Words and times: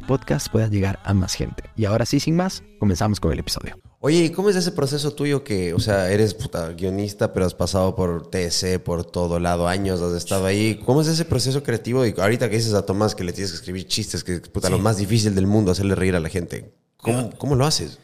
podcast 0.00 0.46
pueda 0.52 0.68
llegar 0.68 1.00
a 1.02 1.12
más 1.12 1.34
gente. 1.34 1.64
Y 1.76 1.86
ahora 1.86 2.06
sí, 2.06 2.20
sin 2.20 2.36
más, 2.36 2.62
comenzamos 2.78 3.18
con 3.18 3.32
el 3.32 3.40
episodio. 3.40 3.76
Oye, 3.98 4.24
¿y 4.26 4.30
cómo 4.30 4.48
es 4.48 4.56
ese 4.56 4.70
proceso 4.70 5.12
tuyo 5.12 5.42
que, 5.42 5.74
o 5.74 5.80
sea, 5.80 6.10
eres 6.10 6.32
puta, 6.34 6.68
guionista, 6.68 7.32
pero 7.32 7.44
has 7.44 7.54
pasado 7.54 7.96
por 7.96 8.30
TC, 8.30 8.78
por 8.78 9.04
todo 9.04 9.40
lado, 9.40 9.66
años, 9.66 10.00
has 10.00 10.14
estado 10.14 10.46
ahí? 10.46 10.80
¿Cómo 10.86 11.02
es 11.02 11.08
ese 11.08 11.24
proceso 11.24 11.62
creativo? 11.64 12.06
Y 12.06 12.14
ahorita 12.16 12.48
que 12.48 12.56
dices 12.56 12.74
a 12.74 12.86
Tomás 12.86 13.14
que 13.14 13.24
le 13.24 13.32
tienes 13.32 13.50
que 13.50 13.56
escribir 13.56 13.86
chistes, 13.88 14.22
que 14.22 14.34
es 14.36 14.48
puta, 14.48 14.70
lo 14.70 14.78
más 14.78 14.96
difícil 14.96 15.34
del 15.34 15.46
mundo, 15.46 15.72
hacerle 15.72 15.96
reír 15.96 16.14
a 16.14 16.20
la 16.20 16.28
gente. 16.28 16.72
¿Cómo, 16.96 17.30
cómo 17.36 17.56
lo 17.56 17.66
haces? 17.66 17.98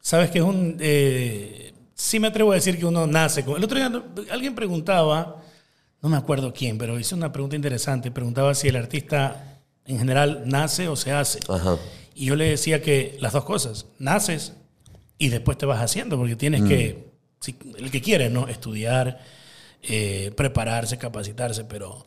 Sabes 0.00 0.30
que 0.30 0.38
es 0.38 0.44
un... 0.44 0.76
eh, 0.80 1.72
sí 1.94 2.20
me 2.20 2.28
atrevo 2.28 2.52
a 2.52 2.56
decir 2.56 2.78
que 2.78 2.84
uno 2.84 3.06
nace 3.06 3.44
con... 3.44 3.56
El 3.56 3.64
otro 3.64 3.78
día 3.78 3.90
alguien 4.30 4.54
preguntaba, 4.54 5.42
no 6.02 6.08
me 6.08 6.16
acuerdo 6.16 6.52
quién, 6.52 6.78
pero 6.78 6.98
hizo 6.98 7.16
una 7.16 7.32
pregunta 7.32 7.56
interesante. 7.56 8.10
Preguntaba 8.10 8.54
si 8.54 8.68
el 8.68 8.76
artista 8.76 9.47
en 9.88 9.98
general 9.98 10.42
nace 10.46 10.86
o 10.88 10.96
se 10.96 11.12
hace. 11.12 11.40
Ajá. 11.48 11.76
Y 12.14 12.26
yo 12.26 12.36
le 12.36 12.46
decía 12.50 12.82
que 12.82 13.16
las 13.20 13.32
dos 13.32 13.44
cosas, 13.44 13.86
naces 13.98 14.52
y 15.18 15.28
después 15.28 15.58
te 15.58 15.66
vas 15.66 15.80
haciendo, 15.82 16.16
porque 16.18 16.36
tienes 16.36 16.62
que, 16.62 17.08
si- 17.40 17.56
el 17.78 17.90
que 17.90 18.00
quiere, 18.00 18.30
¿no? 18.30 18.48
Estudiar, 18.48 19.18
eh, 19.82 20.32
prepararse, 20.36 20.98
capacitarse, 20.98 21.64
pero, 21.64 22.06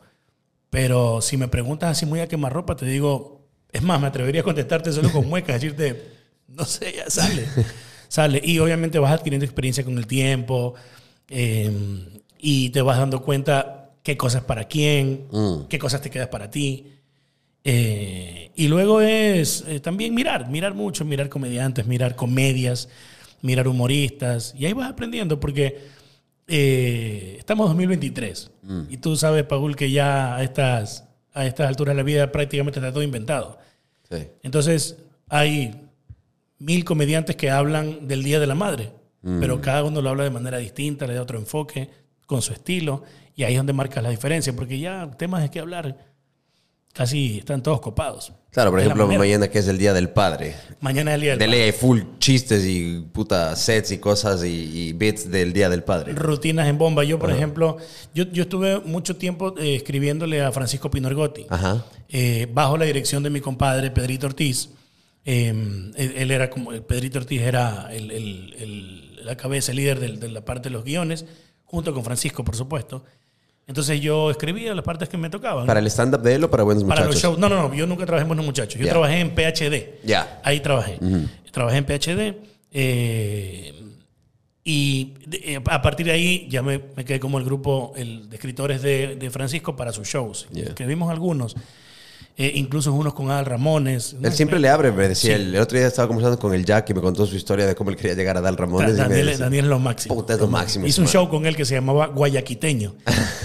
pero 0.70 1.20
si 1.20 1.36
me 1.36 1.48
preguntas 1.48 1.90
así 1.90 2.06
muy 2.06 2.20
a 2.20 2.28
quemarropa, 2.28 2.76
te 2.76 2.86
digo, 2.86 3.46
es 3.70 3.82
más, 3.82 4.00
me 4.00 4.06
atrevería 4.06 4.42
a 4.42 4.44
contestarte 4.44 4.92
solo 4.92 5.10
con 5.12 5.26
muecas, 5.28 5.60
decirte, 5.60 6.02
no 6.48 6.64
sé, 6.64 6.92
ya 6.96 7.08
sale. 7.10 7.46
sale. 8.08 8.40
Y 8.44 8.58
obviamente 8.58 8.98
vas 8.98 9.12
adquiriendo 9.12 9.44
experiencia 9.44 9.84
con 9.84 9.96
el 9.98 10.06
tiempo 10.06 10.74
eh, 11.28 11.70
y 12.38 12.70
te 12.70 12.82
vas 12.82 12.98
dando 12.98 13.22
cuenta 13.22 13.90
qué 14.02 14.16
cosas 14.16 14.42
para 14.44 14.64
quién, 14.64 15.26
qué 15.68 15.78
cosas 15.78 16.00
te 16.02 16.10
quedas 16.10 16.28
para 16.28 16.50
ti. 16.50 16.88
Eh, 17.64 18.50
y 18.54 18.68
luego 18.68 19.00
es 19.00 19.64
eh, 19.66 19.80
también 19.80 20.14
mirar, 20.14 20.48
mirar 20.48 20.74
mucho, 20.74 21.04
mirar 21.04 21.28
comediantes, 21.28 21.86
mirar 21.86 22.16
comedias, 22.16 22.88
mirar 23.40 23.68
humoristas. 23.68 24.54
Y 24.58 24.66
ahí 24.66 24.72
vas 24.72 24.90
aprendiendo 24.90 25.38
porque 25.38 25.80
eh, 26.48 27.36
estamos 27.38 27.66
en 27.66 27.76
2023. 27.76 28.50
Y 28.90 28.96
tú 28.98 29.16
sabes, 29.16 29.44
Paul, 29.44 29.76
que 29.76 29.90
ya 29.90 30.36
a 30.36 30.42
estas, 30.42 31.04
a 31.32 31.46
estas 31.46 31.68
alturas 31.68 31.94
de 31.94 32.02
la 32.02 32.04
vida 32.04 32.32
prácticamente 32.32 32.80
está 32.80 32.92
todo 32.92 33.02
inventado. 33.02 33.58
Sí. 34.10 34.26
Entonces 34.42 34.98
hay 35.28 35.74
mil 36.58 36.84
comediantes 36.84 37.36
que 37.36 37.50
hablan 37.50 38.06
del 38.06 38.22
Día 38.22 38.38
de 38.38 38.46
la 38.46 38.54
Madre, 38.54 38.92
pero 39.22 39.60
cada 39.60 39.84
uno 39.84 40.02
lo 40.02 40.10
habla 40.10 40.24
de 40.24 40.30
manera 40.30 40.58
distinta, 40.58 41.06
le 41.06 41.14
da 41.14 41.22
otro 41.22 41.38
enfoque, 41.38 41.88
con 42.26 42.42
su 42.42 42.52
estilo. 42.52 43.04
Y 43.34 43.44
ahí 43.44 43.54
es 43.54 43.58
donde 43.58 43.72
marcas 43.72 44.02
la 44.02 44.10
diferencia, 44.10 44.54
porque 44.54 44.78
ya 44.78 45.10
temas 45.16 45.42
de 45.42 45.50
qué 45.50 45.60
hablar 45.60 46.11
casi 46.92 47.38
están 47.38 47.62
todos 47.62 47.80
copados. 47.80 48.32
Claro, 48.50 48.70
por 48.70 48.80
ejemplo, 48.80 49.06
mañana 49.06 49.48
que 49.48 49.60
es 49.60 49.68
el 49.68 49.78
Día 49.78 49.94
del 49.94 50.10
Padre. 50.10 50.54
Mañana 50.80 51.12
es 51.12 51.14
el 51.14 51.20
Día 51.22 51.30
del 51.30 51.38
De 51.38 51.46
Padre. 51.46 51.72
full 51.72 52.00
chistes 52.18 52.66
y 52.66 53.00
puta 53.12 53.56
sets 53.56 53.92
y 53.92 53.98
cosas 53.98 54.44
y, 54.44 54.48
y 54.88 54.92
bits 54.92 55.30
del 55.30 55.54
Día 55.54 55.70
del 55.70 55.82
Padre. 55.84 56.12
Rutinas 56.12 56.68
en 56.68 56.76
bomba. 56.76 57.02
Yo, 57.02 57.18
por 57.18 57.30
ejemplo, 57.30 57.78
yo, 58.14 58.24
yo 58.30 58.42
estuve 58.42 58.80
mucho 58.80 59.16
tiempo 59.16 59.54
eh, 59.58 59.76
escribiéndole 59.76 60.42
a 60.42 60.52
Francisco 60.52 60.90
Pinorgotti, 60.90 61.46
Ajá. 61.48 61.82
eh, 62.10 62.46
bajo 62.52 62.76
la 62.76 62.84
dirección 62.84 63.22
de 63.22 63.30
mi 63.30 63.40
compadre 63.40 63.90
Pedrito 63.90 64.26
Ortiz. 64.26 64.68
Eh, 65.24 65.48
él, 65.96 66.14
él 66.16 66.30
era 66.30 66.50
como, 66.50 66.72
Pedrito 66.82 67.20
Ortiz 67.20 67.40
era 67.40 67.88
el, 67.90 68.10
el- 68.10 68.54
el- 68.58 69.24
la 69.24 69.36
cabeza, 69.36 69.70
el 69.70 69.76
líder 69.76 70.00
de, 70.18 70.28
la 70.28 70.44
parte 70.44 70.68
de 70.68 70.72
los 70.74 70.84
guiones, 70.84 71.24
junto 71.64 71.94
con 71.94 72.04
Francisco, 72.04 72.44
por 72.44 72.56
supuesto. 72.56 73.04
Entonces 73.72 74.02
yo 74.02 74.30
escribía 74.30 74.74
las 74.74 74.84
partes 74.84 75.08
que 75.08 75.16
me 75.16 75.30
tocaban. 75.30 75.64
¿Para 75.64 75.80
el 75.80 75.86
stand-up 75.86 76.20
de 76.20 76.34
él 76.34 76.44
o 76.44 76.50
para 76.50 76.62
buenos 76.62 76.84
Para 76.84 77.06
muchachos? 77.06 77.14
los 77.14 77.22
shows. 77.22 77.38
No, 77.38 77.48
no, 77.48 77.68
no. 77.70 77.74
Yo 77.74 77.86
nunca 77.86 78.04
trabajé 78.04 78.20
en 78.24 78.28
Buenos 78.28 78.44
Muchachos. 78.44 78.78
Yo 78.78 78.84
Ya. 78.84 78.90
trabajé 78.92 79.18
en 79.20 79.30
PHD. 79.34 80.04
Ya. 80.04 80.42
Ahí 80.44 80.60
trabajé. 80.60 80.98
Trabajé 81.50 81.78
en 81.78 81.84
PHD. 81.86 82.36
eh, 82.70 83.72
y 84.64 85.14
eh, 85.32 85.58
a 85.70 85.80
partir 85.82 86.04
de 86.06 86.12
ahí 86.12 86.46
ya 86.50 86.62
me, 86.62 86.80
me 86.96 87.04
quedé 87.06 87.18
como 87.18 87.38
el 87.38 87.44
grupo 87.44 87.94
el, 87.96 88.28
de 88.28 88.36
escritores 88.36 88.82
de, 88.82 89.16
de 89.16 89.30
Francisco 89.30 89.74
para 89.74 89.90
sus 89.90 90.06
shows. 90.06 90.46
Ya. 90.52 90.64
Escribimos 90.64 91.10
algunos. 91.10 91.56
Eh, 92.36 92.52
incluso 92.54 92.92
unos 92.92 93.12
con 93.12 93.30
Al 93.30 93.44
Ramones. 93.44 94.16
Él 94.22 94.32
siempre 94.32 94.58
le 94.58 94.68
abre, 94.68 94.90
me 94.90 95.08
decía. 95.08 95.36
El 95.36 95.54
otro 95.56 95.76
día 95.76 95.86
estaba 95.86 96.08
conversando 96.08 96.38
con 96.38 96.54
el 96.54 96.64
Jack 96.64 96.88
y 96.90 96.94
me 96.94 97.00
contó 97.00 97.26
su 97.26 97.36
historia 97.36 97.66
de 97.66 97.74
cómo 97.74 97.90
él 97.90 97.96
quería 97.96 98.14
llegar 98.14 98.36
a 98.38 98.40
Dal 98.40 98.56
Ramones. 98.56 98.96
Daniel, 98.96 99.26
decía, 99.26 99.44
Daniel 99.44 99.64
es 99.66 99.68
lo 99.68 99.78
máximo. 99.78 100.14
Puta, 100.14 100.34
es 100.34 100.40
lo 100.40 100.48
máximo, 100.48 100.86
Hice 100.86 101.00
un 101.00 101.08
show 101.08 101.28
con 101.28 101.44
él 101.44 101.56
que 101.56 101.64
se 101.64 101.74
llamaba 101.74 102.06
Guayaquiteño. 102.06 102.94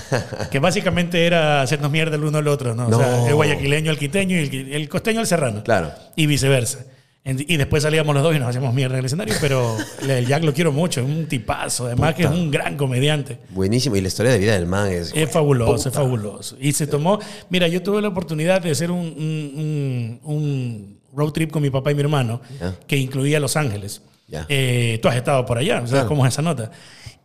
que 0.52 0.60
básicamente 0.60 1.26
era 1.26 1.62
hacernos 1.62 1.92
mierda 1.92 2.16
el 2.16 2.24
uno 2.24 2.38
al 2.38 2.48
otro, 2.48 2.76
¿no? 2.76 2.88
No. 2.88 2.98
O 2.98 3.02
sea, 3.02 3.28
el 3.28 3.36
guayaquileño 3.36 3.92
al 3.92 3.98
quiteño 3.98 4.38
y 4.38 4.40
el, 4.40 4.74
el 4.74 4.90
costeño 4.90 5.20
al 5.20 5.28
serrano. 5.28 5.64
Claro. 5.64 5.92
Y 6.16 6.26
viceversa. 6.26 6.86
Y 7.28 7.58
después 7.58 7.84
salíamos 7.84 8.14
los 8.16 8.24
dos 8.24 8.36
y 8.36 8.40
nos 8.40 8.48
hacíamos 8.48 8.74
mierda 8.74 8.96
en 8.96 9.00
el 9.00 9.06
escenario, 9.06 9.36
pero 9.42 9.76
el 10.08 10.26
Jack 10.26 10.44
lo 10.44 10.54
quiero 10.54 10.72
mucho, 10.72 11.02
es 11.02 11.06
un 11.08 11.26
tipazo, 11.28 11.88
además 11.88 12.16
que 12.16 12.24
es 12.24 12.30
un 12.30 12.50
gran 12.50 12.78
comediante. 12.78 13.38
Buenísimo. 13.50 13.96
Y 13.98 14.02
la 14.02 14.08
historia 14.08 14.32
de 14.32 14.40
vida 14.40 14.54
del 14.54 14.66
man 14.66 14.90
es. 14.92 15.12
Es 15.14 15.30
fabuloso, 15.30 15.90
es 15.90 15.96
fabuloso. 15.96 16.56
Y 16.60 16.72
se 16.72 16.88
tomó, 16.88 17.20
mira, 17.50 17.68
yo 17.68 17.84
tuve 17.84 18.02
la 18.02 18.08
oportunidad 18.08 18.62
de 18.62 18.72
hacer 18.72 18.92
un, 18.92 19.00
un- 19.00 20.20
un- 20.24 20.98
road 21.16 21.32
trip 21.32 21.52
con 21.52 21.62
mi 21.64 21.70
papá 21.70 21.92
y 21.92 21.96
mi 21.96 22.02
hermano, 22.02 22.42
Ya. 22.60 22.76
que 22.86 22.96
incluía 22.96 23.40
Los 23.40 23.56
Ángeles. 23.58 24.02
Ya. 24.28 24.46
Eh, 24.50 25.00
tú 25.02 25.08
has 25.08 25.16
estado 25.16 25.46
por 25.46 25.58
allá, 25.58 25.76
¿sabes 25.78 25.92
Claro. 25.92 26.08
cómo 26.10 26.26
es 26.28 26.34
esa 26.34 26.42
nota? 26.42 26.70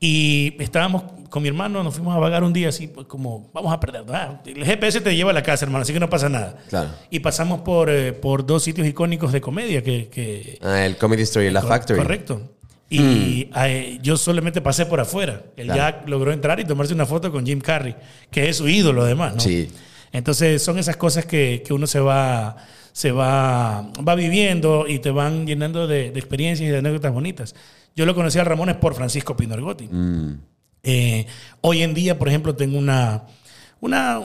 Y 0.05 0.57
estábamos 0.59 1.05
con 1.31 1.45
mi 1.45 1.49
hermano, 1.49 1.85
nos 1.85 1.95
fuimos 1.95 2.17
a 2.17 2.19
vagar 2.19 2.43
un 2.43 2.53
día 2.53 2.71
así, 2.71 2.89
pues, 2.89 3.07
como, 3.07 3.53
vamos 3.55 3.73
a 3.73 3.79
perder. 3.79 4.03
Ah, 4.09 4.43
el 4.45 4.65
GPS 4.65 5.01
te 5.01 5.15
lleva 5.15 5.31
a 5.31 5.33
la 5.33 5.45
casa, 5.45 5.65
hermano, 5.65 5.83
así 5.83 5.93
que 5.93 6.01
no 6.01 6.11
pasa 6.11 6.29
nada. 6.29 6.57
Claro. 6.69 6.91
Y 7.09 7.21
pasamos 7.21 7.61
por, 7.61 7.89
eh, 7.89 8.13
por 8.13 8.45
dos 8.45 8.65
sitios 8.65 8.85
icónicos 8.89 9.31
de 9.31 9.41
comedia 9.41 9.81
que, 9.85 10.09
que, 10.09 10.59
Ah, 10.61 10.85
el 10.85 10.97
Comedy 10.97 11.23
Story, 11.23 11.51
La 11.53 11.61
Cor- 11.61 11.69
Factory. 11.71 12.01
Correcto. 12.01 12.43
Y 12.91 13.49
eh, 13.57 14.01
yo 14.03 14.17
solamente 14.17 14.61
pasé 14.61 14.87
por 14.87 14.99
afuera. 14.99 15.41
El 15.57 15.67
Claro. 15.67 15.81
Jack 15.81 16.09
logró 16.09 16.33
entrar 16.33 16.59
y 16.59 16.65
tomarse 16.65 16.93
una 16.95 17.07
foto 17.07 17.31
con 17.31 17.47
Jim 17.47 17.61
Carrey, 17.61 17.95
que 18.29 18.49
es 18.49 18.57
su 18.57 18.69
ídolo 18.69 19.03
además, 19.05 19.35
¿no? 19.37 19.41
Sí. 19.41 19.71
Entonces 20.11 20.63
son 20.63 20.79
esas 20.81 20.97
cosas 20.97 21.27
que, 21.27 21.63
que 21.65 21.73
uno 21.73 21.87
se 21.87 22.01
va, 22.01 22.57
se 22.93 23.13
va, 23.13 23.89
va 24.07 24.15
viviendo 24.17 24.87
y 24.89 24.99
te 24.99 25.11
van 25.13 25.47
llenando 25.47 25.87
de, 25.87 26.11
de 26.11 26.19
experiencias 26.19 26.69
y 26.69 26.73
de 26.73 26.79
anécdotas 26.79 27.13
bonitas. 27.13 27.55
Yo 27.95 28.07
lo 28.07 28.15
conocí 28.15 28.39
a 28.39 28.45
Ramones 28.45 28.77
por 28.77 28.95
Francisco 28.95 29.37
Pinorgotti. 29.37 29.89
Mm. 29.89 30.39
Eh, 30.83 31.27
hoy 31.61 31.83
en 31.83 31.95
día, 31.95 32.19
por 32.19 32.29
ejemplo, 32.29 32.55
tengo 32.57 32.79
una, 32.79 33.23
una, 33.81 34.21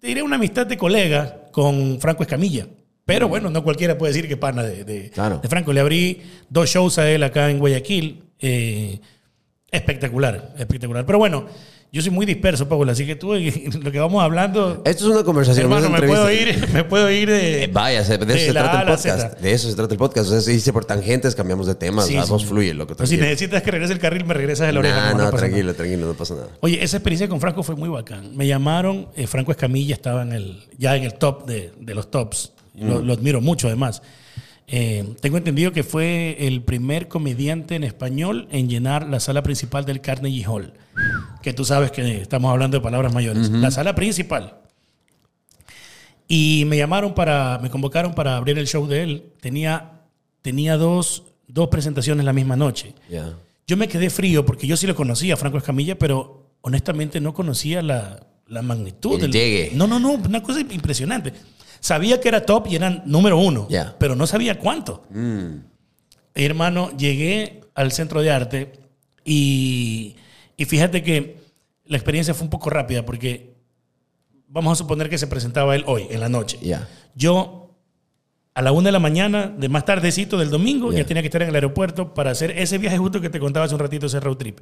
te 0.00 0.08
diré 0.08 0.22
una 0.22 0.36
amistad 0.36 0.66
de 0.66 0.76
colega 0.76 1.42
con 1.52 1.98
Franco 2.00 2.22
Escamilla. 2.22 2.66
Pero 3.04 3.26
bueno, 3.28 3.48
no 3.48 3.64
cualquiera 3.64 3.96
puede 3.96 4.12
decir 4.12 4.28
que 4.28 4.36
pana 4.36 4.62
de, 4.62 4.84
de, 4.84 5.10
Claro. 5.10 5.38
de 5.38 5.48
Franco. 5.48 5.72
Le 5.72 5.80
abrí 5.80 6.20
dos 6.50 6.68
shows 6.68 6.98
a 6.98 7.08
él 7.10 7.22
acá 7.22 7.50
en 7.50 7.58
Guayaquil. 7.58 8.22
Eh, 8.38 9.00
espectacular, 9.70 10.54
espectacular. 10.58 11.06
Pero 11.06 11.18
bueno, 11.18 11.46
yo 11.90 12.02
soy 12.02 12.10
muy 12.10 12.26
disperso, 12.26 12.68
Paula, 12.68 12.92
así 12.92 13.06
que 13.06 13.16
tú 13.16 13.32
lo 13.82 13.90
que 13.92 13.98
vamos 13.98 14.22
hablando... 14.22 14.82
Esto 14.84 15.06
es 15.06 15.14
una 15.14 15.24
conversación. 15.24 15.64
Hermano, 15.64 15.88
una 15.88 15.98
me 16.00 16.06
puedo 16.06 16.30
ir, 16.30 16.68
me 16.72 16.84
puedo 16.84 17.10
ir 17.10 17.30
de... 17.30 17.64
Eh, 17.64 17.70
Vaya, 17.72 18.04
se- 18.04 18.18
de 18.18 18.24
eso 18.24 18.32
de 18.34 18.38
se 18.46 18.52
trata 18.52 18.78
A 18.78 18.82
el 18.82 18.88
podcast. 18.88 19.38
De 19.40 19.52
eso 19.52 19.70
se 19.70 19.74
trata 19.76 19.94
el 19.94 19.98
podcast. 19.98 20.26
O 20.28 20.30
sea, 20.32 20.40
se 20.40 20.50
dice 20.52 20.72
por 20.72 20.84
tangentes, 20.84 21.34
cambiamos 21.34 21.66
de 21.66 21.74
temas. 21.74 22.06
Sí, 22.06 22.14
la 22.14 22.24
sí. 22.24 22.30
voz 22.30 22.44
fluye, 22.44 22.74
loco. 22.74 22.92
Si 22.92 22.96
tranquilo. 22.98 23.22
necesitas 23.24 23.62
que 23.62 23.70
regrese 23.70 23.92
el 23.94 23.98
carril, 23.98 24.24
me 24.26 24.34
regresas 24.34 24.66
de 24.66 24.72
la 24.74 24.80
oreja. 24.80 24.96
Nah, 24.96 25.02
no, 25.02 25.08
no, 25.10 25.16
pasa 25.16 25.24
nada. 25.30 25.38
tranquilo, 25.38 25.74
tranquilo, 25.74 26.06
no 26.06 26.14
pasa 26.14 26.34
nada. 26.34 26.48
Oye, 26.60 26.82
esa 26.84 26.96
experiencia 26.98 27.28
con 27.28 27.40
Franco 27.40 27.62
fue 27.62 27.74
muy 27.74 27.88
bacán. 27.88 28.36
Me 28.36 28.46
llamaron, 28.46 29.08
eh, 29.16 29.26
Franco 29.26 29.50
Escamilla 29.52 29.94
estaba 29.94 30.22
en 30.22 30.32
el, 30.32 30.64
ya 30.76 30.94
en 30.94 31.04
el 31.04 31.14
top 31.14 31.46
de, 31.46 31.72
de 31.80 31.94
los 31.94 32.10
tops. 32.10 32.52
Lo, 32.74 33.00
lo 33.00 33.14
admiro 33.14 33.40
mucho, 33.40 33.66
además. 33.66 34.02
Eh, 34.70 35.14
tengo 35.22 35.38
entendido 35.38 35.72
que 35.72 35.82
fue 35.82 36.36
el 36.46 36.62
primer 36.62 37.08
comediante 37.08 37.74
en 37.74 37.84
español 37.84 38.46
en 38.50 38.68
llenar 38.68 39.08
la 39.08 39.18
sala 39.18 39.42
principal 39.42 39.86
del 39.86 40.02
Carnegie 40.02 40.44
Hall. 40.46 40.74
Que 41.42 41.54
tú 41.54 41.64
sabes 41.64 41.90
que 41.90 42.20
estamos 42.20 42.50
hablando 42.50 42.76
de 42.76 42.82
palabras 42.82 43.14
mayores. 43.14 43.48
La 43.50 43.70
sala 43.70 43.94
principal. 43.94 44.58
Y 46.26 46.64
me 46.66 46.76
llamaron 46.76 47.14
para, 47.14 47.58
me 47.62 47.70
convocaron 47.70 48.14
para 48.14 48.36
abrir 48.36 48.58
el 48.58 48.66
show 48.66 48.86
de 48.86 49.02
él. 49.02 49.32
Tenía, 49.40 50.02
tenía 50.42 50.76
dos, 50.76 51.22
dos 51.46 51.68
presentaciones 51.68 52.24
la 52.26 52.32
misma 52.34 52.56
noche. 52.56 52.94
Ya. 53.10 53.32
Yo 53.66 53.76
me 53.76 53.88
quedé 53.88 54.10
frío 54.10 54.44
porque 54.44 54.66
yo 54.66 54.76
sí 54.76 54.86
lo 54.86 54.94
conocía, 54.94 55.36
Franco 55.36 55.58
Escamilla, 55.58 55.98
pero 55.98 56.50
honestamente 56.60 57.20
no 57.20 57.32
conocía 57.32 57.80
la, 57.82 58.26
la 58.46 58.60
magnitud. 58.62 59.14
El 59.14 59.20
del- 59.22 59.32
llegue. 59.32 59.70
No, 59.74 59.86
no, 59.86 59.98
no, 59.98 60.12
una 60.12 60.42
cosa 60.42 60.60
impresionante. 60.60 61.32
Sabía 61.80 62.20
que 62.20 62.28
era 62.28 62.44
top 62.44 62.66
y 62.68 62.76
eran 62.76 63.02
número 63.06 63.38
uno, 63.38 63.68
pero 63.98 64.14
no 64.14 64.26
sabía 64.26 64.58
cuánto. 64.58 65.04
Mm. 65.10 65.60
Hermano, 66.34 66.96
llegué 66.96 67.60
al 67.74 67.92
centro 67.92 68.22
de 68.22 68.30
arte 68.30 68.72
y, 69.24 70.16
y 70.56 70.64
fíjate 70.64 71.02
que 71.02 71.38
la 71.84 71.96
experiencia 71.96 72.34
fue 72.34 72.44
un 72.44 72.50
poco 72.50 72.70
rápida 72.70 73.04
porque 73.04 73.54
vamos 74.48 74.72
a 74.72 74.76
suponer 74.76 75.08
que 75.08 75.18
se 75.18 75.26
presentaba 75.26 75.74
él 75.74 75.84
hoy, 75.86 76.06
en 76.10 76.20
la 76.20 76.28
noche. 76.28 76.58
Ya. 76.60 76.88
Yo, 77.14 77.76
a 78.54 78.62
la 78.62 78.72
una 78.72 78.88
de 78.88 78.92
la 78.92 78.98
mañana, 78.98 79.46
de 79.46 79.68
más 79.68 79.84
tardecito 79.84 80.38
del 80.38 80.50
domingo, 80.50 80.92
ya 80.92 81.04
tenía 81.04 81.22
que 81.22 81.28
estar 81.28 81.42
en 81.42 81.48
el 81.48 81.54
aeropuerto 81.54 82.14
para 82.14 82.30
hacer 82.30 82.52
ese 82.52 82.78
viaje 82.78 82.98
justo 82.98 83.20
que 83.20 83.30
te 83.30 83.40
contaba 83.40 83.66
hace 83.66 83.74
un 83.74 83.80
ratito, 83.80 84.06
ese 84.06 84.20
road 84.20 84.36
trip. 84.36 84.60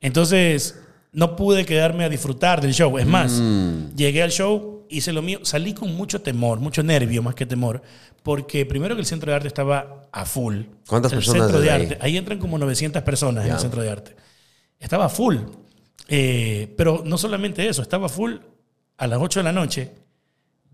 Entonces, 0.00 0.80
no 1.14 1.36
pude 1.36 1.64
quedarme 1.64 2.04
a 2.04 2.08
disfrutar 2.08 2.60
del 2.60 2.74
show. 2.74 2.98
Es 2.98 3.06
más, 3.06 3.32
Mm. 3.32 3.94
llegué 3.96 4.22
al 4.22 4.30
show, 4.30 4.84
hice 4.90 5.12
lo 5.12 5.22
mío, 5.22 5.38
salí 5.42 5.72
con 5.72 5.94
mucho 5.94 6.20
temor, 6.20 6.60
mucho 6.60 6.82
nervio 6.82 7.22
más 7.22 7.34
que 7.34 7.46
temor, 7.46 7.80
porque 8.22 8.66
primero 8.66 8.94
que 8.94 9.00
el 9.00 9.06
centro 9.06 9.30
de 9.30 9.36
arte 9.36 9.48
estaba 9.48 10.02
a 10.12 10.24
full. 10.26 10.62
¿Cuántas 10.86 11.12
el 11.12 11.18
personas 11.18 11.42
Centro 11.44 11.60
de 11.60 11.70
ahí? 11.70 11.82
arte, 11.82 11.98
ahí 12.00 12.16
entran 12.16 12.38
como 12.38 12.58
900 12.58 13.02
personas 13.02 13.46
en 13.46 13.52
el 13.52 13.58
centro 13.58 13.80
de 13.82 13.90
arte. 13.90 14.14
Estaba 14.78 15.08
full. 15.08 15.36
Eh, 16.08 16.74
pero 16.76 17.02
no 17.06 17.16
solamente 17.16 17.66
eso, 17.66 17.80
estaba 17.80 18.08
full 18.08 18.34
a 18.98 19.06
las 19.06 19.18
8 19.20 19.40
de 19.40 19.44
la 19.44 19.52
noche. 19.52 19.90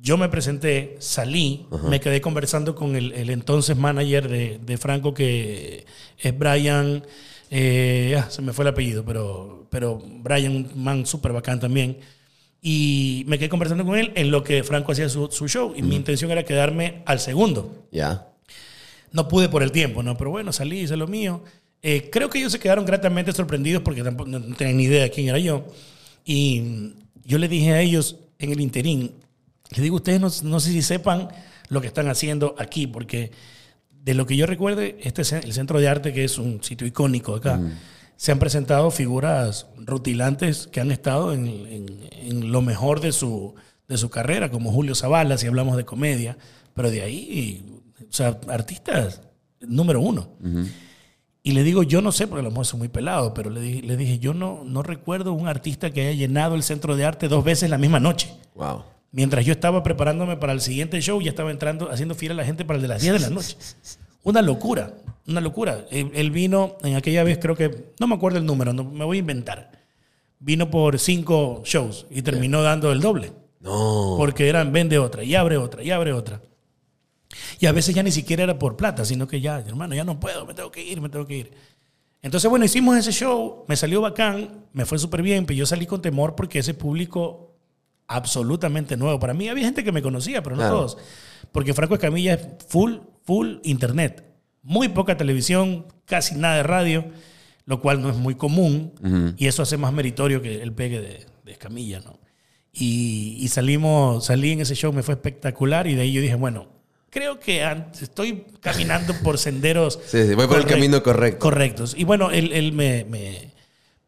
Yo 0.03 0.17
me 0.17 0.29
presenté, 0.31 0.97
salí, 0.99 1.67
me 1.89 2.01
quedé 2.01 2.21
conversando 2.23 2.75
con 2.75 2.97
el, 2.97 3.13
el 3.13 3.29
entonces 3.31 3.77
manager 3.77 4.29
de, 4.29 4.59
de 4.65 4.79
Franco, 4.79 5.13
que 5.13 5.85
es 6.19 6.39
Brian. 6.39 7.05
Eh, 7.51 8.17
ah, 8.17 8.31
se 8.31 8.41
me 8.43 8.53
fue 8.53 8.65
el 8.65 8.69
apellido, 8.69 9.05
pero, 9.05 9.67
pero 9.71 10.01
Brian, 10.01 10.71
un 10.75 10.83
man 10.83 11.05
súper 11.05 11.33
bacán 11.33 11.59
también. 11.59 11.99
Y 12.63 13.25
me 13.27 13.39
quedé 13.39 13.49
conversando 13.49 13.85
con 13.85 13.99
él 13.99 14.13
en 14.15 14.31
lo 14.31 14.45
que 14.45 14.63
Franco 14.63 14.93
hacía 14.93 15.09
su, 15.09 15.29
su 15.31 15.49
show. 15.49 15.75
Y 15.77 15.83
mi 15.83 15.97
intención 15.97 16.31
era 16.31 16.45
quedarme 16.45 17.03
al 17.07 17.19
segundo. 17.19 17.87
Ya. 17.91 18.29
No 19.13 19.29
pude 19.29 19.49
por 19.49 19.63
el 19.63 19.73
tiempo, 19.73 20.03
¿no? 20.03 20.17
Pero 20.17 20.31
bueno, 20.31 20.53
salí, 20.53 20.81
hice 20.81 20.97
lo 20.97 21.09
mío. 21.09 21.43
Eh, 21.83 22.11
creo 22.13 22.29
que 22.31 22.39
ellos 22.39 22.53
se 22.53 22.59
quedaron 22.59 22.85
gratamente 22.85 23.33
sorprendidos 23.33 23.83
porque 23.83 24.03
tampoco 24.03 24.31
no 24.31 24.55
tenían 24.55 24.77
ni 24.77 24.85
idea 24.85 25.03
de 25.03 25.11
quién 25.11 25.29
era 25.29 25.39
yo. 25.39 25.67
Y 26.25 26.93
yo 27.25 27.39
le 27.39 27.49
dije 27.49 27.73
a 27.73 27.81
ellos 27.81 28.17
en 28.39 28.53
el 28.53 28.61
interín, 28.61 29.13
les 29.71 29.81
digo, 29.81 29.97
ustedes 29.97 30.21
no, 30.21 30.29
no 30.49 30.61
sé 30.61 30.71
si 30.71 30.83
sepan 30.83 31.29
lo 31.69 31.81
que 31.81 31.87
están 31.87 32.09
haciendo 32.09 32.55
aquí, 32.59 32.87
porque 32.87 33.31
de 34.03 34.15
lo 34.15 34.27
que 34.27 34.37
yo 34.37 34.47
recuerde, 34.47 34.97
este 35.03 35.23
es 35.23 35.33
el 35.33 35.53
Centro 35.53 35.79
de 35.79 35.89
Arte, 35.89 36.13
que 36.13 36.25
es 36.25 36.39
un 36.39 36.63
sitio 36.63 36.87
icónico 36.87 37.35
acá, 37.35 37.61
se 38.17 38.33
han 38.33 38.39
presentado 38.39 38.91
figuras 38.91 39.67
rutilantes 39.79 40.67
que 40.67 40.81
han 40.81 40.91
estado 40.91 41.33
en, 41.33 41.47
en- 41.47 42.01
en 42.13 42.53
lo 42.53 42.61
mejor 42.63 43.01
de 43.01 43.13
su, 43.13 43.55
de 43.89 43.97
su 43.97 44.09
carrera, 44.11 44.51
como 44.51 44.73
Julio 44.73 44.95
Zavala, 44.95 45.37
si 45.39 45.47
hablamos 45.47 45.77
de 45.77 45.85
comedia, 45.85 46.37
pero 46.75 46.91
de 46.91 47.03
ahí, 47.03 47.65
o 48.01 48.13
sea, 48.13 48.39
artistas 48.49 49.23
número 49.61 50.01
uno. 50.01 50.29
Y 51.43 51.53
le 51.53 51.63
digo, 51.65 51.83
yo 51.83 52.03
no 52.03 52.13
sé, 52.13 52.27
porque 52.27 52.41
a 52.41 52.45
lo 52.45 52.51
mejor 52.51 52.67
soy 52.67 52.79
muy 52.79 52.89
pelado, 52.89 53.33
pero 53.33 53.49
le 53.49 53.61
dije, 53.63 53.83
le 53.83 53.97
dije 53.97 54.19
yo 54.19 54.35
no, 54.35 54.63
no 54.65 54.83
recuerdo 54.83 55.33
un 55.33 55.49
artista 55.49 55.91
que 55.91 56.03
haya 56.03 56.13
llenado 56.13 56.55
el 56.55 56.63
centro 56.63 56.97
de 56.97 57.05
arte 57.07 57.29
dos 57.29 57.43
veces 57.45 57.71
la 57.71 57.79
misma 57.79 57.99
noche. 58.01 58.31
Wow. 58.55 58.83
Mientras 59.13 59.45
yo 59.45 59.53
estaba 59.53 59.83
preparándome 59.83 60.37
para 60.37 60.53
el 60.53 60.61
siguiente 60.61 61.01
show, 61.01 61.21
ya 61.21 61.31
estaba 61.31 61.51
entrando, 61.51 61.91
haciendo 61.91 62.15
fiel 62.15 62.33
a 62.33 62.35
la 62.37 62.45
gente 62.45 62.65
para 62.65 62.77
el 62.77 62.83
de 62.83 62.89
las 62.89 63.03
10 63.03 63.15
de 63.15 63.21
la 63.21 63.31
noche. 63.31 63.57
Una 64.23 64.41
locura, 64.43 64.95
una 65.27 65.41
locura. 65.41 65.85
Él, 65.91 66.31
vino 66.31 66.77
en 66.83 66.95
aquella 66.95 67.25
vez, 67.25 67.39
creo 67.39 67.57
que, 67.57 67.93
no 67.99 68.07
me 68.07 68.15
acuerdo 68.15 68.39
el 68.39 68.47
número, 68.47 68.73
no, 68.73 68.85
me 68.85 69.05
voy 69.05 69.17
a 69.17 69.21
inventar. 69.21 69.73
Vino 70.39 70.71
por 70.71 70.99
cinco 70.99 71.63
shows 71.65 72.07
y 72.11 72.23
terminó 72.23 72.63
dando 72.63 72.93
el 72.93 73.01
doble. 73.01 73.33
No. 73.61 74.15
Porque 74.17 74.49
eran 74.49 74.73
vende 74.73 74.99
otra 74.99 75.25
y 75.25 75.35
abre 75.35 75.57
otra 75.57 75.83
y 75.83 75.91
abre 75.91 76.13
otra. 76.13 76.41
Y 77.59 77.67
a 77.67 77.73
veces 77.73 77.95
ya 77.95 78.03
ni 78.03 78.11
siquiera 78.11 78.45
era 78.45 78.59
por 78.59 78.77
plata, 78.77 79.05
sino 79.05 79.27
que 79.27 79.41
ya, 79.41 79.59
hermano, 79.59 79.95
ya 79.95 80.05
no 80.05 80.19
puedo, 80.19 80.47
me 80.47 80.55
tengo 80.55 80.71
que 80.71 80.83
ir, 80.83 81.01
me 81.01 81.09
tengo 81.09 81.27
que 81.27 81.37
ir. 81.37 81.53
Entonces, 82.23 82.51
bueno, 82.51 82.65
hicimos 82.65 82.97
ese 82.97 83.13
show, 83.13 83.65
me 83.67 83.77
salió 83.77 84.01
bacán, 84.01 84.67
me 84.73 84.85
fue 84.85 84.99
súper 84.99 85.23
bien, 85.23 85.47
pero 85.47 85.59
yo 85.59 85.67
salí 85.67 85.87
con 85.87 86.03
temor 86.03 86.35
porque 86.35 86.59
ese 86.59 86.75
público 86.75 87.50
absolutamente 88.11 88.97
nuevo. 88.97 89.19
Para 89.19 89.35
mí 89.35 89.49
había 89.49 89.65
gente 89.65 89.85
que 89.85 89.93
me 89.93 90.03
conocía, 90.03 90.43
pero 90.43 90.57
no 90.57 90.63
Claro. 90.63 90.77
todos. 90.77 90.99
Porque 91.53 91.73
Franco 91.75 91.95
Escamilla 91.95 92.35
es 92.35 92.47
full, 92.69 92.97
full 93.25 93.57
internet. 93.63 94.25
Muy 94.63 94.89
poca 94.89 95.17
televisión, 95.17 95.87
casi 96.05 96.35
nada 96.35 96.57
de 96.57 96.63
radio, 96.65 97.07
lo 97.65 97.81
cual 97.81 98.03
no 98.03 98.11
es 98.11 98.17
muy 98.17 98.35
común. 98.35 99.35
Y 99.39 99.47
eso 99.47 99.63
hace 99.63 99.77
más 99.77 99.93
meritorio 99.93 100.43
que 100.43 100.61
el 100.63 100.73
pegue 100.73 101.01
de, 101.01 101.27
de 101.45 101.53
Escamilla, 101.53 102.01
¿no? 102.01 102.19
Y, 102.73 103.37
y 103.41 103.49
salimos, 103.49 104.27
salí 104.27 104.53
en 104.53 104.61
ese 104.61 104.75
show, 104.75 104.93
me 104.93 105.03
fue 105.03 105.15
espectacular 105.15 105.87
y 105.87 105.95
de 105.95 106.03
ahí 106.03 106.13
yo 106.13 106.21
dije, 106.21 106.35
bueno, 106.37 106.69
creo 107.11 107.41
que 107.41 107.65
estoy 108.01 108.45
caminando 108.61 109.15
por 109.25 109.39
senderos. 109.39 109.99
Sí, 110.07 110.27
sí, 110.29 110.35
voy 110.35 110.47
por 110.47 110.59
el 110.59 110.67
camino 110.67 111.03
correcto. 111.03 111.39
Correctos. 111.41 111.95
Y 111.97 112.05
bueno, 112.05 112.31
él, 112.31 112.53
él 112.53 112.73
me, 112.73 113.05
me- 113.09 113.51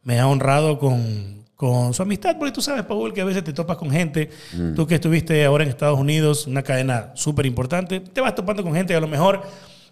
me 0.04 0.20
ha 0.20 0.26
honrado 0.28 0.78
con, 0.78 1.41
con 1.62 1.94
su 1.94 2.02
amistad, 2.02 2.34
porque 2.36 2.50
tú 2.50 2.60
sabes, 2.60 2.82
Paul, 2.82 3.12
que 3.14 3.20
a 3.20 3.24
veces 3.24 3.44
te 3.44 3.52
topas 3.52 3.76
con 3.76 3.88
gente. 3.88 4.28
Mm. 4.52 4.74
Tú 4.74 4.84
que 4.84 4.96
estuviste 4.96 5.44
ahora 5.44 5.62
en 5.62 5.70
Estados 5.70 5.96
Unidos, 5.96 6.48
una 6.48 6.64
cadena 6.64 7.12
súper 7.14 7.46
importante, 7.46 8.00
te 8.00 8.20
vas 8.20 8.34
topando 8.34 8.64
con 8.64 8.74
gente, 8.74 8.96
a 8.96 9.00
lo 9.00 9.06
mejor 9.06 9.42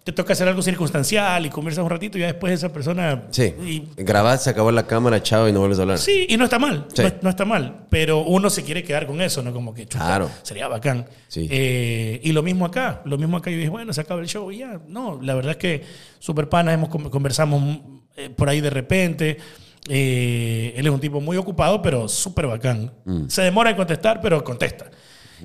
te 0.02 0.10
toca 0.10 0.32
hacer 0.32 0.48
algo 0.48 0.62
circunstancial 0.62 1.46
y 1.46 1.48
conversas 1.50 1.84
un 1.84 1.90
ratito 1.90 2.18
y 2.18 2.22
ya 2.22 2.26
después 2.26 2.52
esa 2.54 2.72
persona... 2.72 3.22
Sí. 3.30 3.54
y- 3.64 4.02
Grabás, 4.02 4.42
se 4.42 4.50
acabó 4.50 4.72
la 4.72 4.84
cámara, 4.88 5.22
chao, 5.22 5.46
y 5.48 5.52
no 5.52 5.60
vuelves 5.60 5.78
a 5.78 5.82
hablar. 5.82 5.98
Sí, 5.98 6.26
y 6.28 6.36
no 6.36 6.42
está 6.42 6.58
mal. 6.58 6.86
Sí. 6.92 7.02
No, 7.04 7.10
no 7.22 7.30
está 7.30 7.44
mal. 7.44 7.84
Pero 7.88 8.22
uno 8.24 8.50
se 8.50 8.64
quiere 8.64 8.82
quedar 8.82 9.06
con 9.06 9.20
eso, 9.20 9.40
¿no? 9.40 9.52
Como 9.52 9.72
que 9.72 9.86
chuta, 9.86 10.04
Claro. 10.06 10.28
sería 10.42 10.66
bacán. 10.66 11.06
Sí. 11.28 11.46
Eh, 11.48 12.18
y 12.24 12.32
lo 12.32 12.42
mismo 12.42 12.66
acá. 12.66 13.02
Lo 13.04 13.16
mismo 13.16 13.36
acá. 13.36 13.50
Yo 13.52 13.58
dije, 13.58 13.68
bueno, 13.68 13.92
se 13.92 14.00
acaba 14.00 14.20
el 14.20 14.26
show 14.26 14.50
y 14.50 14.58
ya. 14.58 14.80
No, 14.88 15.20
la 15.22 15.34
verdad 15.34 15.52
es 15.52 15.58
que 15.58 15.84
super 16.18 16.48
panas, 16.48 16.74
hemos 16.74 16.88
con- 16.88 17.08
conversamos 17.10 17.78
eh, 18.16 18.28
por 18.30 18.48
ahí 18.48 18.60
de 18.60 18.70
repente. 18.70 19.36
Eh, 19.88 20.74
él 20.76 20.86
es 20.86 20.92
un 20.92 21.00
tipo 21.00 21.20
muy 21.20 21.36
ocupado, 21.36 21.80
pero 21.82 22.08
súper 22.08 22.46
bacán. 22.46 22.92
Mm. 23.04 23.28
Se 23.28 23.42
demora 23.42 23.70
en 23.70 23.76
contestar, 23.76 24.20
pero 24.20 24.42
contesta. 24.44 24.90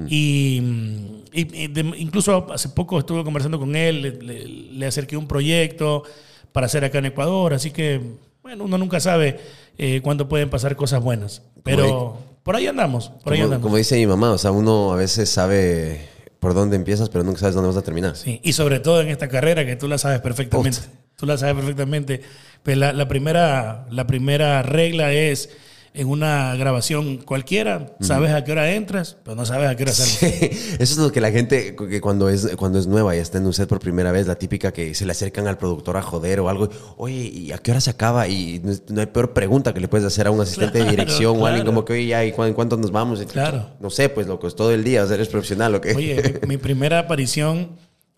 Y, 0.09 0.59
mm, 0.61 1.05
y- 1.31 1.63
y 1.63 1.67
de- 1.67 1.93
incluso 1.97 2.45
hace 2.51 2.67
poco 2.69 2.99
estuve 2.99 3.23
conversando 3.23 3.57
con 3.57 3.75
él, 3.77 4.01
le, 4.01 4.11
le- 4.11 4.45
le 4.47 4.85
acerqué 4.85 5.15
un 5.15 5.25
proyecto 5.27 6.03
para 6.51 6.65
hacer 6.65 6.83
acá 6.83 6.97
en 6.97 7.05
Ecuador, 7.05 7.53
así 7.53 7.71
que, 7.71 8.01
bueno, 8.43 8.65
uno 8.65 8.77
nunca 8.77 8.99
sabe 8.99 9.39
eh, 9.77 10.01
cuándo 10.03 10.27
pueden 10.29 10.49
pasar 10.49 10.75
cosas 10.75 11.01
buenas. 11.01 11.41
Pero 11.63 12.17
por 12.43 12.55
ahí 12.57 12.67
andamos, 12.67 13.09
por 13.23 13.33
ahí 13.33 13.39
Como, 13.39 13.45
andamos. 13.45 13.63
como 13.63 13.77
dice 13.77 13.95
mi 13.97 14.05
mamá, 14.07 14.31
o 14.31 14.37
sea, 14.37 14.51
uno 14.51 14.91
a 14.93 14.95
veces 14.97 15.29
sabe 15.29 16.07
por 16.39 16.53
dónde 16.53 16.75
empiezas, 16.75 17.09
pero 17.09 17.23
nunca 17.23 17.39
sabes 17.39 17.55
dónde 17.55 17.69
vas 17.69 17.77
a 17.77 17.81
terminar. 17.81 18.15
Sí, 18.17 18.39
y 18.43 18.51
sobre 18.53 18.79
todo 18.79 19.01
en 19.01 19.07
esta 19.09 19.27
carrera 19.29 19.65
que 19.65 19.75
tú 19.77 19.87
la 19.87 19.97
sabes 19.97 20.19
perfectamente. 20.21 20.79
Tú 21.15 21.25
la 21.25 21.37
sabes 21.37 21.55
perfectamente. 21.55 22.21
Pues 22.63 22.77
la, 22.77 22.93
la 22.93 23.07
primera, 23.07 23.85
la 23.91 24.07
primera 24.07 24.61
regla 24.63 25.13
es 25.13 25.49
en 25.97 26.09
una 26.09 26.53
grabación 26.57 27.19
cualquiera, 27.19 27.95
sabes 28.01 28.31
a 28.33 28.43
qué 28.43 28.51
hora 28.51 28.69
entras, 28.73 29.15
pero 29.23 29.33
no 29.37 29.45
sabes 29.45 29.69
a 29.69 29.77
qué 29.77 29.83
hora 29.83 29.93
sales. 29.93 30.33
Eso 30.73 30.79
es 30.81 30.97
lo 30.97 31.09
que 31.09 31.21
la 31.21 31.31
gente, 31.31 31.73
que 31.73 32.01
cuando 32.01 32.27
es, 32.27 32.49
cuando 32.57 32.79
es 32.79 32.85
nueva 32.87 33.15
y 33.15 33.19
está 33.19 33.37
en 33.37 33.45
un 33.45 33.53
set 33.53 33.69
por 33.69 33.79
primera 33.79 34.11
vez, 34.11 34.27
la 34.27 34.35
típica 34.35 34.73
que 34.73 34.93
se 34.93 35.05
le 35.05 35.13
acercan 35.13 35.47
al 35.47 35.57
productor 35.57 35.95
a 35.95 36.01
joder 36.01 36.41
o 36.41 36.49
algo, 36.49 36.67
oye, 36.97 37.15
¿y 37.33 37.53
a 37.53 37.59
qué 37.59 37.71
hora 37.71 37.79
se 37.79 37.91
acaba? 37.91 38.27
Y 38.27 38.61
no, 38.89 38.99
hay 38.99 39.05
peor 39.07 39.31
pregunta 39.31 39.73
que 39.73 39.79
le 39.79 39.87
puedes 39.87 40.05
hacer 40.05 40.27
a 40.27 40.31
un 40.31 40.41
asistente 40.41 40.79
de 40.79 40.83
Claro, 40.83 40.97
dirección 40.97 41.41
o 41.41 41.45
alguien 41.45 41.65
como 41.65 41.85
que, 41.85 41.93
oye, 41.93 42.07
ya, 42.07 42.25
¿y 42.25 42.33
cuán- 42.33 42.53
cuánto 42.53 42.75
nos 42.75 42.91
vamos? 42.91 43.21
Y, 43.21 43.25
Claro. 43.27 43.69
No 43.79 43.89
sé, 43.89 44.09
pues 44.09 44.27
loco, 44.27 44.47
es 44.49 44.55
todo 44.57 44.73
el 44.73 44.83
día, 44.83 45.01
o 45.03 45.07
sea, 45.07 45.15
eres 45.15 45.29
profesional, 45.29 45.75
¿o 45.75 45.79
qué? 45.81 45.93
Oye, 45.95 46.39
mi, 46.41 46.47
mi 46.55 46.57
primera 46.57 46.99
aparición 46.99 47.69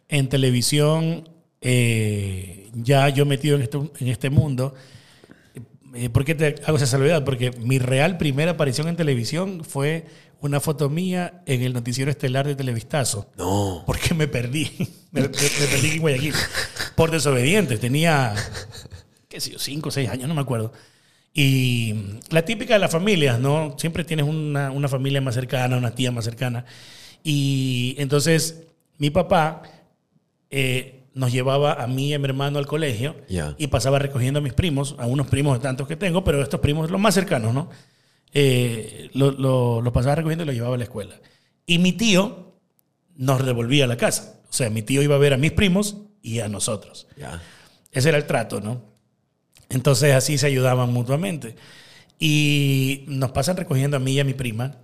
en 0.09 0.29
televisión, 0.29 1.29
eh, 1.61 2.56
ya 2.83 3.09
yo 3.09 3.25
metido 3.25 3.55
en 3.55 3.61
este, 3.63 3.77
en 3.77 4.07
este 4.07 4.29
mundo, 4.29 4.73
eh, 5.93 6.09
¿por 6.09 6.25
qué 6.25 6.35
te 6.35 6.55
hago 6.65 6.77
esa 6.77 6.85
salvedad? 6.85 7.23
Porque 7.23 7.51
mi 7.51 7.79
real 7.79 8.17
primera 8.17 8.51
aparición 8.51 8.87
en 8.87 8.95
televisión 8.95 9.63
fue 9.63 10.05
una 10.39 10.59
foto 10.59 10.89
mía 10.89 11.41
en 11.45 11.63
el 11.63 11.73
noticiero 11.73 12.11
estelar 12.11 12.45
de 12.45 12.55
Televistazo. 12.55 13.29
No. 13.37 13.83
Porque 13.85 14.13
me 14.13 14.27
perdí. 14.27 14.69
me, 15.11 15.21
me- 15.21 15.27
me 15.29 15.67
perdí 15.71 15.89
en 15.93 15.99
Guayaquil. 16.01 16.33
Por 16.95 17.09
desobediente. 17.11 17.77
Tenía, 17.77 18.35
qué 19.29 19.39
sé 19.41 19.51
yo, 19.51 19.59
cinco 19.59 19.89
o 19.89 19.91
seis 19.91 20.09
años, 20.09 20.27
no 20.27 20.35
me 20.35 20.41
acuerdo. 20.41 20.71
Y 21.33 21.95
la 22.29 22.43
típica 22.45 22.73
de 22.75 22.79
las 22.79 22.91
familias, 22.91 23.39
¿no? 23.39 23.75
Siempre 23.77 24.03
tienes 24.03 24.25
una, 24.27 24.71
una 24.71 24.87
familia 24.87 25.21
más 25.21 25.35
cercana, 25.35 25.77
una 25.77 25.93
tía 25.95 26.11
más 26.11 26.25
cercana. 26.25 26.65
Y 27.23 27.95
entonces 27.99 28.63
mi 28.99 29.09
papá 29.09 29.61
eh, 30.49 30.96
nos 31.17 31.31
llevaba 31.31 31.73
a 31.73 31.87
mí 31.87 32.09
y 32.09 32.13
a 32.13 32.19
mi 32.19 32.25
hermano 32.25 32.59
al 32.59 32.67
colegio 32.67 33.15
y 33.57 33.67
pasaba 33.67 33.99
recogiendo 33.99 34.39
a 34.39 34.41
mis 34.41 34.53
primos, 34.53 34.95
a 34.99 35.05
unos 35.07 35.27
primos 35.27 35.57
de 35.57 35.63
tantos 35.63 35.87
que 35.87 35.95
tengo, 35.95 36.23
pero 36.23 36.41
estos 36.41 36.59
primos 36.59 36.89
los 36.91 37.01
más 37.01 37.13
cercanos, 37.15 37.53
¿no? 37.53 37.69
Eh, 38.33 39.09
lo, 39.13 39.31
lo- 39.31 39.81
los 39.81 39.93
pasaba 39.93 40.15
recogiendo 40.15 40.43
y 40.43 40.47
los 40.47 40.55
llevaba 40.55 40.75
a 40.75 40.77
la 40.77 40.83
escuela. 40.83 41.15
Y 41.65 41.79
mi 41.79 41.91
tío 41.93 42.53
nos 43.15 43.45
devolvía 43.45 43.85
a 43.85 43.87
la 43.87 43.97
casa. 43.97 44.39
O 44.49 44.53
sea, 44.53 44.69
mi 44.69 44.81
tío 44.81 45.01
iba 45.01 45.15
a 45.15 45.19
ver 45.19 45.33
a 45.33 45.37
mis 45.37 45.51
primos 45.51 45.97
y 46.21 46.39
a 46.39 46.47
nosotros. 46.47 47.07
Ya. 47.17 47.41
Ese 47.91 48.09
era 48.09 48.17
el 48.17 48.25
trato, 48.25 48.61
¿no? 48.61 48.81
Entonces 49.69 50.13
así 50.13 50.37
se 50.37 50.47
ayudaban 50.47 50.93
mutuamente. 50.93 51.55
Y 52.19 53.03
nos 53.07 53.31
pasan 53.31 53.57
recogiendo 53.57 53.97
a 53.97 53.99
mí 53.99 54.13
y 54.13 54.19
a 54.19 54.23
mi 54.23 54.33
prima. 54.33 54.77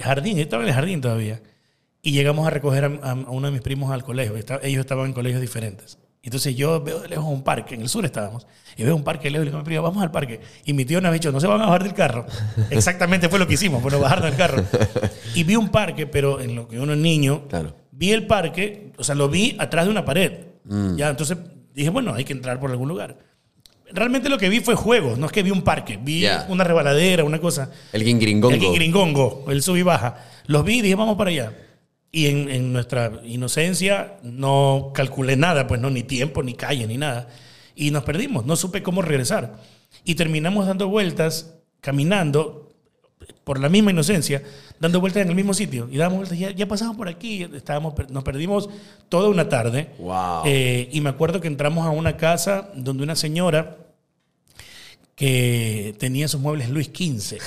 Jardín, 0.00 0.36
yo 0.36 0.42
estaba 0.42 0.62
en 0.62 0.68
el 0.68 0.74
jardín 0.74 1.00
todavía. 1.00 1.42
Y 2.02 2.12
llegamos 2.12 2.46
a 2.46 2.50
recoger 2.50 2.84
a, 2.84 3.10
a- 3.10 3.14
uno 3.14 3.46
de 3.46 3.52
mis 3.52 3.62
primos 3.62 3.90
al 3.92 4.02
colegio. 4.04 4.34
Ellos 4.62 4.80
estaban 4.80 5.06
en 5.06 5.12
colegios 5.12 5.40
diferentes. 5.40 5.98
Entonces 6.24 6.54
yo 6.54 6.80
veo 6.80 7.00
de 7.00 7.08
lejos 7.08 7.24
un 7.26 7.42
parque, 7.42 7.74
en 7.74 7.80
el 7.82 7.88
sur 7.88 8.04
estábamos, 8.04 8.46
y 8.76 8.84
veo 8.84 8.94
un 8.94 9.02
parque 9.02 9.24
de 9.24 9.30
lejos 9.32 9.42
y 9.42 9.46
le 9.46 9.50
digo 9.50 9.58
a 9.58 9.62
mi 9.62 9.64
primo, 9.64 9.82
vamos 9.82 10.02
al 10.04 10.12
parque. 10.12 10.40
Y 10.64 10.72
mi 10.72 10.84
tío 10.84 11.00
nos 11.00 11.10
ha 11.10 11.12
dicho, 11.12 11.32
no 11.32 11.40
se 11.40 11.48
van 11.48 11.60
a 11.62 11.66
bajar 11.66 11.82
del 11.82 11.94
carro. 11.94 12.26
Exactamente 12.70 13.28
fue 13.28 13.40
lo 13.40 13.46
que 13.48 13.54
hicimos, 13.54 13.82
bueno, 13.82 13.98
bajar 13.98 14.22
del 14.22 14.36
carro. 14.36 14.64
Y 15.34 15.42
vi 15.44 15.56
un 15.56 15.70
parque, 15.70 16.06
pero 16.06 16.40
en 16.40 16.54
lo 16.54 16.68
que 16.68 16.78
uno 16.78 16.92
es 16.92 16.98
niño, 16.98 17.48
Claro. 17.48 17.74
vi 17.90 18.12
el 18.12 18.26
parque, 18.26 18.92
o 18.98 19.02
sea, 19.04 19.14
lo 19.14 19.28
vi 19.28 19.56
atrás 19.58 19.86
de 19.86 19.90
una 19.90 20.04
pared. 20.04 20.32
Ya, 20.96 21.08
entonces 21.08 21.38
dije, 21.74 21.88
bueno, 21.90 22.14
hay 22.14 22.24
que 22.24 22.32
entrar 22.34 22.60
por 22.60 22.70
algún 22.70 22.88
lugar. 22.88 23.18
Realmente 23.90 24.28
lo 24.28 24.38
que 24.38 24.48
vi 24.48 24.60
fue 24.60 24.74
juegos, 24.76 25.18
no 25.18 25.26
es 25.26 25.32
que 25.32 25.42
vi 25.42 25.50
un 25.50 25.62
parque, 25.62 25.98
vi 26.00 26.20
Ya. 26.20 26.46
una 26.48 26.62
rebaladera, 26.64 27.24
una 27.24 27.40
cosa. 27.40 27.70
El 27.92 28.04
guingringongo. 28.04 28.54
El 28.54 28.74
gringongo, 28.74 29.44
el 29.48 29.60
sub 29.62 29.76
y 29.76 29.82
baja. 29.82 30.18
Los 30.46 30.64
vi 30.64 30.78
y 30.78 30.82
dije, 30.82 30.94
vamos 30.94 31.16
para 31.18 31.30
allá. 31.30 31.52
Y 32.14 32.26
en, 32.26 32.50
en 32.50 32.72
nuestra 32.74 33.20
inocencia 33.24 34.18
no 34.22 34.92
calculé 34.94 35.34
nada, 35.36 35.66
pues 35.66 35.80
no, 35.80 35.88
ni 35.88 36.02
tiempo, 36.02 36.42
ni 36.42 36.52
calle, 36.52 36.86
ni 36.86 36.98
nada. 36.98 37.28
Y 37.74 37.90
nos 37.90 38.04
perdimos, 38.04 38.44
no 38.44 38.54
supe 38.54 38.82
cómo 38.82 39.00
regresar. 39.00 39.56
Y 40.04 40.14
terminamos 40.14 40.66
dando 40.66 40.88
vueltas, 40.88 41.54
caminando, 41.80 42.72
por 43.44 43.58
la 43.58 43.68
misma 43.68 43.90
inocencia, 43.90 44.42
dando 44.78 45.00
vueltas 45.00 45.22
en 45.22 45.30
el 45.30 45.34
mismo 45.34 45.54
sitio. 45.54 45.88
Y 45.90 45.96
dábamos 45.96 46.18
vueltas, 46.18 46.38
ya, 46.38 46.50
ya 46.50 46.68
pasamos 46.68 46.96
por 46.96 47.08
aquí, 47.08 47.48
estábamos, 47.54 47.94
nos 48.10 48.24
perdimos 48.24 48.68
toda 49.08 49.28
una 49.28 49.48
tarde. 49.48 49.90
Wow. 49.98 50.42
Eh, 50.44 50.88
y 50.92 51.00
me 51.00 51.10
acuerdo 51.10 51.40
que 51.40 51.48
entramos 51.48 51.86
a 51.86 51.90
una 51.90 52.16
casa 52.16 52.70
donde 52.74 53.02
una 53.02 53.16
señora 53.16 53.78
que 55.14 55.94
tenía 55.98 56.28
sus 56.28 56.40
muebles 56.40 56.68
Luis 56.68 56.88
XV, 56.88 57.38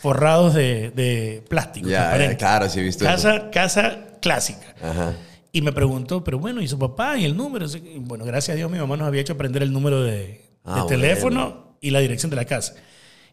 forrados 0.00 0.54
de, 0.54 0.90
de 0.90 1.42
plástico. 1.48 1.88
Ya, 1.88 2.36
claro, 2.36 2.68
sí 2.68 2.80
he 2.80 2.82
visto 2.82 3.04
eso. 3.04 3.12
casa, 3.12 3.50
casa 3.50 4.11
clásica. 4.22 4.74
Ajá. 4.82 5.14
Y 5.52 5.60
me 5.60 5.72
preguntó, 5.72 6.24
pero 6.24 6.38
bueno, 6.38 6.62
¿y 6.62 6.68
su 6.68 6.78
papá 6.78 7.18
y 7.18 7.26
el 7.26 7.36
número? 7.36 7.66
Y 7.66 7.98
bueno, 7.98 8.24
gracias 8.24 8.54
a 8.54 8.56
Dios 8.56 8.70
mi 8.70 8.78
mamá 8.78 8.96
nos 8.96 9.06
había 9.06 9.20
hecho 9.20 9.34
aprender 9.34 9.62
el 9.62 9.70
número 9.70 10.02
de, 10.02 10.40
Ah, 10.64 10.82
de 10.82 10.88
teléfono 10.88 11.76
y 11.80 11.90
la 11.90 12.00
dirección 12.00 12.30
de 12.30 12.36
la 12.36 12.44
casa. 12.44 12.74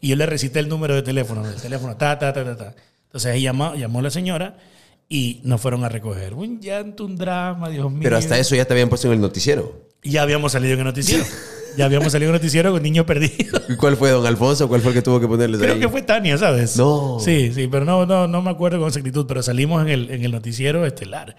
Y 0.01 0.09
yo 0.09 0.15
le 0.15 0.25
recité 0.25 0.59
el 0.59 0.69
número 0.69 0.95
de 0.95 1.01
teléfono, 1.01 1.47
el 1.47 1.61
teléfono, 1.61 1.95
ta, 1.95 2.17
ta, 2.17 2.33
ta, 2.33 2.43
ta, 2.43 2.57
ta. 2.57 2.75
Entonces 3.05 3.31
ahí 3.31 3.41
llamó, 3.43 3.75
llamó 3.75 4.01
la 4.01 4.09
señora 4.09 4.57
y 5.07 5.41
nos 5.43 5.61
fueron 5.61 5.83
a 5.83 5.89
recoger. 5.89 6.33
Un 6.33 6.59
llanto, 6.59 7.05
un 7.05 7.17
drama, 7.17 7.69
Dios 7.69 7.91
mío. 7.91 8.01
Pero 8.03 8.17
hasta 8.17 8.37
eso 8.37 8.55
ya 8.55 8.65
te 8.65 8.73
habían 8.73 8.89
puesto 8.89 9.07
en 9.07 9.13
el 9.13 9.21
noticiero. 9.21 9.87
Ya 10.03 10.21
habíamos 10.23 10.53
salido 10.53 10.73
en 10.73 10.79
el 10.79 10.85
noticiero. 10.85 11.23
ya 11.79 11.85
habíamos 11.85 12.11
salido 12.11 12.29
en 12.29 12.35
el 12.35 12.41
noticiero 12.41 12.71
con 12.73 12.83
niño 12.83 13.05
perdido. 13.05 13.61
¿Y 13.69 13.75
cuál 13.77 13.95
fue, 13.97 14.11
don 14.11 14.25
Alfonso? 14.25 14.67
¿Cuál 14.67 14.81
fue 14.81 14.91
el 14.91 14.95
que 14.97 15.01
tuvo 15.01 15.19
que 15.19 15.27
ponerles 15.27 15.59
Creo 15.61 15.75
ahí? 15.75 15.79
que 15.79 15.87
fue 15.89 16.01
Tania, 16.01 16.37
¿sabes? 16.37 16.75
No. 16.77 17.17
Sí, 17.19 17.51
sí, 17.53 17.67
pero 17.67 17.85
no, 17.85 18.05
no, 18.05 18.27
no 18.27 18.41
me 18.41 18.51
acuerdo 18.51 18.77
con 18.79 18.87
exactitud, 18.89 19.25
pero 19.27 19.41
salimos 19.41 19.81
en 19.81 19.87
el, 19.89 20.11
en 20.11 20.23
el 20.25 20.31
noticiero 20.31 20.85
estelar. 20.85 21.35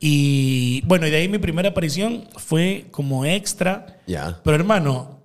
Y 0.00 0.82
bueno, 0.86 1.06
y 1.06 1.10
de 1.10 1.16
ahí 1.18 1.28
mi 1.28 1.38
primera 1.38 1.68
aparición 1.70 2.24
fue 2.36 2.86
como 2.90 3.24
extra. 3.24 3.98
Ya. 4.06 4.40
Pero 4.42 4.56
hermano, 4.56 5.20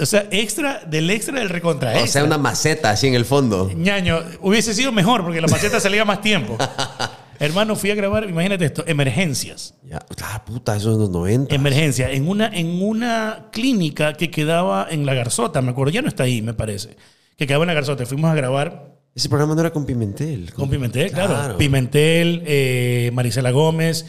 o 0.00 0.06
sea, 0.06 0.26
extra 0.30 0.80
del 0.86 1.10
extra 1.10 1.38
del 1.40 1.48
recontra 1.48 1.90
O 1.90 1.92
extra. 1.94 2.08
sea, 2.12 2.24
una 2.24 2.38
maceta 2.38 2.90
así 2.90 3.08
en 3.08 3.14
el 3.14 3.24
fondo. 3.24 3.70
Ñaño, 3.74 4.20
hubiese 4.40 4.74
sido 4.74 4.92
mejor 4.92 5.22
porque 5.24 5.40
la 5.40 5.48
maceta 5.48 5.80
salía 5.80 6.04
más 6.04 6.20
tiempo. 6.20 6.56
hermano, 7.46 7.76
fui 7.76 7.90
a 7.90 7.94
grabar, 7.94 8.28
imagínate 8.28 8.64
esto, 8.64 8.84
emergencias. 8.86 9.74
Ya. 9.84 10.04
Ah, 10.22 10.44
puta, 10.44 10.76
eso 10.76 10.92
es 10.92 10.98
los 10.98 11.10
90. 11.10 11.54
Emergencia, 11.54 12.10
en 12.10 12.28
una, 12.28 12.48
en 12.48 12.82
una 12.82 13.48
clínica 13.52 14.14
que 14.14 14.30
quedaba 14.30 14.86
en 14.90 15.06
La 15.06 15.14
Garzota, 15.14 15.60
me 15.62 15.70
acuerdo, 15.70 15.92
ya 15.92 16.02
no 16.02 16.08
está 16.08 16.24
ahí, 16.24 16.42
me 16.42 16.54
parece. 16.54 16.96
Que 17.36 17.46
quedaba 17.46 17.64
en 17.64 17.68
La 17.68 17.74
Garzota. 17.74 18.06
Fuimos 18.06 18.30
a 18.30 18.34
grabar 18.34 18.96
Ese 19.14 19.28
programa 19.28 19.54
no 19.54 19.60
era 19.60 19.70
con 19.70 19.84
Pimentel. 19.84 20.52
Con 20.52 20.70
Pimentel, 20.70 21.10
claro. 21.10 21.34
Claro. 21.34 21.58
Pimentel, 21.58 22.42
eh, 22.46 23.10
Marisela 23.12 23.50
Gómez, 23.50 24.06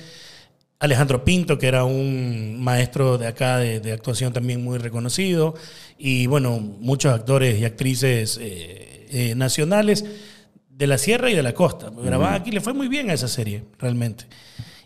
Alejandro 0.79 1.23
Pinto, 1.23 1.57
que 1.57 1.67
era 1.67 1.85
un 1.85 2.61
maestro 2.61 3.17
de 3.17 3.27
acá 3.27 3.57
de, 3.57 3.79
de 3.79 3.93
actuación 3.93 4.33
también 4.33 4.63
muy 4.63 4.77
reconocido, 4.77 5.55
y 5.97 6.27
bueno, 6.27 6.59
muchos 6.59 7.13
actores 7.13 7.59
y 7.59 7.65
actrices 7.65 8.37
eh, 8.41 9.07
eh, 9.09 9.35
nacionales 9.35 10.05
de 10.75 10.87
la 10.87 10.97
sierra 10.97 11.29
y 11.29 11.35
de 11.35 11.43
la 11.43 11.53
costa. 11.53 11.91
Grababan 11.95 12.33
aquí, 12.35 12.51
le 12.51 12.61
fue 12.61 12.73
muy 12.73 12.87
bien 12.87 13.09
a 13.09 13.13
esa 13.13 13.27
serie, 13.27 13.63
realmente. 13.79 14.25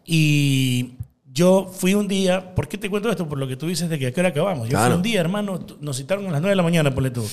Y 0.06 0.94
yo 1.32 1.72
fui 1.72 1.94
un 1.94 2.08
día, 2.08 2.56
¿por 2.56 2.68
qué 2.68 2.78
te 2.78 2.90
cuento 2.90 3.10
esto? 3.10 3.28
Por 3.28 3.38
lo 3.38 3.48
que 3.48 3.56
tú 3.56 3.68
dices 3.68 3.90
de 3.90 3.98
que 4.00 4.08
a 4.08 4.12
qué 4.12 4.20
hora 4.20 4.30
acabamos. 4.30 4.68
Yo 4.68 4.72
Claro. 4.72 4.88
fui 4.88 4.96
un 4.96 5.02
día, 5.04 5.20
hermano, 5.22 5.60
nos 5.80 5.98
citaron 5.98 6.28
a 6.28 6.32
las 6.32 6.42
9 6.42 6.52
de 6.52 6.56
la 6.56 6.64
mañana, 6.64 6.94
ponle 6.94 7.12
tú. 7.12 7.28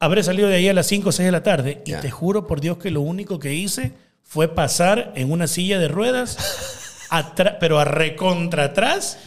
Habré 0.00 0.22
salido 0.22 0.48
de 0.48 0.56
ahí 0.56 0.68
a 0.68 0.74
las 0.74 0.86
5 0.86 1.08
o 1.08 1.12
6 1.12 1.26
de 1.26 1.32
la 1.32 1.42
tarde 1.42 1.82
y 1.86 1.92
te 1.94 2.10
juro 2.10 2.46
por 2.46 2.60
Dios 2.60 2.78
que 2.78 2.90
lo 2.90 3.00
único 3.00 3.38
que 3.38 3.54
hice 3.54 3.92
fue 4.22 4.48
pasar 4.48 5.12
en 5.14 5.30
una 5.30 5.46
silla 5.46 5.78
de 5.78 5.88
ruedas, 5.88 6.36
pero 7.60 7.78
a 7.78 7.84
recontra 7.84 8.64
atrás, 8.64 9.18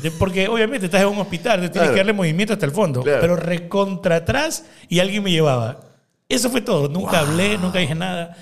de- 0.00 0.10
porque 0.12 0.48
obviamente 0.48 0.86
estás 0.86 1.02
en 1.02 1.08
un 1.08 1.18
hospital, 1.18 1.60
te 1.60 1.68
tienes 1.68 1.72
Claro. 1.88 1.92
que 1.92 1.98
darle 1.98 2.12
movimiento 2.12 2.52
hasta 2.52 2.66
el 2.66 2.72
fondo, 2.72 3.02
Claro. 3.02 3.20
pero 3.20 3.36
recontra 3.36 4.16
atrás 4.16 4.64
y 4.88 5.00
alguien 5.00 5.22
me 5.22 5.30
llevaba. 5.30 5.80
Eso 6.28 6.50
fue 6.50 6.60
todo, 6.60 6.88
nunca 6.88 7.20
hablé, 7.20 7.58
nunca 7.58 7.78
dije 7.78 7.94
nada. 7.94 8.36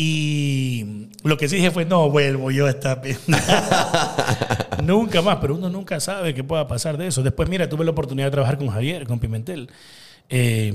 Y 0.00 1.08
lo 1.24 1.36
que 1.36 1.48
sí 1.48 1.56
dije 1.56 1.72
fue, 1.72 1.84
no 1.84 2.08
vuelvo 2.08 2.52
yo 2.52 2.66
a 2.66 2.70
esta 2.70 3.02
Nunca 4.84 5.22
más, 5.22 5.38
pero 5.40 5.56
uno 5.56 5.68
nunca 5.68 5.98
sabe 5.98 6.34
qué 6.34 6.44
pueda 6.44 6.68
pasar 6.68 6.96
de 6.96 7.08
eso. 7.08 7.24
Después, 7.24 7.48
mira, 7.48 7.68
tuve 7.68 7.84
la 7.84 7.90
oportunidad 7.90 8.28
de 8.28 8.30
trabajar 8.30 8.58
con 8.58 8.68
Javier, 8.68 9.08
con 9.08 9.18
Pimentel. 9.18 9.68
Eh, 10.28 10.72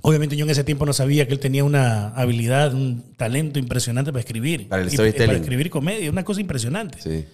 obviamente 0.00 0.36
yo 0.36 0.44
en 0.44 0.50
ese 0.50 0.64
tiempo 0.64 0.84
no 0.84 0.92
sabía 0.92 1.28
que 1.28 1.34
él 1.34 1.38
tenía 1.38 1.62
una 1.62 2.08
habilidad, 2.08 2.74
un 2.74 3.14
talento 3.16 3.60
impresionante 3.60 4.10
para 4.10 4.20
escribir. 4.20 4.68
Para 4.68 4.82
el 4.82 4.90
storytelling. 4.90 5.26
Para 5.28 5.38
escribir 5.38 5.70
comedia, 5.70 6.10
una 6.10 6.24
cosa 6.24 6.40
impresionante. 6.40 7.00
Sí. 7.00 7.24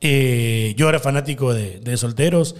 Eh, 0.00 0.74
yo 0.76 0.88
era 0.88 0.98
fanático 0.98 1.54
de, 1.54 1.78
de 1.78 1.96
solteros 1.96 2.56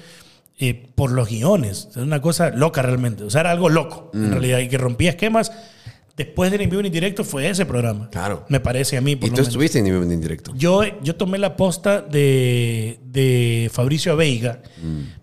eh, 0.58 0.90
por 0.94 1.10
los 1.10 1.28
guiones. 1.28 1.88
Era 1.94 2.02
una 2.04 2.20
cosa 2.20 2.50
loca 2.50 2.82
realmente. 2.82 3.24
O 3.24 3.30
sea, 3.30 3.40
era 3.42 3.50
algo 3.50 3.68
loco, 3.68 4.10
Mm. 4.12 4.24
en 4.24 4.30
realidad. 4.32 4.58
Y 4.60 4.68
que 4.68 4.78
rompía 4.78 5.10
esquemas. 5.10 5.52
Después 6.16 6.52
del 6.52 6.60
en 6.60 6.70
vivo 6.70 6.80
y 6.80 6.86
en 6.86 6.92
directo 6.92 7.24
fue 7.24 7.48
ese 7.50 7.66
programa. 7.66 8.08
Claro. 8.10 8.44
Me 8.48 8.60
parece 8.60 8.96
a 8.96 9.00
mí. 9.00 9.16
Por 9.16 9.26
Y 9.26 9.30
tú 9.30 9.36
menos. 9.38 9.48
estuviste 9.48 9.78
en 9.80 9.84
nivel 9.84 10.02
en 10.12 10.20
directo. 10.20 10.52
Yo, 10.54 10.82
yo 11.02 11.16
tomé 11.16 11.38
la 11.38 11.56
posta 11.56 12.02
de, 12.02 13.00
de 13.04 13.68
Fabricio 13.72 14.16
Veiga, 14.16 14.62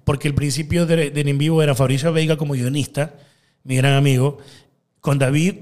porque 0.04 0.28
el 0.28 0.36
principio 0.36 0.86
de, 0.86 1.10
de 1.12 1.22
En 1.22 1.38
Vivo 1.38 1.64
era 1.64 1.76
Fabricio 1.76 2.12
Veiga 2.12 2.36
como 2.36 2.56
guionista, 2.56 3.14
mi 3.64 3.78
gran 3.78 3.94
amigo, 3.94 4.40
con 5.00 5.18
David, 5.18 5.56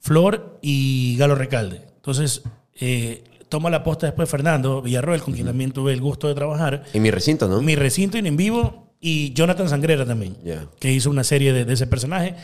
Flor 0.00 0.58
y 0.62 1.14
Galo 1.16 1.36
Recalde. 1.36 1.82
Entonces, 1.94 2.42
eh, 2.80 3.22
toma 3.48 3.70
la 3.70 3.84
posta 3.84 4.06
después 4.06 4.28
Fernando 4.28 4.82
Villarroel, 4.82 5.22
con 5.22 5.32
quien 5.34 5.46
también 5.46 5.70
tuve 5.70 5.92
el 5.92 6.00
gusto 6.00 6.26
de 6.26 6.34
trabajar. 6.34 6.82
En 6.92 7.02
mi 7.02 7.12
recinto, 7.12 7.46
¿no? 7.48 7.62
Mi 7.62 7.76
recinto 7.76 8.18
en 8.18 8.26
En 8.26 8.36
Vivo 8.36 8.91
y 9.02 9.32
Jonathan 9.34 9.68
Sangrera 9.68 10.06
también, 10.06 10.36
Ya. 10.44 10.66
que 10.78 10.90
hizo 10.92 11.10
una 11.10 11.24
serie 11.24 11.52
de, 11.52 11.64
de 11.66 11.74
ese 11.74 11.86
personaje. 11.88 12.36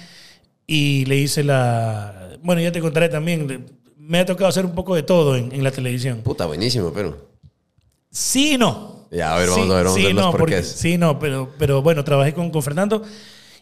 Y 0.66 1.04
le 1.06 1.16
hice 1.16 1.42
la... 1.44 2.36
Bueno, 2.42 2.60
ya 2.60 2.70
te 2.72 2.80
contaré 2.80 3.08
también. 3.08 3.64
Me 3.96 4.18
ha 4.18 4.26
tocado 4.26 4.48
hacer 4.48 4.66
un 4.66 4.74
poco 4.74 4.94
de 4.94 5.02
todo 5.04 5.36
en, 5.36 5.52
en 5.52 5.62
la 5.64 5.70
televisión. 5.70 6.20
Puta, 6.22 6.44
buenísimo, 6.46 6.92
pero. 6.92 7.28
Sí 8.10 8.54
y 8.54 8.58
no. 8.58 9.06
Ya, 9.10 9.34
a 9.34 9.38
ver, 9.38 9.48
vamos 9.48 9.70
a 9.70 9.74
ver, 9.76 9.84
vamos 9.84 9.92
a 9.92 10.00
sí, 10.00 10.06
ver 10.06 10.14
los 10.14 10.24
no, 10.26 10.32
porque-. 10.32 10.62
Sí, 10.62 10.98
no, 10.98 11.18
pero, 11.18 11.54
pero 11.58 11.80
bueno, 11.80 12.04
trabajé 12.04 12.34
con, 12.34 12.50
con 12.50 12.62
Fernando 12.62 13.02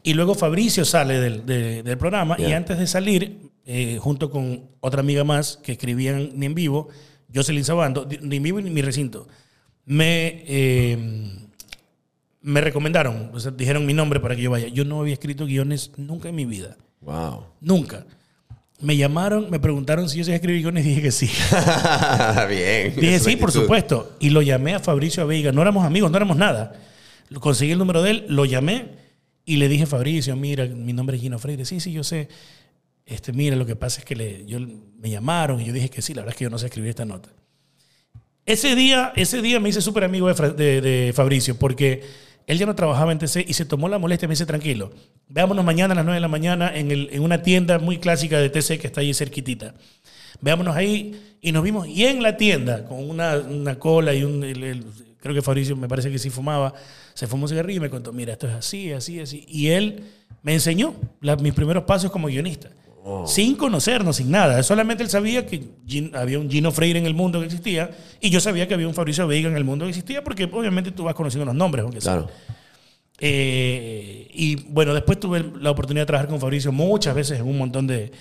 y 0.03 0.15
luego 0.15 0.35
Fabricio 0.35 0.85
sale 0.85 1.21
del, 1.21 1.47
de- 1.47 1.83
del 1.85 1.99
programa 1.99 2.35
y 2.39 2.49
Ya. 2.49 2.57
antes 2.57 2.79
de 2.79 2.87
salir, 2.89 3.51
eh, 3.67 3.99
junto 4.01 4.31
con 4.31 4.71
otra 4.81 5.01
amiga 5.01 5.23
más 5.23 5.59
que 5.63 5.73
escribían 5.73 6.31
ni 6.35 6.47
en 6.47 6.55
vivo, 6.55 6.89
Jocelyn 7.33 7.65
Sabando, 7.65 8.09
ni 8.23 8.37
en 8.39 8.43
vivo 8.43 8.61
ni 8.61 8.69
en 8.69 8.75
mi 8.75 8.83
recinto, 8.83 9.29
me, 9.85 10.43
eh, 10.49 10.99
me 12.47 12.61
recomendaron, 12.61 13.31
o 13.35 13.41
sea, 13.41 13.51
dijeron 13.51 13.85
mi 13.85 13.93
nombre 13.93 14.21
para 14.21 14.37
que 14.37 14.43
yo 14.43 14.51
vaya. 14.53 14.69
Yo 14.69 14.85
no 14.85 15.01
había 15.01 15.13
escrito 15.15 15.47
guiones 15.47 15.91
nunca 15.97 16.29
en 16.29 16.35
mi 16.37 16.45
vida, 16.45 16.77
Wow. 17.01 17.45
nunca. 17.61 18.07
Me 18.81 18.97
llamaron, 18.97 19.51
me 19.51 19.59
preguntaron 19.59 20.09
si 20.09 20.19
yo 20.19 20.25
sabía 20.25 20.37
escribir 20.37 20.61
guiones 20.63 20.85
y 20.85 20.91
dije 20.91 21.03
que 21.03 21.11
sí. 21.11 21.29
Bien. 22.49 22.95
Dije, 22.95 23.19
sí, 23.21 23.37
por 23.37 23.51
supuesto. 23.51 24.17
Y 24.21 24.31
lo 24.31 24.43
llamé 24.43 24.75
a 24.75 24.81
Fabricio 24.81 25.27
Veiga. 25.27 25.51
No 25.51 25.63
éramos 25.63 25.85
amigos, 25.85 26.11
no 26.11 26.17
éramos 26.19 26.37
nada. 26.37 26.75
Conseguí 27.41 27.73
el 27.73 27.79
número 27.79 28.03
de 28.03 28.11
él, 28.11 28.27
lo 28.29 28.45
llamé 28.45 28.89
y 29.45 29.57
le 29.57 29.69
dije, 29.69 29.87
Fabricio, 29.87 30.37
mira, 30.37 30.67
mi 30.67 30.93
nombre 30.93 31.17
es 31.17 31.23
Gino 31.23 31.39
Freire. 31.39 31.65
Sí, 31.65 31.81
sí, 31.81 31.91
yo 31.93 32.05
sé. 32.05 32.29
Este, 33.07 33.33
mira, 33.33 33.57
lo 33.57 33.65
que 33.67 33.77
pasa 33.77 34.01
es 34.01 34.05
que 34.05 34.15
le, 34.15 34.45
yo, 34.47 34.59
me 34.61 35.11
llamaron 35.11 35.61
y 35.61 35.65
yo 35.65 35.73
dije 35.73 35.89
que 35.89 36.03
sí, 36.03 36.13
la 36.15 36.23
verdad 36.23 36.35
es 36.35 36.39
que 36.39 36.45
yo 36.45 36.51
no 36.51 36.59
sé 36.59 36.67
escribir 36.67 36.91
esta 36.91 37.05
nota. 37.05 37.31
Ese 38.45 38.75
día, 38.77 39.13
ese 39.17 39.43
día 39.43 39.59
me 39.59 39.69
hice 39.71 39.81
súper 39.81 40.05
amigo 40.05 40.33
de, 40.33 40.51
de- 40.53 40.81
de 40.81 41.13
Fabricio 41.15 41.57
porque 41.59 42.03
él 42.47 42.59
ya 42.59 42.67
no 42.67 42.75
trabajaba 42.75 43.11
en 43.11 43.19
TC 43.19 43.45
y 43.49 43.55
se 43.55 43.65
tomó 43.65 43.89
la 43.89 43.99
molestia 43.99 44.27
y 44.27 44.29
me 44.29 44.33
dice, 44.33 44.47
tranquilo, 44.47 44.93
veámonos 45.29 45.65
mañana 45.65 45.93
a 45.93 45.97
las 45.97 46.05
9 46.05 46.17
de 46.17 46.21
la 46.21 46.29
mañana 46.29 46.73
en, 46.75 47.21
una 47.21 47.43
tienda 47.43 47.79
muy 47.79 47.99
clásica 47.99 48.39
de 48.39 48.51
TC 48.51 48.79
que 48.79 48.87
está 48.87 49.01
ahí 49.01 49.13
cerquitita. 49.13 49.75
Veámonos 50.41 50.77
ahí 50.77 51.39
y 51.41 51.51
nos 51.51 51.65
vimos 51.65 51.89
y 51.89 52.05
en 52.05 52.23
la 52.23 52.37
tienda 52.37 52.85
con 52.85 53.11
una, 53.11 53.79
cola 53.79 54.15
y 54.15 54.23
un... 54.23 54.43
creo 55.19 55.35
que 55.35 55.43
Fabricio 55.43 55.77
me 55.77 55.89
parece 55.89 56.11
que 56.11 56.19
sí 56.19 56.31
fumaba, 56.31 56.73
se 57.15 57.27
fumó 57.27 57.45
un 57.45 57.49
cigarrillo 57.49 57.79
y 57.79 57.81
me 57.81 57.91
contó, 57.91 58.13
mira, 58.13 58.35
esto 58.35 58.47
es 58.47 58.55
así, 58.55 58.93
así, 58.93 59.19
así. 59.19 59.45
Y 59.49 59.69
él 59.69 60.05
me 60.43 60.55
enseñó 60.55 60.95
mis 61.41 61.53
primeros 61.53 61.83
pasos 61.83 62.13
como 62.13 62.29
guionista. 62.29 62.71
Sin 63.27 63.55
conocernos, 63.57 64.17
sin 64.17 64.31
nada. 64.31 64.63
Solamente 64.63 65.03
él 65.03 65.09
sabía 65.09 65.47
que 65.47 65.63
había 66.15 66.39
un 66.39 66.51
Gino 66.51 66.73
Freire 66.73 66.99
en 66.99 67.07
el 67.07 67.15
mundo 67.15 67.39
que 67.41 67.47
existía 67.47 67.91
y 68.21 68.31
yo 68.31 68.41
sabía 68.41 68.67
que 68.67 68.75
había 68.75 68.89
un 68.89 68.95
Fabricio 68.95 69.27
Veiga 69.27 69.49
en 69.49 69.57
el 69.57 69.65
mundo 69.65 69.85
que 69.85 69.91
existía 69.91 70.25
porque 70.25 70.45
obviamente 70.45 70.91
tú 70.91 71.05
vas 71.05 71.15
conociendo 71.15 71.45
los 71.45 71.55
nombres. 71.55 71.85
aunque 71.85 72.01
sea. 72.01 72.13
Claro. 72.15 72.29
Eh, 73.19 74.29
y 74.35 74.57
bueno, 74.69 74.93
después 74.93 75.19
tuve 75.19 75.45
la 75.61 75.71
oportunidad 75.71 76.03
de 76.03 76.07
trabajar 76.07 76.29
con 76.29 76.41
Fabricio 76.41 76.71
muchas 76.73 77.15
veces 77.15 77.41
en 77.41 77.47
un 77.47 77.57
montón 77.57 77.87
de, 77.87 78.13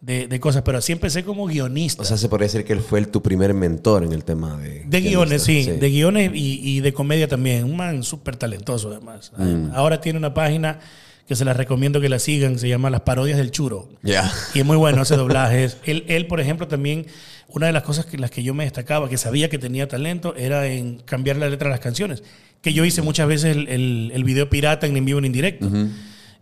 de- 0.00 0.28
de 0.28 0.40
cosas, 0.40 0.62
pero 0.62 0.78
así 0.78 0.92
empecé 0.92 1.24
como 1.24 1.46
guionista. 1.46 2.02
O 2.02 2.04
sea, 2.04 2.16
se 2.16 2.28
podría 2.28 2.46
decir 2.46 2.64
que 2.64 2.72
él 2.72 2.80
fue 2.80 3.00
el, 3.00 3.08
tu 3.08 3.22
primer 3.22 3.54
mentor 3.54 4.04
en 4.04 4.12
el 4.12 4.22
tema 4.24 4.56
de... 4.56 4.84
de 4.86 5.00
guiones, 5.00 5.42
sí, 5.42 5.54
guionista. 5.62 5.80
de 5.80 5.90
guiones 5.90 6.30
y, 6.34 6.60
y 6.62 6.80
de 6.80 6.92
comedia 6.92 7.26
también. 7.26 7.64
Un 7.64 7.76
man 7.76 8.02
súper 8.04 8.36
talentoso 8.36 8.88
además. 8.90 9.32
Mm. 9.36 9.70
Ahora 9.74 10.00
tiene 10.00 10.18
una 10.18 10.32
página 10.32 10.78
que 11.26 11.34
se 11.34 11.44
la 11.44 11.52
recomiendo 11.52 12.00
que 12.00 12.08
la 12.08 12.18
sigan, 12.18 12.58
se 12.58 12.68
llama 12.68 12.88
Las 12.90 13.00
Parodias 13.00 13.36
del 13.36 13.50
Churo. 13.50 13.88
Ya. 14.02 14.32
Y 14.54 14.60
es 14.60 14.64
muy 14.64 14.76
bueno, 14.76 15.02
hace 15.02 15.16
doblajes. 15.16 15.78
Él, 15.84 16.04
él, 16.08 16.26
por 16.26 16.40
ejemplo, 16.40 16.68
también, 16.68 17.06
una 17.48 17.66
de 17.66 17.72
las 17.72 17.82
cosas 17.82 18.06
que 18.06 18.16
las 18.16 18.30
que 18.30 18.42
yo 18.42 18.54
me 18.54 18.64
destacaba, 18.64 19.08
que 19.08 19.18
sabía 19.18 19.48
que 19.48 19.58
tenía 19.58 19.88
talento, 19.88 20.34
era 20.36 20.66
en 20.66 20.98
cambiar 20.98 21.36
la 21.36 21.48
letra 21.48 21.68
de 21.68 21.72
las 21.72 21.80
canciones. 21.80 22.22
Que 22.62 22.72
yo 22.72 22.84
hice 22.84 23.02
muchas 23.02 23.26
veces 23.26 23.56
el, 23.56 23.68
el, 23.68 24.12
el 24.14 24.24
video 24.24 24.48
pirata 24.48 24.86
en 24.86 24.96
en 24.96 25.04
vivo 25.04 25.18
en 25.18 25.24
indirecto. 25.24 25.68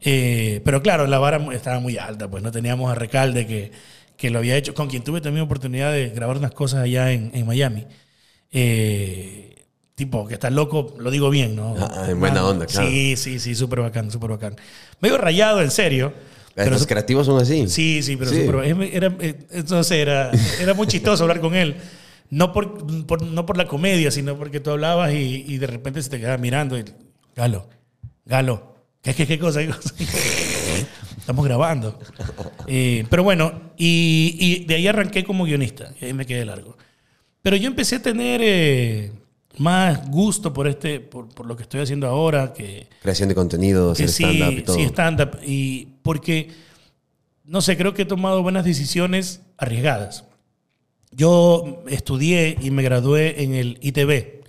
Eh, 0.03 0.61
pero 0.65 0.83
claro, 0.83 1.07
la 1.07 1.19
vara 1.19 1.41
estaba 1.55 1.81
muy 1.81 1.97
alta, 1.97 2.29
pues 2.29 2.43
no 2.43 2.53
teníamos 2.53 2.91
a 2.91 2.95
Recalde 2.95 3.47
que, 3.47 3.73
que 4.19 4.31
lo 4.31 4.39
había 4.39 4.57
hecho, 4.57 4.75
con 4.75 4.89
quien 4.89 5.03
tuve 5.03 5.23
también 5.23 5.45
oportunidad 5.45 5.93
de 5.93 6.11
grabar 6.11 6.37
unas 6.37 6.53
cosas 6.53 6.81
allá 6.81 7.11
en, 7.13 7.31
en 7.33 7.47
Miami. 7.47 7.87
Eh, 8.53 9.54
tipo, 9.95 10.27
que 10.27 10.35
está 10.35 10.51
loco, 10.51 10.95
lo 10.99 11.11
digo 11.11 11.31
bien, 11.31 11.55
¿no? 11.57 11.75
Ah, 11.79 12.07
en 12.09 12.19
buena 12.21 12.45
onda, 12.45 12.67
claro. 12.67 12.89
Sí, 12.89 13.15
sí, 13.17 13.39
sí, 13.39 13.55
súper 13.55 13.81
bacán, 13.81 14.11
súper 14.11 14.31
bacán. 14.31 14.57
Medio 15.01 15.19
rayado, 15.19 15.63
en 15.63 15.71
serio. 15.71 16.13
Los 16.57 16.65
Pero 16.69 16.79
creativos 16.87 17.27
son 17.27 17.41
así. 17.41 17.69
Sí, 17.69 18.03
sí, 18.03 18.17
pero 18.17 18.31
Sí. 18.31 18.39
es- 18.71 18.95
era, 18.95 19.15
eh, 19.21 19.47
entonces 19.51 19.97
era, 19.99 20.31
era 20.61 20.75
muy 20.75 20.87
chistoso 20.87 21.25
hablar 21.25 21.41
con 21.41 21.55
él. 21.55 21.77
No 22.31 22.53
por, 22.53 23.07
por- 23.07 23.23
no 23.23 23.45
por 23.47 23.57
la 23.57 23.67
comedia, 23.67 24.11
sino 24.11 24.37
porque 24.37 24.61
tú 24.61 24.71
hablabas 24.71 25.13
y, 25.13 25.45
y 25.47 25.59
de 25.59 25.67
repente 25.67 26.03
se 26.03 26.11
te 26.11 26.19
quedaba 26.19 26.39
mirando 26.39 26.79
y, 26.79 26.85
Galo, 27.37 27.69
Galo, 28.25 28.75
¿qué, 29.03 29.15
qué, 29.15 29.27
qué 29.27 29.39
cosa? 29.39 29.61
¿Qué 29.61 29.69
cosa? 29.69 29.95
Estamos 31.19 31.45
grabando. 31.45 31.99
Eh, 32.67 33.05
pero 33.11 33.23
bueno, 33.25 33.73
y, 33.77 34.37
y 34.39 34.65
de 34.65 34.75
ahí 34.77 34.87
arranqué 34.87 35.25
como 35.25 35.45
guionista, 35.45 35.93
y 36.01 36.05
ahí 36.07 36.13
me 36.13 36.27
quedé 36.27 36.45
largo. 36.45 36.77
Pero 37.43 37.57
yo 37.57 37.67
empecé 37.69 37.97
a 37.97 38.03
tener 38.03 38.41
eh, 38.45 39.13
más 39.59 40.09
gusto 40.11 40.53
por, 40.53 40.67
este, 40.67 41.01
por, 41.01 41.29
por 41.29 41.47
lo 41.47 41.57
que 41.57 41.63
estoy 41.63 41.81
haciendo 41.81 42.07
ahora, 42.07 42.53
que, 42.53 42.89
Creación 43.03 43.29
de 43.29 43.35
contenido, 43.35 43.95
que 43.95 44.09
sí, 44.09 44.25
stand-up 44.25 44.59
y 44.59 44.63
todo. 44.63 44.77
sí, 44.77 44.83
stand-up. 44.85 45.39
Y 45.45 45.89
porque, 46.03 46.51
no 47.45 47.61
sé, 47.61 47.77
creo 47.77 47.95
que 47.95 48.03
he 48.03 48.07
tomado 48.07 48.43
buenas 48.43 48.65
decisiones 48.65 49.41
arriesgadas. 49.57 50.25
Yo 51.11 51.85
estudié 51.89 52.59
y 52.61 52.71
me 52.71 52.83
gradué 52.83 53.43
en 53.43 53.55
el 53.55 53.79
ITV, 53.81 54.43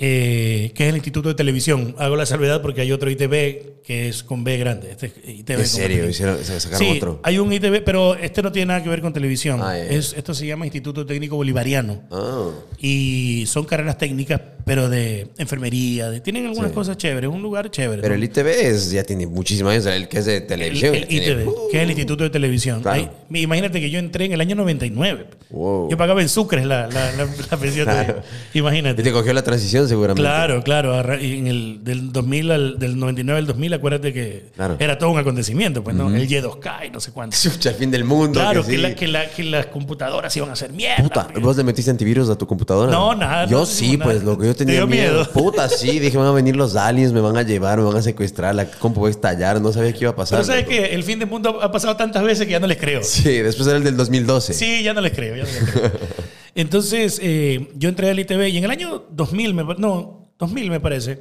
eh, 0.00 0.70
que 0.76 0.84
es 0.84 0.88
el 0.90 0.96
Instituto 0.96 1.28
de 1.28 1.34
Televisión. 1.34 1.94
Hago 1.98 2.14
la 2.16 2.24
salvedad 2.26 2.62
porque 2.62 2.80
hay 2.82 2.92
otro 2.92 3.10
ITV 3.10 3.78
que 3.82 4.08
es 4.08 4.22
con 4.22 4.44
B 4.44 4.56
grande. 4.58 4.90
Este 4.92 5.06
es 5.06 5.12
ITV 5.40 5.60
¿En 5.60 5.66
serio? 5.66 6.08
Hicieron, 6.08 6.38
se 6.44 6.60
sacaron 6.60 6.86
Sí, 6.86 6.96
otro. 6.98 7.20
hay 7.24 7.38
un 7.38 7.50
ITV, 7.52 7.82
pero 7.84 8.14
este 8.14 8.42
no 8.42 8.52
tiene 8.52 8.66
nada 8.66 8.82
que 8.82 8.88
ver 8.90 9.00
con 9.00 9.12
televisión. 9.12 9.60
Ah. 9.62 9.78
Es, 9.78 10.12
esto 10.16 10.34
se 10.34 10.46
llama 10.46 10.66
Instituto 10.66 11.04
Técnico 11.06 11.36
Bolivariano. 11.36 12.02
Ah. 12.12 12.50
Y 12.78 13.44
son 13.46 13.64
carreras 13.64 13.96
técnicas, 13.98 14.40
pero 14.64 14.88
de 14.88 15.28
enfermería. 15.38 16.10
de- 16.10 16.20
tienen 16.20 16.46
algunas 16.46 16.70
Sí. 16.70 16.74
cosas 16.74 16.96
chéveres, 16.98 17.28
es 17.30 17.34
un 17.34 17.42
lugar 17.42 17.70
chévere. 17.70 18.02
Pero 18.02 18.14
¿no? 18.14 18.18
el 18.22 18.24
ITV 18.24 18.46
es, 18.68 18.90
ya 18.90 19.02
tiene 19.04 19.26
muchísimos 19.26 19.72
años, 19.72 19.86
el 19.86 20.06
que 20.06 20.18
es 20.18 20.26
de 20.26 20.36
El, 20.36 20.46
televisión. 20.46 20.94
el 20.94 21.06
tiene- 21.08 21.26
ITV, 21.26 21.48
Uh, 21.48 21.54
que 21.70 21.76
es 21.78 21.82
el 21.82 21.90
Instituto 21.90 22.24
de 22.24 22.30
Televisión. 22.30 22.82
Claro. 22.82 23.10
Imagínate 23.32 23.80
que 23.80 23.90
yo 23.90 23.98
entré 23.98 24.26
en 24.26 24.32
el 24.32 24.40
año 24.42 24.54
99. 24.54 25.26
Wow. 25.50 25.90
Yo 25.90 25.96
pagaba 25.96 26.20
en 26.20 26.28
sucres 26.28 26.66
la, 26.66 26.86
la, 26.88 27.12
la- 27.16 27.28
la 27.50 27.56
pensión. 27.56 27.86
Claro. 27.86 28.22
Y 28.52 28.58
Imagínate. 28.58 29.02
te 29.02 29.12
cogió 29.12 29.32
la 29.32 29.42
transición 29.42 29.87
seguramente. 29.88 30.22
Claro, 30.22 30.62
claro. 30.62 31.12
En 31.14 31.46
el, 31.46 31.78
del 31.82 32.12
2000 32.12 32.50
al, 32.50 32.78
del 32.78 32.98
99 32.98 33.38
al 33.40 33.46
2000, 33.46 33.74
acuérdate 33.74 34.12
que 34.12 34.46
Claro. 34.54 34.76
era 34.78 34.98
todo 34.98 35.10
un 35.10 35.18
acontecimiento, 35.18 35.82
pues, 35.82 35.96
¿no? 35.96 36.14
El 36.14 36.28
Y2K 36.28 36.86
y 36.86 36.90
no 36.90 37.00
sé 37.00 37.12
cuánto. 37.12 37.36
Chucha, 37.40 37.70
el 37.70 37.76
fin 37.76 37.90
del 37.90 38.04
mundo. 38.04 38.38
Claro, 38.40 38.62
que 38.62 38.70
que, 38.70 38.76
sí. 38.76 38.82
la- 38.82 38.94
que, 38.94 39.08
la- 39.08 39.28
que 39.30 39.42
las 39.44 39.66
computadoras 39.66 40.36
iban 40.36 40.50
a 40.50 40.52
hacer 40.52 40.72
mierda. 40.72 41.02
Puta, 41.02 41.24
porque- 41.24 41.40
¿vos 41.40 41.56
le 41.56 41.64
metiste 41.64 41.90
antivirus 41.90 42.28
a 42.30 42.36
tu 42.36 42.46
computadora? 42.46 42.92
No, 42.92 43.14
nada, 43.14 43.46
Yo 43.46 43.60
no 43.60 43.66
sí, 43.66 43.96
pues 43.96 44.22
lo 44.22 44.38
que 44.38 44.46
yo 44.46 44.52
¿Te 44.54 44.64
tenía 44.64 44.74
dio 44.80 44.86
miedo. 44.86 45.12
miedo? 45.18 45.32
Puta, 45.32 45.68
sí, 45.68 45.98
dije, 45.98 46.16
van 46.16 46.26
a 46.26 46.32
venir 46.32 46.54
los 46.56 46.76
aliens, 46.76 47.12
me 47.12 47.20
van 47.20 47.36
a 47.36 47.42
llevar, 47.42 47.78
me 47.78 47.84
van 47.84 47.96
a 47.96 48.02
secuestrar, 48.02 48.54
la 48.54 48.66
compu 48.70 49.00
va 49.02 49.08
a 49.08 49.10
estallar, 49.10 49.60
no 49.60 49.72
sabía 49.72 49.92
qué 49.92 50.00
iba 50.02 50.10
a 50.10 50.16
pasar. 50.16 50.38
Pero 50.38 50.46
sabes 50.46 50.66
que 50.66 50.94
el 50.94 51.02
fin 51.04 51.18
del 51.18 51.28
mundo 51.28 51.58
ha 51.62 51.70
pasado 51.72 51.96
tantas 51.96 52.22
veces 52.22 52.46
que 52.46 52.52
ya 52.52 52.60
no 52.60 52.66
les 52.66 52.76
creo. 52.78 53.02
Sí, 53.02 53.38
después 53.38 53.66
era 53.68 53.76
el 53.78 53.84
del 53.84 53.96
2012. 53.96 54.52
Sí, 54.54 54.82
ya 54.82 54.92
no 54.94 55.00
les 55.00 55.12
creo, 55.12 55.36
ya 55.36 55.44
no 55.44 55.48
les 55.50 55.70
creo. 55.70 55.90
Entonces, 56.58 57.20
eh, 57.22 57.68
yo 57.76 57.88
entré 57.88 58.10
al 58.10 58.18
ITV 58.18 58.48
y 58.48 58.58
en 58.58 58.64
el 58.64 58.70
año 58.72 59.04
2000, 59.12 59.54
me, 59.54 59.62
no, 59.78 60.28
2000 60.40 60.70
me 60.70 60.80
parece, 60.80 61.20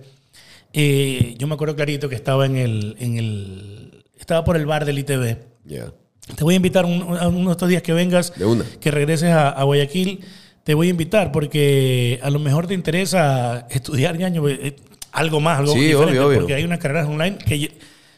eh, 0.74 1.36
yo 1.38 1.46
me 1.46 1.54
acuerdo 1.54 1.76
clarito 1.76 2.10
que 2.10 2.16
estaba 2.16 2.48
en 2.48 2.58
el, 2.58 2.96
en 3.00 3.18
el, 3.20 4.04
estaba 4.20 4.44
por 4.44 4.58
el 4.58 4.66
bar 4.66 4.84
del 4.84 4.98
ITV. 4.98 5.38
Ya. 5.66 5.94
Te 6.36 6.44
voy 6.44 6.56
a 6.56 6.58
invitar 6.58 6.86
un- 6.86 7.16
a 7.20 7.28
uno 7.28 7.50
de 7.50 7.52
estos 7.52 7.70
días 7.70 7.84
que 7.84 7.94
vengas, 7.94 8.34
que 8.80 8.90
regreses 8.90 9.30
a, 9.30 9.50
a 9.50 9.64
Guayaquil, 9.64 10.22
te 10.64 10.74
voy 10.74 10.88
a 10.88 10.90
invitar 10.90 11.32
porque 11.32 12.20
a 12.24 12.32
lo 12.32 12.40
mejor 12.40 12.66
te 12.66 12.74
interesa 12.74 13.68
estudiar 13.70 14.18
ñaño, 14.18 14.50
eh, 14.50 14.76
algo 15.12 15.40
más, 15.40 15.60
algo 15.60 15.74
Sí, 15.74 15.82
diferente, 15.82 16.14
obvio, 16.20 16.28
obvio. 16.30 16.40
porque 16.40 16.56
hay 16.56 16.64
unas 16.64 16.80
carreras 16.80 17.08
online 17.08 17.38
que 17.38 17.72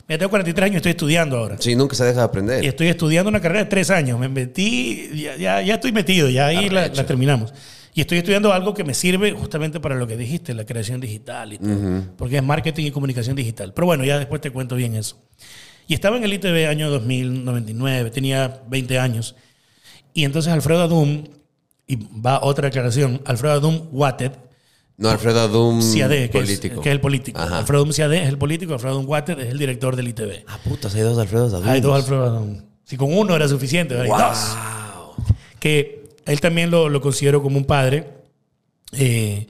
mira, 0.09 0.17
tengo 0.17 0.29
43 0.31 0.65
años 0.65 0.73
y 0.73 0.77
estoy 0.77 0.89
estudiando 0.91 1.37
ahora. 1.37 1.55
Sí, 1.59 1.75
nunca 1.75 1.95
se 1.95 2.03
deja 2.03 2.19
de 2.19 2.25
aprender. 2.25 2.63
Y 2.63 2.67
estoy 2.67 2.87
estudiando 2.87 3.29
una 3.29 3.39
carrera 3.39 3.63
de 3.63 3.69
tres 3.69 3.89
años. 3.91 4.19
Me 4.19 4.27
metí, 4.27 5.09
ya, 5.15 5.37
ya, 5.37 5.61
ya 5.61 5.75
estoy 5.75 5.93
metido, 5.93 6.29
ya 6.29 6.47
ahí 6.47 6.69
la, 6.69 6.87
la 6.87 7.05
terminamos. 7.05 7.53
Y 7.93 8.01
estoy 8.01 8.19
estudiando 8.19 8.53
algo 8.53 8.73
que 8.73 8.83
me 8.83 8.93
sirve 8.93 9.31
justamente 9.31 9.79
para 9.79 9.95
lo 9.95 10.07
que 10.07 10.15
dijiste, 10.15 10.53
la 10.53 10.65
creación 10.65 10.99
digital 10.99 11.53
y 11.53 11.57
todo. 11.57 12.03
Porque 12.17 12.37
es 12.37 12.43
marketing 12.43 12.85
y 12.85 12.91
comunicación 12.91 13.35
digital. 13.35 13.73
Pero 13.73 13.87
bueno, 13.87 14.03
ya 14.03 14.17
después 14.17 14.41
te 14.41 14.51
cuento 14.51 14.75
bien 14.75 14.95
eso. 14.95 15.17
Y 15.87 15.95
estaba 15.95 16.17
en 16.17 16.23
el 16.23 16.31
ITV 16.33 16.67
año 16.69 16.89
2099, 16.91 18.11
tenía 18.11 18.61
20 18.67 18.99
años. 18.99 19.35
Y 20.13 20.23
entonces 20.23 20.53
Alfredo 20.53 20.83
Adum, 20.83 21.23
y 21.87 21.95
va 21.95 22.41
otra 22.43 22.67
aclaración, 22.67 23.21
Alfredo 23.25 23.53
Adum 23.53 23.87
Watted, 23.91 24.31
No, 24.99 25.09
Alfredo 25.09 25.47
Doom, 25.47 25.81
Ciade, 25.81 26.29
que, 26.29 26.37
es, 26.39 26.43
político. 26.45 26.81
que 26.81 26.89
es 26.89 26.93
el 26.93 26.99
político. 27.01 27.39
Ajá. 27.39 27.59
Alfredo 27.59 27.83
Adum 27.83 27.93
Ciade 27.93 28.21
es 28.21 28.27
el 28.27 28.37
político, 28.37 28.73
Alfredo 28.73 28.95
Adum 28.95 29.07
Watted 29.09 29.39
es 29.39 29.47
el 29.49 29.57
director 29.57 29.95
del 29.95 30.09
ITV. 30.09 30.43
Ah, 30.45 30.59
putas, 30.63 30.93
hay 30.93 31.01
dos 31.01 31.17
Alfredos 31.17 31.53
Adum. 31.53 31.67
Hay 31.69 31.79
dos 31.79 31.95
Alfredo 31.95 32.25
Adum. 32.25 32.61
Si 32.83 32.97
con 32.97 33.17
uno 33.17 33.33
era 33.35 33.47
suficiente, 33.47 33.97
hay 33.99 34.09
dos. 34.09 34.17
Wow. 34.17 35.25
que 35.59 36.09
él 36.25 36.41
también 36.41 36.69
lo, 36.69 36.89
lo 36.89 36.99
considero 37.01 37.41
como 37.41 37.57
un 37.57 37.63
padre. 37.65 38.09
Eh, 38.91 39.47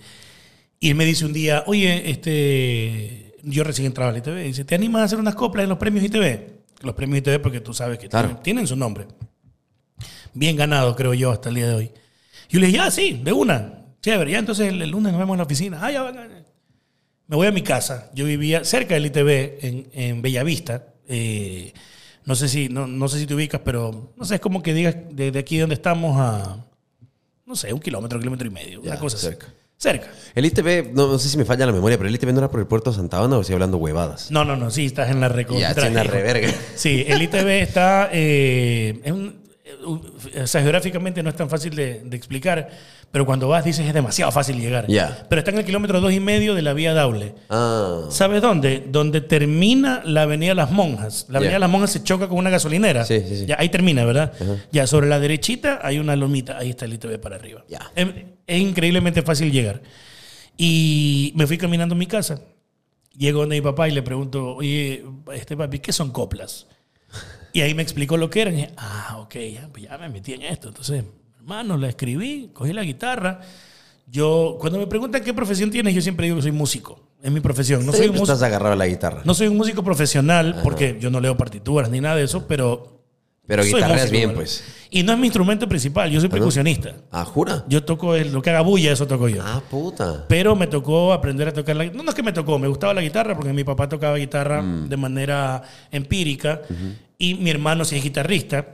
y 0.80 0.90
él 0.90 0.96
me 0.96 1.04
dice 1.06 1.26
un 1.26 1.34
día, 1.34 1.64
oye, 1.66 2.12
este, 2.12 3.34
yo 3.44 3.64
recién 3.64 3.88
entraba 3.88 4.12
al 4.12 4.18
ITV, 4.18 4.38
y 4.42 4.48
dice, 4.50 4.66
¿te 4.66 4.76
animas 4.76 5.02
a 5.02 5.06
hacer 5.06 5.18
unas 5.20 5.34
coplas 5.36 5.64
en 5.64 5.70
los 5.70 5.78
premios 5.80 6.06
ITV? 6.06 6.84
Los 6.84 6.94
premios 6.96 7.20
ITV 7.20 7.40
porque 7.42 7.60
tú 7.60 7.74
sabes 7.74 7.98
que 7.98 8.08
Claro. 8.08 8.28
tienen, 8.28 8.44
tienen 8.44 8.68
su 8.68 8.76
nombre. 8.76 9.08
Bien 10.34 10.56
ganado, 10.56 10.96
creo 10.96 11.14
yo, 11.16 11.32
hasta 11.32 11.50
el 11.50 11.56
día 11.56 11.68
de 11.68 11.74
hoy. 11.74 11.92
Y 12.50 12.54
yo 12.54 12.60
le 12.60 12.68
dije, 12.68 12.78
ya, 12.78 12.92
sí, 12.92 13.20
de 13.24 13.34
una. 13.34 13.79
Chévere, 14.02 14.32
ya 14.32 14.40
entonces 14.40 14.68
el, 14.70 14.82
el 14.82 14.90
lunes 14.90 15.12
nos 15.12 15.20
vemos 15.20 15.34
en 15.36 15.38
la 15.40 15.44
oficina. 15.44 15.80
Ah, 15.82 15.92
ya 15.92 16.04
va. 16.04 16.12
Me 16.12 17.36
voy 17.36 17.48
a 17.48 17.52
mi 17.52 17.62
casa. 17.62 18.10
Yo 18.16 18.26
vivía 18.26 18.64
cerca 18.64 18.94
del 18.96 19.06
ITV, 19.08 19.30
en, 19.66 19.88
en 19.94 20.22
Bellavista. 20.22 20.84
Eh, 21.08 21.74
no 22.26 22.36
sé 22.36 22.48
si 22.48 22.70
no, 22.70 22.88
no 22.88 23.08
sé 23.08 23.20
si 23.20 23.26
te 23.28 23.34
ubicas, 23.36 23.62
pero 23.64 24.14
no 24.16 24.26
sé, 24.26 24.36
es 24.36 24.42
como 24.42 24.62
que 24.64 24.74
digas 24.74 24.96
de, 25.12 25.32
de 25.32 25.40
aquí 25.40 25.58
donde 25.58 25.76
estamos 25.76 26.16
a, 26.20 26.66
no 27.46 27.56
sé, 27.56 27.74
un 27.74 27.80
kilómetro, 27.80 28.20
kilómetro 28.20 28.48
y 28.48 28.52
medio, 28.52 28.82
Ya, 28.84 28.92
una 28.92 29.00
cosa 29.00 29.18
cerca. 29.18 29.48
así. 29.48 29.56
Cerca. 29.78 30.08
El 30.36 30.46
ITV, 30.46 30.92
no, 30.94 31.08
no 31.08 31.18
sé 31.18 31.30
si 31.30 31.38
me 31.38 31.46
falla 31.46 31.66
la 31.66 31.72
memoria, 31.72 31.98
pero 31.98 32.10
el 32.10 32.16
ITV 32.16 32.34
no 32.34 32.40
era 32.40 32.52
por 32.52 32.60
el 32.60 32.68
puerto 32.68 32.90
de 32.92 32.98
Santa 32.98 33.24
Ana 33.24 33.38
o 33.38 33.42
estoy 33.42 33.54
hablando 33.54 33.78
huevadas. 33.78 34.30
No, 34.30 34.44
no, 34.44 34.56
no, 34.58 34.70
sí, 34.72 34.86
estás 34.86 35.10
en 35.10 35.22
la 35.22 35.30
ya, 35.30 35.34
recontra. 35.34 35.70
estoy 35.70 35.88
en 35.88 35.94
la 35.96 36.04
reverga. 36.04 36.50
Sí, 36.76 37.06
el 37.08 37.22
ITV 37.22 37.48
está. 37.62 38.10
eh, 38.12 39.00
es 39.04 39.12
un- 39.12 39.28
eh, 39.30 39.39
o 39.90 40.48
sea, 40.48 40.62
geográficamente 40.62 41.24
no 41.24 41.30
es 41.30 41.36
tan 41.36 41.50
fácil 41.50 41.76
de, 41.76 42.02
de 42.04 42.18
explicar, 42.18 42.70
pero 43.12 43.26
cuando 43.26 43.48
vas 43.48 43.66
dices 43.66 43.86
es 43.88 43.94
demasiado 43.94 44.32
fácil 44.32 44.60
llegar. 44.60 44.86
Ya. 44.88 45.26
Pero 45.30 45.40
está 45.40 45.52
en 45.52 45.58
el 45.58 45.66
kilómetro 45.66 46.00
dos 46.00 46.14
y 46.14 46.20
medio 46.20 46.54
de 46.54 46.62
la 46.62 46.74
vía 46.74 46.94
Daule. 46.94 47.34
Ah, 47.50 48.04
¿Sabes 48.10 48.42
dónde? 48.42 48.86
Donde 48.88 49.22
termina 49.22 50.02
la 50.06 50.24
Avenida 50.24 50.54
Las 50.54 50.72
Monjas. 50.72 51.26
La 51.30 51.40
Avenida 51.40 51.56
Ya. 51.56 51.60
Las 51.60 51.70
Monjas 51.70 51.92
se 51.92 52.04
choca 52.04 52.28
con 52.28 52.38
una 52.38 52.50
gasolinera. 52.50 53.06
Sí, 53.06 53.22
sí, 53.28 53.38
sí. 53.38 53.46
Ya, 53.46 53.56
ahí 53.60 53.70
termina, 53.70 54.06
¿verdad? 54.06 54.34
Ya 54.72 54.86
sobre 54.86 55.08
la 55.08 55.20
derechita 55.20 55.80
hay 55.82 55.98
una 56.00 56.16
lomita. 56.16 56.58
Ahí 56.58 56.70
está 56.70 56.86
el 56.86 56.94
ITV 56.94 57.20
para 57.20 57.38
arriba. 57.38 57.66
Ya. 57.68 57.80
Es, 57.96 58.08
es 58.46 58.60
increíblemente 58.62 59.22
fácil 59.24 59.52
llegar. 59.52 59.82
Y 60.58 61.32
me 61.36 61.48
fui 61.48 61.58
caminando 61.58 61.96
a 61.96 61.98
mi 61.98 62.06
casa. 62.06 62.42
Llego 63.18 63.42
donde 63.42 63.56
mi 63.56 63.62
papá 63.62 63.88
y 63.90 63.92
le 63.92 64.02
pregunto, 64.02 64.56
oye, 64.56 65.04
este 65.34 65.58
papi, 65.58 65.80
¿qué 65.80 65.92
son 65.92 66.12
coplas? 66.12 66.68
Y 67.54 67.62
ahí 67.62 67.74
me 67.74 67.82
explicó 67.84 68.18
lo 68.18 68.30
que 68.30 68.42
eran. 68.42 68.54
Y 68.54 68.58
dije, 68.58 68.74
ah, 68.78 69.18
ok, 69.22 69.36
ya, 69.54 69.70
pues 69.72 69.84
ya 69.86 69.98
me 69.98 70.10
metí 70.10 70.34
en 70.34 70.44
esto. 70.44 70.70
Entonces, 70.70 71.04
hermano, 71.38 71.78
la 71.78 71.90
escribí, 71.90 72.52
cogí 72.54 72.74
la 72.74 72.84
guitarra. 72.84 73.40
Yo, 74.08 74.58
cuando 74.60 74.80
me 74.80 74.88
preguntan 74.88 75.24
qué 75.24 75.34
profesión 75.34 75.70
tienes, 75.70 75.94
yo 75.94 76.02
siempre 76.02 76.26
digo 76.26 76.38
que 76.38 76.44
soy 76.44 76.52
músico. 76.52 77.00
Es 77.22 77.32
mi 77.32 77.42
profesión. 77.42 77.86
No 77.86 77.92
soy 77.92 78.08
un 78.08 78.14
músico. 78.14 78.24
estás 78.32 78.44
agarrado 78.44 78.74
a 78.74 78.78
la 78.78 78.88
guitarra. 78.88 79.22
No 79.26 79.34
soy 79.34 79.48
un 79.48 79.58
músico 79.58 79.84
profesional 79.84 80.60
porque 80.64 80.98
yo 81.00 81.10
no 81.10 81.20
leo 81.20 81.38
partituras 81.38 81.90
ni 81.90 82.00
nada 82.00 82.16
de 82.16 82.24
eso, 82.24 82.48
pero 82.48 82.99
Pero 83.50 83.64
Soy 83.64 83.74
guitarreas 83.74 84.02
músico, 84.12 84.18
bien, 84.18 84.34
pues. 84.36 84.64
Y 84.92 85.02
no 85.04 85.12
es 85.14 85.18
mi 85.20 85.26
instrumento 85.26 85.68
principal, 85.68 86.10
yo 86.12 86.20
soy 86.20 86.30
percusionista. 86.30 86.94
Ah, 87.12 87.26
jura. 87.26 87.66
Yo 87.68 87.84
toco 87.84 88.16
el- 88.16 88.32
lo 88.32 88.42
que 88.44 88.52
haga 88.52 88.62
bulla, 88.62 88.92
eso 88.92 89.08
toco 89.08 89.28
yo. 89.28 89.42
Ah, 89.44 89.62
puta. 89.70 90.26
Pero 90.28 90.56
me 90.56 90.68
tocó 90.68 91.12
aprender 91.14 91.48
a 91.48 91.54
tocar 91.54 91.76
la 91.76 91.84
guitarra. 91.86 91.98
No, 91.98 92.04
no 92.04 92.10
es 92.12 92.16
que 92.16 92.22
me 92.24 92.32
tocó, 92.32 92.60
me 92.60 92.68
gustaba 92.68 92.94
la 92.94 93.02
guitarra 93.02 93.36
porque 93.36 93.52
mi 93.52 93.64
papá 93.64 93.90
tocaba 93.90 94.16
guitarra 94.18 94.62
Mm. 94.62 94.88
de 94.90 94.98
manera 94.98 95.64
empírica 95.92 96.62
y 97.18 97.34
mi 97.36 97.50
hermano 97.50 97.84
sí 97.86 97.96
es 97.98 98.04
guitarrista. 98.04 98.68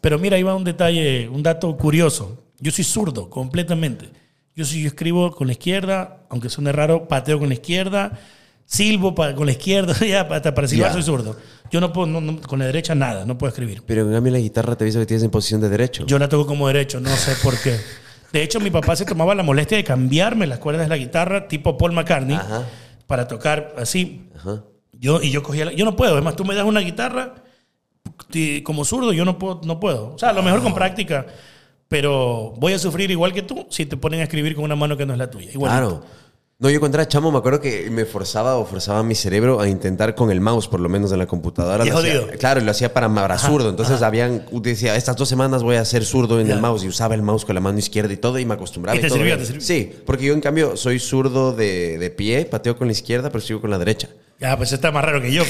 Pero 0.00 0.18
mira, 0.18 0.36
ahí 0.36 0.42
va 0.42 0.54
un 0.54 0.64
detalle, 0.64 1.28
un 1.28 1.42
dato 1.42 1.76
curioso. 1.76 2.44
Yo 2.60 2.72
soy 2.72 2.84
zurdo, 2.84 3.28
completamente. 3.30 4.08
Yo, 4.56 4.64
sí, 4.64 4.80
yo 4.80 4.88
escribo 4.88 5.32
con 5.32 5.48
la 5.48 5.52
izquierda, 5.52 6.24
aunque 6.30 6.48
suene 6.48 6.72
raro, 6.72 7.08
pateo 7.08 7.38
con 7.38 7.48
la 7.48 7.54
izquierda, 7.54 8.18
silbo 8.66 9.14
con 9.14 9.44
la 9.46 9.52
izquierda, 9.52 9.94
ya, 10.06 10.22
hasta 10.22 10.54
para 10.54 10.66
silbar 10.68 10.92
soy 10.92 11.02
zurdo. 11.02 11.36
Yo 11.74 11.80
no 11.80 11.92
puedo, 11.92 12.06
no- 12.06 12.20
no- 12.20 12.40
con 12.40 12.60
la 12.60 12.66
derecha 12.66 12.94
nada, 12.94 13.24
no 13.24 13.36
puedo 13.36 13.48
escribir. 13.48 13.82
Pero 13.84 14.02
en 14.02 14.12
cambio 14.12 14.32
la 14.32 14.38
guitarra 14.38 14.76
te 14.76 14.84
he 14.84 14.86
visto 14.86 15.00
que 15.00 15.06
tienes 15.06 15.24
en 15.24 15.30
posición 15.32 15.60
de 15.60 15.68
derecho. 15.68 16.06
Yo 16.06 16.20
la 16.20 16.28
toco 16.28 16.46
como 16.46 16.68
derecho, 16.68 17.00
no 17.00 17.08
sé 17.10 17.34
por 17.42 17.58
qué. 17.60 17.80
De 18.32 18.44
hecho, 18.44 18.60
mi 18.60 18.70
papá 18.70 18.94
se 18.94 19.04
tomaba 19.04 19.34
la 19.34 19.42
molestia 19.42 19.76
de 19.76 19.82
cambiarme 19.82 20.46
las 20.46 20.60
cuerdas 20.60 20.84
de 20.84 20.88
la 20.88 20.96
guitarra, 20.96 21.48
tipo 21.48 21.76
Paul 21.76 21.90
McCartney, 21.90 22.36
Ajá. 22.36 22.62
para 23.08 23.26
tocar 23.26 23.74
así. 23.76 24.28
Ajá. 24.36 24.62
Yo, 24.92 25.20
y 25.20 25.32
yo 25.32 25.42
cogía 25.42 25.64
la- 25.64 25.72
Yo 25.72 25.84
no 25.84 25.96
puedo. 25.96 26.12
Además, 26.12 26.36
tú 26.36 26.44
me 26.44 26.54
das 26.54 26.64
una 26.64 26.78
guitarra 26.78 27.34
como 28.62 28.84
zurdo, 28.84 29.12
yo 29.12 29.24
no 29.24 29.36
puedo, 29.36 29.60
no 29.64 29.80
puedo. 29.80 30.14
O 30.14 30.18
sea, 30.18 30.28
a 30.28 30.32
lo 30.32 30.44
mejor 30.44 30.62
con 30.62 30.74
práctica, 30.74 31.26
pero 31.88 32.54
voy 32.56 32.72
a 32.72 32.78
sufrir 32.78 33.10
igual 33.10 33.32
que 33.32 33.42
tú 33.42 33.66
si 33.70 33.86
te 33.86 33.96
ponen 33.96 34.20
a 34.20 34.22
escribir 34.24 34.54
con 34.54 34.62
una 34.64 34.76
mano 34.76 34.96
que 34.96 35.06
no 35.06 35.12
es 35.12 35.18
la 35.18 35.28
tuya. 35.28 35.50
Igualito. 35.52 36.00
Claro. 36.00 36.04
No, 36.60 36.70
yo 36.70 36.78
cuando 36.78 36.96
era 36.98 37.08
chamo 37.08 37.32
me 37.32 37.38
acuerdo 37.38 37.60
que 37.60 37.90
me 37.90 38.04
forzaba 38.04 38.56
o 38.56 38.64
forzaba 38.64 39.02
mi 39.02 39.16
cerebro 39.16 39.60
a 39.60 39.68
intentar 39.68 40.14
con 40.14 40.30
el 40.30 40.40
mouse, 40.40 40.68
por 40.68 40.78
lo 40.78 40.88
menos 40.88 41.10
en 41.10 41.18
la 41.18 41.26
computadora. 41.26 41.84
Y 41.84 41.88
Lo 41.90 41.98
hacía- 41.98 42.20
jodido. 42.20 42.38
claro, 42.38 42.60
lo 42.60 42.70
hacía 42.70 42.94
para, 42.94 43.12
para 43.12 43.38
zurdo. 43.38 43.70
Entonces 43.70 44.02
habían, 44.02 44.46
decía, 44.62 44.94
estas 44.94 45.16
dos 45.16 45.28
semanas 45.28 45.64
voy 45.64 45.76
a 45.76 45.84
ser 45.84 46.04
zurdo 46.04 46.40
en 46.40 46.48
el 46.50 46.60
mouse 46.60 46.84
y 46.84 46.88
usaba 46.88 47.14
el 47.16 47.22
mouse 47.22 47.44
con 47.44 47.56
la 47.56 47.60
mano 47.60 47.78
izquierda 47.78 48.12
y 48.12 48.18
todo 48.18 48.38
y 48.38 48.44
me 48.46 48.54
acostumbraba. 48.54 48.96
¿Y 48.96 49.00
te 49.00 49.08
todo. 49.08 49.18
sirvió, 49.18 49.36
te 49.36 49.46
sirvió? 49.46 49.60
Sí, 49.62 49.92
porque 50.06 50.26
yo 50.26 50.32
en 50.32 50.40
cambio 50.40 50.76
soy 50.76 51.00
zurdo 51.00 51.52
de, 51.52 51.98
de 51.98 52.10
pie, 52.10 52.44
pateo 52.44 52.76
con 52.78 52.86
la 52.86 52.92
izquierda, 52.92 53.30
pero 53.30 53.40
sigo 53.44 53.60
con 53.60 53.70
la 53.70 53.78
derecha. 53.78 54.08
Ya, 54.40 54.56
pues 54.56 54.72
está 54.72 54.92
más 54.92 55.04
raro 55.04 55.20
que 55.20 55.32
yo. 55.32 55.42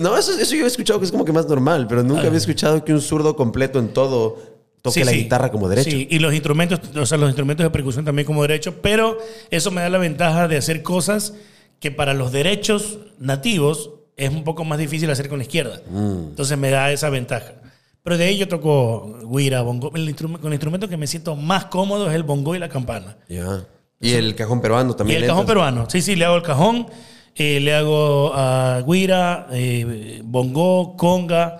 No, 0.00 0.16
eso, 0.16 0.32
eso 0.38 0.54
yo 0.54 0.64
he 0.64 0.68
escuchado 0.68 0.98
que 0.98 1.04
es 1.06 1.12
como 1.12 1.24
que 1.26 1.32
más 1.32 1.46
normal, 1.46 1.86
pero 1.88 2.02
nunca 2.02 2.26
había 2.26 2.38
escuchado 2.38 2.84
que 2.84 2.92
un 2.94 3.00
zurdo 3.02 3.36
completo 3.36 3.78
en 3.78 3.88
todo 3.88 4.57
toque 4.82 5.00
Ah. 5.00 5.02
Sí, 5.02 5.04
la 5.04 5.12
sí. 5.12 5.18
guitarra 5.18 5.50
como 5.50 5.68
derecho. 5.68 5.90
Sí, 5.90 6.06
y 6.10 6.18
los 6.18 6.32
instrumentos, 6.34 6.80
o 6.96 7.06
sea, 7.06 7.18
los 7.18 7.28
instrumentos 7.28 7.64
de 7.64 7.70
percusión 7.70 8.04
también 8.04 8.26
como 8.26 8.42
derecho, 8.42 8.80
pero 8.82 9.18
eso 9.50 9.70
me 9.70 9.80
da 9.82 9.88
la 9.88 9.98
ventaja 9.98 10.48
de 10.48 10.56
hacer 10.56 10.82
cosas 10.82 11.34
que 11.80 11.90
para 11.90 12.14
los 12.14 12.32
derechos 12.32 12.98
nativos 13.18 13.90
es 14.16 14.30
un 14.30 14.42
poco 14.44 14.64
más 14.64 14.78
difícil 14.78 15.08
hacer 15.10 15.28
con 15.28 15.38
la 15.38 15.44
izquierda. 15.44 15.80
Mm. 15.90 16.30
Entonces 16.30 16.58
me 16.58 16.70
da 16.70 16.90
esa 16.92 17.08
ventaja. 17.10 17.52
Pero 18.02 18.16
de 18.16 18.24
ahí 18.24 18.38
yo 18.38 18.48
toco 18.48 19.18
guira, 19.30 19.60
bongo. 19.62 19.92
El 19.94 20.08
instrumento, 20.08 20.40
con 20.42 20.50
el 20.52 20.54
instrumento 20.54 20.88
que 20.88 20.96
me 20.96 21.06
siento 21.06 21.36
más 21.36 21.66
cómodo 21.66 22.08
es 22.08 22.14
el 22.14 22.22
bongo 22.22 22.54
y 22.54 22.58
la 22.58 22.68
campana. 22.68 23.16
Ya. 23.28 23.66
Y 24.00 24.12
el 24.14 24.34
cajón 24.34 24.60
peruano 24.60 24.92
Y 24.92 24.96
también. 24.96 25.20
el 25.22 25.26
cajón 25.26 25.40
entras? 25.42 25.54
peruano. 25.54 25.90
Sí, 25.90 26.00
sí, 26.00 26.16
le 26.16 26.24
hago 26.24 26.36
el 26.36 26.42
cajón, 26.42 26.86
eh, 27.34 27.60
le 27.60 27.74
hago 27.74 28.32
a 28.34 28.82
guira, 28.86 29.48
eh, 29.52 30.20
bongo, 30.24 30.96
conga, 30.96 31.58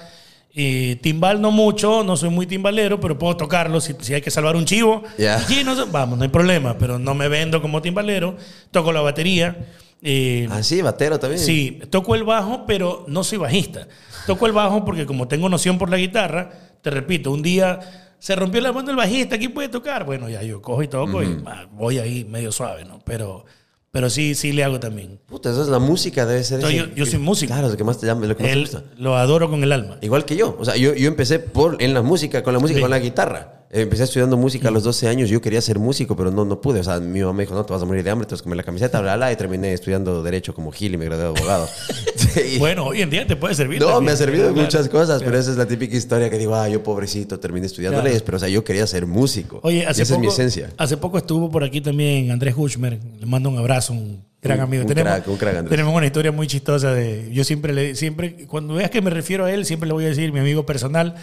eh, 0.55 0.99
timbal 1.03 1.41
no 1.41 1.51
mucho, 1.51 2.03
no 2.05 2.17
soy 2.17 2.31
muy 2.31 2.47
timbalero, 2.47 2.99
pero 3.01 3.19
puedo 3.19 3.37
tocarlo 3.37 3.81
si, 3.81 3.95
si 4.01 4.15
hay 4.15 4.21
que 4.21 4.31
salvar 4.31 4.57
un 4.57 4.65
chivo. 4.65 5.03
Ya. 5.19 5.45
Y 5.49 5.63
no 5.65 5.87
vamos, 5.87 6.19
no 6.19 6.25
hay 6.25 6.31
problema, 6.31 6.77
pero 6.79 6.99
no 6.99 7.15
me 7.15 7.29
vendo 7.29 7.61
como 7.63 7.81
timbalero, 7.83 8.37
toco 8.71 8.93
la 8.93 9.01
batería. 9.01 9.67
eh, 10.03 10.49
Ah, 10.51 10.63
sí, 10.63 10.83
batero 10.83 11.19
también. 11.19 11.41
Sí, 11.41 11.81
toco 11.91 12.15
el 12.15 12.25
bajo, 12.25 12.65
pero 12.67 13.05
no 13.09 13.23
soy 13.25 13.39
bajista. 13.39 13.87
Toco 14.27 14.47
el 14.47 14.53
bajo 14.53 14.85
porque 14.85 15.07
como 15.07 15.29
tengo 15.29 15.49
noción 15.49 15.79
por 15.79 15.91
la 15.91 15.97
guitarra, 15.97 16.51
te 16.83 16.91
repito, 16.91 17.31
un 17.31 17.43
día 17.43 17.81
se 18.19 18.35
rompió 18.35 18.61
la 18.61 18.73
mano 18.73 18.89
del 18.89 18.97
bajista, 18.97 19.39
¿quién 19.39 19.53
puede 19.55 19.69
tocar? 19.69 20.05
Bueno, 20.05 20.29
ya 20.29 20.43
yo 20.43 20.61
cojo 20.61 20.83
y 20.83 20.89
toco 20.89 21.23
y 21.23 21.39
ah, 21.47 21.67
voy 21.73 21.99
ahí 21.99 22.25
medio 22.25 22.51
suave, 22.51 22.85
¿no? 22.85 23.01
Pero, 23.05 23.45
pero 23.91 24.11
sí, 24.11 24.35
sí 24.35 24.53
le 24.53 24.65
hago 24.65 24.79
también. 24.81 25.19
Puta, 25.27 25.51
eso 25.51 25.63
es 25.63 25.69
la 25.69 25.79
música, 25.79 26.27
debe 26.27 26.45
ser. 26.45 26.61
No, 26.61 26.69
ese- 26.69 26.77
yo- 26.77 26.87
yo 26.95 27.07
soy 27.07 27.19
músico. 27.19 27.53
Claro, 27.53 27.67
es 27.67 27.73
lo 27.73 27.79
que 27.79 27.85
más 27.85 27.99
te 27.99 28.07
llama, 28.07 28.27
lo 28.27 28.37
que 28.37 28.43
más 28.43 28.53
te 28.53 28.59
Él 28.59 28.61
gusta. 28.63 28.85
lo 28.99 29.17
adoro 29.17 29.49
con 29.51 29.63
el 29.65 29.73
alma. 29.73 29.99
Igual 30.03 30.25
que 30.25 30.37
yo. 30.37 30.57
O 30.59 30.65
sea, 30.65 30.77
yo, 30.77 30.95
yo 30.95 31.09
empecé 31.09 31.39
por, 31.39 31.83
en 31.83 31.95
la 31.95 32.03
música, 32.03 32.43
con 32.43 32.53
la 32.55 32.61
música, 32.61 32.79
Sí. 32.79 32.83
con 32.83 32.91
la 32.91 32.99
guitarra. 32.99 33.58
Empecé 33.71 34.05
estudiando 34.05 34.39
música 34.39 34.69
a 34.69 34.71
los 34.71 34.83
12 34.83 35.09
años. 35.09 35.29
Yo 35.29 35.43
quería 35.43 35.61
ser 35.61 35.79
músico, 35.79 36.17
pero 36.17 36.31
no, 36.31 36.47
no 36.47 36.59
pude. 36.61 36.81
O 36.81 36.85
sea, 36.85 37.01
mi 37.01 37.21
mamá 37.21 37.35
me 37.35 37.43
dijo, 37.43 37.55
no, 37.55 37.67
te 37.67 37.73
vas 37.75 37.83
a 37.83 37.85
morir 37.85 38.03
de 38.03 38.09
hambre, 38.11 38.27
te 38.27 38.35
vas 38.35 38.41
a 38.41 38.45
comer 38.45 38.57
la 38.57 38.63
camiseta, 38.63 38.99
bla, 39.03 39.17
bla, 39.17 39.31
y 39.31 39.37
terminé 39.37 39.75
estudiando 39.75 40.23
Derecho 40.23 40.55
como 40.55 40.73
Gil 40.73 40.95
y 40.95 40.97
me 40.97 41.05
gradué 41.05 41.25
de 41.25 41.29
abogado. 41.29 41.69
Sí. 42.19 42.59
Bueno, 42.59 42.85
hoy 42.85 43.01
en 43.01 43.09
día 43.11 43.27
te 43.27 43.37
puede 43.37 43.55
servir. 43.55 43.81
No, 43.81 43.87
también. 43.87 44.05
me 44.05 44.11
ha 44.13 44.17
servido 44.17 44.49
Claro. 44.49 44.63
muchas 44.63 44.89
cosas, 44.89 45.23
pero 45.23 45.39
esa 45.39 45.51
es 45.51 45.57
la 45.57 45.67
típica 45.67 45.97
historia 45.97 46.29
que 46.29 46.37
digo, 46.37 46.55
ah, 46.55 46.69
yo 46.69 46.83
pobrecito, 46.83 47.41
terminé 47.41 47.67
estudiando 47.67 47.97
Claro. 47.97 48.09
leyes, 48.09 48.23
pero 48.23 48.37
o 48.37 48.41
sea, 48.41 48.49
yo 48.51 48.63
quería 48.65 48.87
ser 48.87 49.07
músico. 49.07 49.61
Oye, 49.63 49.79
Y 49.79 49.83
hace 49.83 50.03
esa 50.03 50.15
poco, 50.15 50.27
es 50.27 50.29
mi 50.29 50.33
esencia. 50.45 50.71
hace 50.77 50.97
poco 50.99 51.17
estuvo 51.19 51.51
por 51.51 51.65
aquí 51.65 51.81
también 51.81 52.31
Andrés 52.31 52.55
Huchmer. 52.57 52.99
Le 53.19 53.27
mando 53.27 53.49
un 53.49 53.57
abrazo, 53.59 53.95
un 53.95 54.23
gran 54.41 54.61
amigo. 54.61 54.83
un 54.83 54.89
tenemos, 54.89 55.13
crack, 55.13 55.29
un 55.29 55.37
crack, 55.37 55.57
Andrés. 55.57 55.71
tenemos 55.71 55.95
una 55.95 56.07
historia 56.07 56.33
muy 56.33 56.47
chistosa 56.47 56.93
de. 56.93 57.31
Yo 57.33 57.45
siempre 57.45 57.73
le, 57.73 57.95
siempre, 57.95 58.47
cuando 58.47 58.75
veas 58.75 58.91
que 58.91 59.03
me 59.03 59.11
refiero 59.11 59.45
a 59.45 59.53
él, 59.53 59.65
siempre 59.65 59.87
le 59.87 59.93
voy 59.93 60.05
a 60.05 60.09
decir 60.09 60.33
mi 60.33 60.41
amigo 60.41 60.65
personal, 60.67 61.15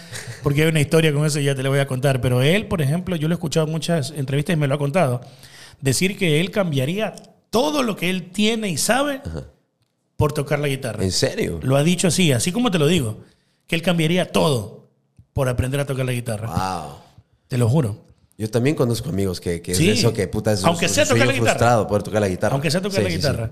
porque 0.44 0.64
hay 0.64 0.70
una 0.70 0.82
historia 0.82 1.14
con 1.14 1.26
eso 1.26 1.40
y 1.40 1.46
ya 1.46 1.56
te 1.56 1.64
la 1.64 1.70
voy 1.70 1.80
a 1.80 1.88
contar. 1.88 2.22
Pero 2.22 2.42
él, 2.42 2.68
por 2.68 2.82
ejemplo, 2.82 3.16
yo 3.16 3.28
lo 3.28 3.34
he 3.34 3.38
escuchado 3.38 3.66
en 3.66 3.72
muchas 3.72 4.12
entrevistas 4.12 4.56
y 4.56 4.58
me 4.58 4.68
lo 4.68 4.76
ha 4.76 4.80
contado, 4.80 5.22
decir 5.82 6.18
que 6.18 6.42
él 6.42 6.52
cambiaría 6.52 7.16
todo 7.50 7.84
lo 7.84 7.96
que 7.96 8.10
él 8.10 8.32
tiene 8.32 8.70
y 8.70 8.78
sabe 8.78 9.22
por 10.18 10.34
tocar 10.34 10.60
la 10.60 10.68
guitarra. 10.68 11.04
¿En 11.04 11.12
serio? 11.12 11.60
Lo 11.64 11.78
ha 11.78 11.84
dicho 11.84 12.08
así, 12.08 12.32
así 12.32 12.52
como 12.52 12.72
te 12.72 12.80
lo 12.80 12.88
digo, 12.88 13.20
que 13.68 13.76
él 13.76 13.82
cambiaría 13.82 14.32
todo 14.32 14.90
por 15.34 15.50
aprender 15.50 15.80
a 15.80 15.86
tocar 15.86 16.06
la 16.06 16.12
guitarra. 16.12 16.48
Wow. 16.48 16.96
Te 17.48 17.58
lo 17.58 17.70
juro. 17.70 18.06
Yo 18.38 18.50
también 18.50 18.76
conozco 18.76 19.10
amigos 19.10 19.40
que, 19.40 19.62
que 19.62 19.74
Sí. 19.76 19.90
es 19.90 20.00
eso, 20.00 20.12
que 20.14 20.28
puta, 20.28 20.52
es 20.52 20.62
un- 20.62 20.70
Aunque 20.70 20.90
sea 20.90 21.06
tocar 21.06 21.26
la 21.28 21.34
guitarra. 21.34 21.88
poder 21.88 22.04
tocar 22.04 22.22
la 22.22 22.28
guitarra. 22.28 22.54
Aunque 22.54 22.70
sea 22.70 22.82
tocar 22.82 22.98
Sí, 22.98 23.04
la 23.04 23.10
sí, 23.10 23.16
sí. 23.16 23.18
guitarra. 23.22 23.52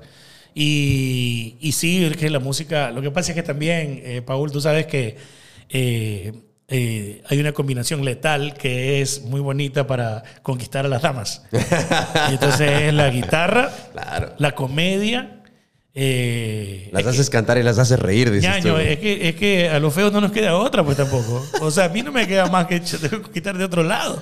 Y, 0.56 1.56
y 1.62 1.72
sí, 1.72 2.04
es 2.06 2.18
que 2.18 2.30
la 2.30 2.40
música, 2.40 2.92
lo 2.92 3.02
que 3.02 3.10
pasa 3.12 3.32
es 3.32 3.36
que 3.36 3.44
también, 3.44 4.02
eh, 4.04 4.22
Paul, 4.26 4.52
tú 4.52 4.62
sabes 4.62 4.86
que 4.86 5.18
eh, 5.70 6.34
eh, 6.68 7.22
hay 7.28 7.40
una 7.40 7.54
combinación 7.54 8.04
letal 8.06 8.54
que 8.54 9.02
es 9.02 9.22
muy 9.24 9.40
bonita 9.42 9.88
para 9.88 10.24
conquistar 10.44 10.86
a 10.86 10.90
las 10.90 11.02
damas. 11.02 11.44
y 11.52 11.58
entonces 12.34 12.70
es 12.84 12.94
la 12.94 13.10
guitarra, 13.10 13.72
Claro. 13.94 14.34
la 14.38 14.54
comedia. 14.54 15.40
eh, 15.96 16.90
Las 16.92 17.02
es 17.02 17.06
que- 17.06 17.10
haces 17.12 17.30
cantar 17.30 17.58
y 17.60 17.64
las 17.64 17.78
haces 17.78 18.00
reír, 18.00 18.32
dices 18.32 18.50
Ñaño, 18.50 18.74
tú. 18.74 18.80
es 18.80 18.98
que, 19.00 19.30
es 19.30 19.36
que 19.36 19.70
a 19.70 19.80
los 19.80 19.94
feos 19.94 20.12
no 20.12 20.22
nos 20.22 20.32
queda 20.32 20.56
otra, 20.58 20.84
pues 20.84 20.98
tampoco. 20.98 21.46
O 21.62 21.70
sea, 21.72 21.86
a 21.86 21.90
mí 21.90 22.02
no 22.02 22.12
me 22.12 22.28
queda 22.28 22.48
más 22.48 22.66
que 22.68 22.82
quitar 23.34 23.58
de 23.58 23.64
otro 23.64 23.84
lado. 23.84 24.22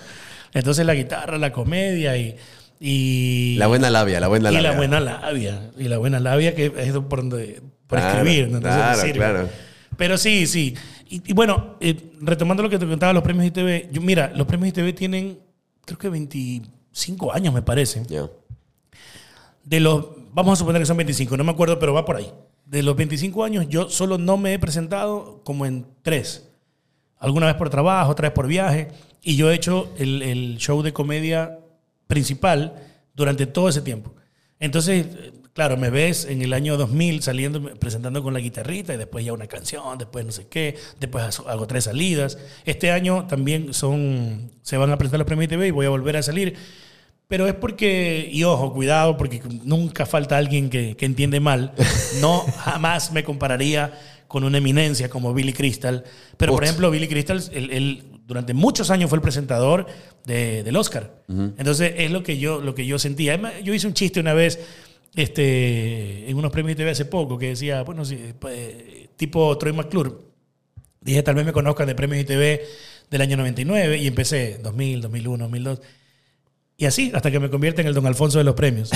Entonces 0.53 0.85
la 0.85 0.93
guitarra, 0.95 1.37
la 1.37 1.51
comedia 1.51 2.17
y... 2.17 2.35
y 2.79 3.55
La 3.57 3.67
buena 3.67 3.89
labia, 3.89 4.19
la 4.19 4.27
buena 4.27 4.49
y 4.51 4.55
labia. 4.55 4.69
la 4.71 4.77
buena 4.77 4.99
labia. 4.99 5.71
Y 5.77 5.83
la 5.87 5.97
buena 5.97 6.19
labia 6.19 6.55
que 6.55 6.65
es 6.77 6.91
por 6.93 7.19
donde 7.19 7.61
por 7.87 7.99
Claro, 7.99 8.17
escribir. 8.19 8.49
¿no? 8.49 8.57
Entonces 8.57 8.81
claro, 8.81 9.01
sirve. 9.01 9.13
claro. 9.17 9.49
Pero 9.97 10.17
sí, 10.17 10.47
sí. 10.47 10.75
Y, 11.09 11.21
y 11.31 11.33
bueno, 11.33 11.75
eh, 11.81 12.11
retomando 12.21 12.63
lo 12.63 12.69
que 12.69 12.79
te 12.79 12.87
contaba, 12.87 13.13
los 13.13 13.23
premios 13.23 13.45
ITV. 13.47 13.91
Yo, 13.91 14.01
mira, 14.01 14.31
los 14.35 14.47
premios 14.47 14.69
ITV 14.69 14.93
tienen, 14.95 15.39
creo 15.85 15.97
que 15.99 16.09
25 16.09 17.33
años, 17.33 17.53
me 17.53 17.61
parece. 17.61 18.03
Ya. 18.07 18.27
De 19.63 19.79
los, 19.79 20.05
vamos 20.33 20.53
a 20.53 20.55
suponer 20.57 20.81
que 20.81 20.85
son 20.85 20.97
25, 20.97 21.37
no 21.37 21.43
me 21.43 21.51
acuerdo, 21.51 21.77
pero 21.79 21.93
va 21.93 22.05
por 22.05 22.15
ahí. 22.15 22.31
De 22.65 22.81
los 22.81 22.95
25 22.95 23.43
años, 23.43 23.65
yo 23.69 23.89
solo 23.89 24.17
no 24.17 24.37
me 24.37 24.53
he 24.53 24.59
presentado 24.59 25.41
como 25.43 25.65
en 25.65 25.85
tres. 26.01 26.49
Alguna 27.19 27.45
vez 27.45 27.55
por 27.55 27.69
trabajo, 27.69 28.11
otra 28.11 28.29
vez 28.29 28.33
por 28.33 28.47
viaje. 28.47 28.87
Y 29.21 29.35
yo 29.35 29.51
he 29.51 29.55
hecho 29.55 29.93
el, 29.97 30.21
el 30.21 30.57
show 30.57 30.81
de 30.81 30.93
comedia 30.93 31.59
principal 32.07 32.73
durante 33.13 33.45
todo 33.45 33.69
ese 33.69 33.81
tiempo. 33.81 34.13
Entonces, 34.59 35.05
eh, 35.09 35.31
claro, 35.53 35.77
me 35.77 35.89
ves 35.89 36.25
en 36.25 36.41
el 36.41 36.53
año 36.53 36.77
2000 36.77 37.21
saliendo, 37.21 37.61
presentando 37.75 38.23
con 38.23 38.33
la 38.33 38.39
guitarrita 38.39 38.93
y 38.93 38.97
después 38.97 39.23
ya 39.25 39.33
una 39.33 39.47
canción, 39.47 39.97
después 39.97 40.25
no 40.25 40.31
sé 40.31 40.47
qué, 40.47 40.75
después 40.99 41.39
hago- 41.45 41.67
tres 41.67 41.85
salidas. 41.85 42.37
Este 42.65 42.91
año 42.91 43.27
también 43.27 43.73
son, 43.73 44.51
se 44.61 44.77
van 44.77 44.91
a 44.91 44.97
presentar 44.97 45.19
los 45.19 45.27
premios 45.27 45.49
TV 45.49 45.67
y 45.67 45.71
voy 45.71 45.85
a 45.85 45.89
volver 45.89 46.17
a 46.17 46.23
salir. 46.23 46.55
Pero 47.27 47.47
es 47.47 47.53
porque, 47.53 48.29
y 48.31 48.43
ojo, 48.43 48.73
cuidado, 48.73 49.15
porque 49.15 49.41
nunca 49.63 50.05
falta 50.05 50.37
alguien 50.37 50.69
que, 50.69 50.97
que 50.97 51.05
entiende 51.05 51.39
mal. 51.39 51.73
No 52.19 52.39
jamás 52.57 53.11
me 53.13 53.23
compararía 53.23 53.97
con 54.27 54.43
una 54.43 54.57
eminencia 54.57 55.09
como 55.09 55.33
Billy 55.33 55.53
Crystal. 55.53 56.03
Pero, 56.37 56.51
por 56.51 56.59
Putz. 56.61 56.69
ejemplo, 56.69 56.91
Billy 56.91 57.07
Crystal, 57.07 57.41
él, 57.53 57.69
él 57.71 58.03
durante 58.31 58.53
muchos 58.53 58.89
años 58.91 59.09
fue 59.09 59.17
el 59.17 59.21
presentador 59.21 59.85
de- 60.25 60.63
del 60.63 60.75
Oscar. 60.77 61.23
Entonces, 61.27 61.93
es 61.97 62.11
lo 62.11 62.23
que, 62.23 62.37
yo, 62.37 62.61
lo 62.61 62.73
que 62.73 62.85
yo 62.85 62.97
sentía. 62.97 63.33
Además, 63.33 63.53
yo 63.63 63.73
hice 63.73 63.87
un 63.87 63.93
chiste 63.93 64.19
una 64.21 64.33
vez 64.33 64.57
este, 65.15 66.29
en 66.29 66.37
unos 66.37 66.51
premios 66.51 66.77
de 66.77 66.83
TV 66.83 66.91
hace 66.91 67.05
poco 67.05 67.37
que 67.37 67.47
decía, 67.49 67.83
bueno, 67.83 68.05
sí, 68.05 68.17
pues, 68.39 68.73
tipo 69.17 69.57
Troy 69.57 69.73
McClure. 69.73 70.11
Dije, 71.01 71.23
tal 71.23 71.35
vez 71.35 71.45
me 71.45 71.51
conozcan 71.51 71.87
de 71.87 71.95
premios 71.95 72.21
ITV 72.21 72.61
del 73.09 73.21
año 73.21 73.37
99 73.37 73.97
y 73.97 74.07
empecé 74.07 74.59
2000, 74.63 75.01
2001, 75.01 75.43
2002. 75.45 75.81
Y 76.77 76.85
así, 76.85 77.11
hasta 77.13 77.29
que 77.29 77.39
me 77.39 77.49
convierte 77.49 77.81
en 77.81 77.87
el 77.87 77.93
Don 77.93 78.05
Alfonso 78.07 78.37
de 78.37 78.43
los 78.43 78.55
premios. 78.55 78.89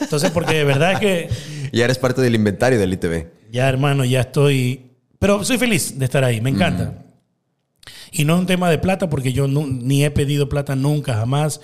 Entonces, 0.00 0.30
porque 0.30 0.54
de 0.54 0.64
verdad 0.64 0.92
es 0.94 0.98
que 1.00 1.28
Ya 1.72 1.84
eres 1.84 1.98
parte 1.98 2.20
del 2.20 2.34
inventario 2.34 2.78
del 2.78 2.92
ITV. 2.92 3.26
ya, 3.50 3.68
hermano, 3.68 4.04
ya 4.04 4.20
estoy... 4.22 4.90
Pero 5.18 5.42
soy 5.44 5.56
feliz 5.58 5.98
de 5.98 6.04
estar 6.04 6.22
ahí, 6.24 6.40
me 6.40 6.50
encanta. 6.50 7.03
Y 8.16 8.24
no 8.24 8.34
es 8.34 8.40
un 8.40 8.46
tema 8.46 8.70
de 8.70 8.78
plata, 8.78 9.10
porque 9.10 9.32
yo 9.32 9.48
ni 9.48 10.04
he 10.04 10.10
pedido 10.10 10.48
plata 10.48 10.76
nunca, 10.76 11.14
jamás. 11.14 11.60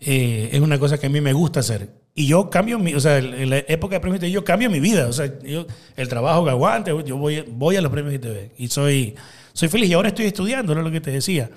Eh, 0.00 0.50
es 0.52 0.60
una 0.60 0.78
cosa 0.80 0.98
que 0.98 1.06
a 1.06 1.10
mí 1.10 1.20
me 1.20 1.32
gusta 1.32 1.60
hacer. 1.60 1.90
Y 2.14 2.26
yo 2.26 2.50
cambio 2.50 2.78
mi, 2.78 2.92
o 2.92 3.00
sea, 3.00 3.18
en 3.18 3.48
la 3.48 3.58
época 3.58 3.94
de 3.94 4.00
premios 4.00 4.22
ITV, 4.22 4.32
yo 4.32 4.44
cambio 4.44 4.68
mi 4.68 4.80
vida. 4.80 5.06
O 5.06 5.12
sea, 5.12 5.32
yo, 5.40 5.64
el 5.96 6.08
trabajo 6.08 6.44
que 6.44 6.50
aguante, 6.50 6.90
yo 7.06 7.16
voy, 7.16 7.44
voy 7.48 7.76
a 7.76 7.80
los 7.80 7.92
premios 7.92 8.14
ITV. 8.14 8.50
Y 8.58 8.66
soy, 8.68 9.14
soy 9.52 9.68
feliz. 9.68 9.88
Y 9.88 9.92
ahora 9.92 10.08
estoy 10.08 10.26
estudiando, 10.26 10.74
¿no? 10.74 10.82
lo 10.82 10.90
que 10.90 11.00
te 11.00 11.12
decía. 11.12 11.50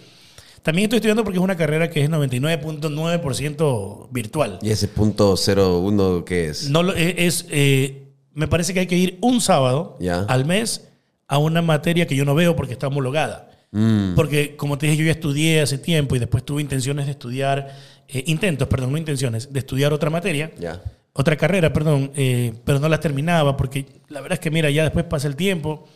También 0.62 0.86
estoy 0.86 0.98
estudiando 0.98 1.24
porque 1.24 1.38
es 1.40 1.44
una 1.44 1.58
carrera 1.58 1.90
que 1.90 2.04
es 2.04 2.10
99.9% 2.10 4.08
virtual. 4.12 4.60
¿Y 4.62 4.70
ese 4.70 4.88
punto 4.88 5.36
01 5.36 6.24
qué 6.26 6.50
es? 6.50 6.70
No 6.70 6.92
eh, 6.94 7.16
es, 7.26 7.46
eh, 7.50 8.08
me 8.34 8.48
parece 8.48 8.74
que 8.74 8.82
hay 8.82 8.88
que 8.88 8.98
ir 8.98 9.18
un 9.22 9.42
sábado 9.42 9.98
Ya. 10.00 10.22
al 10.22 10.46
mes 10.46 10.88
a 11.28 11.38
una 11.38 11.62
materia 11.62 12.06
que 12.08 12.16
yo 12.16 12.26
no 12.26 12.36
veo 12.36 12.56
porque 12.56 12.74
está 12.74 12.88
homologada. 12.88 13.50
Mm. 13.78 14.16
Porque, 14.16 14.56
como 14.56 14.78
te 14.78 14.86
dije, 14.86 14.98
yo 15.00 15.06
ya 15.06 15.12
estudié 15.12 15.60
hace 15.60 15.78
tiempo 15.78 16.16
y 16.16 16.20
después 16.20 16.46
tuve 16.46 16.62
intenciones 16.62 17.08
de 17.08 17.12
estudiar, 17.12 17.76
eh, 18.08 18.24
intentos, 18.28 18.70
perdón, 18.70 18.94
no 18.94 18.98
intenciones, 18.98 19.52
de 19.52 19.60
estudiar 19.60 19.92
otra 19.92 20.10
materia, 20.10 20.54
Ya. 20.58 20.82
otra 21.12 21.36
carrera, 21.36 21.74
perdón, 21.74 22.10
eh, 22.16 22.54
pero 22.64 22.80
no 22.80 22.88
las 22.88 23.02
terminaba 23.02 23.58
porque 23.58 23.86
la 24.08 24.22
verdad 24.22 24.36
es 24.36 24.40
que, 24.40 24.50
mira, 24.50 24.70
ya 24.70 24.84
después 24.84 25.04
pasa 25.04 25.28
el 25.28 25.36
tiempo, 25.36 25.90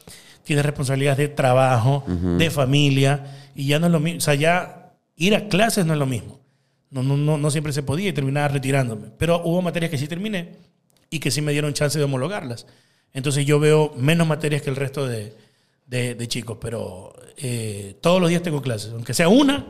tienes 0.43 0.65
responsabilidades 0.65 1.19
de 1.19 1.27
trabajo, 1.29 2.03
de 2.37 2.49
familia 2.49 3.23
y 3.55 3.67
ya 3.67 3.79
no 3.79 3.85
es 3.85 3.91
lo 3.93 4.01
mismo. 4.01 4.17
O 4.17 4.21
sea, 4.21 4.35
ya 4.35 4.91
ir 5.15 5.33
a 5.35 5.47
clases 5.47 5.85
no 5.85 5.93
es 5.93 5.99
lo 5.99 6.05
mismo. 6.05 6.41
No, 6.91 7.01
no, 7.01 7.15
no, 7.15 7.37
no 7.37 7.49
siempre 7.51 7.71
se 7.71 7.83
podía 7.83 8.09
y 8.09 8.13
terminaba 8.13 8.49
retirándome. 8.49 9.07
Pero 9.17 9.41
hubo 9.45 9.61
materias 9.61 9.89
que 9.89 9.97
sí 9.97 10.07
terminé 10.07 10.55
y 11.09 11.19
que 11.19 11.31
sí 11.31 11.41
me 11.41 11.53
dieron 11.53 11.73
chance 11.73 11.97
de 11.97 12.03
homologarlas. 12.03 12.65
Entonces 13.13 13.45
yo 13.45 13.57
veo 13.59 13.93
menos 13.95 14.27
materias 14.27 14.63
que 14.63 14.69
el 14.69 14.75
resto 14.75 15.07
de, 15.07 15.33
de- 15.89 16.15
de 16.15 16.27
chicos, 16.27 16.57
pero 16.61 17.13
eh, 17.37 17.97
todos 18.01 18.21
los 18.21 18.29
días 18.29 18.43
tengo 18.43 18.61
clases, 18.61 18.91
aunque 18.93 19.13
sea 19.13 19.27
una, 19.27 19.65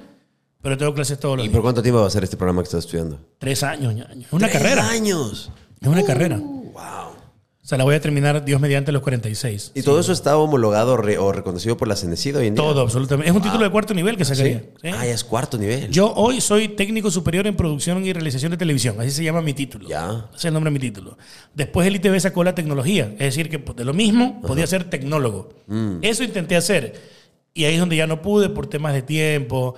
pero 0.62 0.78
tengo 0.78 0.94
clases 0.94 1.20
todos 1.20 1.38
los 1.38 1.46
¿Y 1.46 1.48
días. 1.48 1.56
por 1.56 1.64
cuánto 1.64 1.82
tiempo 1.82 2.02
va 2.02 2.08
a 2.08 2.10
ser 2.10 2.24
este 2.24 2.36
programa 2.38 2.62
que 2.62 2.66
estás 2.66 2.84
estudiando? 2.86 3.20
Tres 3.38 3.64
años, 3.64 3.94
ñaño. 3.94 4.26
Es 4.28 4.34
una 4.34 4.48
¡Tres 4.48 4.62
carrera. 4.62 4.90
años! 4.90 5.52
Es 5.82 5.88
una 5.88 6.04
carrera. 6.04 6.38
Wow. 6.38 6.74
Sea, 7.70 7.78
la 7.78 7.84
voy 7.84 7.94
a 7.94 8.02
terminar, 8.02 8.44
Dios 8.44 8.60
mediante, 8.60 8.92
los 8.92 9.04
46. 9.04 9.74
¿Y 9.76 9.84
todo 9.84 10.00
eso 10.00 10.12
está 10.12 10.36
homologado 10.40 10.98
re- 10.98 11.20
o 11.20 11.32
reconocido 11.32 11.78
por 11.78 11.88
la 11.88 11.96
CENESID 11.96 12.38
hoy 12.38 12.48
en 12.48 12.56
día? 12.56 12.64
Todo, 12.64 12.82
absolutamente. 12.82 13.30
Es 13.30 13.36
un 13.36 13.44
título 13.44 13.64
de 13.64 13.70
cuarto 13.70 13.94
nivel 13.94 14.18
que 14.18 14.26
¿Sí? 14.26 14.34
sacaría. 14.34 14.64
¿sí? 14.82 14.88
Ah, 14.88 15.06
ya 15.06 15.14
es 15.14 15.24
cuarto 15.24 15.56
nivel. 15.56 15.88
Yo 15.92 16.12
hoy 16.16 16.42
soy 16.42 16.70
técnico 16.70 17.12
superior 17.12 17.46
en 17.46 17.56
producción 17.56 18.04
y 18.04 18.12
realización 18.12 18.50
de 18.54 18.58
televisión. 18.58 18.96
Así 19.00 19.12
se 19.12 19.24
llama 19.24 19.44
mi 19.44 19.54
título. 19.54 19.88
Ya. 19.88 20.26
Ese 20.30 20.38
es 20.40 20.46
el 20.46 20.54
nombre 20.56 20.72
de 20.72 20.74
mi 20.74 20.80
título. 20.80 21.16
Después 21.54 21.86
el 21.86 21.96
ITV 21.98 22.20
sacó 22.20 22.44
la 22.44 22.56
tecnología. 22.56 23.12
Es 23.20 23.36
decir, 23.36 23.52
que 23.52 23.60
de 23.60 23.86
lo 23.86 23.94
mismo 23.94 24.42
podía 24.42 24.66
ser 24.66 24.86
tecnólogo. 24.90 25.50
Mm. 25.68 25.98
Eso 26.02 26.24
intenté 26.24 26.56
hacer. 26.56 27.00
Y 27.54 27.66
ahí 27.66 27.76
es 27.76 27.80
donde 27.80 27.98
ya 27.98 28.08
no 28.08 28.24
pude 28.24 28.50
por 28.50 28.66
temas 28.66 28.94
de 28.96 29.04
tiempo. 29.04 29.76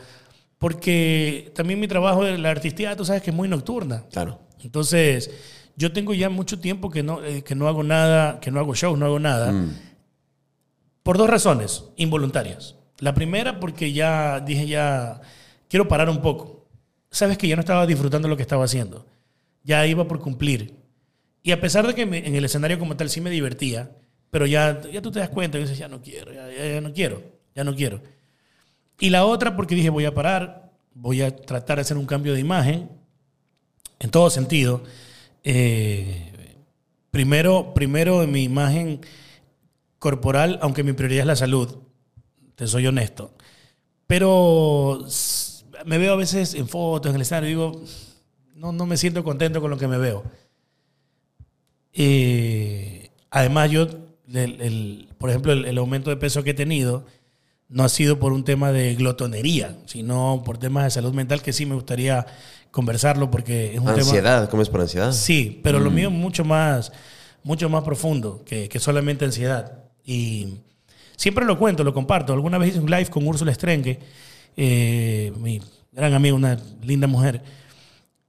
Porque 0.59 1.51
también 1.55 1.77
mi 1.77 1.89
trabajo 1.89 2.23
de 2.23 2.37
la 2.37 2.51
artistía, 2.51 2.95
tú 2.95 3.03
sabes 3.03 3.21
que 3.21 3.31
es 3.31 3.35
muy 3.35 3.49
nocturna. 3.49 4.05
Claro. 4.13 4.39
Entonces, 4.63 5.29
yo 5.75 5.91
tengo 5.93 6.13
ya 6.13 6.29
mucho 6.29 6.59
tiempo 6.59 6.89
que 6.89 7.03
no, 7.03 7.23
eh, 7.23 7.43
que 7.43 7.55
no 7.55 7.67
hago 7.67 7.83
nada, 7.83 8.39
que 8.39 8.51
no 8.51 8.59
hago 8.59 8.75
shows, 8.75 8.97
no 8.97 9.05
hago 9.05 9.19
nada. 9.19 9.51
Mm. 9.51 9.75
Por 11.03 11.17
dos 11.17 11.29
razones 11.29 11.85
involuntarias. 11.97 12.75
La 12.99 13.13
primera, 13.13 13.59
porque 13.59 13.91
ya 13.93 14.39
dije, 14.39 14.67
ya 14.67 15.21
quiero 15.67 15.87
parar 15.87 16.09
un 16.09 16.21
poco. 16.21 16.67
Sabes 17.09 17.37
que 17.37 17.47
ya 17.47 17.55
no 17.55 17.61
estaba 17.61 17.87
disfrutando 17.87 18.27
lo 18.27 18.35
que 18.37 18.43
estaba 18.43 18.65
haciendo. 18.65 19.05
Ya 19.63 19.85
iba 19.87 20.07
por 20.07 20.19
cumplir. 20.19 20.75
Y 21.43 21.51
a 21.51 21.59
pesar 21.59 21.87
de 21.87 21.95
que 21.95 22.05
me- 22.05 22.25
en 22.27 22.35
el 22.35 22.45
escenario 22.45 22.77
como 22.77 22.95
tal 22.95 23.09
sí 23.09 23.19
me 23.19 23.31
divertía, 23.31 23.91
pero 24.29 24.45
ya, 24.45 24.81
ya 24.91 25.01
tú 25.01 25.11
te 25.11 25.19
das 25.19 25.29
cuenta 25.29 25.57
y 25.57 25.61
dices, 25.61 25.77
ya 25.77 25.87
no 25.87 26.01
quiero, 26.01 26.31
ya, 26.31 26.47
ya- 26.51 26.73
ya 26.75 26.81
no 26.81 26.93
quiero, 26.93 27.23
ya 27.55 27.63
no 27.63 27.75
quiero. 27.75 28.01
Y 28.99 29.09
la 29.09 29.25
otra, 29.25 29.55
porque 29.55 29.73
dije, 29.73 29.89
voy 29.89 30.05
a 30.05 30.13
parar, 30.13 30.71
voy 30.93 31.21
a 31.23 31.35
tratar 31.35 31.77
de 31.77 31.81
hacer 31.81 31.97
un 31.97 32.05
cambio 32.05 32.33
de 32.33 32.39
imagen, 32.39 32.89
en 33.99 34.09
todo 34.11 34.29
sentido. 34.29 34.83
Eh, 35.43 36.31
primero, 37.09 37.73
primero 37.73 38.23
en 38.23 38.31
mi 38.31 38.43
imagen 38.43 39.01
corporal, 39.99 40.59
aunque 40.61 40.83
mi 40.83 40.93
prioridad 40.93 41.21
es 41.21 41.27
la 41.27 41.35
salud, 41.35 41.77
te 42.55 42.67
soy 42.67 42.87
honesto. 42.87 43.33
Pero 44.07 45.05
me 45.85 45.97
veo 45.97 46.13
a 46.13 46.17
veces 46.17 46.53
en 46.53 46.67
fotos, 46.67 47.09
en 47.09 47.15
el 47.15 47.21
escenario, 47.21 47.47
y 47.47 47.51
digo, 47.51 47.83
no, 48.55 48.71
no 48.71 48.85
me 48.85 48.97
siento 48.97 49.23
contento 49.23 49.61
con 49.61 49.71
lo 49.71 49.77
que 49.77 49.87
me 49.87 49.97
veo. 49.97 50.23
Eh, 51.93 53.11
además, 53.29 53.71
yo, 53.71 53.87
por 55.17 55.29
ejemplo, 55.29 55.53
el, 55.53 55.65
el 55.65 55.77
aumento 55.77 56.09
de 56.09 56.17
peso 56.17 56.43
que 56.43 56.51
he 56.51 56.55
tenido 56.55 57.05
no 57.71 57.83
ha 57.83 57.89
sido 57.89 58.19
por 58.19 58.33
un 58.33 58.43
tema 58.43 58.71
de 58.71 58.95
glotonería, 58.95 59.77
sino 59.85 60.43
por 60.45 60.57
temas 60.57 60.83
de 60.83 60.91
salud 60.91 61.13
mental 61.13 61.41
que 61.41 61.53
sí 61.53 61.65
me 61.65 61.75
gustaría 61.75 62.25
conversarlo 62.71 63.29
porque 63.29 63.73
es 63.73 63.79
un 63.79 63.85
tema... 63.85 63.97
Ansiedad, 63.97 64.49
¿comes 64.49 64.69
por 64.69 64.81
ansiedad? 64.81 65.11
Sí, 65.11 65.59
pero 65.63 65.79
lo 65.79 65.91
mío 65.91 66.07
es 66.07 66.13
mucho 66.13 66.43
más, 66.43 66.91
mucho 67.43 67.69
más 67.69 67.83
profundo 67.83 68.43
que, 68.45 68.69
que 68.69 68.79
solamente 68.79 69.25
ansiedad. 69.25 69.83
Y 70.03 70.55
siempre 71.15 71.45
lo 71.45 71.57
cuento, 71.59 71.83
lo 71.83 71.93
comparto. 71.93 72.33
Alguna 72.33 72.57
vez 72.57 72.69
hice 72.69 72.79
un 72.79 72.89
live 72.89 73.07
con 73.07 73.27
Úrsula 73.27 73.53
Strengue, 73.53 73.99
eh, 74.57 75.31
mi 75.37 75.61
gran 75.91 76.13
amiga, 76.13 76.35
una 76.35 76.57
linda 76.83 77.07
mujer, 77.07 77.43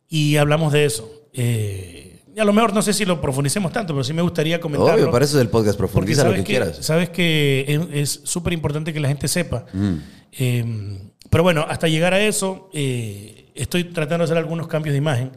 y 0.08 0.36
hablamos 0.36 0.72
de 0.72 0.84
eso. 0.84 1.10
Eh, 1.32 2.20
y 2.34 2.40
a 2.40 2.44
lo 2.44 2.52
mejor 2.52 2.72
no 2.72 2.82
sé 2.82 2.92
si 2.92 3.04
lo 3.04 3.20
profundicemos 3.20 3.72
tanto, 3.72 3.92
pero 3.92 4.04
sí 4.04 4.12
me 4.12 4.22
gustaría 4.22 4.60
comentarlo. 4.60 4.94
Obvio, 4.94 5.10
para 5.10 5.24
eso 5.24 5.36
es 5.36 5.42
el 5.42 5.50
podcast, 5.50 5.78
profundiza 5.78 6.24
lo 6.24 6.30
sabes 6.30 6.40
que, 6.40 6.46
quieras. 6.46 6.78
Sabes 6.80 7.10
que 7.10 7.88
es 7.92 8.20
súper 8.24 8.54
importante 8.54 8.92
que 8.92 9.00
la 9.00 9.08
gente 9.08 9.28
sepa. 9.28 9.66
Mm. 9.72 9.94
Eh, 10.32 10.98
pero 11.28 11.42
bueno, 11.42 11.64
hasta 11.68 11.88
llegar 11.88 12.14
a 12.14 12.20
eso, 12.20 12.70
eh, 12.72 13.41
estoy 13.54 13.84
tratando 13.84 14.18
de 14.18 14.24
hacer 14.24 14.38
algunos 14.38 14.66
cambios 14.68 14.92
de 14.92 14.98
imagen. 14.98 15.32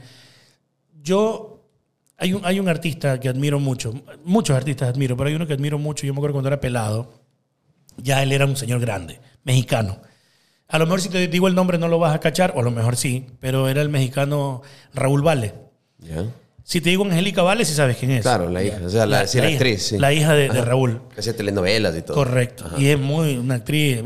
Yo, 1.02 1.64
hay 2.18 2.34
un, 2.34 2.46
hay 2.46 2.60
un 2.60 2.68
artista 2.68 3.20
que 3.20 3.30
admiro 3.30 3.60
mucho, 3.60 3.94
muchos 4.24 4.56
artistas 4.56 4.90
admiro, 4.90 5.16
pero 5.16 5.30
hay 5.30 5.36
uno 5.36 5.46
que 5.48 5.54
admiro 5.54 5.78
mucho. 5.78 6.06
Yo 6.06 6.14
me 6.14 6.20
acuerdo 6.20 6.34
cuando 6.34 6.48
era 6.50 6.60
pelado, 6.60 7.22
ya 7.98 8.24
él 8.24 8.32
era 8.32 8.46
un 8.46 8.56
señor 8.56 8.80
grande, 8.80 9.20
mexicano. 9.44 10.00
A 10.68 10.80
lo 10.80 10.86
mejor 10.86 11.02
si 11.02 11.10
te 11.10 11.28
digo 11.28 11.48
el 11.48 11.54
nombre 11.56 11.78
no 11.78 11.88
lo 11.88 12.00
vas 12.00 12.16
a 12.16 12.20
cachar, 12.20 12.54
o 12.56 12.60
a 12.62 12.64
lo 12.64 12.72
mejor 12.72 12.96
sí, 12.96 13.28
pero 13.40 13.70
era 13.70 13.82
el 13.82 13.90
mexicano 13.90 14.62
Raúl 14.94 15.22
Vale. 15.22 15.54
¿Ya? 16.00 16.26
Si 16.64 16.82
te 16.82 16.90
digo 16.90 17.06
Angélica 17.06 17.44
Vale, 17.44 17.64
sí 17.64 17.76
sabes 17.76 17.98
quién 17.98 18.10
es. 18.10 18.24
Claro, 18.24 18.50
la 18.50 18.64
hija. 18.64 18.80
O 18.84 18.90
sea, 18.90 19.06
la, 19.06 19.28
sí, 19.28 19.38
la 19.38 19.46
hija- 19.46 19.54
actriz, 19.58 19.84
sí. 19.84 20.00
La 20.00 20.12
hija 20.12 20.34
de, 20.34 20.50
de 20.50 20.58
Ajá. 20.60 20.66
Raúl. 20.66 21.00
Hacía 21.16 21.36
telenovelas 21.36 21.96
y 21.96 22.02
todo. 22.02 22.16
Correcto. 22.16 22.66
Y 22.80 22.88
es 22.88 22.98
muy 23.00 23.38
una 23.38 23.56
actriz 23.56 24.02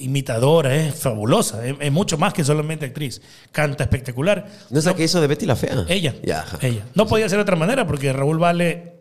imitadora, 0.00 0.74
es 0.74 0.94
fabulosa. 0.94 1.66
Es, 1.66 1.76
es 1.80 1.92
mucho 1.92 2.18
más 2.18 2.32
que 2.32 2.44
solamente 2.44 2.86
actriz. 2.86 3.20
Canta 3.52 3.84
espectacular. 3.84 4.48
¿No 4.70 4.78
es 4.78 4.84
la 4.84 4.94
que 4.94 5.04
hizo 5.04 5.20
de 5.20 5.26
Betty 5.26 5.46
la 5.46 5.56
Fea? 5.56 5.84
Ella. 5.88 6.14
Ella. 6.60 6.84
No 6.94 7.06
podía 7.06 7.28
ser 7.28 7.38
de 7.38 7.42
otra 7.42 7.56
manera 7.56 7.86
porque 7.86 8.12
Raúl 8.12 8.38
Vale, 8.38 9.00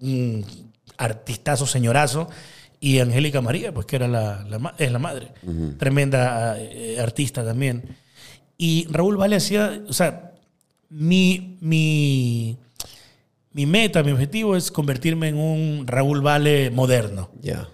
un 0.00 0.44
artistazo, 0.96 1.66
señorazo. 1.66 2.28
Y 2.80 3.00
Angélica 3.00 3.40
María, 3.40 3.74
pues 3.74 3.86
que 3.86 3.96
era 3.96 4.06
la, 4.06 4.46
es 4.78 4.92
la 4.92 4.98
madre. 4.98 5.32
Tremenda 5.78 6.56
eh, 6.58 7.00
artista 7.00 7.44
también. 7.44 7.96
Y 8.56 8.86
Raúl 8.90 9.16
Vale 9.16 9.36
hacía, 9.36 9.82
o 9.88 9.92
sea, 9.92 10.32
mi, 10.88 11.58
mi, 11.60 12.56
mi 13.52 13.66
meta, 13.66 14.02
mi 14.02 14.12
objetivo 14.12 14.56
es 14.56 14.70
convertirme 14.70 15.28
en 15.28 15.38
un 15.38 15.86
Raúl 15.86 16.20
Vale 16.20 16.70
moderno. 16.70 17.30
Ya. 17.40 17.68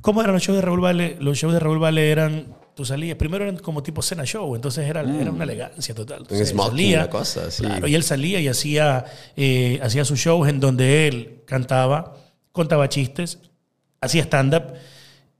¿Cómo 0.00 0.20
eran 0.20 0.32
los 0.32 0.42
shows 0.42 0.56
de 0.56 0.62
Raúl 0.62 0.80
Vale? 0.80 1.16
Los 1.20 1.38
shows 1.38 1.52
de 1.52 1.58
Raúl 1.58 1.78
Vale 1.78 2.10
eran, 2.10 2.46
tú 2.74 2.84
salías, 2.84 3.16
primero 3.16 3.44
eran 3.44 3.58
como 3.58 3.82
tipo 3.82 4.00
cena 4.00 4.24
show, 4.24 4.54
entonces 4.54 4.86
era, 4.88 5.00
era 5.00 5.30
una 5.30 5.44
elegancia 5.44 5.94
total. 5.94 6.20
Entonces, 6.20 6.50
smoking, 6.50 6.94
una 6.94 7.10
cosa 7.10 7.46
así. 7.48 7.64
Claro, 7.64 7.88
y 7.88 7.94
él 7.96 8.04
salía 8.04 8.40
y 8.40 8.46
hacía, 8.46 9.06
eh, 9.36 9.80
hacía 9.82 10.04
sus 10.04 10.20
shows 10.20 10.48
en 10.48 10.60
donde 10.60 11.08
él 11.08 11.42
cantaba, 11.46 12.16
contaba 12.52 12.88
chistes, 12.88 13.38
hacía 14.00 14.22
stand-up, 14.22 14.74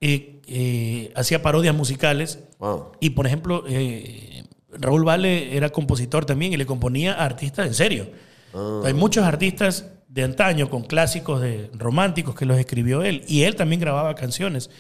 eh, 0.00 0.40
eh, 0.48 1.12
hacía 1.14 1.40
parodias 1.40 1.74
musicales. 1.74 2.40
Wow. 2.58 2.92
Y 2.98 3.10
por 3.10 3.26
ejemplo, 3.26 3.64
eh, 3.68 4.44
Raúl 4.72 5.04
Vale 5.04 5.56
era 5.56 5.70
compositor 5.70 6.24
también 6.24 6.52
y 6.52 6.56
le 6.56 6.66
componía 6.66 7.14
a 7.14 7.24
artistas 7.24 7.66
en 7.66 7.74
serio. 7.74 8.08
Ah. 8.52 8.82
Hay 8.84 8.94
muchos 8.94 9.24
artistas 9.24 9.86
de 10.08 10.24
antaño 10.24 10.70
con 10.70 10.82
clásicos 10.84 11.40
de 11.40 11.70
románticos 11.74 12.34
que 12.34 12.46
los 12.46 12.58
escribió 12.58 13.02
él. 13.02 13.24
Y 13.28 13.42
él 13.42 13.54
también 13.56 13.80
grababa 13.80 14.14
canciones. 14.14 14.70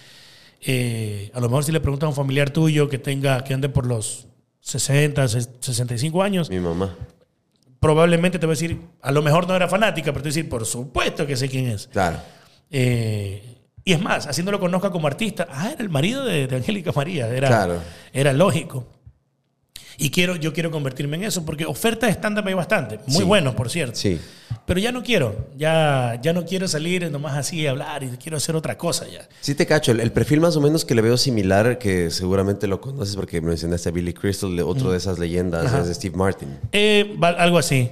Eh, 0.60 1.30
a 1.34 1.40
lo 1.40 1.48
mejor 1.48 1.64
si 1.64 1.72
le 1.72 1.80
preguntas 1.80 2.06
a 2.06 2.10
un 2.10 2.14
familiar 2.16 2.50
tuyo 2.50 2.88
que 2.88 2.98
tenga, 2.98 3.44
que 3.44 3.54
ande 3.54 3.68
por 3.68 3.86
los 3.86 4.26
60, 4.60 5.28
65 5.28 6.22
años, 6.22 6.50
Mi 6.50 6.58
mamá. 6.58 6.96
probablemente 7.80 8.38
te 8.38 8.46
va 8.46 8.52
a 8.52 8.54
decir, 8.56 8.80
a 9.02 9.12
lo 9.12 9.22
mejor 9.22 9.46
no 9.46 9.54
era 9.54 9.68
fanática, 9.68 10.12
pero 10.12 10.22
te 10.22 10.28
va 10.28 10.32
a 10.32 10.34
decir, 10.34 10.48
por 10.48 10.66
supuesto 10.66 11.26
que 11.26 11.36
sé 11.36 11.48
quién 11.48 11.68
es. 11.68 11.86
Claro. 11.88 12.18
Eh, 12.70 13.42
y 13.84 13.92
es 13.92 14.00
más, 14.02 14.26
haciéndolo 14.26 14.58
conozca 14.60 14.90
como 14.90 15.06
artista, 15.06 15.46
ah, 15.50 15.70
era 15.72 15.82
el 15.82 15.88
marido 15.88 16.24
de, 16.24 16.46
de 16.46 16.56
Angélica 16.56 16.92
María, 16.92 17.28
era, 17.28 17.48
Claro. 17.48 17.80
era 18.12 18.32
lógico. 18.32 18.86
Y 20.00 20.10
quiero, 20.10 20.36
yo 20.36 20.52
quiero 20.52 20.70
convertirme 20.70 21.16
en 21.16 21.24
eso, 21.24 21.44
porque 21.44 21.66
ofertas 21.66 22.08
de 22.08 22.14
stand-up 22.14 22.46
hay 22.46 22.54
bastante, 22.54 23.00
muy 23.06 23.16
Sí. 23.18 23.22
buenos, 23.24 23.54
por 23.56 23.68
cierto. 23.68 23.96
Sí. 23.96 24.20
Pero 24.64 24.78
ya 24.78 24.92
no 24.92 25.02
quiero, 25.02 25.48
ya, 25.56 26.20
ya 26.22 26.32
no 26.32 26.44
quiero 26.44 26.68
salir 26.68 27.10
nomás 27.10 27.36
así 27.36 27.66
a 27.66 27.70
hablar 27.70 28.04
y 28.04 28.08
quiero 28.10 28.36
hacer 28.36 28.54
otra 28.54 28.78
cosa 28.78 29.06
ya. 29.08 29.28
Sí 29.40 29.54
te 29.56 29.66
cacho, 29.66 29.90
el, 29.92 29.98
el 30.00 30.12
perfil 30.12 30.40
más 30.40 30.56
o 30.56 30.60
menos 30.60 30.84
que 30.84 30.94
le 30.94 31.02
veo 31.02 31.16
similar, 31.16 31.78
que 31.78 32.10
seguramente 32.10 32.66
lo 32.68 32.80
conoces 32.80 33.16
porque 33.16 33.40
mencionaste 33.40 33.88
a 33.88 33.92
Billy 33.92 34.12
Crystal, 34.12 34.56
otro 34.60 34.92
de 34.92 34.98
esas 34.98 35.18
leyendas, 35.18 35.72
es 35.72 35.88
de 35.88 35.94
Steve 35.94 36.16
Martin. 36.16 36.56
Eh, 36.70 37.16
algo 37.20 37.58
así, 37.58 37.90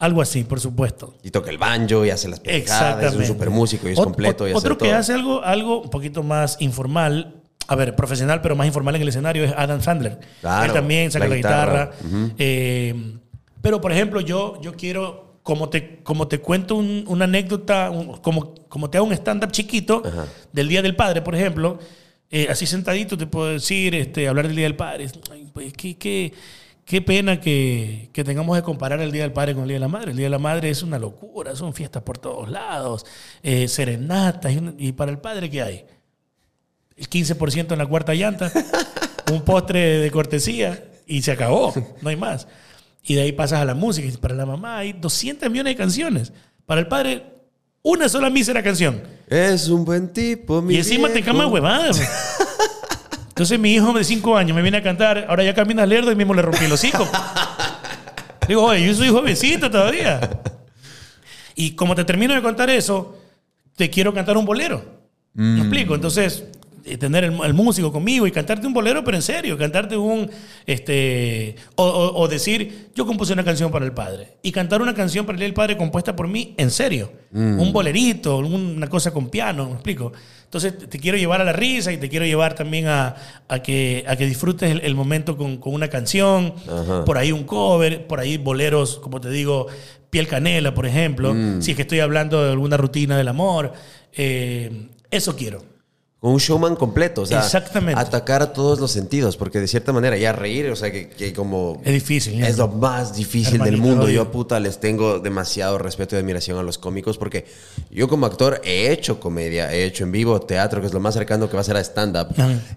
algo 0.00 0.22
así, 0.22 0.42
por 0.42 0.58
supuesto. 0.60 1.14
Y 1.22 1.30
toca 1.30 1.50
el 1.50 1.58
banjo 1.58 2.04
y 2.04 2.10
hace 2.10 2.28
las 2.28 2.40
pendejadas, 2.40 3.12
es 3.12 3.18
un 3.18 3.26
super 3.26 3.50
músico 3.50 3.88
y 3.88 3.92
es 3.92 3.98
Ot- 3.98 4.04
completo. 4.04 4.48
Y 4.48 4.50
hace 4.50 4.58
otro 4.58 4.76
que 4.76 4.86
todo. 4.88 4.96
hace 4.96 5.12
algo, 5.12 5.44
algo 5.44 5.82
un 5.82 5.90
poquito 5.90 6.22
más 6.24 6.56
informal, 6.60 7.42
a 7.66 7.74
ver, 7.76 7.94
profesional, 7.96 8.40
pero 8.42 8.56
más 8.56 8.66
informal 8.66 8.96
en 8.96 9.02
el 9.02 9.08
escenario 9.08 9.44
es 9.44 9.52
Adam 9.56 9.80
Sandler. 9.80 10.18
Claro, 10.40 10.64
Él 10.66 10.72
también 10.72 11.10
saca 11.10 11.24
la 11.28 11.36
guitarra. 11.36 11.90
Eh, 12.38 13.14
pero, 13.62 13.80
por 13.80 13.92
ejemplo, 13.92 14.20
yo, 14.20 14.60
yo 14.60 14.74
quiero, 14.74 15.38
como 15.42 15.68
te, 15.70 16.02
como 16.02 16.28
te 16.28 16.38
cuento 16.40 16.74
un- 16.76 17.04
una 17.06 17.24
anécdota, 17.24 17.90
un- 17.90 18.18
como, 18.18 18.54
como 18.68 18.90
te 18.90 18.98
hago 18.98 19.06
un 19.06 19.12
stand-up 19.14 19.50
chiquito 19.52 20.02
del 20.52 20.68
Día 20.68 20.82
del 20.82 20.96
Padre, 20.96 21.22
por 21.22 21.34
ejemplo, 21.34 21.78
eh, 22.30 22.48
así 22.50 22.66
sentadito 22.66 23.16
te 23.16 23.26
puedo 23.26 23.46
decir, 23.52 23.94
este, 23.94 24.28
hablar 24.28 24.46
del 24.46 24.56
Día 24.56 24.64
del 24.66 24.76
Padre. 24.76 25.06
Ay, 25.32 25.48
pues, 25.52 25.72
qué, 25.72 25.96
qué- 25.96 26.32
qué 26.84 27.00
pena 27.00 27.40
que, 27.40 28.10
que 28.12 28.24
tengamos 28.24 28.56
que 28.58 28.62
comparar 28.62 29.00
el 29.00 29.10
Día 29.10 29.22
del 29.22 29.32
Padre 29.32 29.54
con 29.54 29.62
el 29.62 29.68
Día 29.68 29.76
de 29.76 29.80
la 29.80 29.88
Madre. 29.88 30.10
El 30.10 30.16
Día 30.18 30.26
de 30.26 30.30
la 30.30 30.38
Madre 30.38 30.68
es 30.68 30.82
una 30.82 30.98
locura, 30.98 31.56
son 31.56 31.72
fiestas 31.72 32.02
por 32.02 32.18
todos 32.18 32.50
lados, 32.50 33.06
eh, 33.42 33.68
serenatas. 33.68 34.52
Y, 34.52 34.88
y 34.88 34.92
para 34.92 35.10
el 35.10 35.18
padre, 35.18 35.48
¿qué 35.48 35.62
hay? 35.62 35.84
El 36.96 37.08
15% 37.08 37.72
en 37.72 37.78
la 37.78 37.86
cuarta 37.86 38.14
llanta, 38.14 38.52
un 39.32 39.42
postre 39.42 39.98
de 39.98 40.10
cortesía 40.10 40.84
y 41.06 41.22
se 41.22 41.32
acabó, 41.32 41.74
no 42.00 42.08
hay 42.08 42.16
más. 42.16 42.46
Y 43.02 43.14
de 43.14 43.22
ahí 43.22 43.32
pasas 43.32 43.60
a 43.60 43.64
la 43.64 43.74
música. 43.74 44.06
Y 44.08 44.12
para 44.16 44.34
la 44.34 44.46
mamá 44.46 44.78
hay 44.78 44.92
200 44.92 45.50
millones 45.50 45.72
de 45.72 45.76
canciones. 45.76 46.32
Para 46.66 46.80
el 46.80 46.86
padre, 46.86 47.24
una 47.82 48.08
sola 48.08 48.30
mísera 48.30 48.62
canción. 48.62 49.02
Es 49.28 49.68
un 49.68 49.84
buen 49.84 50.12
tipo, 50.12 50.62
mi 50.62 50.74
Y 50.74 50.78
encima 50.78 51.08
te 51.10 51.22
cama 51.22 51.46
huevada. 51.46 51.88
pues. 51.88 52.08
Entonces 53.28 53.58
mi 53.58 53.74
hijo 53.74 53.92
de 53.92 54.04
5 54.04 54.36
años 54.36 54.54
me 54.54 54.62
viene 54.62 54.78
a 54.78 54.82
cantar, 54.82 55.26
ahora 55.28 55.42
ya 55.42 55.54
camina 55.54 55.84
lerdo 55.84 56.12
y 56.12 56.14
mismo 56.14 56.34
le 56.34 56.42
rompí 56.42 56.68
los 56.68 56.84
hijos. 56.84 57.08
Digo, 58.46 58.62
oye, 58.62 58.86
yo 58.86 58.94
soy 58.94 59.08
jovencito 59.08 59.70
todavía. 59.70 60.40
Y 61.56 61.72
como 61.72 61.94
te 61.94 62.04
termino 62.04 62.32
de 62.34 62.42
contar 62.42 62.70
eso, 62.70 63.18
te 63.76 63.90
quiero 63.90 64.14
cantar 64.14 64.36
un 64.36 64.44
bolero. 64.44 64.84
¿Me 65.34 65.60
explico? 65.60 65.96
Entonces, 65.96 66.44
tener 66.98 67.24
el, 67.24 67.32
el 67.44 67.54
músico 67.54 67.90
conmigo 67.92 68.26
y 68.26 68.30
cantarte 68.32 68.66
un 68.66 68.74
bolero, 68.74 69.02
pero 69.04 69.16
en 69.16 69.22
serio, 69.22 69.56
cantarte 69.56 69.96
un, 69.96 70.30
este, 70.66 71.56
o, 71.76 71.84
o- 71.84 72.20
o 72.22 72.28
decir, 72.28 72.90
yo 72.94 73.06
compuse 73.06 73.32
una 73.32 73.44
canción 73.44 73.70
para 73.70 73.84
el 73.84 73.92
padre. 73.92 74.36
Y 74.42 74.52
cantar 74.52 74.82
una 74.82 74.94
canción 74.94 75.24
para 75.26 75.42
el 75.44 75.54
padre 75.54 75.76
compuesta 75.76 76.14
por 76.14 76.28
mí, 76.28 76.54
en 76.58 76.70
serio. 76.70 77.12
Un 77.32 77.72
bolerito, 77.72 78.36
una 78.38 78.86
cosa 78.88 79.12
con 79.12 79.28
piano, 79.28 79.66
¿me 79.66 79.72
explico? 79.72 80.12
Entonces, 80.44 80.78
te- 80.88 80.98
quiero 81.00 81.18
llevar 81.18 81.40
a 81.40 81.44
la 81.44 81.52
risa 81.52 81.92
y 81.92 81.96
te 81.96 82.08
quiero 82.08 82.24
llevar 82.24 82.54
también 82.54 82.86
a, 82.86 83.16
a 83.48 83.58
que, 83.60 84.04
a 84.06 84.14
que 84.14 84.26
disfrutes 84.26 84.70
el, 84.70 84.80
el 84.82 84.94
momento 84.94 85.36
con, 85.36 85.56
con 85.56 85.74
una 85.74 85.88
canción, 85.88 86.54
Ajá. 86.68 87.04
por 87.04 87.18
ahí 87.18 87.32
un 87.32 87.42
cover, 87.44 88.06
por 88.06 88.20
ahí 88.20 88.36
boleros, 88.36 88.98
como 89.00 89.20
te 89.20 89.30
digo, 89.30 89.66
piel 90.10 90.28
canela, 90.28 90.74
por 90.74 90.86
ejemplo. 90.86 91.34
Si 91.60 91.72
es 91.72 91.76
que 91.76 91.82
estoy 91.82 91.98
hablando 92.00 92.44
de 92.44 92.52
alguna 92.52 92.76
rutina 92.76 93.16
del 93.18 93.26
amor. 93.28 93.72
eh, 94.12 94.88
eso 95.10 95.34
quiero. 95.36 95.64
Con 96.24 96.32
un 96.32 96.38
showman 96.38 96.74
completo, 96.74 97.20
o 97.20 97.26
sea, 97.26 97.40
Exactamente. 97.40 98.00
atacar 98.00 98.40
a 98.40 98.54
todos 98.54 98.80
los 98.80 98.90
sentidos, 98.90 99.36
porque 99.36 99.60
de 99.60 99.68
cierta 99.68 99.92
manera 99.92 100.16
ya 100.16 100.32
reír, 100.32 100.70
o 100.70 100.74
sea, 100.74 100.90
que, 100.90 101.10
que 101.10 101.34
como 101.34 101.82
Es 101.84 101.92
difícil. 101.92 102.42
es 102.42 102.56
lo 102.56 102.68
más 102.68 103.14
difícil 103.14 103.58
del 103.62 103.76
mundo. 103.76 104.04
oye. 104.06 104.14
Yo, 104.14 104.32
puta, 104.32 104.58
les 104.58 104.80
tengo 104.80 105.18
demasiado 105.18 105.76
respeto 105.76 106.16
y 106.16 106.20
admiración 106.20 106.56
a 106.56 106.62
los 106.62 106.78
cómicos 106.78 107.18
porque 107.18 107.44
yo 107.90 108.08
como 108.08 108.24
actor 108.24 108.58
he 108.64 108.90
hecho 108.90 109.20
comedia, 109.20 109.70
he 109.74 109.84
hecho 109.84 110.04
en 110.04 110.12
vivo 110.12 110.40
teatro, 110.40 110.80
que 110.80 110.86
es 110.86 110.94
lo 110.94 111.00
más 111.00 111.12
cercano 111.12 111.50
que 111.50 111.56
va 111.56 111.60
a 111.60 111.64
ser 111.64 111.76
a 111.76 111.80
stand-up. 111.80 112.28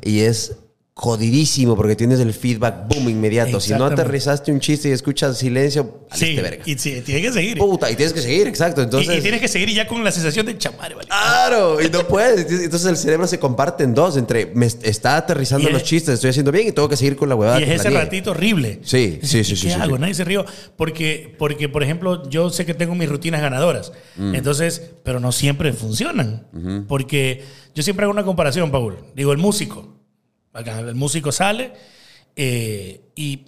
Y 0.03 0.19
es 0.19 0.51
jodidísimo 0.99 1.75
porque 1.75 1.95
tienes 1.95 2.19
el 2.19 2.33
feedback 2.33 2.87
boom 2.87 3.07
inmediato. 3.07 3.59
Si 3.59 3.71
no 3.73 3.85
aterrizaste 3.85 4.51
un 4.51 4.59
chiste 4.59 4.89
y 4.89 4.93
escuchas 4.93 5.37
silencio, 5.37 5.99
Sí, 6.11 6.35
valiste 6.35 6.41
verga. 6.41 6.63
y 6.65 6.75
sí, 6.79 7.01
tienes 7.05 7.23
que 7.27 7.33
seguir. 7.33 7.57
Puta, 7.59 7.91
y 7.91 7.95
tienes 7.95 8.13
que 8.13 8.21
seguir, 8.21 8.47
exacto. 8.47 8.81
Entonces, 8.81 9.19
y, 9.19 9.21
tienes 9.21 9.39
que 9.39 9.47
seguir 9.47 9.69
ya 9.69 9.87
con 9.87 10.03
la 10.03 10.11
sensación 10.11 10.47
de 10.47 10.57
chamare, 10.57 10.95
¿vale? 10.95 11.07
Claro, 11.07 11.79
y 11.79 11.87
no 11.91 12.07
puedes. 12.07 12.51
Entonces 12.63 12.89
el 12.89 12.97
cerebro 12.97 13.27
se 13.27 13.37
comparte 13.37 13.83
en 13.83 13.93
dos, 13.93 14.17
entre 14.17 14.47
me 14.47 14.65
est- 14.65 14.83
está 14.87 15.17
aterrizando 15.17 15.69
los 15.69 15.83
es- 15.83 15.87
chistes, 15.87 16.15
estoy 16.15 16.31
haciendo 16.31 16.51
bien 16.51 16.67
y 16.69 16.71
tengo 16.71 16.89
que 16.89 16.97
seguir 16.97 17.15
con 17.15 17.29
la 17.29 17.35
huevada. 17.35 17.59
Y 17.59 17.63
es 17.63 17.69
ese 17.79 17.91
ratito 17.91 18.31
horrible. 18.31 18.79
Sí, 18.83 19.19
sí, 19.21 19.43
sí, 19.43 19.51
¿Qué 19.51 19.55
sí, 19.55 19.69
hago? 19.71 19.97
sí. 19.97 20.01
Nadie 20.01 20.15
se 20.15 20.23
rió. 20.23 20.45
Porque, 20.75 21.35
porque, 21.37 21.69
por 21.69 21.83
ejemplo, 21.83 22.27
yo 22.27 22.49
sé 22.49 22.65
que 22.65 22.73
tengo 22.73 22.95
mis 22.95 23.07
rutinas 23.07 23.41
ganadoras. 23.41 23.91
Mm. 24.15 24.33
Entonces, 24.33 24.81
pero 25.03 25.19
no 25.19 25.31
siempre 25.31 25.73
funcionan. 25.73 26.47
Porque 26.87 27.43
yo 27.75 27.83
siempre 27.83 28.05
hago 28.05 28.11
una 28.13 28.23
comparación, 28.23 28.71
Paul. 28.71 28.97
Digo, 29.15 29.31
el 29.31 29.37
músico. 29.37 29.93
Acá, 30.57 30.79
el 30.79 30.95
músico 30.95 31.31
sale 31.31 31.73
eh, 32.35 33.01
y 33.15 33.45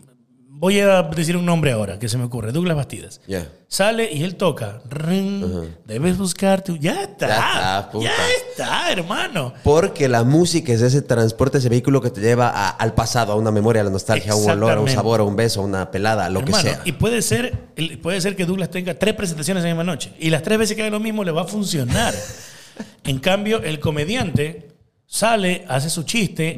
voy 0.52 0.80
a 0.80 1.04
decir 1.04 1.38
un 1.38 1.46
nombre 1.46 1.72
ahora 1.72 1.98
que 2.00 2.10
se 2.10 2.18
me 2.18 2.26
ocurre. 2.26 2.52
Douglas 2.52 2.76
Bastidas. 2.76 3.22
Ya. 3.28 3.48
Sale 3.68 4.12
y 4.12 4.24
él 4.24 4.36
toca. 4.36 4.82
Ring, 4.90 5.44
Debes 5.86 6.18
buscar 6.18 6.64
tu... 6.64 6.76
Ya 6.78 7.04
está. 7.04 7.28
Ya 7.28 7.80
está. 7.80 8.00
Ya 8.02 8.14
está, 8.52 8.92
hermano. 8.92 9.54
Porque 9.64 10.10
la 10.10 10.24
música 10.24 10.74
es 10.74 10.82
ese 10.82 11.02
transporte, 11.02 11.60
ese 11.60 11.70
vehículo 11.70 12.02
que 12.02 12.10
te 12.10 12.20
lleva 12.20 12.50
a- 12.50 12.70
al 12.70 12.94
pasado, 12.94 13.32
a 13.32 13.36
una 13.36 13.52
memoria, 13.52 13.82
a 13.82 13.86
la 13.86 13.92
nostalgia, 13.92 14.34
a 14.34 14.36
un 14.36 14.50
olor, 14.50 14.72
a 14.72 14.82
un 14.82 14.90
sabor, 14.90 15.20
a 15.22 15.24
un 15.24 15.36
beso, 15.36 15.62
a 15.62 15.64
una 15.64 15.92
pelada, 15.92 16.26
a 16.26 16.30
lo 16.30 16.40
Hermano, 16.42 16.64
que 16.64 16.70
sea. 16.72 16.82
Y 16.84 16.92
puede 16.94 17.22
ser, 17.22 17.58
puede 18.02 18.20
ser 18.22 18.36
que 18.36 18.46
Douglas 18.46 18.70
tenga 18.70 18.96
tres 18.96 19.14
presentaciones 19.16 19.64
en 19.64 19.70
la 19.70 19.76
misma 19.76 19.84
noche. 19.92 20.12
Y 20.20 20.30
las 20.30 20.44
tres 20.44 20.58
veces 20.60 20.76
que 20.76 20.82
haga 20.82 20.92
lo 20.92 21.00
mismo 21.00 21.24
le 21.24 21.32
va 21.32 21.44
a 21.44 21.46
funcionar. 21.48 22.14
en 23.04 23.20
cambio, 23.20 23.62
el 23.64 23.80
comediante 23.80 24.69
sale, 25.10 25.66
hace 25.68 25.90
su 25.90 26.04
chiste 26.04 26.58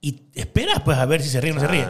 y 0.00 0.22
esperas 0.34 0.80
pues 0.82 0.98
a 0.98 1.04
ver 1.06 1.22
si 1.22 1.28
se 1.28 1.40
ríe 1.40 1.52
o 1.52 1.54
no 1.54 1.60
se 1.60 1.68
ríe. 1.68 1.86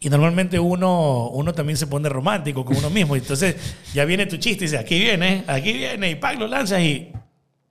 Y 0.00 0.10
normalmente 0.10 0.58
uno, 0.58 1.28
uno 1.28 1.52
también 1.54 1.76
se 1.76 1.86
pone 1.86 2.08
romántico 2.08 2.64
con 2.64 2.76
uno 2.76 2.90
mismo. 2.90 3.14
Entonces 3.14 3.56
ya 3.94 4.04
viene 4.04 4.26
tu 4.26 4.38
chiste 4.38 4.64
y 4.64 4.66
dice, 4.66 4.78
aquí 4.78 4.98
viene, 4.98 5.44
aquí 5.46 5.72
viene, 5.72 6.10
y 6.10 6.14
¡pac! 6.16 6.38
lo 6.38 6.46
lanzas 6.46 6.80
y 6.80 7.12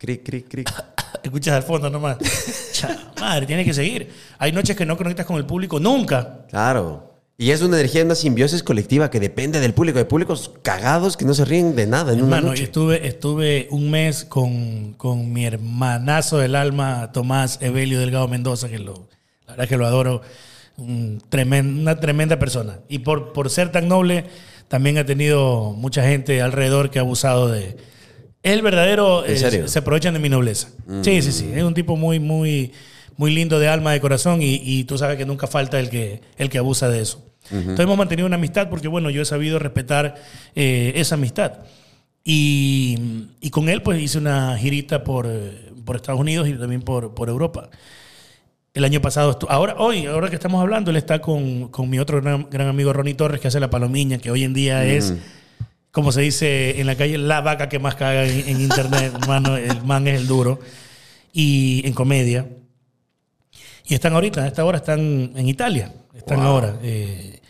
Cric, 0.03 0.21
cric, 0.21 0.47
cric. 0.49 0.69
escuchas 1.23 1.53
al 1.55 1.63
fondo 1.63 1.89
nomás. 1.89 2.17
Cha, 2.73 3.13
madre, 3.19 3.45
tienes 3.45 3.65
que 3.65 3.73
seguir. 3.73 4.11
Hay 4.37 4.51
noches 4.51 4.75
que 4.75 4.85
no 4.85 4.97
conectas 4.97 5.25
con 5.25 5.37
el 5.37 5.45
público 5.45 5.79
nunca. 5.79 6.45
Claro. 6.49 7.12
Y 7.43 7.51
es 7.51 7.61
una 7.61 7.75
energía, 7.75 8.05
una 8.05 8.15
simbiosis 8.15 8.63
colectiva 8.63 9.09
que 9.09 9.19
depende 9.19 9.59
del 9.59 9.73
público. 9.73 9.99
Hay 9.99 10.05
públicos 10.05 10.51
cagados 10.61 11.17
que 11.17 11.25
no 11.25 11.33
se 11.33 11.43
ríen 11.43 11.75
de 11.75 11.85
nada 11.85 12.13
en 12.13 12.19
una 12.19 12.37
Hermano, 12.37 12.47
noche. 12.51 12.63
estuve, 12.63 13.05
estuve 13.05 13.67
un 13.69 13.91
mes 13.91 14.23
con, 14.23 14.93
con 14.93 15.33
mi 15.33 15.43
hermanazo 15.43 16.37
del 16.37 16.55
alma, 16.55 17.11
Tomás 17.11 17.59
Evelio 17.61 17.99
Delgado 17.99 18.29
Mendoza, 18.29 18.69
que 18.69 18.79
lo, 18.79 19.09
la 19.45 19.55
verdad 19.55 19.67
que 19.67 19.75
lo 19.75 19.85
adoro, 19.85 20.21
un 20.77 21.21
una 21.33 21.99
tremenda 21.99 22.39
persona. 22.39 22.79
Y 22.87 22.99
por, 22.99 23.33
por 23.33 23.49
ser 23.49 23.73
tan 23.73 23.89
noble, 23.89 24.23
también 24.69 24.97
ha 24.97 25.05
tenido 25.05 25.73
mucha 25.73 26.01
gente 26.01 26.41
alrededor 26.41 26.91
que 26.91 26.99
ha 26.99 27.01
abusado 27.01 27.49
de... 27.49 27.75
Es 28.41 28.53
el 28.53 28.61
verdadero... 28.61 29.25
¿En 29.25 29.33
eh, 29.33 29.37
serio? 29.37 29.65
Mm. 29.65 29.67
se 29.67 29.79
aprovechan 29.79 30.13
de 30.13 30.21
mi 30.21 30.29
nobleza. 30.29 30.69
Sí, 31.01 31.21
sí, 31.21 31.33
sí. 31.33 31.51
Es 31.53 31.63
un 31.63 31.73
tipo 31.73 31.97
muy, 31.97 32.21
muy, 32.21 32.71
muy 33.17 33.35
lindo 33.35 33.59
de 33.59 33.67
alma, 33.67 33.91
de 33.91 33.99
corazón, 33.99 34.41
y, 34.41 34.61
y 34.63 34.85
tú 34.85 34.97
sabes 34.97 35.17
que 35.17 35.25
nunca 35.25 35.47
falta 35.47 35.77
el 35.77 35.89
que, 35.89 36.21
el 36.37 36.49
que 36.49 36.57
abusa 36.57 36.87
de 36.87 37.01
eso. 37.01 37.32
Entonces 37.51 37.79
hemos 37.79 37.97
mantenido 37.97 38.25
una 38.25 38.35
amistad 38.35 38.69
porque, 38.69 38.87
bueno, 38.87 39.09
yo 39.09 39.21
he 39.21 39.25
sabido 39.25 39.59
respetar 39.59 40.15
eh, 40.55 40.93
esa 40.95 41.15
amistad. 41.15 41.59
Y, 42.23 43.27
y 43.41 43.49
con 43.49 43.67
él, 43.67 43.81
pues 43.81 44.01
hice 44.01 44.17
una 44.17 44.57
girita 44.57 45.03
por, 45.03 45.27
eh, 45.27 45.71
por 45.83 45.97
Estados 45.97 46.21
Unidos 46.21 46.47
y 46.47 46.53
también 46.53 46.81
por, 46.81 47.13
por 47.13 47.29
Europa. 47.29 47.69
El 48.73 48.85
año 48.85 49.01
pasado, 49.01 49.37
ahora, 49.49 49.75
hoy, 49.77 50.05
ahora 50.07 50.29
que 50.29 50.35
estamos 50.35 50.59
hablando, 50.61 50.89
él 50.89 50.97
está 50.97 51.19
con, 51.19 51.67
con 51.67 51.89
mi 51.89 51.99
otro 51.99 52.21
gran, 52.21 52.47
gran 52.49 52.67
amigo 52.67 52.91
Ronnie 52.91 53.13
Torres, 53.13 53.39
que 53.39 53.47
hace 53.49 53.59
la 53.59 53.69
palomiña, 53.69 54.17
que 54.17 54.31
hoy 54.31 54.43
en 54.43 54.53
día 54.53 54.85
es, 54.85 55.13
como 55.91 56.11
se 56.11 56.21
dice 56.21 56.79
en 56.79 56.87
la 56.87 56.95
calle, 56.95 57.17
la 57.19 57.41
vaca 57.41 57.69
que 57.69 57.77
más 57.77 57.95
caga 57.95 58.25
en, 58.25 58.49
en 58.49 58.61
internet, 58.61 59.13
hermano. 59.21 59.57
El 59.57 59.83
man 59.83 60.07
es 60.07 60.19
el 60.19 60.27
duro. 60.27 60.59
Y 61.33 61.81
en 61.85 61.93
comedia. 61.93 62.47
Y 63.85 63.93
están 63.95 64.13
ahorita, 64.13 64.43
a 64.43 64.47
esta 64.47 64.63
hora 64.65 64.77
están 64.77 64.99
en 65.35 65.47
Italia. 65.47 65.93
Están 66.13 66.37
Wow. 66.39 66.47
ahora 66.47 66.79
eh, 66.81 67.41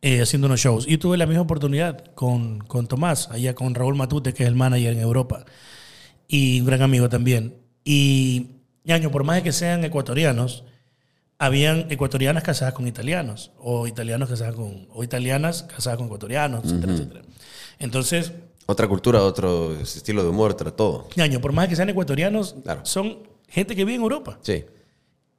eh, 0.00 0.20
haciendo 0.22 0.46
unos 0.46 0.60
shows. 0.60 0.84
Y 0.88 0.98
tuve 0.98 1.16
la 1.16 1.26
misma 1.26 1.42
oportunidad 1.42 2.04
con, 2.14 2.58
con 2.60 2.86
Tomás, 2.86 3.28
allá 3.30 3.54
con 3.54 3.74
Raúl 3.74 3.94
Matute, 3.96 4.32
que 4.32 4.42
es 4.44 4.48
el 4.48 4.54
manager 4.54 4.92
en 4.92 5.00
Europa. 5.00 5.44
Y 6.28 6.60
un 6.60 6.66
gran 6.66 6.82
amigo 6.82 7.08
también. 7.08 7.54
Y, 7.84 8.46
año, 8.88 9.10
por 9.10 9.24
más 9.24 9.36
de 9.36 9.42
que 9.42 9.52
sean 9.52 9.84
ecuatorianos, 9.84 10.64
habían 11.38 11.90
ecuatorianas 11.90 12.44
casadas 12.44 12.74
con 12.74 12.86
italianos, 12.86 13.50
o 13.58 13.86
italianos 13.88 14.28
casadas 14.28 14.54
con, 14.54 14.86
o 14.92 15.02
italianas 15.02 15.64
casadas 15.64 15.96
con 15.98 16.06
ecuatorianos, 16.06 16.64
etcétera, 16.64 16.92
etcétera. 16.92 17.22
Entonces, 17.80 18.32
Otra 18.66 18.86
cultura, 18.86 19.20
otro 19.24 19.74
estilo 19.80 20.22
de 20.22 20.28
humor, 20.28 20.52
otro 20.52 20.72
todo. 20.72 21.08
año, 21.16 21.40
por 21.40 21.52
más 21.52 21.64
de 21.64 21.70
que 21.70 21.76
sean 21.76 21.88
ecuatorianos, 21.90 22.54
Claro. 22.62 22.86
son 22.86 23.18
gente 23.48 23.74
que 23.74 23.84
vive 23.84 23.96
en 23.96 24.02
Europa. 24.02 24.38
Sí. 24.42 24.64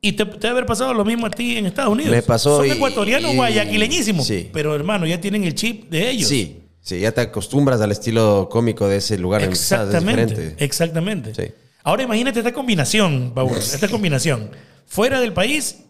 Y 0.06 0.12
te, 0.14 0.26
te 0.26 0.32
debe 0.38 0.50
haber 0.50 0.66
pasado 0.66 0.94
lo 0.94 1.06
mismo 1.06 1.26
a 1.28 1.30
ti 1.32 1.58
en 1.58 1.66
Estados 1.66 1.92
Unidos. 1.94 2.12
Me 2.12 2.22
pasó 2.22 2.58
Son 2.58 2.68
y- 2.68 2.72
ecuatorianos 2.72 3.32
y- 3.34 3.36
guayaquileñísimos. 3.38 4.28
sí. 4.28 4.50
Pero 4.52 4.76
hermano, 4.76 5.06
ya 5.08 5.20
tienen 5.22 5.46
el 5.46 5.56
chip 5.56 5.90
de 5.90 6.10
ellos. 6.10 6.28
Sí. 6.28 6.60
Sí, 6.82 7.00
ya 7.00 7.14
te 7.14 7.22
acostumbras 7.22 7.80
al 7.80 7.94
estilo 7.94 8.50
cómico 8.52 8.90
de 8.90 8.98
ese 8.98 9.18
lugar. 9.18 9.42
en 9.42 9.50
Exactamente. 9.52 10.26
diferente. 10.26 10.64
Exactamente. 10.66 11.34
Sí. 11.34 11.54
Ahora 11.84 12.04
imagínate 12.04 12.40
esta 12.40 12.52
combinación, 12.52 13.32
Paul, 13.34 13.52
esta 13.58 13.88
combinación. 13.88 14.52
Fuera 14.86 15.22
del 15.22 15.32
país 15.32 15.86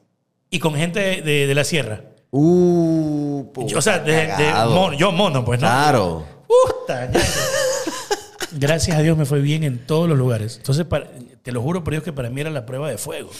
y 0.51 0.59
con 0.59 0.75
gente 0.75 0.99
de, 1.23 1.47
de 1.47 1.55
la 1.55 1.63
sierra. 1.63 2.01
Uh, 2.29 3.51
puta, 3.51 3.77
o 3.77 3.81
sea, 3.81 3.97
de, 3.99 4.27
mono- 4.69 4.93
yo 4.95 5.11
mono, 5.11 5.43
pues, 5.43 5.59
¿no? 5.59 5.65
Claro. 5.67 6.23
Puta. 6.47 7.09
Gracias 8.51 8.95
a 8.97 9.01
Dios 9.01 9.17
me 9.17 9.25
fue 9.25 9.39
bien 9.41 9.63
en 9.63 9.79
todos 9.79 10.07
los 10.07 10.17
lugares. 10.17 10.57
Entonces, 10.57 10.85
para- 10.85 11.09
te 11.41 11.51
lo 11.51 11.61
juro 11.63 11.83
por 11.83 11.93
Dios 11.93 12.03
que 12.03 12.13
para 12.13 12.29
mí 12.29 12.41
era 12.41 12.51
la 12.51 12.65
prueba 12.67 12.89
de 12.89 12.97
fuego. 12.99 13.31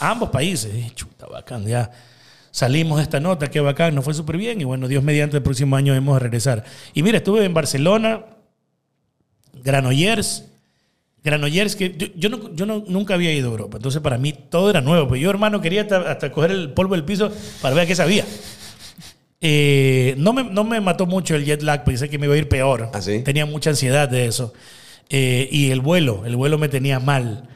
Ambos 0.00 0.30
países. 0.30 0.72
Dije, 0.72 0.90
chuta, 0.94 1.26
bacán, 1.26 1.66
ya 1.66 1.90
salimos 2.50 2.98
de 2.98 3.02
esta 3.04 3.20
nota, 3.20 3.48
qué 3.48 3.60
bacán, 3.60 3.94
nos 3.94 4.04
fue 4.04 4.14
súper 4.14 4.36
bien. 4.36 4.60
Y 4.60 4.64
bueno, 4.64 4.88
Dios 4.88 5.02
mediante 5.02 5.36
el 5.36 5.42
próximo 5.42 5.76
año 5.76 5.94
hemos 5.94 6.14
de 6.16 6.20
regresar. 6.20 6.64
Y 6.94 7.02
mira, 7.02 7.18
estuve 7.18 7.44
en 7.44 7.54
Barcelona, 7.54 8.24
Granollers. 9.62 10.44
Granollers, 11.24 11.74
que 11.76 11.94
yo, 11.96 12.06
yo 12.16 12.28
no- 12.28 12.54
yo 12.54 12.64
no- 12.64 12.84
nunca 12.86 13.14
había 13.14 13.32
ido 13.32 13.48
a 13.48 13.50
Europa. 13.52 13.76
Entonces, 13.78 14.00
para 14.00 14.18
mí 14.18 14.32
todo 14.32 14.70
era 14.70 14.80
nuevo. 14.80 15.08
Pues 15.08 15.20
yo, 15.20 15.30
hermano, 15.30 15.60
quería 15.60 15.82
hasta, 15.82 16.10
hasta 16.10 16.30
coger 16.32 16.52
el 16.52 16.72
polvo 16.72 16.94
del 16.94 17.04
piso 17.04 17.30
para 17.60 17.74
ver 17.74 17.86
qué 17.86 17.94
sabía. 17.94 18.24
Eh, 19.40 20.14
no, 20.18 20.32
me, 20.32 20.44
no 20.44 20.64
me 20.64 20.80
mató 20.80 21.06
mucho 21.06 21.34
el 21.36 21.44
jet 21.44 21.62
lag, 21.62 21.84
pensé 21.84 22.08
que 22.08 22.18
me 22.18 22.26
iba 22.26 22.34
a 22.34 22.38
ir 22.38 22.48
peor. 22.48 22.90
¿Ah, 22.92 23.00
sí? 23.02 23.20
Tenía 23.22 23.46
mucha 23.46 23.70
ansiedad 23.70 24.08
de 24.08 24.26
eso. 24.26 24.52
Eh, 25.10 25.48
y 25.50 25.70
el 25.70 25.80
vuelo, 25.80 26.24
el 26.26 26.36
vuelo 26.36 26.58
me 26.58 26.68
tenía 26.68 26.98
mal. 27.00 27.48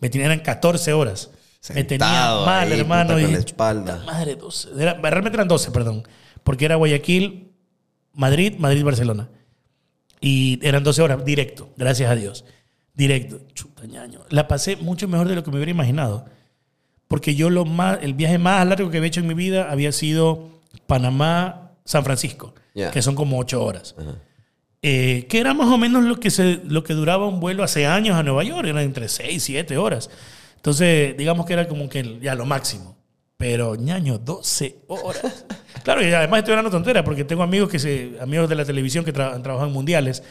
Me 0.00 0.08
tenía, 0.10 0.26
eran 0.26 0.40
14 0.40 0.92
horas. 0.92 1.30
Me 1.68 1.84
tenía 1.84 2.06
Sentado 2.06 2.46
mal, 2.46 2.72
ahí, 2.72 2.80
hermano. 2.80 3.18
y- 3.18 3.30
la 3.30 3.38
espalda. 3.38 4.02
Madre, 4.06 4.36
12. 4.36 4.68
Era- 4.78 4.94
realmente 4.94 5.36
eran 5.36 5.48
12, 5.48 5.70
perdón. 5.70 6.02
Porque 6.42 6.64
era 6.64 6.76
Guayaquil, 6.76 7.50
Madrid, 8.14 8.54
Madrid, 8.58 8.82
Barcelona. 8.84 9.28
Y 10.20 10.58
eran 10.62 10.82
12 10.82 11.02
horas, 11.02 11.24
directo, 11.24 11.70
gracias 11.76 12.10
a 12.10 12.14
Dios. 12.16 12.44
Directo. 12.94 13.40
Chuta, 13.54 13.86
ñaño. 13.86 14.20
La 14.30 14.48
pasé 14.48 14.76
mucho 14.76 15.08
mejor 15.08 15.28
de 15.28 15.34
lo 15.34 15.44
que 15.44 15.50
me 15.50 15.56
hubiera 15.56 15.70
imaginado. 15.70 16.26
Porque 17.08 17.34
yo 17.34 17.50
lo 17.50 17.64
más, 17.64 17.98
el 18.02 18.14
viaje 18.14 18.38
más 18.38 18.66
largo 18.66 18.90
que 18.90 18.98
había 18.98 19.08
hecho 19.08 19.20
en 19.20 19.26
mi 19.26 19.34
vida 19.34 19.70
había 19.70 19.92
sido 19.92 20.48
Panamá, 20.86 21.72
San 21.84 22.04
Francisco, 22.04 22.54
Ya. 22.74 22.90
que 22.90 23.02
son 23.02 23.14
como 23.14 23.38
8 23.38 23.62
horas. 23.64 23.94
Eh, 24.82 25.26
que 25.28 25.40
era 25.40 25.52
más 25.54 25.68
o 25.68 25.76
menos 25.78 26.04
lo 26.04 26.18
que, 26.20 26.30
se, 26.30 26.60
lo 26.64 26.84
que 26.84 26.94
duraba 26.94 27.26
un 27.26 27.40
vuelo 27.40 27.62
hace 27.64 27.86
años 27.86 28.16
a 28.16 28.22
Nueva 28.22 28.44
York, 28.44 28.66
eran 28.66 28.82
entre 28.82 29.08
6 29.08 29.34
y 29.36 29.40
7 29.40 29.76
horas. 29.76 30.08
Entonces, 30.60 31.16
digamos 31.16 31.46
que 31.46 31.54
era 31.54 31.66
como 31.66 31.88
que 31.88 32.18
ya 32.20 32.34
lo 32.34 32.44
máximo. 32.44 32.96
Pero, 33.38 33.74
ñaño, 33.74 34.18
12 34.18 34.80
horas. 34.88 35.46
claro, 35.82 36.06
y 36.06 36.12
además 36.12 36.40
estoy 36.40 36.52
hablando 36.52 36.70
tonteras 36.70 37.02
porque 37.02 37.24
tengo 37.24 37.42
amigos 37.42 37.70
que 37.70 37.78
se, 37.78 38.12
amigos 38.20 38.48
de 38.50 38.54
la 38.54 38.66
televisión 38.66 39.02
que 39.02 39.14
tra- 39.14 39.42
trabajan 39.42 39.68
en 39.68 39.72
mundiales. 39.74 40.22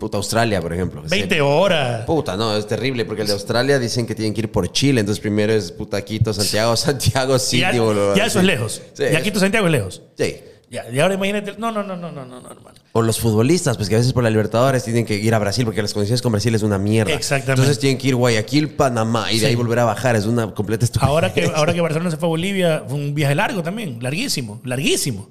Puta, 0.00 0.16
Australia, 0.16 0.60
por 0.60 0.72
ejemplo. 0.72 1.02
20 1.08 1.40
horas. 1.40 2.04
Puta, 2.04 2.36
no, 2.36 2.56
es 2.56 2.66
terrible 2.66 3.04
porque 3.04 3.22
el 3.22 3.28
de 3.28 3.34
Australia 3.34 3.78
dicen 3.78 4.04
que 4.04 4.16
tienen 4.16 4.34
que 4.34 4.40
ir 4.40 4.50
por 4.50 4.70
Chile. 4.72 4.98
Entonces 4.98 5.20
primero 5.22 5.52
es 5.52 5.70
puta 5.70 6.02
Quito, 6.02 6.34
Santiago, 6.34 6.74
Santiago, 6.76 7.34
ya, 7.34 7.38
City. 7.38 7.78
boludo, 7.78 8.16
ya 8.16 8.26
eso 8.26 8.40
es 8.40 8.44
lejos. 8.44 8.82
Sí, 8.94 9.04
ya 9.12 9.22
Quito 9.22 9.38
Santiago 9.38 9.66
es 9.66 9.72
lejos. 9.72 10.02
Sí. 10.18 10.34
Ya, 10.74 10.90
y 10.92 10.98
ahora 10.98 11.14
imagínate. 11.14 11.54
No, 11.56 11.70
no, 11.70 11.84
no, 11.84 11.94
no, 11.94 12.10
no, 12.10 12.24
no, 12.24 12.40
no, 12.40 12.50
hermano. 12.50 12.76
O 12.90 13.00
los 13.00 13.20
futbolistas, 13.20 13.76
pues 13.76 13.88
que 13.88 13.94
a 13.94 13.98
veces 13.98 14.12
por 14.12 14.24
la 14.24 14.30
Libertadores 14.30 14.82
tienen 14.82 15.06
que 15.06 15.14
ir 15.14 15.32
a 15.32 15.38
Brasil 15.38 15.64
porque 15.64 15.80
las 15.80 15.94
condiciones 15.94 16.20
con 16.20 16.32
Brasil 16.32 16.52
es 16.52 16.64
una 16.64 16.78
mierda. 16.78 17.12
Exactamente. 17.12 17.52
Entonces 17.52 17.78
tienen 17.78 17.96
que 17.96 18.08
ir 18.08 18.16
Guayaquil, 18.16 18.70
Panamá 18.70 19.30
y 19.30 19.38
de 19.38 19.46
ahí 19.46 19.54
volver 19.54 19.78
a 19.78 19.84
bajar. 19.84 20.16
Es 20.16 20.26
una 20.26 20.52
completa 20.52 20.84
estupidez. 20.84 21.08
Ahora 21.08 21.32
que, 21.32 21.44
ahora 21.44 21.72
que 21.72 21.80
Barcelona 21.80 22.10
se 22.10 22.16
fue 22.16 22.26
a 22.26 22.30
Bolivia, 22.30 22.82
fue 22.88 22.98
un 22.98 23.14
viaje 23.14 23.36
largo 23.36 23.62
también, 23.62 23.98
larguísimo, 24.02 24.60
larguísimo. 24.64 25.30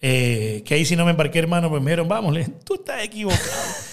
Eh, 0.00 0.64
que 0.64 0.74
ahí 0.74 0.84
si 0.84 0.96
no 0.96 1.04
me 1.04 1.12
embarqué, 1.12 1.38
hermano, 1.38 1.70
pues 1.70 1.80
me 1.80 1.92
dijeron, 1.92 2.08
vamos, 2.08 2.36
tú 2.64 2.74
estás 2.74 3.04
equivocado. 3.04 3.44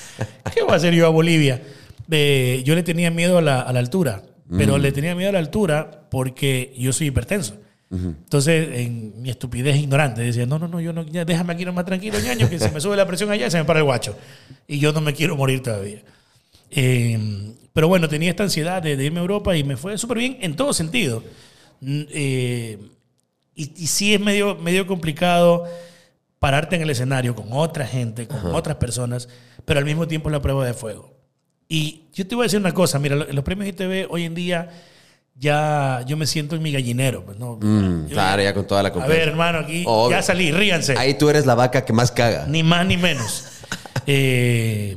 ¿Qué 0.51 0.63
voy 0.63 0.71
a 0.71 0.77
hacer 0.77 0.95
yo 0.95 1.05
a 1.05 1.09
Bolivia? 1.09 1.61
Eh, 2.09 2.63
yo 2.65 2.73
le 2.73 2.81
tenía 2.81 3.11
miedo 3.11 3.37
a 3.37 3.43
la, 3.43 3.61
a 3.61 3.71
la 3.71 3.77
altura, 3.77 4.23
pero 4.49 4.79
le 4.79 4.91
tenía 4.91 5.13
miedo 5.13 5.29
a 5.29 5.33
la 5.33 5.39
altura 5.39 6.07
porque 6.09 6.73
yo 6.75 6.91
soy 6.91 7.07
hipertenso. 7.07 7.57
Entonces, 7.89 8.67
en 8.79 9.21
mi 9.21 9.29
estupidez 9.29 9.77
ignorante, 9.77 10.21
decía, 10.21 10.45
no, 10.45 10.59
no, 10.59 10.67
no, 10.67 10.81
yo 10.81 10.91
no, 10.91 11.03
ya 11.03 11.23
déjame 11.23 11.53
aquí 11.53 11.63
nomás 11.63 11.85
tranquilo, 11.85 12.19
ñaño, 12.19 12.49
que 12.49 12.59
se 12.59 12.69
me 12.71 12.81
sube 12.81 12.97
la 12.97 13.07
presión 13.07 13.31
allá 13.31 13.47
y 13.47 13.51
se 13.51 13.57
me 13.57 13.63
para 13.65 13.79
el 13.79 13.85
guacho. 13.85 14.17
Y 14.67 14.79
yo 14.79 14.91
no 14.91 14.99
me 15.01 15.13
quiero 15.13 15.37
morir 15.37 15.63
todavía. 15.63 16.01
Eh, 16.69 17.53
pero 17.71 17.87
bueno, 17.87 18.09
tenía 18.09 18.29
esta 18.29 18.43
ansiedad 18.43 18.81
de, 18.81 18.97
de 18.97 19.05
irme 19.05 19.19
a 19.19 19.21
Europa 19.21 19.55
y 19.55 19.63
me 19.63 19.77
fue 19.77 19.97
súper 19.97 20.17
bien 20.17 20.37
en 20.41 20.55
todo 20.55 20.73
sentido. 20.73 21.23
Eh, 21.81 22.77
y, 23.55 23.83
y 23.83 23.87
sí 23.87 24.13
es 24.13 24.19
medio, 24.19 24.55
medio 24.55 24.85
complicado 24.85 25.65
pararte 26.39 26.75
en 26.75 26.81
el 26.83 26.89
escenario 26.89 27.35
con 27.35 27.47
otra 27.51 27.85
gente, 27.87 28.27
con 28.27 28.53
otras 28.53 28.75
personas, 28.77 29.27
pero 29.65 29.79
al 29.79 29.85
mismo 29.85 30.07
tiempo 30.07 30.29
es 30.29 30.33
la 30.33 30.41
prueba 30.41 30.65
de 30.65 30.73
fuego. 30.73 31.13
Y 31.67 32.03
yo 32.13 32.27
te 32.27 32.35
voy 32.35 32.43
a 32.43 32.45
decir 32.47 32.59
una 32.59 32.73
cosa, 32.73 32.99
mira, 32.99 33.15
lo- 33.15 33.31
los 33.31 33.43
premios 33.43 33.69
ITV 33.69 34.07
hoy 34.09 34.23
en 34.25 34.35
día 34.35 34.69
ya 35.39 36.03
yo 36.07 36.17
me 36.17 36.25
siento 36.27 36.55
en 36.55 36.63
mi 36.63 36.71
gallinero. 36.71 37.23
Pues, 37.25 37.37
¿no? 37.37 37.57
Mm, 37.61 38.07
Yo- 38.07 38.13
claro, 38.13 38.41
ya 38.41 38.53
con 38.53 38.65
toda 38.65 38.81
la 38.83 38.89
a 38.89 38.91
confianza. 38.93 39.17
ver, 39.19 39.27
hermano, 39.29 39.59
aquí 39.59 39.83
Obvio. 39.85 40.17
ya 40.17 40.21
salí, 40.23 40.51
ríanse. 40.51 40.95
Ahí 40.97 41.13
tú 41.15 41.29
eres 41.29 41.45
la 41.45 41.55
vaca 41.55 41.85
que 41.85 41.93
más 41.93 42.11
caga. 42.11 42.45
Ni 42.47 42.63
más 42.63 42.85
ni 42.85 42.97
menos. 42.97 43.45
Eh, 44.09 44.95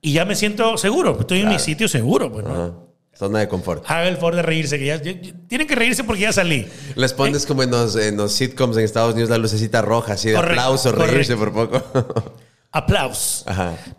y 0.00 0.12
ya 0.14 0.24
me 0.24 0.34
siento 0.34 0.78
seguro, 0.78 1.18
estoy 1.20 1.40
en 1.40 1.48
mi 1.50 1.58
sitio 1.58 1.88
seguro. 1.88 2.32
Pues, 2.32 2.46
¿no? 2.46 2.88
Zona 3.14 3.40
de 3.40 3.48
confort. 3.48 3.84
Haga 3.86 4.08
el 4.08 4.14
favor 4.16 4.34
de 4.36 4.40
reírse, 4.40 4.78
que 4.78 4.86
ya, 4.86 4.96
ya- 5.02 5.12
tienen 5.46 5.66
que 5.66 5.74
reírse 5.74 6.04
porque 6.04 6.22
ya 6.22 6.32
salí. 6.32 6.66
Les 6.94 7.12
pones 7.12 7.44
como 7.44 7.62
en 7.62 7.70
los, 7.70 7.96
en 7.96 8.16
los 8.16 8.32
sitcoms 8.32 8.78
en 8.78 8.84
Estados 8.84 9.12
Unidos 9.12 9.28
la 9.28 9.36
lucecita 9.36 9.82
roja, 9.82 10.14
así 10.14 10.30
de 10.30 10.36
Correcto, 10.36 10.58
aplauso, 10.58 10.92
reírse 10.92 11.36
por 11.36 11.52
poco. 11.52 11.82
Aplausos. 12.72 13.44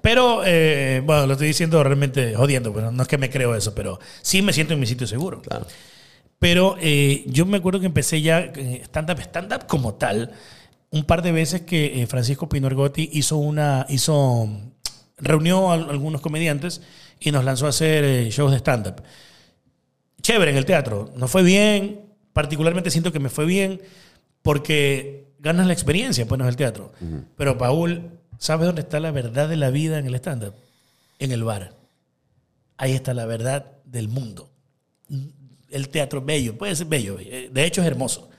Pero, 0.01 0.43
eh, 0.45 1.01
bueno, 1.05 1.27
lo 1.27 1.33
estoy 1.33 1.47
diciendo 1.47 1.83
realmente 1.83 2.35
jodiendo, 2.35 2.73
pero 2.73 2.91
no 2.91 3.03
es 3.03 3.07
que 3.07 3.17
me 3.17 3.29
creo 3.29 3.53
eso, 3.55 3.75
pero 3.75 3.99
sí 4.21 4.41
me 4.41 4.53
siento 4.53 4.73
en 4.73 4.79
mi 4.79 4.85
sitio 4.85 5.07
seguro. 5.07 5.41
Claro. 5.41 5.67
Pero 6.41 6.75
eh, 6.81 7.23
yo 7.27 7.45
me 7.45 7.57
acuerdo 7.57 7.79
que 7.79 7.85
empecé 7.85 8.19
ya 8.19 8.39
eh, 8.39 8.81
stand-up, 8.85 9.19
stand-up 9.19 9.67
como 9.67 9.93
tal, 9.93 10.31
un 10.89 11.03
par 11.03 11.21
de 11.21 11.31
veces 11.31 11.61
que 11.61 12.01
eh, 12.01 12.07
Francisco 12.07 12.49
Pino 12.49 12.65
Ergotti 12.65 13.11
hizo 13.13 13.37
una, 13.37 13.85
hizo, 13.89 14.49
reunió 15.17 15.69
a 15.69 15.75
algunos 15.75 16.19
comediantes 16.19 16.81
y 17.19 17.29
nos 17.31 17.45
lanzó 17.45 17.67
a 17.67 17.69
hacer 17.69 18.27
shows 18.29 18.49
de 18.49 18.57
stand-up. 18.57 19.03
Chévere 20.23 20.49
en 20.49 20.57
el 20.57 20.65
teatro, 20.65 21.11
nos 21.15 21.29
fue 21.29 21.43
bien, 21.43 22.01
particularmente 22.33 22.89
siento 22.89 23.11
que 23.11 23.19
me 23.19 23.29
fue 23.29 23.45
bien 23.45 23.79
porque 24.41 25.27
ganas 25.37 25.67
la 25.67 25.73
experiencia, 25.73 26.25
pues 26.25 26.39
no 26.39 26.45
es 26.45 26.49
el 26.49 26.55
teatro. 26.55 26.91
Pero 27.37 27.59
Paul, 27.59 28.19
¿sabes 28.41 28.65
dónde 28.65 28.81
está 28.81 28.99
la 28.99 29.11
verdad 29.11 29.47
de 29.47 29.55
la 29.55 29.69
vida 29.69 29.97
en 29.99 30.05
el 30.07 30.15
stand-up? 30.15 30.55
En 31.19 31.31
el 31.31 31.43
bar. 31.43 31.75
Ahí 32.77 32.93
está 32.93 33.13
la 33.13 33.25
verdad 33.25 33.77
del 33.85 34.07
mundo 34.09 34.49
el 35.69 35.87
teatro 35.89 36.19
es 36.19 36.25
bello, 36.25 36.57
puede 36.57 36.75
ser 36.75 36.87
bello, 36.87 37.17
eh, 37.19 37.49
de 37.51 37.65
hecho 37.65 37.79
es 37.81 37.87
hermoso, 37.87 38.29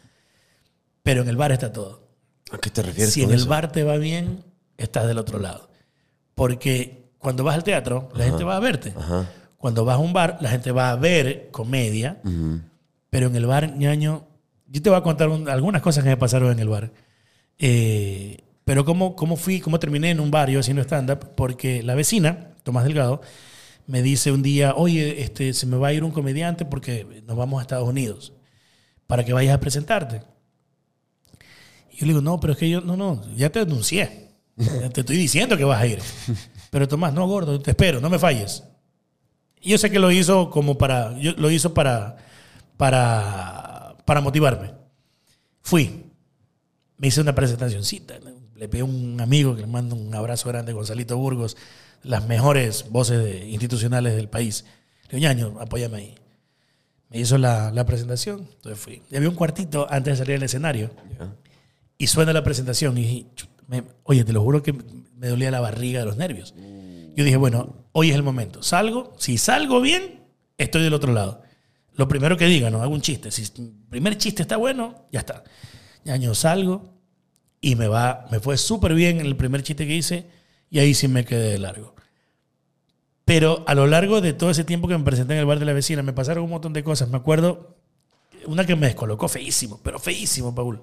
pero 1.03 1.23
en 1.23 1.29
el 1.29 1.37
bar 1.37 1.51
está 1.53 1.73
todo. 1.73 2.09
¿A 2.51 2.59
qué 2.59 2.69
te 2.71 2.83
refieres 2.83 3.15
Si 3.15 3.23
en 3.23 3.31
el 3.31 3.37
eso? 3.37 3.49
bar 3.49 3.73
te 3.73 3.85
va 3.85 3.97
bien, 3.97 4.45
estás 4.77 5.07
del 5.07 5.17
otro 5.19 5.39
lado. 5.39 5.71
Porque 6.35 7.11
cuando 7.19 7.43
vas 7.45 7.55
al 7.55 7.65
teatro, 7.65 8.11
la 8.15 8.25
gente 8.25 8.45
va 8.45 8.57
a 8.57 8.61
verte. 8.61 8.93
Ajá. 8.97 9.31
Cuando 9.57 9.85
vas 9.87 9.95
a 9.97 9.99
un 9.99 10.13
bar, 10.13 10.37
la 10.43 10.51
gente 10.51 10.73
va 10.73 10.91
a 10.91 10.97
ver 10.97 11.49
comedia, 11.51 12.21
pero 13.09 13.29
en 13.29 13.37
el 13.37 13.47
bar, 13.47 13.77
ñaño, 13.77 14.27
yo 14.67 14.83
te 14.83 14.91
voy 14.91 14.99
a 14.99 15.03
contar 15.03 15.29
un- 15.31 15.49
algunas 15.49 15.81
cosas 15.81 16.05
que 16.05 16.11
me 16.11 16.17
pasaron 16.19 16.53
en 16.53 16.59
el 16.59 16.69
bar. 16.69 16.93
Eh, 17.59 18.42
pero 18.65 18.85
cómo, 18.85 19.17
cómo 19.17 19.37
fui, 19.37 19.61
cómo 19.61 19.79
terminé 19.79 20.11
en 20.11 20.21
un 20.21 20.31
bar 20.31 20.51
yo 20.51 20.61
haciendo 20.61 20.83
stand-up, 20.83 21.35
porque 21.35 21.83
la 21.83 21.95
vecina, 21.95 22.55
Tomás 22.63 22.85
Delgado, 22.85 23.21
me 23.87 24.03
dice 24.03 24.31
un 24.31 24.43
día, 24.43 24.75
oye, 24.75 25.23
este, 25.23 25.53
se 25.53 25.67
me 25.67 25.77
va 25.77 25.89
a 25.89 25.93
ir 25.93 26.05
un 26.05 26.13
comediante 26.13 26.65
porque 26.65 27.23
nos 27.27 27.37
vamos 27.37 27.59
a 27.59 27.63
Estados 27.63 27.89
Unidos 27.89 28.33
para 29.07 29.25
que 29.25 29.33
vayas 29.33 29.55
a 29.55 29.61
presentarte. 29.61 30.23
Y 31.91 31.99
yo 31.99 32.07
le 32.07 32.13
digo, 32.13 32.21
no, 32.21 32.41
pero 32.41 32.53
es 32.53 32.59
que 32.59 32.71
yo, 32.71 32.81
no, 32.81 32.97
no, 32.97 33.23
ya 33.37 33.51
te 33.51 33.65
denuncié. 33.65 34.31
Ya 34.57 34.91
te 34.91 35.01
estoy 35.01 35.17
diciendo 35.17 35.57
que 35.57 35.65
vas 35.65 35.81
a 35.81 35.87
ir. 35.87 35.99
Pero 36.71 36.89
Tomás, 36.89 37.13
no, 37.13 37.27
gordo, 37.27 37.61
te 37.61 37.71
espero, 37.71 38.01
no 38.01 38.09
me 38.09 38.19
falles. 38.19 38.63
Y 39.61 39.71
yo 39.71 39.79
sé 39.79 39.91
que 39.91 39.99
lo 39.99 40.11
hizo 40.11 40.51
como 40.51 40.79
para, 40.79 41.19
yo, 41.19 41.33
lo 41.33 41.51
hizo 41.51 41.75
para, 41.75 42.17
para, 42.77 43.97
para 44.05 44.21
motivarme. 44.21 44.73
Fui. 45.63 46.05
Me 46.97 47.09
hice 47.09 47.21
una 47.21 47.35
presentacioncita. 47.35 48.15
Le 48.63 48.69
pedí 48.69 48.81
a 48.83 48.85
un 48.85 49.21
amigo 49.21 49.57
que 49.57 49.63
le 49.63 49.67
mando 49.67 49.97
un 49.97 50.15
abrazo 50.15 50.49
grande, 50.49 50.73
Gonzalito 50.73 51.17
Burgos, 51.19 51.57
las 52.05 52.29
mejores 52.29 52.87
voces 52.91 53.19
de- 53.25 53.49
institucionales 53.49 54.15
del 54.15 54.29
país. 54.29 54.65
Le 55.11 55.19
digo, 55.19 55.21
ñaño, 55.29 55.57
apóyame 55.59 55.97
ahí. 55.97 56.15
Me 57.11 57.19
hizo 57.19 57.39
la, 57.39 57.73
la 57.73 57.85
presentación, 57.85 58.47
entonces 58.55 58.79
fui. 58.79 59.03
Y 59.11 59.17
había 59.17 59.29
un 59.29 59.35
cuartito 59.35 59.89
antes 59.91 60.13
de 60.13 60.25
salir 60.25 60.37
al 60.37 60.45
escenario. 60.45 60.93
Y 61.99 62.07
suena 62.07 62.33
la 62.33 62.45
presentación 62.45 62.97
y 62.99 63.03
dije, 63.03 63.27
"Chut, 63.35 63.51
me- 63.67 63.83
oye, 64.05 64.23
te 64.23 64.33
lo 64.33 64.41
juro 64.43 64.63
que 64.63 64.73
me 65.17 65.27
dolía 65.27 65.51
la 65.51 65.59
barriga 65.59 65.99
de 65.99 66.07
los 66.07 66.17
nervios. 66.17 66.55
Yo 67.17 67.25
dije, 67.25 67.37
bueno, 67.39 67.75
hoy 67.91 68.11
es 68.11 68.15
el 68.15 68.23
momento. 68.23 68.63
Salgo, 68.63 69.13
si 69.19 69.39
salgo 69.39 69.81
bien, 69.81 70.21
estoy 70.57 70.85
del 70.85 70.95
otro 70.95 71.13
lado. 71.13 71.43
Lo 71.97 72.07
primero 72.07 72.37
que 72.37 72.47
diga, 72.47 72.71
no 72.71 72.81
hago 72.81 72.95
un 72.95 73.01
chiste. 73.03 73.33
Si 73.33 73.43
el 73.61 73.73
primer 73.91 74.17
chiste 74.19 74.43
está 74.43 74.57
bueno, 74.57 75.05
ya 75.11 75.19
está. 75.19 75.43
Ñaño, 76.05 76.33
salgo 76.37 76.92
y 77.63 77.77
me 77.77 77.89
va, 77.89 78.27
me 78.31 78.41
fue 78.41 78.59
súper 78.59 78.93
bien 78.93 79.21
en 79.21 79.27
el 79.27 79.37
primer 79.37 79.63
chiste 79.63 79.87
que 79.87 79.95
hice 79.95 80.27
y 80.69 80.81
ahí 80.81 80.93
sí 80.93 81.09
me 81.09 81.25
quedé 81.25 81.53
de 81.53 81.59
largo. 81.59 81.95
Pero 83.25 83.65
a 83.69 83.75
lo 83.75 83.87
largo 83.87 84.21
de 84.21 84.33
todo 84.33 84.51
ese 84.51 84.65
tiempo 84.65 84.89
que 84.89 84.99
me 84.99 85.05
presenté 85.05 85.35
en 85.35 85.39
el 85.39 85.47
bar 85.47 85.61
de 85.61 85.65
la 85.65 85.73
vecina, 85.73 86.03
me 86.03 86.13
pasaron 86.13 86.45
un 86.45 86.51
montón 86.51 86.73
de 86.73 86.83
cosas. 86.83 87.09
Me 87.09 87.17
acuerdo 87.17 87.77
una 88.47 88.67
que 88.67 88.75
me 88.75 88.89
descolocó 88.89 89.29
feísimo, 89.29 89.81
pero 89.83 90.01
feísimo, 90.01 90.53
Paul. 90.53 90.83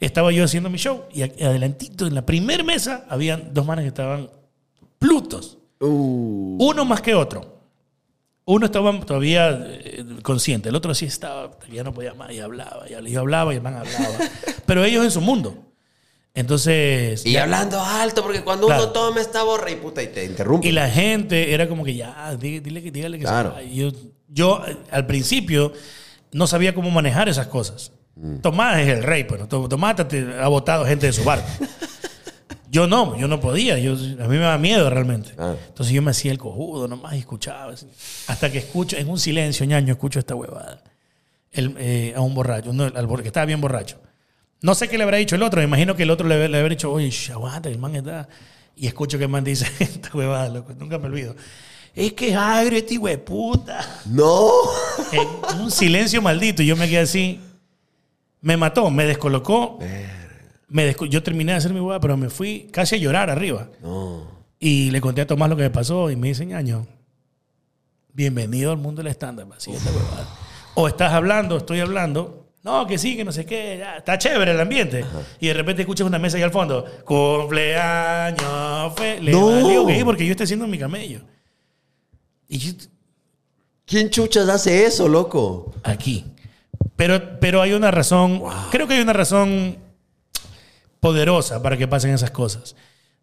Estaba 0.00 0.32
yo 0.32 0.44
haciendo 0.44 0.70
mi 0.70 0.78
show 0.78 1.04
y 1.12 1.22
adelantito 1.22 2.06
en 2.06 2.14
la 2.14 2.24
primer 2.24 2.64
mesa 2.64 3.04
habían 3.10 3.52
dos 3.52 3.66
manes 3.66 3.82
que 3.82 3.88
estaban 3.88 4.30
plutos. 4.98 5.58
Uh, 5.80 6.56
Uno 6.58 6.86
más 6.86 7.02
que 7.02 7.14
otro. 7.14 7.58
Uno 8.46 8.64
estaba 8.64 8.98
todavía 9.00 9.50
eh, 9.60 10.04
consciente, 10.22 10.70
el 10.70 10.74
otro 10.74 10.94
sí 10.94 11.04
estaba, 11.04 11.50
ya 11.70 11.84
no 11.84 11.92
podía 11.92 12.14
más 12.14 12.32
y 12.32 12.40
hablaba, 12.40 12.86
y 12.88 13.10
yo 13.10 13.20
hablaba 13.20 13.52
y 13.52 13.56
el 13.56 13.62
man 13.62 13.74
hablaba. 13.76 14.18
Pero 14.66 14.84
ellos 14.84 15.04
en 15.04 15.10
su 15.10 15.20
mundo. 15.20 15.68
Entonces. 16.38 17.24
y 17.26 17.32
ya- 17.32 17.42
hablando 17.42 17.80
alto, 17.80 18.22
porque 18.22 18.42
cuando 18.42 18.66
Claro. 18.66 18.84
uno 18.84 18.92
toma 18.92 19.20
esta 19.20 19.42
borra 19.42 19.70
y 19.70 19.76
puta, 19.76 20.02
y 20.02 20.08
te 20.08 20.24
interrumpe. 20.24 20.68
Y 20.68 20.72
la 20.72 20.88
gente 20.88 21.52
era 21.52 21.68
como 21.68 21.84
que 21.84 21.94
ya, 21.94 22.34
dí- 22.38 22.60
dile 22.60 22.82
que 22.82 22.90
dígale 22.90 23.18
que 23.18 23.24
Claro. 23.24 23.54
Y 23.62 23.76
Yo, 23.76 23.90
yo 24.28 24.62
al 24.90 25.06
principio 25.06 25.72
no 26.32 26.46
sabía 26.46 26.74
cómo 26.74 26.90
manejar 26.90 27.28
esas 27.28 27.46
cosas. 27.48 27.92
Tomás 28.42 28.78
es 28.80 28.88
el 28.88 29.02
rey, 29.04 29.24
pero 29.24 29.46
Tomás 29.46 29.94
te 30.08 30.26
ha 30.40 30.48
votado 30.48 30.84
gente 30.84 31.06
de 31.06 31.12
su 31.12 31.22
bar. 31.24 31.44
yo 32.70 32.86
no, 32.86 33.16
yo 33.16 33.28
no 33.28 33.40
podía. 33.40 33.78
Yo, 33.78 33.92
a 33.92 34.26
mí 34.28 34.36
me 34.36 34.38
da 34.38 34.58
miedo 34.58 34.90
realmente. 34.90 35.30
Entonces 35.30 35.94
yo 35.94 36.02
me 36.02 36.10
hacía 36.10 36.32
el 36.32 36.38
cojudo 36.38 36.88
nomás 36.88 37.14
y 37.14 37.18
escuchaba. 37.18 37.72
así. 37.72 37.86
Hasta 38.26 38.50
que 38.50 38.58
escucho, 38.58 38.96
en 38.96 39.08
un 39.08 39.18
silencio, 39.18 39.64
ñaño, 39.66 39.92
escucho 39.92 40.18
esta 40.18 40.34
huevada. 40.34 40.82
El, 41.52 41.74
eh, 41.78 42.12
a 42.16 42.20
un 42.20 42.34
borracho, 42.34 42.70
uno, 42.70 42.84
al 42.94 43.08
que 43.22 43.28
estaba 43.28 43.46
bien 43.46 43.60
borracho. 43.60 43.98
No 44.60 44.74
sé 44.74 44.88
qué 44.88 44.98
le 44.98 45.04
habrá 45.04 45.18
dicho 45.18 45.36
el 45.36 45.42
otro. 45.42 45.60
Me 45.60 45.64
imagino 45.64 45.94
que 45.94 46.02
el 46.02 46.10
otro 46.10 46.26
le, 46.26 46.48
le 46.48 46.58
habrá 46.58 46.68
dicho, 46.70 46.90
oye, 46.92 47.10
aguanta, 47.32 47.68
el 47.68 47.78
man 47.78 47.94
está. 47.94 48.28
Y 48.76 48.86
escucho 48.86 49.18
que 49.18 49.24
el 49.24 49.30
man 49.30 49.44
dice, 49.44 49.66
esta 49.78 50.10
huevada, 50.16 50.48
loco, 50.48 50.72
nunca 50.78 50.98
me 50.98 51.06
olvido. 51.06 51.34
Es 51.94 52.12
que 52.12 52.30
es 52.30 52.36
agrio 52.36 52.78
este 52.78 52.98
de 52.98 53.18
puta. 53.18 54.02
No. 54.06 54.50
En 55.12 55.60
un 55.60 55.70
silencio 55.70 56.22
maldito. 56.22 56.62
Y 56.62 56.66
yo 56.66 56.76
me 56.76 56.88
quedé 56.88 57.00
así. 57.00 57.40
Me 58.40 58.56
mató, 58.56 58.88
me 58.90 59.04
descolocó. 59.04 59.78
Me 60.68 60.94
desco- 60.94 61.06
yo 61.08 61.22
terminé 61.22 61.52
de 61.52 61.58
hacer 61.58 61.72
mi 61.72 61.80
hueá, 61.80 61.98
pero 61.98 62.16
me 62.16 62.28
fui 62.30 62.68
casi 62.70 62.94
a 62.94 62.98
llorar 62.98 63.30
arriba. 63.30 63.68
No. 63.82 64.22
Y 64.60 64.90
le 64.90 65.00
conté 65.00 65.22
a 65.22 65.26
Tomás 65.26 65.48
lo 65.48 65.56
que 65.56 65.62
me 65.62 65.70
pasó 65.70 66.10
y 66.10 66.16
me 66.16 66.28
dice, 66.28 66.44
ñaño, 66.46 66.86
bienvenido 68.12 68.70
al 68.72 68.78
mundo 68.78 69.02
del 69.02 69.12
stand-up. 69.12 69.52
Así 69.56 69.72
esta 69.72 69.90
huevada. 69.90 70.28
O 70.74 70.86
estás 70.88 71.12
hablando, 71.12 71.56
estoy 71.56 71.80
hablando. 71.80 72.47
No, 72.68 72.86
que 72.86 72.98
sí, 72.98 73.16
que 73.16 73.24
no 73.24 73.32
sé 73.32 73.46
qué. 73.46 73.76
ya, 73.78 73.96
está 73.96 74.18
chévere 74.18 74.50
el 74.50 74.60
ambiente. 74.60 75.04
Y 75.40 75.46
de 75.46 75.54
repente 75.54 75.82
escuchas 75.82 76.06
una 76.06 76.18
mesa 76.18 76.36
ahí 76.36 76.42
al 76.42 76.50
fondo. 76.50 76.84
Cumpleaños. 77.04 78.92
Fe. 78.94 79.20
Le 79.20 79.32
No. 79.32 79.46
valió 79.46 79.86
que 79.86 79.96
sí, 79.96 80.04
porque 80.04 80.26
yo 80.26 80.32
estoy 80.32 80.44
haciendo 80.44 80.66
mi 80.66 80.78
camello. 80.78 81.20
Y 82.48 82.58
yo, 82.58 82.72
¿Quién 83.86 84.10
chuchas 84.10 84.48
hace 84.50 84.84
eso, 84.84 85.08
loco? 85.08 85.72
aquí. 85.82 86.24
Pero, 86.96 87.38
pero 87.40 87.62
hay 87.62 87.72
una 87.72 87.90
razón, 87.90 88.42
creo 88.70 88.86
que 88.86 88.94
hay 88.94 89.00
una 89.00 89.12
razón 89.14 89.78
poderosa 91.00 91.62
para 91.62 91.76
que 91.78 91.88
pasen 91.88 92.10
esas 92.12 92.30
cosas. 92.30 92.76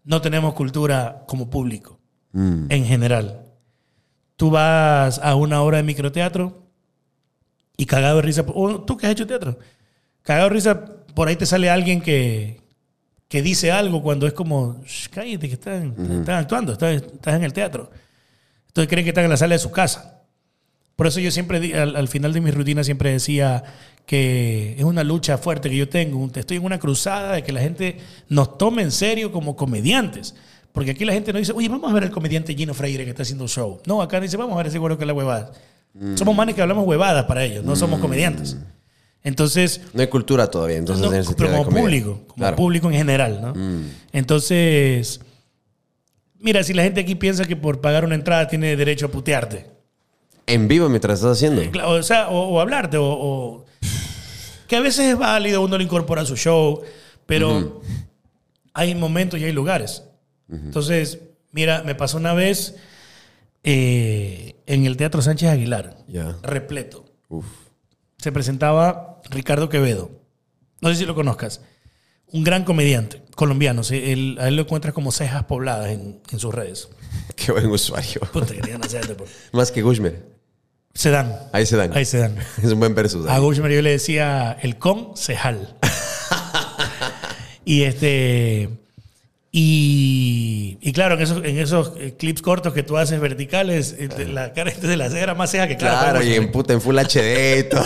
No 0.04 0.22
tenemos 0.22 0.54
cultura 0.56 1.24
como 1.28 1.50
público, 1.50 2.00
en 2.34 2.86
general. 2.86 3.42
Tú 4.38 4.50
vas 4.50 5.20
a 5.20 5.36
una 5.36 5.62
hora 5.62 5.78
de 5.78 5.84
microteatro 5.84 6.65
y 7.78 7.86
cagado 7.86 8.18
de 8.18 8.22
risa, 8.24 8.46
o 8.48 8.82
tú 8.82 8.98
que 8.98 9.06
has 9.08 9.12
hecho 9.12 9.28
teatro, 9.28 9.58
cagado 10.22 10.50
de 10.50 10.54
risa, 10.56 10.86
por 11.14 11.28
ahí 11.28 11.36
te 11.36 11.46
sale 11.46 11.70
alguien 11.70 12.02
que, 12.02 12.62
que 13.28 13.42
dice 13.42 13.72
algo 13.72 14.02
cuando 14.02 14.28
es 14.28 14.34
como, 14.34 14.82
"Shh, 14.86 15.08
cállate, 15.10 15.48
que 15.48 15.54
están, 15.56 15.96
están 16.20 16.36
actuando, 16.36 16.74
estás, 16.74 17.02
estás 17.02 17.36
en 17.36 17.44
el 17.44 17.54
teatro. 17.54 17.90
Entonces 18.68 18.90
creen 18.90 19.04
que 19.06 19.10
están 19.10 19.24
en 19.24 19.30
la 19.30 19.38
sala 19.38 19.56
de 19.56 19.60
su 19.60 19.72
casa. 19.72 20.22
Por 20.96 21.08
eso 21.08 21.20
yo 21.20 21.32
siempre, 21.32 21.74
al, 21.80 21.96
al 21.96 22.08
final 22.08 22.32
de 22.34 22.42
mi 22.42 22.52
rutina, 22.52 22.84
siempre 22.84 23.12
decía 23.12 23.64
que 24.06 24.76
es 24.78 24.84
una 24.84 25.04
lucha 25.04 25.38
fuerte 25.38 25.70
que 25.70 25.76
yo 25.76 25.90
tengo. 25.90 26.30
Estoy 26.36 26.58
en 26.58 26.64
una 26.66 26.80
cruzada 26.80 27.34
de 27.34 27.44
que 27.44 27.52
la 27.52 27.62
gente 27.62 27.98
nos 28.30 28.58
tome 28.58 28.82
en 28.82 28.92
serio 28.92 29.32
como 29.32 29.56
comediantes. 29.56 30.36
Porque 30.72 30.92
aquí 30.92 31.06
la 31.06 31.14
gente 31.14 31.32
no 31.32 31.40
dice, 31.40 31.54
oye, 31.54 31.70
vamos 31.70 31.90
a 31.90 31.94
ver 31.94 32.04
al 32.04 32.12
comediante 32.12 32.54
Gino 32.54 32.74
Freire 32.74 33.04
que 33.06 33.10
está 33.12 33.24
haciendo 33.24 33.46
un 33.46 33.50
show. 33.50 33.82
No, 33.86 34.02
acá 34.02 34.20
dice, 34.20 34.36
vamos 34.38 34.54
a 34.54 34.58
ver 34.58 34.68
ese 34.68 34.78
güero 34.78 34.98
que 34.98 35.06
la 35.06 35.14
huevada. 35.14 35.52
Somos 36.16 36.36
manes 36.36 36.56
que 36.56 36.62
hablamos 36.62 36.86
huevadas 36.86 37.26
para 37.26 37.44
ellos, 37.46 37.64
no 37.64 37.76
somos 37.76 38.00
comediantes. 38.00 38.58
Entonces, 39.24 39.82
No 39.94 40.02
hay 40.02 40.08
cultura 40.08 40.48
todavía, 40.48 40.78
entonces 40.78 41.04
no, 41.06 41.12
en 41.14 41.20
el 41.22 41.36
pero 41.36 41.50
como 41.64 41.80
público, 41.80 42.24
como 42.28 42.36
Claro. 42.36 42.56
público 42.58 42.88
en 42.92 42.94
general, 42.98 43.40
¿no? 43.42 43.54
Entonces, 44.12 45.20
mira, 46.40 46.64
si 46.64 46.74
la 46.74 46.84
gente 46.84 47.02
aquí 47.02 47.16
piensa 47.16 47.46
que 47.46 47.56
por 47.56 47.82
pagar 47.82 48.04
una 48.06 48.16
entrada 48.16 48.48
tiene 48.48 48.76
derecho 48.76 49.08
a 49.08 49.10
putearte, 49.10 49.68
En 50.48 50.68
vivo 50.68 50.88
mientras 50.90 51.20
estás 51.20 51.38
haciendo. 51.38 51.64
Claro, 51.72 51.92
o, 51.92 52.04
sea, 52.04 52.30
o, 52.30 52.50
o 52.50 52.60
hablarte, 52.62 52.98
o, 52.98 53.06
o- 53.08 53.66
que 54.68 54.76
a 54.76 54.80
veces 54.80 55.06
es 55.12 55.18
válido, 55.18 55.62
uno 55.64 55.78
lo 55.78 55.84
incorpora 55.84 56.22
a 56.22 56.26
su 56.26 56.36
show, 56.38 56.82
pero 57.26 57.82
hay 58.74 58.94
momentos 58.96 59.40
y 59.40 59.44
hay 59.46 59.52
lugares. 59.54 60.04
Entonces, 60.52 61.20
mira, 61.52 61.82
me 61.84 61.96
pasó 61.96 62.18
una 62.18 62.34
vez 62.36 62.76
eh, 63.66 64.56
en 64.68 64.86
el 64.86 64.96
Teatro 64.98 65.22
Sánchez 65.22 65.50
Aguilar, 65.50 65.98
repleto. 66.44 67.06
Uf. 67.30 67.46
Se 68.18 68.32
presentaba 68.32 69.22
Ricardo 69.30 69.68
Quevedo. 69.70 70.12
No 70.82 70.90
sé 70.90 70.96
si 70.96 71.06
lo 71.06 71.16
conozcas. 71.16 71.62
Un 72.32 72.44
gran 72.44 72.64
comediante 72.64 73.22
colombiano. 73.36 73.82
él- 73.92 74.38
a 74.40 74.48
él 74.48 74.56
lo 74.56 74.64
encuentras 74.64 74.94
como 74.94 75.12
cejas 75.12 75.44
pobladas 75.46 75.90
en, 75.92 76.22
en 76.32 76.40
sus 76.40 76.54
redes. 76.54 76.90
Qué 77.36 77.52
buen 77.52 77.68
usuario. 77.68 78.22
Puta, 78.32 78.54
Más 79.54 79.72
que 79.72 79.82
Gushmer. 79.82 80.26
Se 80.94 81.10
dan. 81.10 81.38
Ahí 81.52 81.66
se 81.66 81.76
dan. 81.76 81.92
Ahí 81.96 82.06
se 82.06 82.18
dan. 82.20 82.38
Es 82.64 82.72
un 82.72 82.80
buen 82.80 82.96
versus. 82.96 83.28
A. 83.28 83.38
Gushmer 83.40 83.72
yo 83.72 83.82
le 83.82 83.92
decía 83.92 84.58
el 84.62 84.78
con 84.78 85.16
cejal. 85.18 85.76
y 87.66 87.84
este. 87.84 88.70
Y, 89.58 90.78
y 90.82 90.92
claro, 90.92 91.16
en 91.16 91.22
esos, 91.22 91.38
en 91.46 91.58
esos 91.58 91.94
eh, 91.98 92.14
clips 92.20 92.42
cortos 92.42 92.74
que 92.74 92.84
tú 92.84 92.98
haces 92.98 93.22
verticales, 93.22 93.96
eh, 93.98 94.10
de- 94.10 94.28
la 94.28 94.52
cara 94.52 94.70
de 94.72 94.98
la 94.98 95.10
ceja 95.10 95.34
más 95.34 95.50
ceja 95.52 95.66
que 95.68 95.78
cara. 95.78 95.98
Claro, 96.00 96.14
para 96.20 96.26
y 96.26 96.34
en 96.34 96.52
puta, 96.52 96.74
en 96.74 96.82
Full 96.82 96.98
HD 96.98 97.60
y 97.60 97.64
todo. 97.70 97.86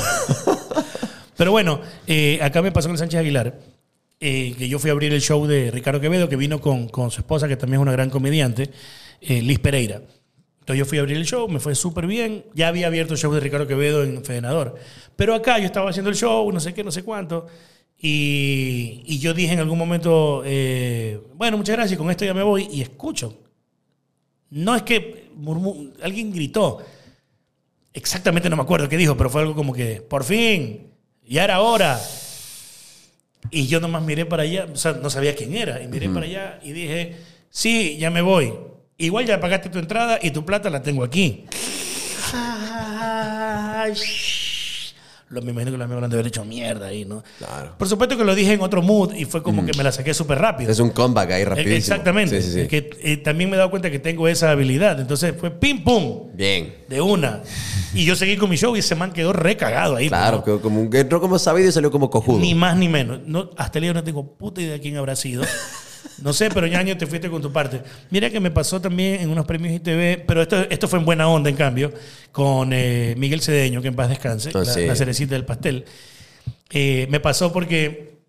Pero 1.37 1.51
bueno, 1.51 1.79
eh, 2.07 2.39
acá 2.41 2.63
me 2.63 2.71
pasó 2.71 2.87
con 2.87 2.95
el 2.95 2.97
Sánchez 2.97 3.19
Aguilar, 3.19 3.59
eh, 4.19 4.55
que 4.57 4.67
yo 4.67 4.79
fui 4.79 4.89
a 4.89 4.93
abrir 4.93 5.13
el 5.13 5.21
show 5.21 5.45
de 5.45 5.69
Ricardo 5.69 6.01
Quevedo, 6.01 6.27
que 6.27 6.35
vino 6.35 6.59
con, 6.59 6.89
con 6.89 7.11
su 7.11 7.21
esposa, 7.21 7.47
que 7.47 7.55
también 7.55 7.79
es 7.79 7.83
una 7.83 7.91
gran 7.91 8.09
comediante, 8.09 8.71
eh, 9.21 9.41
Liz 9.41 9.59
Pereira. 9.59 10.01
Entonces 10.61 10.79
yo 10.79 10.85
fui 10.85 10.97
a 10.97 11.01
abrir 11.01 11.17
el 11.17 11.25
show, 11.25 11.47
me 11.47 11.59
fue 11.59 11.75
súper 11.75 12.07
bien. 12.07 12.45
Ya 12.55 12.67
había 12.67 12.87
abierto 12.87 13.13
el 13.13 13.19
show 13.19 13.31
de 13.33 13.39
Ricardo 13.39 13.67
Quevedo 13.67 14.03
en 14.03 14.23
Fedenador. 14.25 14.75
Pero 15.15 15.33
acá 15.35 15.59
yo 15.59 15.65
estaba 15.65 15.89
haciendo 15.91 16.09
el 16.09 16.15
show, 16.15 16.51
no 16.51 16.59
sé 16.59 16.73
qué, 16.73 16.83
no 16.83 16.91
sé 16.91 17.03
cuánto. 17.03 17.47
Y, 18.01 19.03
y 19.05 19.19
yo 19.19 19.33
dije 19.33 19.53
en 19.53 19.59
algún 19.59 19.77
momento, 19.77 20.41
eh, 20.45 21.19
bueno, 21.35 21.57
muchas 21.57 21.75
gracias, 21.75 21.97
con 21.97 22.09
esto 22.09 22.23
ya 22.23 22.33
me 22.33 22.43
voy. 22.43 22.67
Y 22.71 22.81
escucho. 22.81 23.37
No 24.51 24.75
es 24.75 24.83
que 24.83 25.29
alguien 26.01 26.31
gritó. 26.31 26.79
Exactamente 27.93 28.49
no 28.49 28.55
me 28.55 28.61
acuerdo 28.61 28.87
qué 28.87 28.97
dijo, 28.97 29.17
pero 29.17 29.29
fue 29.29 29.41
algo 29.41 29.55
como 29.55 29.73
que, 29.73 30.01
por 30.01 30.23
fin, 30.23 30.87
ya 31.27 31.43
era 31.43 31.61
hora. 31.61 31.99
Y 33.51 33.67
yo 33.67 33.79
nomás 33.79 34.03
miré 34.03 34.25
para 34.25 34.43
allá, 34.43 34.67
o 34.71 34.75
sea, 34.75 34.93
no 34.93 35.09
sabía 35.09 35.35
quién 35.35 35.55
era, 35.55 35.81
y 35.81 35.87
miré 35.87 36.09
para 36.09 36.25
allá 36.25 36.59
y 36.61 36.71
dije, 36.71 37.17
sí, 37.49 37.97
ya 37.97 38.09
me 38.09 38.21
voy. 38.21 38.53
Igual 38.97 39.25
ya 39.25 39.39
pagaste 39.39 39.69
tu 39.69 39.79
entrada 39.79 40.19
y 40.21 40.31
tu 40.31 40.45
plata 40.45 40.69
la 40.69 40.81
tengo 40.81 41.03
aquí. 41.03 41.45
Lo, 45.29 45.43
me 45.43 45.51
imagino 45.51 45.71
que 45.71 45.77
los 45.77 45.85
amigos 45.85 46.01
lo 46.01 46.05
han 46.05 46.11
de 46.11 46.15
haber 46.15 46.27
hecho 46.27 46.43
mierda 46.43 46.87
ahí, 46.87 47.05
¿no? 47.05 47.23
Claro. 47.37 47.75
Por 47.77 47.87
supuesto 47.87 48.17
que 48.17 48.23
lo 48.23 48.33
dije 48.33 48.53
en 48.53 48.61
otro 48.61 48.81
mood 48.81 49.13
y 49.13 49.25
fue 49.25 49.43
como 49.43 49.63
que 49.63 49.77
me 49.77 49.83
la 49.83 49.91
saqué 49.91 50.13
súper 50.13 50.39
rápido. 50.39 50.71
Es 50.71 50.79
un 50.79 50.89
comeback 50.89 51.31
ahí 51.31 51.43
rapidísimo. 51.43 51.77
Exactamente. 51.77 52.41
Sí, 52.41 52.51
sí, 52.51 52.61
sí. 52.61 52.67
Que, 52.67 52.89
eh, 53.03 53.17
también 53.17 53.49
me 53.49 53.55
he 53.55 53.59
dado 53.59 53.69
cuenta 53.69 53.91
que 53.91 53.99
tengo 53.99 54.27
esa 54.27 54.49
habilidad. 54.49 54.99
Entonces 54.99 55.35
fue 55.39 55.51
pim 55.51 55.83
pum, 55.83 56.31
Bien. 56.33 56.73
de 56.87 56.99
una. 56.99 57.41
Y 57.93 58.05
yo 58.05 58.15
seguí 58.15 58.37
con 58.37 58.49
mi 58.49 58.55
show 58.55 58.75
y 58.75 58.79
ese 58.79 58.95
man 58.95 59.13
quedó 59.13 59.31
recagado 59.31 59.95
ahí. 59.97 60.07
Claro, 60.07 60.37
¿no? 60.37 60.43
quedó 60.43 60.61
como 60.61 60.81
un, 60.81 60.95
entró 60.95 61.21
como 61.21 61.37
sabido 61.37 61.69
y 61.69 61.71
salió 61.71 61.91
como 61.91 62.09
cojudo. 62.09 62.39
Ni 62.39 62.55
más 62.55 62.75
ni 62.75 62.89
menos. 62.89 63.19
No, 63.25 63.51
hasta 63.55 63.77
el 63.77 63.83
día 63.83 63.93
no 63.93 64.03
tengo 64.03 64.35
puta 64.35 64.61
idea 64.61 64.73
de 64.73 64.79
quién 64.79 64.97
habrá 64.97 65.15
sido. 65.15 65.43
No 66.21 66.33
sé, 66.33 66.49
pero 66.49 66.67
ñaño, 66.67 66.97
te 66.97 67.07
fuiste 67.07 67.29
con 67.29 67.41
tu 67.41 67.51
parte. 67.51 67.81
Mira 68.09 68.29
que 68.29 68.39
me 68.39 68.51
pasó 68.51 68.79
también 68.81 69.21
en 69.21 69.29
unos 69.29 69.45
premios 69.45 69.73
ITV, 69.75 70.25
pero 70.25 70.41
esto, 70.41 70.57
esto 70.69 70.87
fue 70.87 70.99
en 70.99 71.05
buena 71.05 71.27
onda, 71.29 71.49
en 71.49 71.55
cambio, 71.55 71.93
con 72.31 72.71
eh, 72.73 73.15
Miguel 73.17 73.41
Cedeño, 73.41 73.81
que 73.81 73.87
en 73.89 73.95
paz 73.95 74.09
descanse, 74.09 74.49
Ah, 74.53 74.59
la, 74.59 74.65
sí. 74.65 74.85
la 74.85 74.95
cerecita 74.95 75.35
del 75.35 75.45
pastel. 75.45 75.85
Eh, 76.71 77.07
me 77.09 77.19
pasó 77.19 77.51
porque 77.51 78.19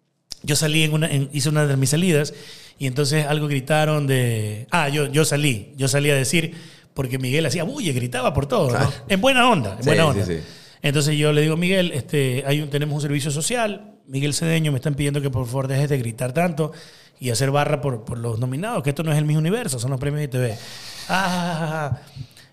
yo 0.43 0.57
salí 0.57 0.83
en 0.85 0.93
una, 0.93 1.09
en- 1.11 1.29
hice 1.33 1.49
una 1.49 1.67
de 1.67 1.77
mis 1.77 1.91
salidas 1.91 2.33
y 2.79 2.87
entonces 2.87 3.27
algo 3.27 3.47
gritaron 3.49 4.07
de. 4.07 4.67
Ah, 4.71 4.89
yo, 4.89 5.07
yo 5.11 5.25
salí, 5.25 5.73
yo 5.77 5.89
salí 5.89 6.11
a 6.11 6.15
decir, 6.15 6.55
porque 6.95 7.19
Miguel 7.19 7.45
hacía 7.47 7.65
bulle, 7.65 7.93
gritaba 7.93 8.33
por 8.33 8.47
todo, 8.47 8.71
¿no? 8.79 8.93
En 9.09 9.21
buena 9.21 9.49
onda, 9.51 9.73
en 9.77 9.83
Sí, 9.83 9.89
buena 9.89 10.03
sí, 10.05 10.09
onda. 10.09 10.25
sí. 10.27 10.39
Entonces 10.83 11.19
yo 11.19 11.33
le 11.33 11.43
digo, 11.43 11.57
Miguel, 11.59 11.93
este, 11.93 12.43
hay 12.47 12.63
un, 12.63 12.71
tenemos 12.71 12.95
un 12.95 13.03
servicio 13.03 13.31
social, 13.31 13.93
Miguel 14.07 14.33
Cedeño, 14.33 14.73
me 14.73 14.79
están 14.79 14.95
pidiendo 14.95 15.21
que 15.21 15.29
por 15.29 15.45
favor 15.47 15.69
dejes 15.69 15.91
de 15.91 15.99
gritar 15.99 16.33
tanto 16.33 16.73
y 17.21 17.31
hacer 17.31 17.51
barra 17.53 17.81
por, 17.81 18.05
por 18.05 18.19
los 18.19 18.39
nominados, 18.41 18.83
que 18.83 18.91
esto 18.91 19.03
no 19.05 19.13
es 19.13 19.19
el 19.19 19.25
mismo 19.27 19.39
universo, 19.41 19.79
son 19.79 19.91
los 19.93 20.01
premios 20.01 20.25
ITV. 20.25 20.55
Ah, 21.09 21.99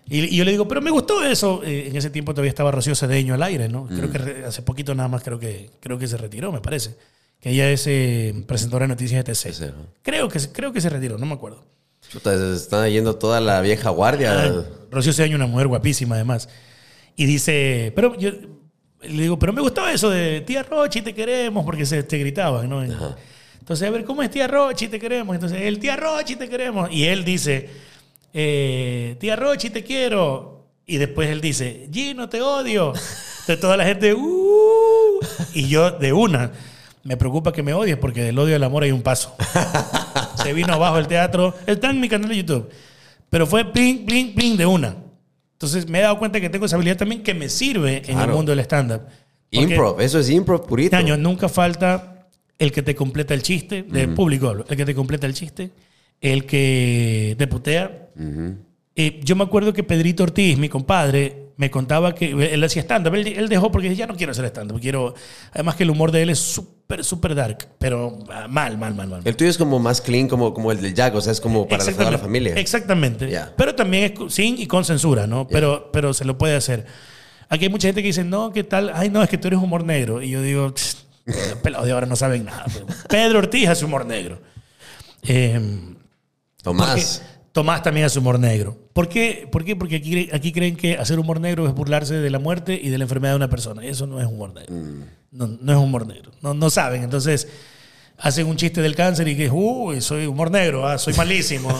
y, 0.08 0.20
y 0.24 0.36
yo 0.36 0.44
le 0.44 0.50
digo, 0.52 0.66
pero 0.68 0.80
me 0.80 0.90
gustó 0.90 1.24
eso. 1.24 1.62
Eh, 1.64 1.88
en 1.88 1.96
ese 1.96 2.10
tiempo 2.10 2.32
todavía 2.34 2.50
estaba 2.50 2.70
Rocío 2.70 2.94
Cedeño 2.94 3.34
al 3.34 3.42
aire, 3.42 3.68
¿no? 3.68 3.86
Creo 3.86 4.10
que 4.10 4.18
re- 4.18 4.44
hace 4.46 4.62
poquito 4.62 4.94
nada 4.94 5.08
más 5.08 5.22
creo 5.22 5.38
que, 5.38 5.70
creo 5.80 5.98
que 5.98 6.06
se 6.06 6.16
retiró, 6.16 6.52
me 6.52 6.60
parece. 6.60 6.96
Que 7.40 7.50
ella 7.50 7.70
es 7.70 7.86
eh, 7.86 8.44
presentadora 8.46 8.84
de 8.84 8.88
noticias 8.88 9.24
de 9.24 9.32
TC. 9.32 9.72
Creo 10.02 10.28
que, 10.28 10.38
se- 10.40 10.52
creo 10.52 10.72
que 10.72 10.80
se 10.80 10.88
retiró, 10.88 11.18
no 11.18 11.26
me 11.26 11.34
acuerdo. 11.34 11.64
Chuta, 12.10 12.36
se 12.36 12.54
están 12.54 12.88
yendo 12.90 13.16
toda 13.16 13.40
la 13.40 13.60
vieja 13.60 13.90
guardia. 13.90 14.40
Ay, 14.42 14.52
Rocío 14.90 15.12
Cedeño, 15.12 15.36
una 15.36 15.46
mujer 15.46 15.66
guapísima 15.68 16.14
además. 16.14 16.48
Y 17.16 17.26
dice, 17.26 17.92
pero 17.94 18.16
yo 18.16 18.30
le 19.02 19.22
digo, 19.22 19.38
pero 19.38 19.52
me 19.52 19.60
gustó 19.60 19.86
eso 19.88 20.08
de 20.10 20.40
tía 20.40 20.62
Rochi, 20.62 21.02
te 21.02 21.14
queremos, 21.14 21.64
porque 21.64 21.84
se 21.86 22.02
te 22.02 22.16
gritaban, 22.18 22.68
¿no? 22.68 22.82
Entonces, 23.68 23.86
a 23.86 23.90
ver, 23.90 24.04
¿cómo 24.06 24.22
es 24.22 24.30
tía 24.30 24.46
Rochi, 24.48 24.88
te 24.88 24.98
queremos? 24.98 25.34
Entonces, 25.34 25.60
el 25.60 25.78
tía 25.78 25.94
Rochi, 25.94 26.36
te 26.36 26.48
queremos. 26.48 26.90
Y 26.90 27.04
él 27.04 27.22
dice, 27.22 27.68
eh, 28.32 29.16
tía 29.20 29.36
Rochi, 29.36 29.68
te 29.68 29.84
quiero. 29.84 30.64
Y 30.86 30.96
después 30.96 31.28
él 31.28 31.42
dice, 31.42 31.86
Gino, 31.92 32.30
te 32.30 32.40
odio. 32.40 32.94
Entonces 32.94 33.60
toda 33.60 33.76
la 33.76 33.84
gente, 33.84 34.14
"Uh". 34.14 35.20
Y 35.52 35.68
yo, 35.68 35.90
de 35.90 36.14
una, 36.14 36.50
me 37.04 37.18
preocupa 37.18 37.52
que 37.52 37.62
me 37.62 37.74
odies 37.74 37.98
porque 37.98 38.22
del 38.22 38.38
odio 38.38 38.56
al 38.56 38.64
amor 38.64 38.84
hay 38.84 38.90
un 38.90 39.02
paso. 39.02 39.36
Se 40.42 40.54
vino 40.54 40.72
abajo 40.72 40.96
el 40.96 41.06
teatro. 41.06 41.54
Está 41.66 41.90
en 41.90 42.00
mi 42.00 42.08
canal 42.08 42.30
de 42.30 42.36
YouTube. 42.38 42.70
Pero 43.28 43.46
fue 43.46 43.70
pling, 43.70 44.06
pling, 44.06 44.34
pling 44.34 44.56
de 44.56 44.64
una. 44.64 44.96
Entonces 45.52 45.86
me 45.90 45.98
he 45.98 46.02
dado 46.02 46.18
cuenta 46.18 46.40
que 46.40 46.48
tengo 46.48 46.64
esa 46.64 46.76
habilidad 46.76 46.96
también 46.96 47.22
que 47.22 47.34
me 47.34 47.50
sirve 47.50 47.98
en 47.98 48.04
el 48.12 48.14
Claro. 48.14 48.34
mundo 48.34 48.50
del 48.52 48.60
stand-up. 48.60 49.02
Improv, 49.50 50.00
eso 50.00 50.18
es 50.20 50.30
improv 50.30 50.66
purito. 50.66 50.96
Este 50.96 50.96
año 50.96 51.18
nunca 51.18 51.50
falta 51.50 52.17
el 52.58 52.72
que 52.72 52.82
te 52.82 52.94
completa 52.94 53.34
el 53.34 53.42
chiste, 53.42 53.82
del 53.84 54.14
público 54.14 54.48
hablo, 54.48 54.64
el 54.68 54.76
que 54.76 54.84
te 54.84 54.94
completa 54.94 55.26
el 55.26 55.34
chiste, 55.34 55.70
el 56.20 56.44
que 56.44 57.34
te 57.38 57.46
putea. 57.46 58.08
Eh, 58.96 59.20
yo 59.22 59.36
me 59.36 59.44
acuerdo 59.44 59.72
que 59.72 59.84
Pedrito 59.84 60.24
Ortiz, 60.24 60.58
mi 60.58 60.68
compadre, 60.68 61.50
me 61.56 61.70
contaba 61.70 62.14
que 62.14 62.30
él 62.52 62.62
hacía 62.64 62.82
stand-up. 62.82 63.14
Él, 63.14 63.26
él 63.28 63.48
dejó 63.48 63.70
porque 63.70 63.94
ya 63.94 64.06
no 64.06 64.16
quiero 64.16 64.32
hacer 64.32 64.44
stand-up. 64.46 64.80
Quiero... 64.80 65.14
Además 65.52 65.76
que 65.76 65.84
el 65.84 65.90
humor 65.90 66.10
de 66.12 66.22
él 66.22 66.30
es 66.30 66.38
súper, 66.40 67.04
súper 67.04 67.34
dark, 67.36 67.68
pero 67.78 68.18
ah, 68.30 68.46
mal, 68.48 68.76
mal, 68.78 68.94
mal, 68.94 69.08
mal. 69.08 69.22
El 69.24 69.36
tuyo 69.36 69.50
es 69.50 69.58
como 69.58 69.78
más 69.78 70.00
clean, 70.00 70.26
como, 70.28 70.52
como 70.54 70.72
el 70.72 70.80
del 70.80 70.94
Jack, 70.94 71.14
o 71.14 71.20
sea, 71.20 71.32
es 71.32 71.40
como 71.40 71.66
para 71.68 71.84
la- 71.84 71.92
toda 71.92 72.10
la 72.10 72.18
familia. 72.18 72.54
Exactamente. 72.56 73.28
Pero 73.56 73.74
también 73.76 74.12
es 74.18 74.34
sin 74.34 74.58
y 74.58 74.66
con 74.66 74.84
censura, 74.84 75.26
¿no? 75.28 75.46
Pero, 75.46 75.90
pero 75.92 76.12
se 76.14 76.24
lo 76.24 76.36
puede 76.38 76.56
hacer. 76.56 76.86
Aquí 77.48 77.64
hay 77.66 77.70
mucha 77.70 77.88
gente 77.88 78.02
que 78.02 78.08
dice, 78.08 78.24
no, 78.24 78.52
¿qué 78.52 78.62
tal? 78.64 78.90
Ay, 78.94 79.10
no, 79.10 79.22
es 79.22 79.28
que 79.28 79.38
tú 79.38 79.48
eres 79.48 79.60
humor 79.60 79.82
negro. 79.84 80.22
Y 80.22 80.30
yo 80.30 80.42
digo, 80.42 80.72
"Tss, 80.72 81.06
los 81.28 81.58
pelados 81.62 81.86
de 81.86 81.92
ahora 81.92 82.06
no 82.06 82.16
saben 82.16 82.44
nada. 82.44 82.64
Pedro 83.08 83.38
Ortiz 83.38 83.68
hace 83.68 83.84
humor 83.84 84.06
negro. 84.06 84.40
Eh, 85.22 85.60
Tomás. 86.62 86.90
porque 86.90 87.38
Tomás 87.52 87.82
también 87.82 88.06
hace 88.06 88.18
humor 88.18 88.38
negro. 88.38 88.76
¿Por 88.92 89.08
qué? 89.08 89.48
¿Por 89.50 89.64
qué? 89.64 89.76
Porque 89.76 89.96
aquí, 89.96 90.28
aquí 90.32 90.52
creen 90.52 90.76
que 90.76 90.96
hacer 90.96 91.18
humor 91.18 91.40
negro 91.40 91.66
es 91.66 91.74
burlarse 91.74 92.14
de 92.14 92.30
la 92.30 92.38
muerte 92.38 92.78
y 92.80 92.88
de 92.88 92.98
la 92.98 93.04
enfermedad 93.04 93.32
de 93.32 93.36
una 93.36 93.50
persona. 93.50 93.84
Y 93.84 93.88
eso 93.88 94.06
no 94.06 94.20
es 94.20 94.26
humor 94.26 94.54
negro. 94.54 94.74
No, 95.30 95.46
no 95.60 95.72
es 95.72 95.78
humor 95.78 96.06
negro. 96.06 96.30
No, 96.40 96.54
no 96.54 96.70
saben. 96.70 97.02
Entonces, 97.02 97.48
hacen 98.18 98.46
un 98.46 98.56
chiste 98.56 98.82
del 98.82 98.94
cáncer 98.94 99.28
y 99.28 99.36
que, 99.36 99.50
uy, 99.50 100.00
soy 100.00 100.26
humor 100.26 100.50
negro, 100.50 100.86
ah, 100.86 100.98
soy 100.98 101.14
malísimo. 101.14 101.70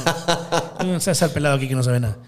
no 0.84 1.01
seas 1.01 1.22
al 1.22 1.30
pelado 1.30 1.57
aquí 1.57 1.68
que 1.68 1.74
no 1.74 1.82
sabe 1.82 2.01
nada. 2.01 2.18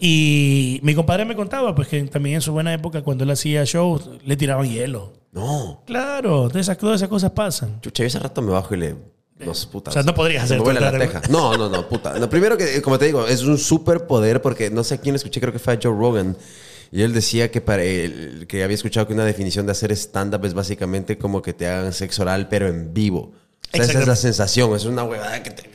Y 0.00 0.80
mi 0.82 0.94
compadre 0.94 1.24
me 1.24 1.34
contaba, 1.36 1.74
pues 1.74 1.88
que 1.88 2.02
también 2.04 2.36
en 2.36 2.40
su 2.40 2.52
buena 2.52 2.72
época, 2.72 3.02
cuando 3.02 3.24
él 3.24 3.30
hacía 3.30 3.64
shows, 3.64 4.08
le 4.24 4.36
tiraban 4.36 4.68
hielo. 4.68 5.12
No. 5.34 5.82
Claro, 5.84 6.48
todas 6.48 6.62
esas, 6.62 6.78
todas 6.78 6.96
esas 6.96 7.08
cosas 7.08 7.32
pasan. 7.32 7.80
Chucha, 7.80 8.04
yo 8.04 8.06
ese 8.06 8.18
rato 8.20 8.40
me 8.40 8.52
bajo 8.52 8.74
y 8.74 8.78
le. 8.78 8.96
No, 9.36 9.52
puta. 9.70 9.90
O 9.90 9.92
sea, 9.92 10.04
no 10.04 10.14
podrías 10.14 10.44
hacer 10.44 10.58
me 10.58 10.64
vuela 10.64 10.92
la 10.92 10.96
teja. 10.96 11.20
No, 11.28 11.56
no, 11.56 11.68
no, 11.68 11.88
puta. 11.88 12.16
No, 12.20 12.30
primero 12.30 12.56
que, 12.56 12.80
como 12.80 12.98
te 12.98 13.06
digo, 13.06 13.26
es 13.26 13.42
un 13.42 13.58
superpoder 13.58 14.40
porque 14.40 14.70
no 14.70 14.84
sé 14.84 14.94
a 14.94 14.98
quién 14.98 15.16
escuché, 15.16 15.40
creo 15.40 15.52
que 15.52 15.58
fue 15.58 15.74
a 15.74 15.78
Joe 15.82 15.92
Rogan. 15.92 16.36
Y 16.92 17.02
él 17.02 17.12
decía 17.12 17.50
que, 17.50 17.60
para 17.60 17.82
él, 17.82 18.46
que 18.48 18.62
había 18.62 18.76
escuchado 18.76 19.08
que 19.08 19.12
una 19.12 19.24
definición 19.24 19.66
de 19.66 19.72
hacer 19.72 19.90
stand-up 19.90 20.44
es 20.44 20.54
básicamente 20.54 21.18
como 21.18 21.42
que 21.42 21.52
te 21.52 21.66
hagan 21.66 21.92
sexo 21.92 22.22
oral, 22.22 22.46
pero 22.48 22.68
en 22.68 22.94
vivo. 22.94 23.32
O 23.72 23.76
sea, 23.76 23.84
esa 23.84 23.98
es 23.98 24.06
la 24.06 24.14
sensación. 24.14 24.76
Es 24.76 24.84
una 24.84 25.02
huevada 25.02 25.42
que, 25.42 25.50
te, 25.50 25.68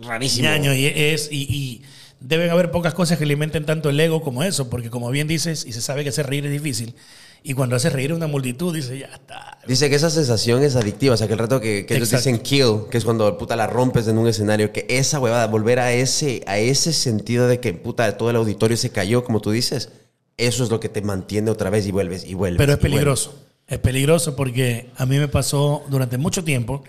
rarísimo. 0.00 0.48
Ñaño, 0.48 0.72
y 0.72 0.86
es 0.86 1.28
y, 1.30 1.42
y 1.42 1.82
deben 2.20 2.48
haber 2.48 2.70
pocas 2.70 2.94
cosas 2.94 3.18
que 3.18 3.24
alimenten 3.24 3.66
tanto 3.66 3.90
el 3.90 4.00
ego 4.00 4.22
como 4.22 4.42
eso, 4.42 4.70
porque 4.70 4.88
como 4.88 5.10
bien 5.10 5.28
dices, 5.28 5.66
y 5.66 5.72
se 5.72 5.82
sabe 5.82 6.04
que 6.04 6.08
hacer 6.08 6.26
reír 6.26 6.46
es 6.46 6.52
difícil, 6.52 6.94
y 7.42 7.54
cuando 7.54 7.76
haces 7.76 7.92
reír 7.92 8.10
a 8.12 8.14
una 8.14 8.26
multitud, 8.26 8.74
dice, 8.74 8.98
ya 8.98 9.06
está. 9.06 9.58
Dice 9.66 9.88
que 9.88 9.96
esa 9.96 10.10
sensación 10.10 10.62
es 10.62 10.76
adictiva, 10.76 11.14
o 11.14 11.16
sea, 11.16 11.26
que 11.26 11.34
el 11.34 11.38
rato 11.38 11.60
que, 11.60 11.84
que 11.86 11.96
ellos 11.96 12.10
dicen 12.10 12.38
kill, 12.38 12.82
que 12.90 12.98
es 12.98 13.04
cuando 13.04 13.36
puta 13.38 13.54
la 13.56 13.66
rompes 13.66 14.08
en 14.08 14.18
un 14.18 14.26
escenario, 14.28 14.72
que 14.72 14.86
esa 14.88 15.20
huevada, 15.20 15.46
volver 15.46 15.78
a 15.78 15.92
ese, 15.92 16.42
a 16.46 16.58
ese 16.58 16.92
sentido 16.92 17.46
de 17.48 17.60
que 17.60 17.74
puta 17.74 18.16
todo 18.16 18.30
el 18.30 18.36
auditorio 18.36 18.76
se 18.76 18.90
cayó, 18.90 19.24
como 19.24 19.40
tú 19.40 19.50
dices, 19.50 19.90
eso 20.36 20.64
es 20.64 20.70
lo 20.70 20.80
que 20.80 20.88
te 20.88 21.02
mantiene 21.02 21.50
otra 21.50 21.70
vez 21.70 21.86
y 21.86 21.90
vuelves 21.90 22.24
y 22.24 22.34
vuelves. 22.34 22.58
Pero 22.58 22.72
es 22.72 22.78
vuelves. 22.78 22.92
peligroso. 22.96 23.34
Es 23.66 23.78
peligroso 23.78 24.34
porque 24.36 24.90
a 24.96 25.04
mí 25.04 25.18
me 25.18 25.28
pasó 25.28 25.84
durante 25.90 26.16
mucho 26.16 26.42
tiempo 26.44 26.82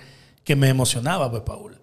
que 0.45 0.55
me 0.55 0.69
emocionaba, 0.69 1.29
pues, 1.29 1.43
Paul. 1.43 1.77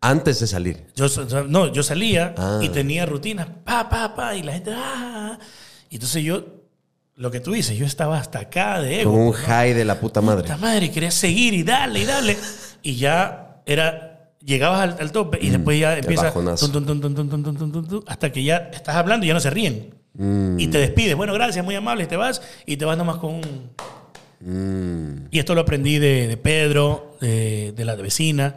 Antes 0.00 0.38
de 0.38 0.46
salir. 0.46 0.84
Yo, 0.94 1.06
no, 1.48 1.72
yo 1.72 1.82
salía 1.82 2.34
Ah. 2.38 2.60
y 2.62 2.68
tenía 2.68 3.04
rutinas, 3.04 3.48
pa, 3.64 3.88
pa, 3.88 4.14
pa, 4.14 4.36
y 4.36 4.42
la 4.44 4.52
gente, 4.52 4.70
ah. 4.72 5.36
Y 5.90 5.96
entonces 5.96 6.22
yo, 6.22 6.44
lo 7.18 7.32
que 7.32 7.40
tú 7.40 7.50
dices, 7.50 7.76
yo 7.76 7.84
estaba 7.84 8.16
hasta 8.16 8.38
acá 8.38 8.80
de 8.80 9.00
ego. 9.00 9.10
Con 9.10 9.20
un 9.20 9.32
high 9.32 9.74
de 9.74 9.84
la 9.84 9.98
puta 9.98 10.20
madre. 10.20 10.42
Puta 10.42 10.56
madre, 10.56 10.90
quería 10.92 11.10
seguir 11.10 11.52
y 11.52 11.64
dale 11.64 12.00
y 12.00 12.04
dale. 12.04 12.36
Y 12.80 12.94
ya 12.94 13.60
era, 13.66 14.30
llegabas 14.40 14.80
al, 14.82 14.96
al 15.00 15.10
tope 15.10 15.36
y 15.42 15.48
mm, 15.48 15.52
después 15.52 15.80
ya 15.80 15.98
empieza 15.98 16.32
hasta 18.06 18.30
que 18.30 18.44
ya 18.44 18.70
estás 18.72 18.94
hablando 18.94 19.26
y 19.26 19.28
ya 19.28 19.34
no 19.34 19.40
se 19.40 19.50
ríen. 19.50 19.94
Y 20.58 20.66
te 20.68 20.78
despides. 20.78 21.16
Bueno, 21.16 21.32
gracias, 21.34 21.64
muy 21.64 21.74
amable, 21.74 22.04
y 22.04 22.06
te 22.06 22.16
vas 22.16 22.40
y 22.66 22.76
te 22.76 22.84
vas 22.84 22.96
nomás 22.96 23.16
con 23.16 23.34
un... 24.40 25.28
Y 25.30 25.38
esto 25.38 25.54
lo 25.56 25.60
aprendí 25.62 25.98
de, 25.98 26.28
de 26.28 26.36
Pedro, 26.36 27.16
de, 27.20 27.72
de, 27.72 27.84
la 27.84 27.96
vecina, 27.96 28.54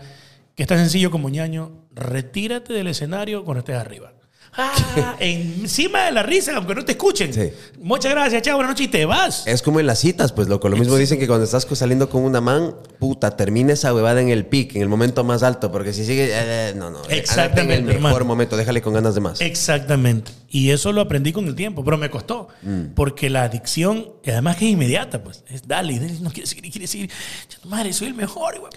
que 0.55 0.63
es 0.63 0.69
tan 0.69 0.77
sencillo 0.77 1.09
como 1.09 1.29
ñaño, 1.29 1.71
retírate 1.93 2.73
del 2.73 2.87
escenario 2.87 3.43
cuando 3.43 3.59
estés 3.59 3.75
arriba. 3.75 4.13
Ah, 4.53 5.15
encima 5.19 6.05
de 6.05 6.11
la 6.11 6.23
risa, 6.23 6.57
aunque 6.57 6.75
no 6.75 6.83
te 6.83 6.91
escuchen. 6.93 7.33
Sí. 7.33 7.51
Muchas 7.81 8.11
gracias, 8.11 8.41
chao, 8.41 8.55
buenas 8.57 8.71
noches 8.71 8.87
y 8.87 8.89
te 8.89 9.05
vas. 9.05 9.47
Es 9.47 9.61
como 9.61 9.79
en 9.79 9.87
las 9.87 9.99
citas, 9.99 10.33
pues 10.33 10.49
loco. 10.49 10.67
Lo 10.67 10.75
mismo 10.75 10.97
dicen 10.97 11.19
que 11.19 11.27
cuando 11.27 11.45
estás 11.45 11.65
saliendo 11.71 12.09
con 12.09 12.23
una 12.23 12.41
man, 12.41 12.75
puta, 12.99 13.37
termina 13.37 13.73
esa 13.73 13.93
huevada 13.93 14.21
en 14.21 14.29
el 14.29 14.45
pic, 14.45 14.75
en 14.75 14.81
el 14.81 14.89
momento 14.89 15.23
más 15.23 15.43
alto, 15.43 15.71
porque 15.71 15.93
si 15.93 16.05
sigue, 16.05 16.29
eh, 16.31 16.73
no, 16.75 16.89
no. 16.89 16.97
ándate 16.97 17.17
Exactamente, 17.17 17.75
En 17.75 17.79
el 17.79 17.85
mejor 17.85 18.03
hermano. 18.09 18.25
momento, 18.25 18.57
déjale 18.57 18.81
con 18.81 18.93
ganas 18.93 19.15
de 19.15 19.21
más. 19.21 19.39
Exactamente. 19.39 20.31
Y 20.53 20.71
eso 20.71 20.91
lo 20.91 20.99
aprendí 20.99 21.31
con 21.31 21.47
el 21.47 21.55
tiempo, 21.55 21.81
pero 21.83 21.97
me 21.97 22.09
costó. 22.09 22.49
Porque 22.93 23.29
la 23.29 23.43
adicción, 23.43 24.05
y 24.23 24.31
además 24.31 24.57
que 24.57 24.65
es 24.65 24.71
inmediata, 24.73 25.23
pues. 25.23 25.43
Es 25.49 25.65
dale, 25.67 25.97
dale, 25.97 26.19
no 26.19 26.29
quiere 26.29 26.45
seguir, 26.47 26.69
quiere 26.71 26.87
seguir. 26.87 27.09
Madre, 27.65 27.93
soy 27.93 28.07
el 28.09 28.13
mejor, 28.15 28.59
güey. 28.59 28.71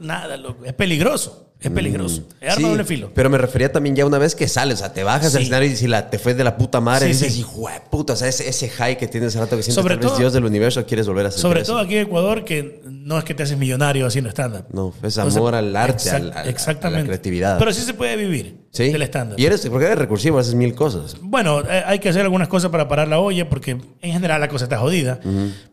Nada, 0.00 0.36
loco. 0.36 0.64
Es 0.64 0.72
peligroso. 0.72 1.42
Es 1.60 1.70
peligroso. 1.70 2.22
Es 2.40 2.50
arma 2.52 2.56
Sí, 2.56 2.62
doble 2.70 2.84
filo. 2.84 3.10
Pero 3.14 3.30
me 3.30 3.38
refería 3.38 3.72
también 3.72 3.96
ya 3.96 4.04
una 4.04 4.18
vez 4.18 4.34
que 4.34 4.46
sales, 4.46 4.74
o 4.74 4.78
sea, 4.78 4.92
te 4.92 5.02
bajas 5.04 5.32
del 5.32 5.40
Sí. 5.40 5.44
escenario 5.44 5.70
y 5.70 5.76
si 5.76 5.86
la, 5.86 6.10
te 6.10 6.18
fue 6.18 6.34
de 6.34 6.44
la 6.44 6.56
puta 6.58 6.80
madre, 6.80 7.06
Sí, 7.06 7.12
dices, 7.12 7.32
sí. 7.34 7.40
hijo 7.40 7.68
de 7.68 7.80
puta, 7.90 8.12
o 8.12 8.16
sea, 8.16 8.28
ese, 8.28 8.46
ese 8.48 8.68
high 8.68 8.98
que 8.98 9.08
tienes 9.08 9.34
rato 9.34 9.56
que 9.56 9.62
sientes 9.62 9.74
Sobre 9.74 9.94
tal 9.94 10.00
vez 10.00 10.08
todo- 10.08 10.18
Dios 10.18 10.32
del 10.34 10.44
universo, 10.44 10.84
quieres 10.84 11.06
volver 11.08 11.26
a 11.26 11.30
sentir 11.30 11.42
Sobre 11.42 11.60
eso. 11.62 11.72
todo 11.72 11.80
aquí 11.82 11.96
en 11.96 12.02
Ecuador, 12.02 12.44
que 12.44 12.82
no 12.84 13.16
es 13.18 13.24
que 13.24 13.34
te 13.34 13.42
haces 13.42 13.56
millonario 13.56 14.06
haciendo 14.06 14.28
stand-up. 14.30 14.66
No, 14.70 14.92
es 15.02 15.16
amor 15.18 15.54
al 15.54 15.74
arte, 15.74 15.94
exact- 16.10 16.14
al- 16.16 16.32
al- 16.32 16.38
a 16.38 16.44
la 16.44 16.50
exactamente. 16.50 17.06
creatividad. 17.06 17.58
Pero 17.58 17.72
sí 17.72 17.80
se 17.82 17.94
puede 17.94 18.16
vivir 18.16 18.55
¿Sí? 18.70 18.90
del 18.90 19.02
stand-up. 19.02 19.38
Y 19.38 19.44
eres, 19.46 19.66
porque 19.68 19.86
eres 19.86 19.98
recursivo, 19.98 20.38
haces 20.38 20.54
mil 20.54 20.74
cosas. 20.74 21.16
Bueno, 21.22 21.60
eh, 21.60 21.82
hay 21.86 21.98
que 21.98 22.08
hacer 22.10 22.22
algunas 22.22 22.48
cosas 22.48 22.70
para 22.70 22.88
parar 22.88 23.08
la 23.08 23.18
olla 23.18 23.48
porque 23.48 23.70
en 23.70 24.12
general 24.12 24.40
la 24.40 24.48
cosa 24.48 24.64
está 24.66 24.78
jodida. 24.78 25.18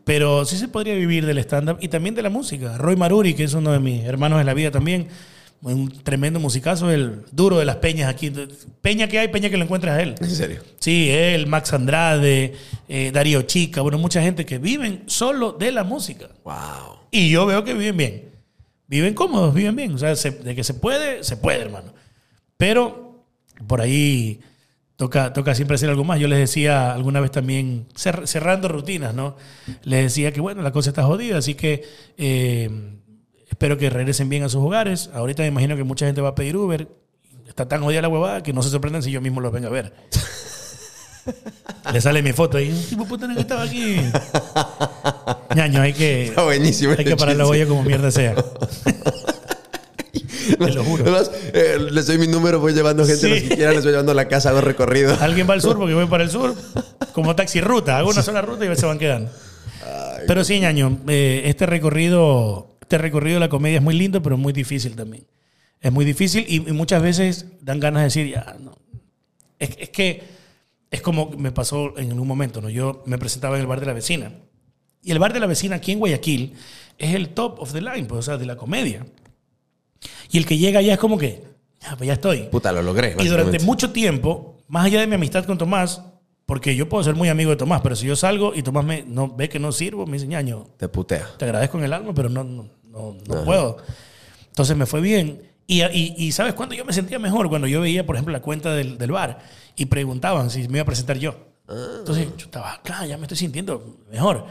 Pero 0.04 0.44
sí 0.44 0.56
se 0.56 0.68
podría 0.68 0.94
vivir 0.94 1.26
del 1.26 1.38
stand-up 1.38 1.78
y 1.80 1.88
también 1.88 2.14
de 2.14 2.22
la 2.22 2.30
música. 2.30 2.78
Roy 2.78 2.96
Maruri, 2.96 3.34
que 3.34 3.44
es 3.44 3.54
uno 3.54 3.72
de 3.72 3.78
mis 3.80 4.04
hermanos 4.04 4.38
de 4.38 4.44
la 4.44 4.54
vida 4.54 4.70
también, 4.70 5.08
un 5.62 5.90
tremendo 6.02 6.40
musicazo, 6.40 6.90
el 6.90 7.22
duro 7.32 7.58
de 7.58 7.64
las 7.64 7.76
peñas 7.76 8.08
aquí. 8.10 8.30
Peña 8.82 9.08
que 9.08 9.18
hay, 9.18 9.28
peña 9.28 9.48
que 9.50 9.56
lo 9.56 9.64
encuentras 9.64 9.96
a 9.98 10.02
él. 10.02 10.14
En 10.20 10.30
serio. 10.30 10.60
Sí, 10.78 11.08
él, 11.10 11.46
Max 11.46 11.72
Andrade, 11.72 12.52
eh, 12.88 13.10
Darío 13.12 13.42
Chica, 13.42 13.80
bueno, 13.80 13.98
mucha 13.98 14.20
gente 14.22 14.44
que 14.46 14.58
viven 14.58 15.04
solo 15.06 15.52
de 15.52 15.72
la 15.72 15.84
música. 15.84 16.28
Wow. 16.44 16.98
Y 17.10 17.30
yo 17.30 17.46
veo 17.46 17.64
que 17.64 17.72
viven 17.74 17.96
bien. 17.96 18.22
Viven 18.86 19.14
cómodos, 19.14 19.54
viven 19.54 19.74
bien. 19.76 19.94
O 19.94 19.98
sea, 19.98 20.14
se- 20.16 20.30
de 20.32 20.54
que 20.54 20.64
se 20.64 20.74
puede, 20.74 21.24
se 21.24 21.36
puede, 21.38 21.60
hermano. 21.62 21.94
Pero 22.64 23.20
por 23.66 23.82
ahí 23.82 24.40
toca, 24.96 25.34
toca 25.34 25.54
siempre 25.54 25.74
hacer 25.74 25.90
algo 25.90 26.02
más. 26.02 26.18
Yo 26.18 26.28
les 26.28 26.38
decía 26.38 26.94
alguna 26.94 27.20
vez 27.20 27.30
también, 27.30 27.86
cer- 27.94 28.26
cerrando 28.26 28.68
rutinas, 28.68 29.14
¿no? 29.14 29.36
Les 29.82 30.04
decía 30.04 30.32
que, 30.32 30.40
bueno, 30.40 30.62
la 30.62 30.72
cosa 30.72 30.88
está 30.88 31.02
jodida, 31.02 31.36
así 31.36 31.56
que 31.56 31.84
eh, 32.16 32.70
espero 33.50 33.76
que 33.76 33.90
regresen 33.90 34.30
bien 34.30 34.44
a 34.44 34.48
sus 34.48 34.62
hogares. 34.62 35.10
Ahorita 35.12 35.42
me 35.42 35.48
imagino 35.48 35.76
que 35.76 35.84
mucha 35.84 36.06
gente 36.06 36.22
va 36.22 36.30
a 36.30 36.34
pedir 36.34 36.56
Uber. 36.56 36.88
Está 37.46 37.68
tan 37.68 37.82
jodida 37.82 38.00
la 38.00 38.08
huevada 38.08 38.42
que 38.42 38.54
no 38.54 38.62
se 38.62 38.70
sorprendan 38.70 39.02
si 39.02 39.10
yo 39.10 39.20
mismo 39.20 39.42
los 39.42 39.52
venga 39.52 39.68
a 39.68 39.70
ver. 39.70 39.92
Le 41.92 42.00
sale 42.00 42.22
mi 42.22 42.32
foto 42.32 42.56
ahí. 42.56 42.72
Tipo 42.88 43.04
puta 43.04 43.28
que 43.34 43.40
estaba 43.40 43.64
aquí. 43.64 44.00
Ñaño, 45.54 45.82
hay 45.82 45.92
que. 45.92 46.28
Está 46.28 46.44
buenísimo. 46.44 46.94
Hay 46.96 47.04
que 47.04 47.14
parar 47.14 47.36
la 47.36 47.46
olla 47.46 47.66
como 47.66 47.82
mierda 47.82 48.10
sea. 48.10 48.34
Te 50.58 50.72
lo 50.72 50.84
juro. 50.84 51.02
Además, 51.04 51.30
eh, 51.52 51.76
les 51.90 52.06
doy 52.06 52.18
mi 52.18 52.26
número, 52.26 52.60
voy 52.60 52.72
llevando 52.72 53.04
gente, 53.04 53.20
Sí. 53.20 53.28
los 53.30 53.38
que 53.48 53.56
quieran, 53.56 53.74
les 53.74 53.84
voy 53.84 53.92
llevando 53.92 54.12
a 54.12 54.14
la 54.14 54.28
casa, 54.28 54.50
hago 54.50 54.60
recorrido. 54.60 55.16
Alguien 55.20 55.48
va 55.48 55.54
al 55.54 55.60
sur 55.62 55.76
porque 55.78 55.94
voy 55.94 56.06
para 56.06 56.24
el 56.24 56.30
sur. 56.30 56.54
Como 57.12 57.34
taxi 57.36 57.60
ruta. 57.60 57.98
Hago 57.98 58.10
una 58.10 58.22
sola 58.22 58.42
ruta 58.42 58.64
y 58.64 58.76
se 58.76 58.86
van 58.86 58.98
quedando. 58.98 59.30
Pero 60.26 60.42
sí, 60.42 60.58
ñaño, 60.58 61.00
eh, 61.08 61.42
este 61.44 61.66
recorrido, 61.66 62.78
este 62.80 62.96
recorrido 62.98 63.34
de 63.34 63.40
la 63.40 63.48
comedia 63.48 63.76
es 63.76 63.82
muy 63.82 63.94
lindo, 63.94 64.22
pero 64.22 64.36
muy 64.38 64.52
difícil 64.54 64.96
también. 64.96 65.26
Es 65.80 65.92
muy 65.92 66.04
difícil 66.06 66.46
y, 66.48 66.56
y 66.68 66.72
muchas 66.72 67.02
veces 67.02 67.46
dan 67.60 67.78
ganas 67.78 68.00
de 68.00 68.04
decir, 68.04 68.30
ya, 68.32 68.56
no. 68.58 68.78
Es, 69.58 69.70
es 69.78 69.90
que 69.90 70.22
es 70.90 71.02
como 71.02 71.30
me 71.36 71.52
pasó 71.52 71.98
en 71.98 72.18
un 72.18 72.26
momento, 72.26 72.62
¿no? 72.62 72.70
Yo 72.70 73.02
me 73.04 73.18
presentaba 73.18 73.56
en 73.56 73.60
el 73.62 73.66
bar 73.66 73.80
de 73.80 73.86
la 73.86 73.92
vecina. 73.92 74.32
Y 75.02 75.10
el 75.10 75.18
bar 75.18 75.34
de 75.34 75.40
la 75.40 75.46
vecina 75.46 75.76
aquí 75.76 75.92
en 75.92 75.98
Guayaquil 75.98 76.54
es 76.96 77.14
el 77.14 77.28
top 77.30 77.60
of 77.60 77.72
the 77.74 77.82
line, 77.82 78.06
pues, 78.06 78.20
o 78.20 78.22
sea, 78.22 78.38
de 78.38 78.46
la 78.46 78.56
comedia. 78.56 79.04
Y 80.30 80.38
el 80.38 80.46
que 80.46 80.58
llega 80.58 80.80
allá 80.80 80.94
es 80.94 80.98
como 80.98 81.18
que, 81.18 81.42
ya, 81.80 81.96
pues 81.96 82.06
ya 82.06 82.14
estoy. 82.14 82.44
Puta, 82.50 82.72
lo 82.72 82.82
logré. 82.82 83.16
Y 83.20 83.28
durante 83.28 83.58
mucho 83.60 83.90
tiempo, 83.90 84.56
más 84.68 84.86
allá 84.86 85.00
de 85.00 85.06
mi 85.06 85.14
amistad 85.14 85.44
con 85.44 85.58
Tomás, 85.58 86.02
porque 86.46 86.76
yo 86.76 86.88
puedo 86.88 87.02
ser 87.04 87.14
muy 87.14 87.28
amigo 87.28 87.50
de 87.50 87.56
Tomás, 87.56 87.80
pero 87.82 87.96
si 87.96 88.06
yo 88.06 88.16
salgo 88.16 88.52
y 88.54 88.62
Tomás 88.62 88.84
me 88.84 89.02
no, 89.02 89.34
ve 89.34 89.48
que 89.48 89.58
no 89.58 89.72
sirvo, 89.72 90.06
me 90.06 90.14
dice, 90.14 90.26
ñaño, 90.26 90.66
Te 90.76 90.88
putea. 90.88 91.26
te 91.38 91.44
agradezco 91.44 91.78
en 91.78 91.84
el 91.84 91.92
alma, 91.92 92.12
pero 92.14 92.28
no, 92.28 92.44
no, 92.44 92.68
no, 92.84 93.16
no 93.26 93.44
puedo. 93.44 93.78
Entonces 94.48 94.76
me 94.76 94.86
fue 94.86 95.00
bien. 95.00 95.42
Y, 95.66 95.82
y, 95.82 96.14
y 96.18 96.32
¿sabes 96.32 96.52
cuándo 96.54 96.74
yo 96.74 96.84
me 96.84 96.92
sentía 96.92 97.18
mejor? 97.18 97.48
Cuando 97.48 97.66
yo 97.66 97.80
veía, 97.80 98.04
por 98.04 98.16
ejemplo, 98.16 98.32
la 98.32 98.42
cuenta 98.42 98.74
del, 98.74 98.98
del 98.98 99.10
bar 99.12 99.38
y 99.76 99.86
preguntaban 99.86 100.50
si 100.50 100.68
me 100.68 100.78
iba 100.78 100.82
a 100.82 100.86
presentar 100.86 101.18
yo. 101.18 101.34
Entonces 101.66 102.28
yo 102.36 102.44
estaba, 102.44 102.80
claro, 102.82 103.06
ya 103.06 103.16
me 103.16 103.22
estoy 103.22 103.38
sintiendo 103.38 104.00
mejor. 104.10 104.44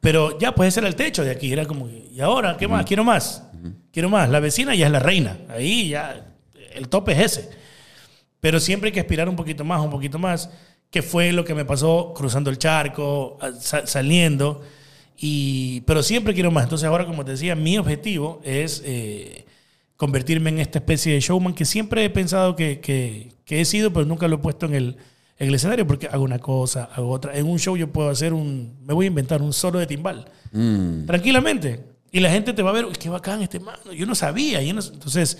Pero 0.00 0.38
ya, 0.38 0.54
pues 0.54 0.68
ese 0.68 0.80
era 0.80 0.88
el 0.88 0.96
techo 0.96 1.22
de 1.24 1.30
aquí. 1.30 1.52
Era 1.52 1.64
como, 1.66 1.88
¿y 1.88 2.20
ahora 2.20 2.56
qué 2.56 2.66
más? 2.66 2.84
Quiero 2.84 3.04
más. 3.04 3.44
Quiero 3.92 4.08
más. 4.08 4.28
La 4.28 4.40
vecina 4.40 4.74
ya 4.74 4.86
es 4.86 4.92
la 4.92 4.98
reina. 5.00 5.38
Ahí 5.48 5.88
ya, 5.90 6.26
el 6.74 6.88
tope 6.88 7.12
es 7.12 7.18
ese. 7.38 7.50
Pero 8.40 8.60
siempre 8.60 8.88
hay 8.88 8.92
que 8.92 9.00
aspirar 9.00 9.28
un 9.28 9.36
poquito 9.36 9.64
más, 9.64 9.80
un 9.80 9.90
poquito 9.90 10.18
más, 10.18 10.50
que 10.90 11.02
fue 11.02 11.32
lo 11.32 11.44
que 11.44 11.54
me 11.54 11.64
pasó 11.64 12.12
cruzando 12.16 12.50
el 12.50 12.58
charco, 12.58 13.38
saliendo. 13.84 14.62
Y, 15.16 15.80
pero 15.82 16.02
siempre 16.02 16.34
quiero 16.34 16.50
más. 16.50 16.64
Entonces 16.64 16.86
ahora, 16.86 17.04
como 17.06 17.24
te 17.24 17.32
decía, 17.32 17.56
mi 17.56 17.76
objetivo 17.78 18.40
es 18.44 18.82
eh, 18.84 19.46
convertirme 19.96 20.50
en 20.50 20.60
esta 20.60 20.78
especie 20.78 21.12
de 21.14 21.20
showman 21.20 21.54
que 21.54 21.64
siempre 21.64 22.04
he 22.04 22.10
pensado 22.10 22.54
que, 22.54 22.80
que- 22.80 23.32
que 23.44 23.60
he 23.60 23.64
sido, 23.64 23.92
pero 23.92 24.04
nunca 24.04 24.28
lo 24.28 24.36
he 24.36 24.38
puesto 24.38 24.66
en 24.66 24.74
el, 24.74 24.96
en 25.38 25.48
el 25.48 25.54
escenario 25.54 25.86
porque 25.86 26.06
hago 26.06 26.22
una 26.22 26.38
cosa, 26.38 26.84
hago 26.94 27.10
otra. 27.10 27.36
En 27.36 27.46
un 27.46 27.58
show 27.58 27.76
yo 27.78 27.90
puedo 27.90 28.10
hacer 28.10 28.32
un, 28.34 28.76
me 28.84 28.92
voy 28.94 29.06
a 29.06 29.08
inventar 29.08 29.40
un 29.42 29.52
solo 29.54 29.78
de 29.78 29.86
timbal. 29.86 30.26
Mm. 30.52 31.06
Tranquilamente. 31.06 31.80
Y 32.12 32.20
la 32.20 32.30
gente 32.30 32.52
te 32.52 32.62
va 32.62 32.70
a 32.70 32.72
ver, 32.72 32.84
"Uy, 32.86 32.92
qué 32.98 33.08
bacán 33.10 33.42
este 33.42 33.60
mano. 33.60 33.92
Yo 33.92 34.06
no 34.06 34.14
sabía. 34.14 34.62
yo 34.62 34.72
no- 34.74 34.80
entonces, 34.82 35.38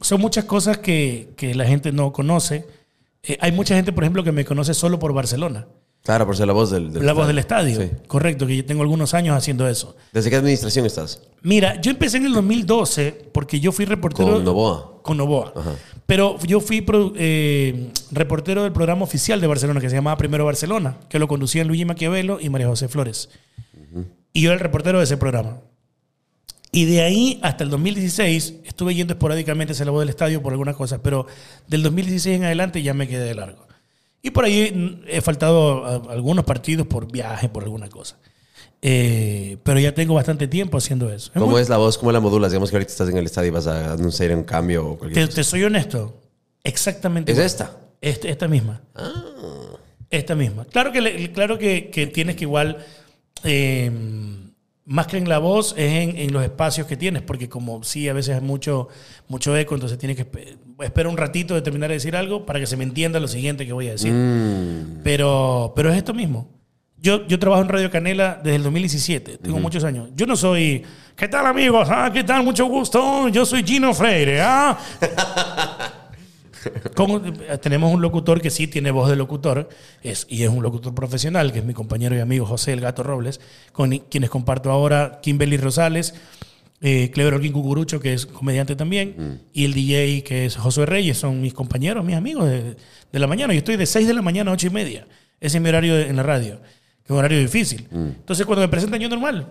son 0.00 0.20
muchas 0.20 0.44
cosas 0.44 0.78
que, 0.78 1.30
que 1.36 1.54
la 1.54 1.64
gente 1.66 1.92
no 1.92 2.12
conoce. 2.12 2.64
Eh, 3.22 3.36
hay 3.40 3.52
mucha 3.52 3.74
gente, 3.74 3.92
por 3.92 4.04
ejemplo, 4.04 4.22
que 4.24 4.32
me 4.32 4.44
conoce 4.44 4.72
solo 4.74 4.98
por 4.98 5.12
Barcelona. 5.12 5.66
Claro, 6.04 6.24
por 6.24 6.36
ser 6.36 6.46
la 6.46 6.52
voz 6.54 6.70
del, 6.70 6.92
La 7.04 7.12
voz 7.12 7.26
del 7.26 7.38
estadio. 7.38 7.82
Sí. 7.82 7.90
Correcto, 8.06 8.46
que 8.46 8.56
yo 8.56 8.64
tengo 8.64 8.82
algunos 8.82 9.12
años 9.12 9.36
haciendo 9.36 9.68
eso. 9.68 9.94
¿Desde 10.12 10.30
qué 10.30 10.36
administración 10.36 10.86
estás? 10.86 11.20
Mira, 11.42 11.78
yo 11.82 11.90
empecé 11.90 12.16
en 12.16 12.26
el 12.26 12.32
2012 12.32 13.30
porque 13.32 13.60
yo 13.60 13.72
fui 13.72 13.84
reportero. 13.84 14.34
Con 14.34 14.44
Novoa. 14.44 15.02
Con 15.02 15.16
Novoa. 15.18 15.52
Ajá. 15.54 15.72
Pero 16.06 16.38
yo 16.46 16.60
fui 16.60 16.80
pro- 16.80 17.12
eh, 17.16 17.90
reportero 18.12 18.62
del 18.62 18.72
programa 18.72 19.02
oficial 19.02 19.40
de 19.40 19.46
Barcelona 19.48 19.80
que 19.80 19.90
se 19.90 19.96
llamaba 19.96 20.16
Primero 20.16 20.44
Barcelona, 20.46 20.96
que 21.10 21.18
lo 21.18 21.28
conducían 21.28 21.66
Luigi 21.68 21.84
Maquiavelo 21.84 22.38
y 22.40 22.48
María 22.48 22.68
José 22.68 22.88
Flores. 22.88 23.28
Y 24.32 24.42
yo 24.42 24.50
era 24.50 24.54
el 24.54 24.60
reportero 24.60 24.98
de 24.98 25.04
ese 25.04 25.16
programa. 25.16 25.60
Y 26.70 26.84
de 26.84 27.00
ahí 27.02 27.40
hasta 27.42 27.64
el 27.64 27.70
2016 27.70 28.54
estuve 28.64 28.94
yendo 28.94 29.14
esporádicamente 29.14 29.72
hacia 29.72 29.86
la 29.86 29.90
voz 29.90 30.00
del 30.00 30.10
estadio 30.10 30.42
por 30.42 30.52
algunas 30.52 30.76
cosas, 30.76 31.00
pero 31.02 31.26
del 31.66 31.82
2016 31.82 32.36
en 32.36 32.44
adelante 32.44 32.82
ya 32.82 32.92
me 32.94 33.08
quedé 33.08 33.24
de 33.24 33.34
largo. 33.34 33.66
Y 34.22 34.30
por 34.30 34.44
ahí 34.44 34.70
mm, 34.74 35.04
he 35.08 35.20
faltado 35.22 35.84
a 35.86 36.12
algunos 36.12 36.44
partidos 36.44 36.86
por 36.86 37.10
viaje, 37.10 37.48
por 37.48 37.62
alguna 37.64 37.88
cosa. 37.88 38.18
Eh, 38.82 39.56
pero 39.64 39.80
ya 39.80 39.92
tengo 39.94 40.14
bastante 40.14 40.46
tiempo 40.46 40.76
haciendo 40.76 41.10
eso. 41.10 41.30
Es 41.34 41.40
¿Cómo 41.40 41.52
muy- 41.52 41.62
es 41.62 41.68
la 41.68 41.78
voz? 41.78 41.96
¿Cómo 41.98 42.12
la 42.12 42.20
modulas? 42.20 42.50
Digamos 42.52 42.70
que 42.70 42.76
ahorita 42.76 42.92
estás 42.92 43.08
en 43.08 43.16
el 43.16 43.24
estadio 43.26 43.48
y 43.48 43.50
vas 43.52 43.66
a 43.66 43.94
anunciar 43.94 44.36
un 44.36 44.44
cambio 44.44 44.86
o 44.86 44.92
te, 44.92 44.98
cualquier 44.98 45.26
cosa. 45.26 45.36
te 45.36 45.44
soy 45.44 45.64
honesto. 45.64 46.20
Exactamente. 46.62 47.32
¿Es 47.32 47.38
esta? 47.38 47.76
Este- 48.00 48.30
esta 48.30 48.46
misma. 48.46 48.82
Esta 50.10 50.34
misma. 50.34 50.64
Claro 50.66 50.92
que, 50.92 51.32
claro 51.32 51.58
que, 51.58 51.90
que 51.90 52.06
tienes 52.06 52.36
que 52.36 52.44
igual, 52.44 52.84
eh, 53.44 53.90
más 54.84 55.06
que 55.06 55.18
en 55.18 55.28
la 55.28 55.38
voz, 55.38 55.74
es 55.76 55.92
en, 56.08 56.16
en 56.16 56.32
los 56.32 56.42
espacios 56.42 56.86
que 56.86 56.96
tienes, 56.96 57.22
porque 57.22 57.48
como 57.48 57.82
sí, 57.84 58.08
a 58.08 58.12
veces 58.14 58.36
hay 58.36 58.40
mucho, 58.40 58.88
mucho 59.28 59.54
eco, 59.56 59.74
entonces 59.74 59.98
tienes 59.98 60.16
que 60.16 60.30
espe- 60.30 60.56
esperar 60.80 61.08
un 61.10 61.16
ratito 61.18 61.54
de 61.54 61.60
terminar 61.62 61.88
de 61.90 61.94
decir 61.96 62.16
algo 62.16 62.46
para 62.46 62.58
que 62.58 62.66
se 62.66 62.76
me 62.76 62.84
entienda 62.84 63.20
lo 63.20 63.28
siguiente 63.28 63.66
que 63.66 63.72
voy 63.72 63.88
a 63.88 63.92
decir. 63.92 64.12
Mm. 64.12 65.00
Pero, 65.04 65.72
pero 65.76 65.90
es 65.90 65.96
esto 65.96 66.14
mismo. 66.14 66.48
Yo, 67.00 67.26
yo 67.28 67.38
trabajo 67.38 67.62
en 67.62 67.68
Radio 67.68 67.90
Canela 67.92 68.40
desde 68.42 68.56
el 68.56 68.62
2017, 68.64 69.38
tengo 69.38 69.60
muchos 69.60 69.84
años. 69.84 70.08
Yo 70.16 70.26
no 70.26 70.34
soy, 70.36 70.82
¿qué 71.14 71.28
tal 71.28 71.46
amigos? 71.46 71.86
Ah, 71.92 72.10
¿Qué 72.12 72.24
tal? 72.24 72.42
Mucho 72.42 72.64
gusto. 72.66 73.28
Yo 73.28 73.46
soy 73.46 73.62
Gino 73.62 73.94
Freire. 73.94 74.40
¿ah? 74.40 74.76
Como- 76.94 77.20
tenemos 77.60 77.92
un 77.92 78.00
locutor 78.02 78.40
que 78.40 78.50
sí 78.50 78.66
tiene 78.66 78.90
voz 78.90 79.08
de 79.10 79.16
locutor 79.16 79.68
es, 80.02 80.26
y 80.28 80.42
es 80.42 80.48
un 80.48 80.62
locutor 80.62 80.94
profesional, 80.94 81.52
que 81.52 81.60
es 81.60 81.64
mi 81.64 81.74
compañero 81.74 82.16
y 82.16 82.20
amigo 82.20 82.46
José 82.46 82.72
El 82.72 82.80
Gato 82.80 83.02
Robles, 83.02 83.40
con 83.72 83.90
quienes 84.10 84.30
comparto 84.30 84.70
ahora 84.70 85.20
Kimberly 85.22 85.56
Rosales, 85.56 86.14
eh, 86.80 87.10
Clever 87.12 87.34
Olguín 87.34 87.52
Cucurucho, 87.52 88.00
que 88.00 88.14
es 88.14 88.26
comediante 88.26 88.76
también, 88.76 89.40
y 89.52 89.64
el 89.64 89.74
DJ 89.74 90.22
que 90.24 90.46
es 90.46 90.56
Josué 90.56 90.86
Reyes, 90.86 91.18
son 91.18 91.40
mis 91.40 91.52
compañeros, 91.54 92.04
mis 92.04 92.14
amigos 92.16 92.48
de, 92.48 92.76
de 93.12 93.18
la 93.18 93.26
mañana. 93.26 93.52
Yo 93.52 93.58
estoy 93.58 93.76
de 93.76 93.86
6 93.86 94.06
de 94.06 94.14
la 94.14 94.22
mañana 94.22 94.50
a 94.50 94.54
8 94.54 94.66
y 94.68 94.70
media. 94.70 95.06
Ese 95.40 95.58
es 95.58 95.62
mi 95.62 95.68
horario 95.68 95.98
en 95.98 96.14
la 96.16 96.22
radio, 96.22 96.60
que 96.60 97.04
es 97.06 97.10
un 97.10 97.18
horario 97.18 97.38
difícil. 97.38 97.86
Entonces 97.92 98.46
cuando 98.46 98.62
me 98.62 98.68
presentan 98.68 99.00
yo 99.00 99.08
normal, 99.08 99.48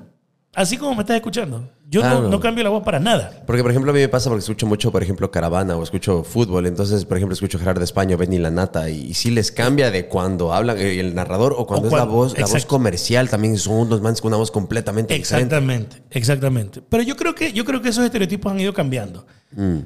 así 0.58 0.76
como 0.76 0.96
me 0.96 1.02
estás 1.02 1.16
escuchando, 1.16 1.70
yo 1.88 2.02
no- 2.04 2.40
cambio 2.40 2.64
la 2.64 2.72
voz 2.72 2.84
para 2.84 3.00
nada. 3.00 3.44
Porque, 3.46 3.62
por 3.62 3.70
ejemplo, 3.72 3.92
a 3.92 3.94
mí 3.94 4.00
me 4.00 4.10
pasa 4.10 4.30
porque 4.30 4.40
escucho 4.40 4.66
mucho, 4.66 4.92
por 4.92 5.04
ejemplo, 5.04 5.30
Caravana 5.30 5.78
o 5.78 5.84
escucho 5.84 6.24
fútbol. 6.24 6.66
Entonces, 6.66 7.06
por 7.06 7.18
ejemplo, 7.18 7.34
escucho 7.34 7.60
Gerardo 7.60 7.84
España, 7.84 8.18
Benny 8.18 8.40
La 8.40 8.50
Nata. 8.50 8.90
Y, 8.90 9.14
sí 9.14 9.30
les 9.30 9.52
cambia 9.52 9.92
de 9.92 10.08
cuando 10.08 10.54
hablan 10.54 10.78
eh, 10.80 11.00
el 11.00 11.14
narrador 11.14 11.54
o 11.58 11.68
cuando 11.68 11.88
O 11.88 11.92
es 11.92 11.98
la 11.98 12.04
voz, 12.06 12.38
la 12.38 12.48
voz 12.48 12.66
comercial. 12.66 13.30
También 13.30 13.58
son 13.58 13.76
unos 13.76 14.02
manes 14.02 14.20
con 14.20 14.30
una 14.30 14.38
voz 14.38 14.50
completamente 14.50 15.14
diferente. 15.14 15.46
Exactamente, 15.56 16.04
exactamente. 16.10 16.82
Pero 16.82 17.04
yo 17.04 17.16
creo 17.16 17.36
que 17.36 17.54
yo 17.54 17.64
creo 17.64 17.82
que 17.82 17.90
esos 17.90 18.04
estereotipos 18.04 18.52
han 18.52 18.60
ido 18.60 18.74
cambiando. 18.74 19.26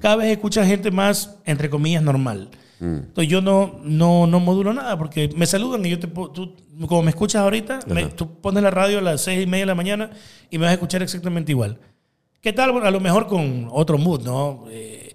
Cada 0.02 0.16
vez 0.16 0.32
escucha 0.32 0.66
gente 0.66 0.90
más 0.90 1.36
entre 1.46 1.70
comillas 1.70 2.02
normal. 2.02 2.50
Entonces 2.82 3.28
yo 3.28 3.42
no, 3.42 3.80
no, 3.84 4.26
no 4.26 4.40
modulo 4.40 4.74
nada 4.74 4.98
porque 4.98 5.30
me 5.36 5.46
saludan 5.46 5.86
y 5.86 5.92
yo 5.92 6.00
te 6.00 6.08
tú 6.08 6.56
como 6.88 7.04
me 7.04 7.12
escuchas 7.12 7.42
ahorita, 7.44 7.82
me- 7.88 8.06
tú 8.08 8.40
pones 8.42 8.64
la 8.64 8.72
radio 8.72 8.98
a 8.98 9.02
las 9.02 9.22
seis 9.22 9.44
y 9.44 9.46
media 9.46 9.64
de 9.64 9.68
la 9.68 9.76
mañana 9.76 10.10
y 10.50 10.58
me 10.58 10.64
vas 10.64 10.72
a 10.72 10.74
escuchar 10.74 11.04
exactamente 11.04 11.52
igual. 11.52 11.78
¿Qué 12.42 12.54
tal? 12.54 12.72
Bueno, 12.72 12.88
a 12.88 12.92
lo 12.92 13.00
mejor 13.00 13.28
con 13.28 13.68
otro 13.72 14.00
mood, 14.00 14.22
¿no? 14.24 14.66
Eh, 14.72 15.14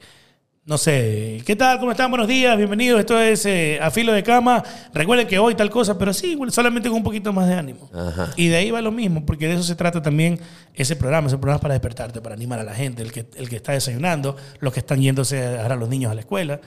no 0.65 0.79
sé, 0.79 1.43
¿qué 1.45 1.57
tal? 1.57 1.79
¿Cómo 1.81 1.91
están? 1.91 2.09
Buenos 2.11 2.29
días, 2.29 2.57
bienvenidos. 2.57 3.01
Esto 3.01 3.19
es 3.21 3.45
eh, 3.47 3.79
A 3.83 3.91
Filo 3.91 4.13
de 4.13 4.23
Cama. 4.23 4.63
Recuerden 4.95 5.27
que 5.27 5.39
hoy 5.39 5.57
tal 5.57 5.71
cosa, 5.71 5.99
pero 5.99 6.13
sí, 6.13 6.39
solamente 6.51 6.89
con 6.89 6.99
un 6.99 7.05
poquito 7.05 7.33
más 7.33 7.49
de 7.49 7.55
ánimo. 7.55 7.91
Ajá. 7.93 8.33
Y 8.37 8.47
de 8.49 8.57
ahí 8.57 8.71
va 8.71 8.81
lo 8.81 8.93
mismo, 8.93 9.25
porque 9.27 9.49
de 9.49 9.55
eso 9.55 9.63
se 9.65 9.75
trata 9.75 10.01
también 10.03 10.39
ese 10.75 10.95
programa. 10.95 11.27
Ese 11.29 11.37
programa 11.39 11.57
es 11.57 11.63
para 11.63 11.75
despertarte, 11.75 12.21
para 12.21 12.35
animar 12.37 12.61
a 12.61 12.65
la 12.65 12.75
gente, 12.75 13.03
el 13.03 13.11
que, 13.11 13.27
el 13.37 13.49
que 13.49 13.57
está 13.57 13.73
desayunando, 13.73 14.37
los 14.61 14.73
que 14.73 14.79
están 14.81 15.01
yéndose 15.01 15.39
a 15.43 15.51
dejar 15.51 15.73
a 15.73 15.77
los 15.77 15.89
niños 15.89 16.13
a 16.13 16.15
la 16.15 16.21
escuela. 16.21 16.61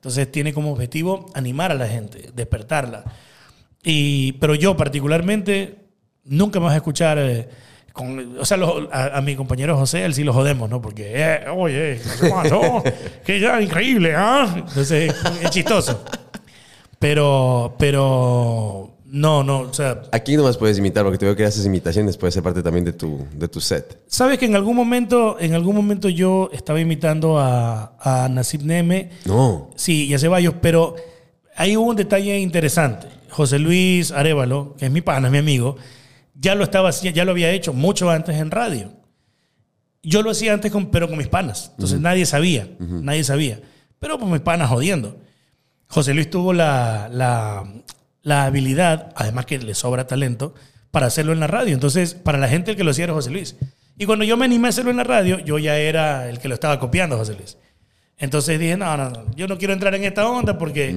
Entonces 0.00 0.32
tiene 0.32 0.54
como 0.54 0.72
objetivo 0.72 1.26
animar 1.34 1.70
a 1.72 1.74
la 1.74 1.86
gente, 1.86 2.30
despertarla. 2.34 3.04
Y, 3.82 4.32
pero 4.32 4.54
yo 4.54 4.76
particularmente 4.76 5.76
nunca 6.24 6.58
me 6.58 6.66
vas 6.66 6.74
a 6.74 6.76
escuchar... 6.78 7.18
eh, 7.18 7.48
con, 7.92 8.38
o 8.38 8.44
sea, 8.44 8.56
los- 8.56 8.88
a, 8.92 9.18
a 9.18 9.20
mi 9.20 9.34
compañero 9.36 9.76
José, 9.76 10.04
él 10.04 10.14
sí 10.14 10.22
lo 10.24 10.32
jodemos, 10.32 10.70
¿no? 10.70 10.80
Porque, 10.80 11.12
eh, 11.16 11.40
oye, 11.50 12.00
¿qué 12.20 12.28
pasó? 12.30 12.82
que 13.26 13.40
ya 13.40 13.60
increíble, 13.60 14.14
¿ah? 14.16 14.50
Entonces, 14.56 15.12
es 15.42 15.50
chistoso. 15.50 16.02
Pero, 16.98 17.74
pero, 17.78 18.96
no, 19.12 19.42
no, 19.42 19.60
o 19.60 19.74
sea, 19.74 20.02
Aquí 20.12 20.36
nomás 20.36 20.56
puedes 20.56 20.78
imitar, 20.78 21.02
porque 21.04 21.18
te 21.18 21.24
veo 21.26 21.34
que 21.34 21.44
haces 21.44 21.66
imitaciones, 21.66 22.16
puede 22.16 22.30
ser 22.32 22.42
parte 22.42 22.62
también 22.62 22.84
de 22.84 22.92
tu, 22.92 23.26
de 23.34 23.48
tu 23.48 23.60
set. 23.60 24.00
Sabes 24.06 24.38
que 24.38 24.46
en 24.46 24.54
algún 24.54 24.76
momento, 24.76 25.36
en 25.40 25.54
algún 25.54 25.74
momento 25.74 26.08
yo 26.08 26.48
estaba 26.52 26.80
imitando 26.80 27.38
a, 27.38 27.96
a 28.00 28.28
Nasib 28.28 28.62
Neme, 28.62 29.10
No. 29.24 29.70
sí, 29.76 30.06
y 30.06 30.14
a 30.14 30.18
Ceballos, 30.18 30.54
pero 30.60 30.94
ahí 31.56 31.76
hubo 31.76 31.90
un 31.90 31.96
detalle 31.96 32.38
interesante. 32.38 33.08
José 33.30 33.58
Luis 33.58 34.12
Arevalo, 34.12 34.74
que 34.78 34.86
es 34.86 34.92
mi 34.92 35.00
pana, 35.00 35.28
es 35.28 35.32
mi 35.32 35.38
amigo, 35.38 35.76
ya 36.34 36.54
lo 36.54 36.64
estaba 36.64 36.90
ya 36.90 37.24
lo 37.24 37.32
había 37.32 37.50
hecho 37.52 37.72
mucho 37.72 38.10
antes 38.10 38.36
en 38.36 38.50
radio. 38.50 38.92
Yo 40.02 40.22
lo 40.22 40.30
hacía 40.30 40.54
antes, 40.54 40.72
con, 40.72 40.90
pero 40.90 41.08
con 41.08 41.18
mis 41.18 41.28
panas. 41.28 41.70
Entonces 41.72 42.00
nadie 42.00 42.24
sabía, 42.24 42.68
nadie 42.78 43.22
sabía. 43.24 43.60
Pero 43.98 44.18
pues 44.18 44.30
mis 44.30 44.40
panas 44.40 44.70
jodiendo. 44.70 45.18
José 45.88 46.14
Luis 46.14 46.30
tuvo 46.30 46.52
la, 46.54 47.10
la, 47.12 47.64
la 48.22 48.44
habilidad, 48.44 49.12
además 49.16 49.46
que 49.46 49.58
le 49.58 49.74
sobra 49.74 50.06
talento, 50.06 50.54
para 50.90 51.06
hacerlo 51.06 51.32
en 51.32 51.40
la 51.40 51.46
radio. 51.46 51.74
Entonces, 51.74 52.14
para 52.14 52.38
la 52.38 52.48
gente 52.48 52.72
el 52.72 52.76
que 52.76 52.84
lo 52.84 52.90
hacía 52.90 53.04
era 53.04 53.14
José 53.14 53.30
Luis. 53.30 53.56
Y 53.98 54.06
cuando 54.06 54.24
yo 54.24 54.36
me 54.36 54.44
animé 54.44 54.68
a 54.68 54.70
hacerlo 54.70 54.90
en 54.90 54.96
la 54.96 55.04
radio, 55.04 55.38
yo 55.40 55.58
ya 55.58 55.76
era 55.76 56.28
el 56.28 56.38
que 56.38 56.48
lo 56.48 56.54
estaba 56.54 56.78
copiando, 56.78 57.16
José 57.16 57.34
Luis. 57.34 57.56
Entonces 58.18 58.58
dije, 58.58 58.76
no, 58.76 58.96
no, 58.96 59.10
no, 59.10 59.24
yo 59.34 59.46
no 59.46 59.56
quiero 59.56 59.72
entrar 59.72 59.94
en 59.94 60.04
esta 60.04 60.28
onda 60.28 60.58
porque, 60.58 60.94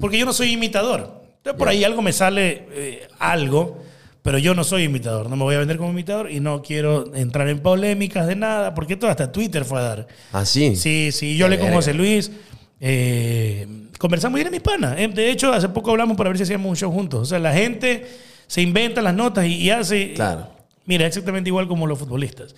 porque 0.00 0.18
yo 0.18 0.26
no 0.26 0.32
soy 0.32 0.52
imitador. 0.52 1.22
Entonces 1.36 1.58
por 1.58 1.68
ahí 1.68 1.84
algo 1.84 2.02
me 2.02 2.12
sale, 2.12 2.66
eh, 2.72 3.08
algo, 3.18 3.82
pero 4.22 4.38
yo 4.38 4.54
no 4.54 4.64
soy 4.64 4.84
imitador. 4.84 5.30
No 5.30 5.36
me 5.36 5.44
voy 5.44 5.54
a 5.54 5.58
vender 5.58 5.76
como 5.76 5.90
imitador 5.90 6.30
y 6.30 6.40
no 6.40 6.62
quiero 6.62 7.14
entrar 7.14 7.48
en 7.48 7.60
polémicas 7.60 8.26
de 8.26 8.34
nada, 8.34 8.74
porque 8.74 8.96
todo 8.96 9.10
hasta 9.10 9.30
Twitter 9.30 9.64
fue 9.64 9.78
a 9.78 9.82
dar. 9.82 10.06
¿Ah, 10.32 10.44
sí? 10.44 10.74
Sí, 10.74 11.10
sí, 11.12 11.36
yo 11.36 11.48
le 11.48 11.58
con. 11.58 11.72
José 11.72 11.94
Luis. 11.94 12.32
Eh, 12.80 13.66
conversamos 13.98 14.38
y 14.38 14.42
era 14.42 14.50
mi 14.50 14.60
pana. 14.60 14.94
Eh, 15.00 15.08
De 15.08 15.30
hecho, 15.30 15.52
hace 15.52 15.68
poco 15.68 15.90
hablamos 15.90 16.16
para 16.16 16.30
ver 16.30 16.36
si 16.36 16.42
hacíamos 16.44 16.68
un 16.70 16.76
show 16.76 16.92
juntos. 16.92 17.20
O 17.22 17.24
sea, 17.24 17.38
la 17.38 17.52
gente 17.52 18.06
se 18.46 18.62
inventa 18.62 19.00
las 19.02 19.14
notas 19.14 19.46
y, 19.46 19.54
y 19.56 19.70
hace. 19.70 20.12
Claro. 20.14 20.48
Mira, 20.86 21.06
exactamente 21.06 21.48
igual 21.48 21.66
como 21.68 21.86
los 21.86 21.98
futbolistas. 21.98 22.54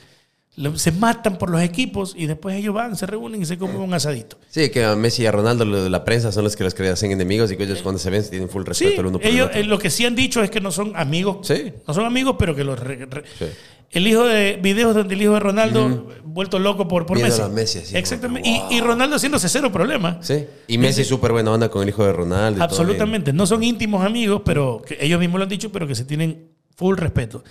Se 0.77 0.91
matan 0.91 1.37
por 1.37 1.51
los 1.51 1.61
equipos 1.61 2.15
y 2.17 2.25
después 2.27 2.57
ellos 2.57 2.75
van, 2.75 2.97
se 2.97 3.05
reúnen 3.05 3.43
y 3.43 3.45
se 3.45 3.59
comen 3.59 3.77
un 3.77 3.93
asadito. 3.93 4.39
Sí, 4.49 4.71
que 4.71 4.85
a 4.85 4.97
Messi 4.97 5.23
y 5.23 5.27
a 5.27 5.31
Ronaldo, 5.33 5.67
lo 5.67 5.85
de 5.85 5.91
la 5.91 6.03
prensa, 6.03 6.33
son 6.33 6.45
los 6.45 6.57
que 6.57 6.65
los 6.65 6.73
hacen 6.81 7.11
enemigos 7.13 7.53
y 7.53 7.59
que 7.59 7.65
ellos 7.65 7.83
cuando 7.83 7.99
se 7.99 8.09
ven 8.09 8.25
tienen 8.29 8.49
full 8.49 8.65
respeto 8.65 8.93
Sí, 8.93 8.99
el 8.99 9.05
uno 9.07 9.19
por 9.19 9.27
ellos 9.27 9.41
el 9.41 9.47
otro. 9.51 9.61
eh, 9.61 9.65
lo 9.65 9.79
que 9.79 9.91
sí 9.91 10.07
han 10.07 10.15
dicho 10.17 10.43
es 10.43 10.51
que 10.51 10.63
no 10.63 10.73
son 10.73 10.97
amigos. 10.97 11.47
Sí. 11.47 11.75
No 11.87 11.93
son 11.93 12.07
amigos, 12.07 12.37
pero 12.39 12.55
que 12.57 12.65
los. 12.65 12.79
re- 12.81 13.05
re- 13.05 13.25
Sí. 13.39 13.45
El 13.91 14.07
hijo 14.07 14.25
de 14.25 14.59
videos 14.63 14.95
donde 14.95 15.15
el 15.15 15.23
hijo 15.23 15.35
de 15.35 15.41
Ronaldo 15.41 16.09
vuelto 16.25 16.59
loco 16.59 16.87
por, 16.87 17.07
por 17.07 17.19
Messi. 17.19 17.41
a 17.41 17.49
Messi 17.49 17.79
así, 17.79 17.97
Exactamente. 17.97 18.49
Y- 18.49 18.77
Y, 18.77 18.81
Ronaldo 18.81 19.17
haciéndose 19.17 19.49
cero 19.49 19.73
problema. 19.73 20.19
Sí. 20.21 20.45
Y 20.69 20.77
Messi 20.77 21.05
súper 21.05 21.33
buena 21.33 21.51
onda 21.53 21.69
con 21.71 21.83
el 21.83 21.89
hijo 21.89 22.05
de 22.05 22.13
Ronaldo. 22.13 22.63
Absolutamente. 22.63 23.33
No 23.33 23.47
son 23.47 23.63
íntimos 23.63 24.05
amigos, 24.05 24.43
pero 24.45 24.83
que 24.87 24.99
ellos 25.01 25.19
mismos 25.19 25.39
lo 25.39 25.45
han 25.45 25.49
dicho, 25.49 25.73
pero 25.73 25.87
que 25.87 25.95
se 25.95 26.05
tienen 26.05 26.49
full 26.77 26.97
respeto. 26.97 27.43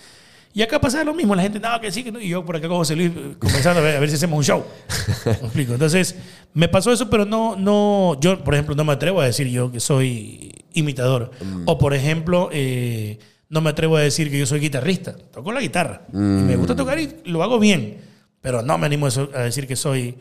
Y 0.54 0.62
acá 0.62 0.80
pasa 0.80 1.04
lo 1.04 1.14
mismo. 1.14 1.36
La 1.36 1.42
gente, 1.42 1.60
no, 1.60 1.82
que 1.82 1.92
sí, 1.92 2.02
que 2.04 2.12
no. 2.14 2.20
Y 2.22 2.30
yo 2.30 2.46
por 2.46 2.56
acá 2.56 2.70
con 2.70 2.78
José 2.78 2.96
Luis 2.96 3.12
eh, 3.14 3.36
comenzando 3.40 3.82
a 3.82 3.84
ver, 3.84 3.98
a 3.98 4.00
ver 4.00 4.10
si 4.10 4.16
hacemos 4.16 4.38
un 4.38 4.44
show. 4.44 4.64
¿Me 5.26 5.32
explico? 5.34 5.74
Entonces, 5.74 6.16
me 6.54 6.70
pasó 6.70 6.94
eso, 6.94 7.10
pero 7.10 7.26
no, 7.26 7.58
no, 7.58 8.18
yo, 8.22 8.42
por 8.42 8.54
ejemplo, 8.54 8.74
no 8.74 8.86
me 8.86 8.94
atrevo 8.94 9.20
a 9.20 9.26
decir 9.26 9.48
yo 9.48 9.70
que 9.72 9.82
soy 9.82 10.54
imitador. 10.74 11.32
Mm. 11.42 11.64
O, 11.66 11.78
por 11.78 11.94
ejemplo, 11.94 12.50
eh, 12.54 13.20
no 13.50 13.62
me 13.62 13.70
atrevo 13.70 13.98
a 13.98 14.02
decir 14.02 14.30
que 14.30 14.40
yo 14.40 14.46
soy 14.46 14.60
guitarrista. 14.60 15.16
Toco 15.16 15.52
la 15.52 15.62
guitarra. 15.62 16.06
Y 16.12 16.18
me 16.18 16.56
gusta 16.56 16.76
tocar 16.76 17.00
y 17.00 17.22
lo 17.26 17.44
hago 17.44 17.60
bien. 17.60 17.98
Pero 18.42 18.62
no 18.62 18.78
me 18.78 18.86
animo 18.86 19.08
a 19.08 19.44
decir 19.44 19.68
que 19.68 19.76
soy, 19.76 20.18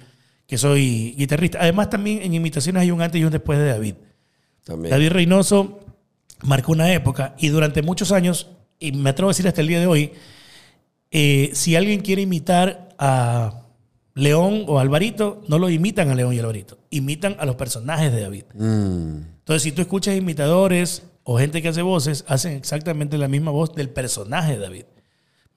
que 0.47 0.59
soy 0.59 1.15
guitarrista. 1.17 1.59
Además, 1.61 1.91
también 1.91 2.23
en 2.23 2.35
imitaciones 2.35 2.83
hay 2.83 2.91
un 2.91 3.03
antes 3.03 3.21
y 3.21 3.25
un 3.25 3.31
después 3.31 3.59
de 3.59 3.67
David. 3.67 3.95
También. 4.65 4.91
David 4.91 5.11
Reynoso 5.11 5.81
marcó 6.43 6.73
una 6.73 6.93
época 6.93 7.35
y 7.39 7.49
durante 7.49 7.83
muchos 7.83 8.13
años, 8.13 8.51
y 8.79 8.93
me 8.93 9.11
atrevo 9.11 9.31
a 9.31 9.33
decir 9.33 9.47
hasta 9.49 9.61
el 9.61 9.69
día 9.69 9.81
de 9.81 9.87
hoy, 9.87 10.13
eh, 11.11 11.51
si 11.55 11.77
alguien 11.77 12.01
quiere 12.01 12.23
imitar 12.23 12.89
a 12.99 13.63
León 14.15 14.65
o 14.67 14.79
Alvarito, 14.79 15.43
no 15.49 15.59
lo 15.59 15.69
imitan 15.71 16.11
a 16.11 16.15
León 16.15 16.35
y 16.35 16.39
Alvarito, 16.39 16.79
imitan 16.91 17.37
a 17.39 17.47
los 17.47 17.57
personajes 17.57 18.13
de 18.13 18.21
David. 18.21 18.45
Mm. 18.55 19.19
Entonces, 19.39 19.63
si 19.63 19.73
tú 19.73 19.83
escuchas 19.83 20.17
imitadores 20.17 21.03
o 21.25 21.39
gente 21.39 21.61
que 21.63 21.69
hace 21.69 21.83
voces, 21.83 22.25
hacen 22.29 22.53
exactamente 22.53 23.19
la 23.19 23.29
misma 23.29 23.51
voz 23.51 23.75
del 23.75 23.89
personaje 23.89 24.53
de 24.53 24.59
David. 24.59 24.85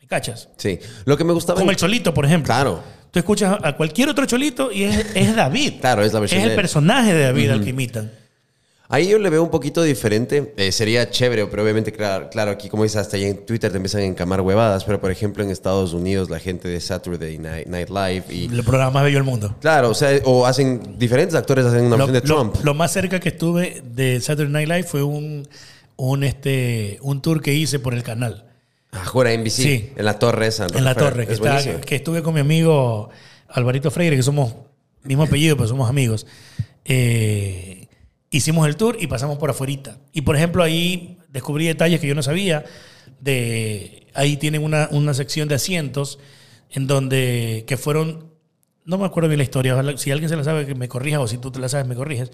¿Me 0.02 0.08
cachas? 0.08 0.50
Sí. 0.58 0.80
Lo 1.06 1.18
que 1.18 1.24
me 1.24 1.34
gustaba. 1.34 1.60
Como 1.60 1.72
el 1.72 1.78
Cholito, 1.78 2.14
por 2.14 2.26
ejemplo. 2.26 2.48
Claro. 2.48 2.82
Tú 3.12 3.20
escuchas 3.20 3.58
a 3.62 3.76
cualquier 3.76 4.10
otro 4.10 4.26
Cholito 4.26 4.72
y 4.72 4.84
es, 4.84 5.08
es 5.14 5.36
David. 5.36 5.76
Claro, 5.80 6.04
es 6.04 6.14
la 6.14 6.20
versión 6.20 6.42
Es 6.42 6.48
el 6.48 6.56
personaje 6.56 7.14
de 7.14 7.24
David 7.24 7.50
al 7.52 7.64
que 7.64 7.70
imitan. 7.70 8.12
Ahí 8.90 9.10
yo 9.10 9.20
le 9.20 9.30
veo 9.30 9.44
un 9.44 9.50
poquito 9.50 9.84
diferente. 9.84 10.54
Eh, 10.56 10.72
sería 10.72 11.10
chévere, 11.10 11.46
pero 11.48 11.62
obviamente, 11.64 11.92
claro, 11.92 12.30
claro, 12.30 12.52
aquí 12.52 12.70
como 12.70 12.84
dices, 12.84 12.98
hasta 12.98 13.18
ahí 13.18 13.26
en 13.26 13.46
Twitter 13.46 13.70
te 13.70 13.76
empiezan 13.78 14.02
a 14.02 14.06
encamar 14.06 14.40
huevadas. 14.40 14.86
Pero, 14.86 15.02
por 15.02 15.12
ejemplo, 15.12 15.44
en 15.44 15.50
Estados 15.52 15.92
Unidos, 15.94 16.30
la 16.30 16.40
gente 16.40 16.70
de 16.70 16.80
Saturday 16.80 17.38
Night, 17.38 17.68
Night 17.68 17.90
Live 17.90 18.24
y... 18.30 18.46
El 18.46 18.64
programa 18.64 18.92
más 18.92 19.04
bello 19.04 19.18
del 19.18 19.26
mundo. 19.26 19.54
Claro, 19.60 19.90
o 19.90 19.94
sea, 19.94 20.18
o 20.24 20.46
hacen... 20.46 20.96
Diferentes 20.98 21.36
actores 21.36 21.66
hacen 21.66 21.86
una 21.86 21.98
versión 21.98 22.14
de 22.14 22.22
Trump. 22.22 22.56
lo 22.64 22.74
más 22.74 22.94
cerca 22.94 23.20
que 23.20 23.30
estuve 23.30 23.82
de 23.84 24.22
Saturday 24.22 24.52
Night 24.54 24.70
Live 24.70 24.84
fue 24.84 25.04
un, 25.04 25.46
un, 25.98 26.24
este, 26.24 26.98
un 27.02 27.22
tour 27.22 27.42
que 27.42 27.54
hice 27.54 27.80
por 27.80 27.94
el 27.94 28.04
canal. 28.04 28.46
Ah, 28.94 29.04
jura, 29.06 29.36
NBC. 29.36 29.50
Sí. 29.50 29.90
En 29.98 30.06
la 30.06 30.18
torre 30.18 30.48
esa. 30.48 30.66
En 30.74 30.86
la 30.86 30.96
torre, 30.96 31.28
que, 31.28 31.34
Es 31.34 31.40
está- 31.42 31.82
que 31.82 31.96
estuve 31.98 32.24
con 32.24 32.34
mi 32.34 32.40
amigo 32.40 33.10
Alvarito 33.50 33.92
Freire, 33.92 34.16
que 34.16 34.24
somos 34.24 34.54
mismo 35.04 35.24
apellido, 35.24 35.58
pero 35.58 35.68
somos 35.68 35.90
amigos. 35.90 36.26
Eh, 36.86 37.77
hicimos 38.32 38.68
el 38.68 38.76
tour 38.76 38.98
y 39.00 39.08
pasamos 39.08 39.38
por 39.38 39.50
afuerita. 39.50 39.98
Y 40.14 40.22
por 40.22 40.36
ejemplo, 40.36 40.64
ahí 40.64 41.18
descubrí 41.30 41.66
detalles 41.68 42.00
que 42.00 42.08
yo 42.08 42.16
no 42.16 42.24
sabía. 42.24 42.66
De, 43.20 44.08
ahí 44.14 44.38
tienen 44.38 44.64
una, 44.64 44.90
una 44.92 45.14
sección 45.14 45.48
de 45.48 45.56
asientos 45.56 46.20
en 46.70 46.88
donde 46.88 47.64
que 47.68 47.78
fueron, 47.78 48.32
no 48.86 48.98
me 48.98 49.06
acuerdo 49.06 49.30
bien 49.30 49.40
la 49.40 49.44
historia, 49.44 49.82
si 49.98 50.12
alguien 50.12 50.30
se 50.30 50.36
la 50.36 50.44
sabe 50.44 50.66
que 50.66 50.76
me 50.76 50.88
corrija 50.88 51.20
o 51.20 51.28
si 51.28 51.38
tú 51.38 51.52
te 51.52 51.60
la 51.60 51.70
sabes 51.70 51.88
me 51.88 51.96
corriges, 51.96 52.32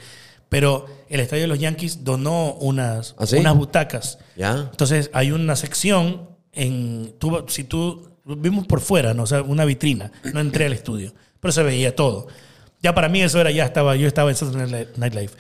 pero 0.49 0.85
el 1.09 1.19
estadio 1.19 1.43
de 1.43 1.47
los 1.47 1.59
Yankees 1.59 2.03
donó 2.03 2.53
unas, 2.55 3.15
¿Ah, 3.17 3.25
sí? 3.25 3.37
unas 3.37 3.55
butacas 3.55 4.19
¿Ya? 4.35 4.69
entonces 4.71 5.09
hay 5.13 5.31
una 5.31 5.55
sección 5.55 6.33
en. 6.53 7.13
Tú, 7.19 7.45
si 7.47 7.63
tú. 7.63 8.09
Vimos 8.25 8.65
por 8.67 8.79
fuera, 8.79 9.13
¿no? 9.13 9.23
O 9.23 9.27
sea, 9.27 9.41
una 9.41 9.65
vitrina. 9.65 10.11
No 10.33 10.39
entré 10.39 10.65
al 10.65 10.73
estudio. 10.73 11.13
Pero 11.41 11.51
se 11.51 11.61
veía 11.61 11.93
todo. 11.93 12.27
Ya 12.81 12.95
para 12.95 13.09
mí 13.09 13.21
eso 13.21 13.41
era, 13.41 13.51
ya 13.51 13.65
estaba. 13.65 13.97
Yo 13.97 14.07
estaba 14.07 14.29
en 14.29 14.37
Saturday 14.37 14.87
Night 14.95 15.13
Live. 15.13 15.31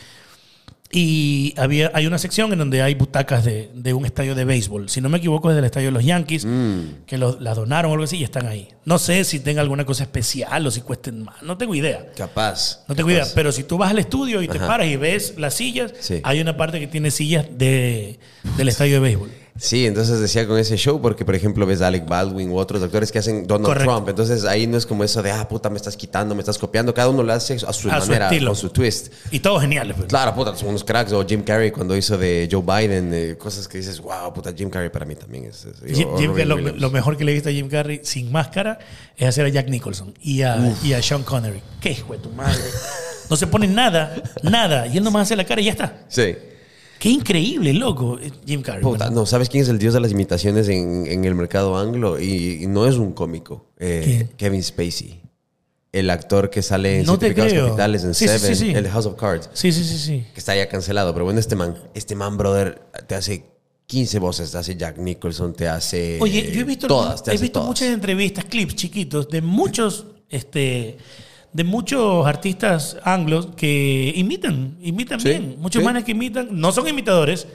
Y 0.95 1.55
había, 1.57 1.89
hay 1.95 2.05
una 2.05 2.19
sección 2.19 2.53
en 2.53 2.59
donde 2.59 2.83
hay 2.83 2.93
butacas 2.93 3.43
de, 3.43 3.71
de 3.73 3.93
un 3.95 4.05
estadio 4.05 4.35
de 4.35 4.45
béisbol. 4.45 4.89
Si 4.89 5.01
no 5.01 5.09
me 5.09 5.17
equivoco, 5.17 5.49
es 5.49 5.55
del 5.55 5.65
estadio 5.65 5.87
de 5.87 5.91
los 5.91 6.05
Yankees, 6.05 6.45
que 7.07 7.17
lo- 7.17 7.39
las 7.39 7.55
donaron 7.55 7.89
o 7.89 7.93
algo 7.95 8.03
así 8.03 8.17
y 8.17 8.23
están 8.23 8.45
ahí. 8.45 8.67
No 8.85 8.99
sé 8.99 9.23
si 9.23 9.39
tenga 9.39 9.61
alguna 9.61 9.85
cosa 9.85 10.03
especial 10.03 10.67
o 10.67 10.69
si 10.69 10.81
cuesten 10.81 11.23
más. 11.23 11.41
No 11.41 11.57
tengo 11.57 11.73
idea. 11.73 12.05
Capaz. 12.15 12.83
No 12.87 12.93
tengo 12.93 13.09
capaz. 13.09 13.23
idea, 13.23 13.31
pero 13.33 13.51
si 13.51 13.63
tú 13.63 13.79
vas 13.79 13.89
al 13.89 13.97
estudio 13.97 14.43
y 14.43 14.47
te 14.47 14.59
paras 14.59 14.85
y 14.85 14.95
ves 14.95 15.33
las 15.37 15.55
sillas, 15.55 15.93
Sí. 15.99 16.19
hay 16.23 16.39
una 16.39 16.55
parte 16.57 16.79
que 16.79 16.85
tiene 16.85 17.09
sillas 17.09 17.47
de, 17.57 18.19
del 18.55 18.69
estadio 18.69 18.93
de 18.93 18.99
béisbol. 18.99 19.31
Sí, 19.55 19.85
entonces 19.85 20.19
decía 20.19 20.47
con 20.47 20.57
ese 20.57 20.77
show, 20.77 20.99
porque 20.99 21.25
por 21.25 21.35
ejemplo 21.35 21.65
ves 21.67 21.81
a 21.81 21.87
Alec 21.87 22.07
Baldwin 22.07 22.49
u 22.49 22.57
otros 22.57 22.81
actores 22.81 23.11
que 23.11 23.19
hacen 23.19 23.45
Donald 23.45 23.67
Correcto. 23.67 23.91
Trump. 23.93 24.09
Entonces 24.09 24.45
ahí 24.45 24.65
no 24.65 24.77
es 24.77 24.85
como 24.87 25.03
eso 25.03 25.21
de, 25.21 25.29
ah, 25.31 25.47
puta, 25.47 25.69
me 25.69 25.77
estás 25.77 25.95
quitando, 25.95 26.33
me 26.33 26.41
estás 26.41 26.57
copiando. 26.57 26.91
Cada 26.93 27.09
uno 27.09 27.21
lo 27.21 27.31
hace 27.33 27.53
a 27.53 27.59
su 27.59 27.67
A 27.67 27.73
su 27.73 27.89
manera, 27.89 28.25
estilo. 28.31 28.49
con 28.49 28.55
su 28.55 28.69
twist. 28.69 29.13
Y 29.29 29.39
todos 29.39 29.61
geniales. 29.61 29.95
pues. 29.95 30.07
Claro, 30.09 30.33
puta, 30.33 30.55
son 30.55 30.69
unos 30.69 30.83
cracks. 30.83 31.11
O 31.13 31.23
Jim 31.25 31.43
Carrey 31.43 31.69
cuando 31.71 31.95
hizo 31.95 32.17
de 32.17 32.49
Joe 32.51 32.63
Biden, 32.63 33.11
eh, 33.13 33.35
cosas 33.37 33.67
que 33.67 33.77
dices, 33.77 34.01
wow, 34.01 34.33
puta, 34.33 34.51
Jim 34.57 34.71
Carrey 34.71 34.89
para 34.89 35.05
mí 35.05 35.15
también 35.15 35.45
es. 35.45 35.65
es- 35.65 35.97
Jim- 35.97 36.09
Jim- 36.17 36.33
lo, 36.47 36.57
lo 36.57 36.89
mejor 36.89 37.15
que 37.15 37.23
le 37.23 37.31
he 37.31 37.35
visto 37.35 37.49
a 37.49 37.51
Jim 37.51 37.69
Carrey 37.69 38.01
sin 38.03 38.31
máscara 38.31 38.79
es 39.15 39.27
hacer 39.27 39.45
a 39.45 39.49
Jack 39.49 39.69
Nicholson 39.69 40.13
y 40.21 40.41
a, 40.41 40.75
y 40.83 40.93
a 40.93 41.01
Sean 41.03 41.21
Connery. 41.21 41.61
¿Qué 41.79 41.91
hijo 41.91 42.13
de 42.13 42.19
tu 42.19 42.29
madre? 42.31 42.59
No 43.29 43.35
se 43.35 43.45
pone 43.47 43.67
nada, 43.67 44.15
nada. 44.41 44.87
Y 44.87 44.97
él 44.97 45.03
nomás 45.03 45.23
hace 45.27 45.35
la 45.35 45.45
cara 45.45 45.61
y 45.61 45.65
ya 45.65 45.71
está. 45.71 46.05
Sí. 46.07 46.35
Qué 47.03 47.09
increíble, 47.09 47.73
loco, 47.73 48.17
eh, 48.17 48.31
Jim 48.45 48.61
Carrey. 48.61 48.81
Puta, 48.81 49.07
Bueno, 49.07 49.19
no, 49.23 49.25
¿sabes 49.25 49.49
quién 49.49 49.61
es 49.61 49.67
el 49.67 49.77
dios 49.77 49.93
de 49.93 49.99
las 49.99 50.11
imitaciones 50.13 50.69
en, 50.69 51.05
en 51.05 51.25
el 51.25 51.35
mercado 51.35 51.77
anglo? 51.77 52.17
Y, 52.17 52.63
y 52.63 52.67
no 52.67 52.87
es 52.87 52.95
un 52.95 53.11
cómico. 53.11 53.65
Eh. 53.77 54.29
Kevin 54.37 54.63
Spacey. 54.63 55.21
El 55.91 56.09
actor 56.09 56.49
que 56.49 56.61
sale 56.61 57.01
en 57.01 57.05
No 57.05 57.19
creo. 57.19 57.65
Capitales, 57.65 58.05
en 58.05 58.13
Sí, 58.13 58.25
Seven, 58.25 58.55
sí, 58.55 58.55
sí. 58.55 58.71
el 58.73 58.87
House 58.87 59.05
of 59.05 59.15
Cards. 59.19 59.49
Sí, 59.51 59.73
sí, 59.73 59.83
sí, 59.83 59.97
sí. 59.97 60.25
que 60.33 60.39
está 60.39 60.55
ya 60.55 60.69
cancelado. 60.69 61.11
Pero 61.11 61.25
bueno, 61.25 61.41
este 61.41 61.57
man, 61.57 61.75
este 61.93 62.15
man, 62.15 62.37
brother, 62.37 62.81
te 63.05 63.15
hace 63.15 63.47
15 63.87 64.19
voces. 64.19 64.51
Te 64.53 64.59
hace 64.59 64.77
Jack 64.77 64.97
Nicholson, 64.97 65.51
te 65.53 65.67
hace. 65.67 66.19
Oye, 66.21 66.53
yo 66.53 66.61
he 66.61 66.63
visto, 66.63 66.87
todas. 66.87 67.21
He 67.27 67.31
visto 67.31 67.51
todas. 67.59 67.67
muchas 67.67 67.89
entrevistas, 67.89 68.45
clips 68.45 68.75
chiquitos 68.75 69.27
de 69.27 69.41
muchos, 69.41 70.05
este, 70.29 70.95
de 71.53 71.63
muchos 71.63 72.25
artistas 72.25 72.97
anglos 73.03 73.49
que 73.55 74.11
imitan, 74.15 74.77
imitan 74.81 75.19
Sí, 75.19 75.29
bien. 75.29 75.55
Muchos 75.59 75.81
sí. 75.81 75.85
manes 75.85 76.03
que 76.03 76.11
imitan, 76.11 76.47
no 76.51 76.71
son 76.71 76.87
imitadores, 76.87 77.47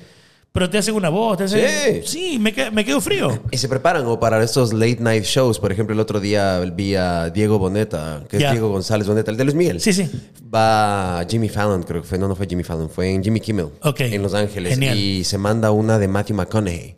pero 0.52 0.70
te 0.70 0.78
hacen 0.78 0.94
una 0.94 1.08
voz, 1.08 1.36
te 1.38 1.44
hacen, 1.44 2.02
Sí. 2.04 2.18
sí, 2.32 2.38
me, 2.38 2.54
qued- 2.54 2.70
me 2.70 2.84
quedo 2.84 3.00
frío. 3.00 3.42
Y 3.50 3.56
se 3.58 3.68
preparan 3.68 4.06
o 4.06 4.18
para 4.18 4.42
estos 4.42 4.72
late 4.72 4.98
night 5.00 5.24
shows. 5.24 5.58
Por 5.58 5.70
ejemplo, 5.72 5.92
el 5.94 6.00
otro 6.00 6.20
día 6.20 6.58
vi 6.60 6.94
a 6.94 7.28
Diego 7.30 7.58
Boneta, 7.58 8.24
que 8.28 8.38
es 8.38 8.50
Diego 8.50 8.70
González 8.70 9.06
Boneta, 9.06 9.30
el 9.30 9.36
de 9.36 9.44
Luis 9.44 9.56
Miguel. 9.56 9.80
Sí, 9.80 9.92
sí. 9.92 10.08
Va 10.52 11.24
Jimmy 11.28 11.48
Fallon, 11.48 11.82
creo 11.82 12.02
que 12.02 12.08
fue. 12.08 12.18
No, 12.18 12.26
no 12.28 12.34
fue 12.34 12.46
Jimmy 12.46 12.62
Fallon, 12.64 12.88
fue 12.88 13.10
en 13.12 13.22
Jimmy 13.22 13.40
Kimmel. 13.40 13.66
Ok. 13.82 14.00
En 14.00 14.22
Los 14.22 14.34
Ángeles. 14.34 14.74
Genial. 14.74 14.96
Y 14.96 15.24
se 15.24 15.36
manda 15.38 15.70
una 15.70 15.98
de 15.98 16.08
Matthew 16.08 16.36
McConaughey. 16.36 16.96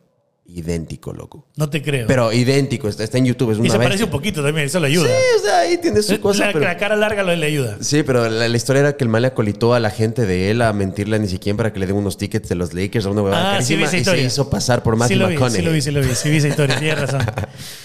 Idéntico, 0.53 1.13
loco. 1.13 1.47
No 1.57 1.71
te 1.71 1.81
creo. 1.81 2.07
Pero 2.09 2.33
idéntico, 2.33 2.89
está, 2.89 3.05
está 3.05 3.19
en 3.19 3.27
YouTube, 3.27 3.53
es 3.53 3.59
una 3.59 3.69
y 3.69 3.71
se 3.71 3.77
bestia. 3.79 3.89
parece 3.89 4.05
un 4.05 4.11
poquito 4.11 4.43
también, 4.43 4.67
eso 4.67 4.81
le 4.81 4.89
ayuda. 4.89 5.07
Sí, 5.07 5.13
o 5.39 5.45
sea, 5.45 5.59
ahí 5.61 5.79
tiene 5.79 6.03
su 6.03 6.21
cosa, 6.21 6.47
la, 6.47 6.53
pero... 6.53 6.65
la 6.65 6.77
cara 6.77 6.97
larga 6.97 7.23
lo- 7.23 7.37
le 7.37 7.47
ayuda. 7.47 7.79
Sí, 7.81 8.03
pero 8.03 8.29
la, 8.29 8.49
la 8.49 8.57
historia 8.57 8.81
era 8.81 8.97
que 8.97 9.05
el 9.05 9.11
mal 9.11 9.23
le 9.23 9.29
acolitó 9.29 9.75
a 9.75 9.81
la 9.81 9.91
gente 9.91 10.27
de 10.27 10.51
él 10.51 10.63
a 10.63 10.73
mentirle 10.73 11.17
a 11.17 11.19
ni 11.21 11.29
siquiera 11.29 11.57
para 11.57 11.73
que 11.73 11.79
le 11.79 11.87
den 11.87 11.95
unos 11.97 12.19
tickets 12.19 12.49
de 12.49 12.57
los 12.57 12.75
Lakers 12.75 13.07
a 13.07 13.11
una 13.11 13.23
huevada 13.23 13.57
Ah, 13.59 13.63
sí 13.63 13.77
vi 13.77 13.85
y 13.85 13.87
se 14.05 14.21
hizo 14.23 14.51
pasar 14.51 14.83
por 14.83 14.95
sí 14.95 14.99
Matthew 14.99 15.19
lo 15.19 15.29
vi, 15.29 15.35
McConaughey. 15.35 15.61
sí 15.61 15.63
lo 15.65 15.73
vi, 15.73 15.81
sí 15.83 15.91
lo 15.93 16.01
vi, 16.01 16.15
sí 16.17 16.31
vi 16.31 16.37
esa 16.39 16.49
historia, 16.49 16.79
tienes 16.81 17.01
razón. 17.11 17.21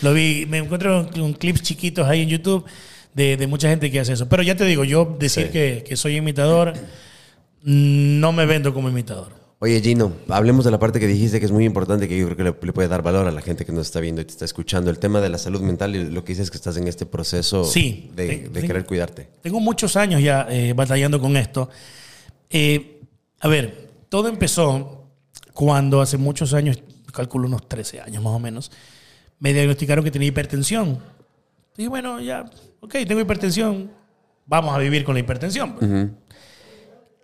Lo 0.01 0.13
vi, 0.13 0.45
me 0.49 0.57
encuentro 0.57 1.07
un, 1.13 1.20
un 1.22 1.34
clips 1.34 1.61
chiquitos 1.61 2.07
ahí 2.07 2.24
en 2.24 2.30
YouTube 2.30 2.66
de, 3.13 3.38
de 3.38 3.45
mucha 3.47 3.70
gente 3.70 3.91
que 3.91 3.99
hace 3.99 4.13
eso. 4.13 4.28
Pero 4.28 4.41
ya 4.41 4.55
te 4.55 4.66
digo, 4.66 4.84
yo 4.84 5.16
decir 5.20 5.45
Sí. 5.47 5.51
que, 5.51 5.84
que 5.88 5.95
soy 5.95 6.16
imitador, 6.18 6.74
no 7.63 8.32
me 8.32 8.45
vendo 8.45 8.74
como 8.74 8.89
imitador. 8.89 9.34
Oye, 9.66 9.82
Gino, 9.82 10.11
hablemos 10.30 10.63
de 10.63 10.70
la 10.70 10.78
parte 10.78 10.99
que 10.99 11.07
dijiste 11.07 11.39
que 11.39 11.47
es 11.47 11.51
muy 11.51 11.66
importante, 11.66 12.07
que 12.07 12.16
yo 12.16 12.26
creo 12.28 12.38
que 12.38 12.43
le, 12.43 12.55
le 12.68 12.72
puede 12.72 12.88
dar 12.88 13.01
valor 13.01 13.26
a 13.28 13.32
la 13.32 13.41
gente 13.41 13.66
que 13.66 13.72
nos 13.72 13.88
está 13.88 13.99
viendo 13.99 14.22
y 14.22 14.26
te 14.26 14.30
está 14.30 14.45
escuchando. 14.45 14.91
El 14.91 14.99
tema 14.99 15.22
de 15.22 15.30
la 15.30 15.39
salud 15.39 15.59
mental 15.61 15.95
y 15.95 16.07
lo 16.11 16.24
que 16.24 16.34
dices 16.34 16.51
que 16.51 16.57
estás 16.57 16.78
en 16.78 16.88
este 16.88 17.07
proceso 17.07 17.63
Sí. 17.63 18.11
de, 18.16 18.28
Te- 18.28 18.38
de 18.49 18.61
te- 18.61 18.68
querer 18.68 18.86
cuidarte. 18.86 19.28
Tengo 19.41 19.59
muchos 19.59 19.95
años 19.95 20.22
ya 20.22 20.45
eh, 20.51 20.74
batallando 20.74 21.20
con 21.20 21.36
esto. 21.36 21.68
Eh, 22.51 23.01
a 23.39 23.47
ver, 23.47 23.89
todo 24.07 24.28
empezó 24.28 25.07
cuando 25.51 25.99
hace 25.99 26.18
muchos 26.20 26.53
años, 26.53 26.78
calculo 27.11 27.47
unos 27.47 27.68
13 27.68 28.01
años 28.01 28.22
más 28.22 28.34
o 28.34 28.39
menos, 28.39 28.72
me 29.39 29.51
diagnosticaron 29.51 30.05
que 30.05 30.11
tenía 30.11 30.28
hipertensión. 30.28 30.99
Y 31.76 31.88
bueno, 31.88 32.22
ya, 32.22 32.45
ok, 32.82 32.97
tengo 33.07 33.20
hipertensión, 33.20 33.89
vamos 34.45 34.76
a 34.76 34.78
vivir 34.78 35.03
con 35.03 35.16
la 35.16 35.22
hipertensión. 35.22 36.16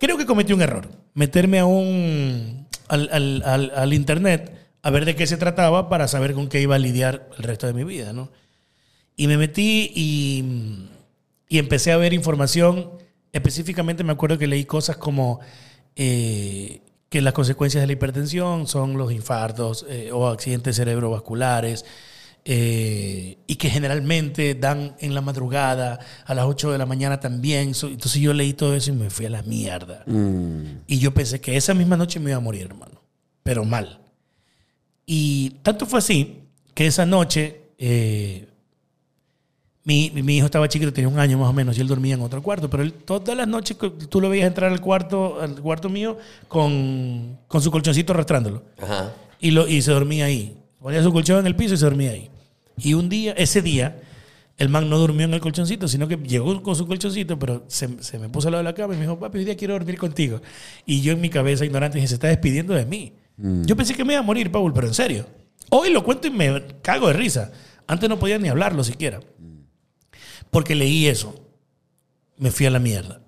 Creo 0.02 0.18
que 0.18 0.26
cometí 0.26 0.52
un 0.52 0.62
error, 0.62 0.88
meterme 1.14 1.60
a 1.60 1.64
un, 1.64 2.66
al, 2.88 3.08
al- 3.12 3.42
al- 3.46 3.72
al 3.72 3.94
internet 3.94 4.52
a 4.82 4.90
ver 4.90 5.04
de 5.04 5.14
qué 5.14 5.28
se 5.28 5.36
trataba 5.36 5.88
para 5.88 6.08
saber 6.08 6.34
con 6.34 6.48
qué 6.48 6.60
iba 6.60 6.74
a 6.74 6.78
lidiar 6.80 7.28
el 7.38 7.44
resto 7.44 7.68
de 7.68 7.72
mi 7.72 7.84
vida, 7.84 8.12
¿no? 8.12 8.28
Y 9.14 9.28
me 9.28 9.36
metí 9.38 9.92
y, 9.94 10.88
y 11.48 11.58
empecé 11.58 11.92
a 11.92 11.96
ver 11.98 12.14
información. 12.14 12.90
Específicamente 13.32 14.02
me 14.02 14.10
acuerdo 14.12 14.38
que 14.38 14.48
leí 14.48 14.64
cosas 14.64 14.96
como 14.96 15.38
eh, 15.94 16.80
que 17.08 17.20
las 17.20 17.32
consecuencias 17.32 17.80
de 17.82 17.86
la 17.86 17.92
hipertensión 17.92 18.66
son 18.66 18.98
los 18.98 19.12
infartos 19.12 19.86
eh, 19.88 20.10
o 20.12 20.26
accidentes 20.26 20.74
cerebrovasculares 20.74 21.84
eh, 22.44 23.38
y 23.46 23.54
que 23.54 23.70
generalmente 23.70 24.54
dan 24.54 24.96
en 24.98 25.14
la 25.14 25.20
madrugada, 25.20 26.00
a 26.24 26.34
las 26.34 26.44
8 26.44 26.72
de 26.72 26.78
la 26.78 26.86
mañana 26.86 27.20
también. 27.20 27.72
Entonces 27.82 28.14
yo 28.14 28.32
leí 28.32 28.52
todo 28.52 28.74
eso 28.74 28.90
y 28.90 28.94
me 28.94 29.10
fui 29.10 29.26
a 29.26 29.30
la 29.30 29.42
mierda. 29.42 30.04
Y 30.86 30.98
yo 30.98 31.14
pensé 31.14 31.40
que 31.40 31.56
esa 31.56 31.74
misma 31.74 31.96
noche 31.96 32.18
me 32.20 32.30
iba 32.30 32.38
a 32.38 32.40
morir, 32.40 32.66
hermano. 32.66 33.00
Pero 33.42 33.64
mal. 33.64 34.00
Y 35.06 35.50
tanto 35.62 35.86
fue 35.86 35.98
así 35.98 36.38
que 36.74 36.86
esa 36.86 37.04
noche 37.04 37.60
eh, 37.78 38.48
mi, 39.84 40.10
mi 40.10 40.36
hijo 40.36 40.46
estaba 40.46 40.68
chiquito, 40.68 40.92
tenía 40.92 41.08
un 41.08 41.18
año 41.18 41.38
más 41.38 41.48
o 41.48 41.52
menos, 41.52 41.76
y 41.76 41.80
él 41.80 41.88
dormía 41.88 42.14
en 42.14 42.22
otro 42.22 42.42
cuarto. 42.42 42.70
Pero 42.70 42.82
él, 42.82 42.92
todas 42.92 43.36
las 43.36 43.48
noches 43.48 43.76
tú 44.08 44.20
lo 44.20 44.28
veías 44.28 44.46
entrar 44.46 44.70
al 44.70 44.80
cuarto, 44.80 45.40
al 45.40 45.60
cuarto 45.60 45.88
mío 45.88 46.18
con, 46.48 47.38
con 47.48 47.60
su 47.60 47.70
colchoncito 47.70 48.12
arrastrándolo. 48.12 48.62
Ajá. 48.80 49.12
Y, 49.40 49.50
lo, 49.50 49.66
y 49.66 49.82
se 49.82 49.90
dormía 49.90 50.26
ahí. 50.26 50.56
Ponía 50.80 51.02
su 51.02 51.12
colchón 51.12 51.40
en 51.40 51.46
el 51.46 51.56
piso 51.56 51.74
y 51.74 51.76
se 51.76 51.84
dormía 51.84 52.12
ahí. 52.12 52.30
Y 52.76 52.94
un 52.94 53.08
día, 53.08 53.32
ese 53.32 53.62
día, 53.62 54.00
el 54.58 54.68
man 54.68 54.88
no 54.88 54.98
durmió 54.98 55.24
en 55.24 55.34
el 55.34 55.40
colchoncito, 55.40 55.88
sino 55.88 56.06
que 56.08 56.16
llegó 56.16 56.62
con 56.62 56.76
su 56.76 56.86
colchoncito, 56.86 57.38
pero 57.38 57.64
se, 57.68 58.02
se 58.02 58.18
me 58.18 58.28
puso 58.28 58.48
al 58.48 58.52
lado 58.52 58.64
de 58.64 58.70
la 58.70 58.74
cama 58.74 58.94
y 58.94 58.96
me 58.96 59.02
dijo, 59.02 59.18
papi, 59.18 59.38
hoy 59.38 59.44
día 59.44 59.56
quiero 59.56 59.74
dormir 59.74 59.98
contigo. 59.98 60.40
Y 60.86 61.00
yo 61.00 61.12
en 61.12 61.20
mi 61.20 61.30
cabeza 61.30 61.64
ignorante 61.64 61.98
dije, 61.98 62.08
se 62.08 62.14
está 62.14 62.28
despidiendo 62.28 62.74
de 62.74 62.86
mí. 62.86 63.14
Yo 63.36 63.74
pensé 63.74 63.94
que 63.94 64.04
me 64.04 64.12
iba 64.12 64.20
a 64.20 64.24
morir, 64.24 64.52
Paul, 64.52 64.72
pero 64.72 64.86
en 64.86 64.94
serio. 64.94 65.26
Hoy 65.70 65.90
lo 65.90 66.04
cuento 66.04 66.28
y 66.28 66.30
me 66.30 66.64
cago 66.82 67.08
de 67.08 67.14
risa. 67.14 67.50
Antes 67.86 68.08
no 68.08 68.18
podía 68.18 68.38
ni 68.38 68.48
hablarlo 68.48 68.84
siquiera. 68.84 69.20
Porque 70.50 70.74
leí 70.74 71.06
eso. 71.06 71.34
Me 72.36 72.50
fui 72.50 72.66
a 72.66 72.70
la 72.70 72.78
mierda. 72.78 73.22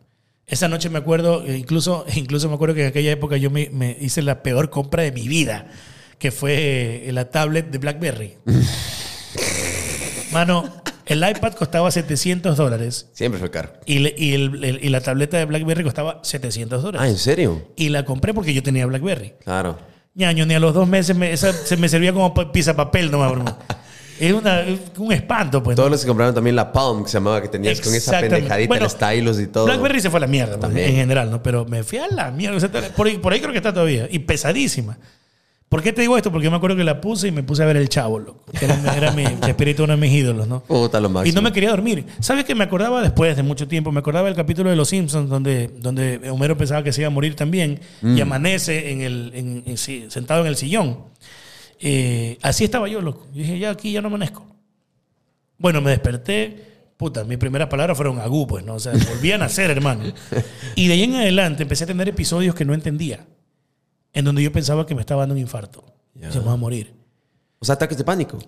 Esa 0.47 0.69
noche 0.69 0.91
me 0.91 0.99
acuerdo, 0.99 1.43
eh, 1.45 1.57
incluso, 1.57 2.05
incluso 2.15 2.49
me 2.49 2.55
acuerdo 2.55 2.75
que 2.75 2.83
en 2.83 2.89
aquella 2.89 3.11
época 3.11 3.37
yo 3.39 3.51
me, 3.51 3.71
me 3.71 3.97
hice 4.01 4.23
la 4.23 4.43
peor 4.43 4.71
compra 4.71 5.03
de 5.03 5.11
mi 5.11 5.27
vida, 5.27 5.69
que 6.19 6.31
fue 6.31 7.09
eh, 7.09 7.13
la 7.13 7.31
tablet 7.31 7.71
de 7.71 7.79
BlackBerry. 7.79 8.35
Mano, 10.35 10.65
el 11.07 11.19
iPad 11.27 11.53
costaba 11.55 11.91
700 11.91 12.57
dólares 12.57 13.09
Siempre 13.13 13.39
fue 13.41 13.51
caro. 13.51 13.73
y, 13.87 14.01
le- 14.01 14.15
y 14.19 14.35
el- 14.35 14.63
el- 14.65 14.85
y 14.85 14.89
la 14.91 15.01
tableta 15.01 15.39
de 15.39 15.45
BlackBerry 15.47 15.85
costaba 15.85 16.21
700 16.23 16.81
Ah, 16.81 16.83
dólares. 16.83 17.11
¿en 17.11 17.19
serio? 17.19 17.69
Y 17.77 17.89
la 17.89 18.05
compré 18.05 18.35
porque 18.35 18.53
yo 18.53 18.63
tenía 18.63 18.85
BlackBerry. 18.87 19.35
Claro. 19.45 19.79
Ñaño, 20.15 20.45
ni 20.47 20.55
a 20.55 20.61
los 20.61 20.75
dos 20.75 20.87
meses 20.89 21.17
me, 21.17 21.33
esa, 21.33 21.53
se 21.53 21.77
me 21.77 21.89
servía 21.89 22.13
como 22.13 22.35
pa- 22.35 22.51
papel 22.77 23.11
nomás, 23.11 23.33
bro. 23.33 23.45
Es 24.21 24.33
una- 24.33 24.61
es 24.61 24.79
un 24.97 25.13
espanto, 25.13 25.61
pues. 25.63 25.75
Todos 25.77 25.91
los 25.91 26.01
que 26.01 26.07
compraron 26.07 26.33
también 26.35 26.55
la 26.55 26.73
Palm, 26.73 27.03
que 27.03 27.09
se 27.11 27.15
llamaba, 27.15 27.43
que 27.43 27.49
tenías 27.49 27.81
con 27.81 27.89
esa 27.89 27.97
Exactamente. 27.97 28.37
pendejadita, 28.37 28.69
Bueno, 28.69 28.85
el 28.85 28.91
stylus 28.91 29.41
y 29.41 29.47
todo. 29.49 29.65
BlackBerry 29.67 30.01
se 30.01 30.11
fue 30.11 30.19
a 30.19 30.21
la 30.21 30.27
mierda, 30.29 30.53
pues, 30.53 30.61
También. 30.61 30.89
en 30.91 30.95
general, 30.97 31.31
¿no? 31.33 31.43
Pero 31.43 31.65
me 31.65 31.83
fui 31.83 31.99
a 31.99 32.07
la 32.09 32.31
mierda. 32.31 32.57
O 32.57 32.61
sea, 32.61 32.71
por, 32.71 33.09
ahí, 33.09 33.19
por 33.19 33.33
ahí 33.33 33.41
creo 33.41 33.51
que 33.51 33.59
está 33.59 33.73
todavía. 33.73 34.07
Y 34.11 34.21
pesadísima. 34.21 34.99
¿Por 35.75 35.83
qué 35.83 35.93
te 35.93 36.03
digo 36.03 36.17
esto? 36.17 36.31
Porque 36.31 36.45
yo 36.45 36.53
me 36.53 36.57
acuerdo 36.59 36.77
que 36.77 36.85
la 36.85 37.01
puse 37.01 37.27
y 37.27 37.33
me 37.33 37.43
puse 37.43 37.65
a 37.65 37.67
ver 37.67 37.77
el 37.77 37.89
chavo, 37.89 38.21
loco. 38.21 38.45
Que 38.57 38.65
era, 38.67 38.97
era 38.97 39.11
mi 39.11 39.25
espíritu, 39.49 39.83
uno 39.83 39.95
de 39.95 40.01
mis 40.01 40.13
ídolos, 40.13 40.47
¿no? 40.47 40.63
Puta, 40.63 41.01
lo 41.01 41.09
Y 41.09 41.13
máximo. 41.13 41.35
no 41.35 41.43
me 41.43 41.53
quería 41.53 41.71
dormir. 41.71 42.07
¿Sabes 42.21 42.45
que 42.45 42.55
me 42.55 42.63
acordaba 42.63 43.03
después 43.03 43.35
de 43.37 43.43
mucho 43.43 43.67
tiempo? 43.67 43.91
Me 43.91 43.99
acordaba 43.99 44.27
del 44.29 44.37
capítulo 44.37 44.71
de 44.71 44.77
Los 44.77 44.91
Simpsons 44.91 45.29
donde, 45.29 45.67
donde 45.81 46.21
Homero 46.31 46.57
pensaba 46.57 46.85
que 46.85 46.93
se 46.93 47.01
iba 47.01 47.09
a 47.09 47.11
morir 47.11 47.35
también 47.35 47.81
Mm. 48.03 48.17
y 48.17 48.21
amanece 48.21 48.93
en 48.93 49.01
el, 49.01 49.33
en- 49.35 49.63
en- 49.67 49.77
sí, 49.77 50.05
sentado 50.11 50.43
en 50.43 50.47
el 50.47 50.55
sillón. 50.55 50.99
Eh, 51.81 52.39
así 52.43 52.63
estaba 52.63 52.89
yo, 52.89 53.01
loco. 53.01 53.27
Yo 53.35 53.41
dije, 53.43 53.59
ya 53.59 53.71
aquí 53.71 53.91
ya 53.91 54.01
no 54.01 54.07
amanezco. 54.07 54.47
Bueno, 55.59 55.81
me 55.81 55.91
desperté. 55.91 56.73
Puta, 56.97 57.25
mis 57.25 57.39
primeras 57.39 57.67
palabras 57.69 57.97
fueron 57.97 58.21
agú, 58.21 58.47
pues, 58.47 58.65
¿no? 58.65 58.75
O 58.75 58.79
sea, 58.79 58.93
volví 58.93 59.33
a 59.33 59.39
nacer, 59.39 59.73
hermano. 59.73 60.05
Y 60.77 60.87
de 60.87 60.95
ahí 60.95 61.03
en 61.03 61.17
adelante 61.17 61.65
empecé 61.65 61.83
a 61.83 61.87
tener 61.89 62.09
episodios 62.09 62.55
que 62.55 62.65
no 62.65 62.75
entendía. 62.75 63.27
En 64.15 64.25
donde 64.25 64.43
yo 64.43 64.51
pensaba 64.53 64.87
que 64.87 64.95
me 64.95 65.01
estaba 65.03 65.23
dando 65.23 65.35
un 65.35 65.41
infarto. 65.41 65.85
Ya. 66.15 66.33
Se 66.33 66.39
me 66.41 66.47
va 66.47 66.53
a 66.53 66.57
morir. 66.57 66.95
O 67.59 67.65
sea, 67.65 67.75
ataques 67.75 67.99
de 67.99 68.05
pánico. 68.05 68.39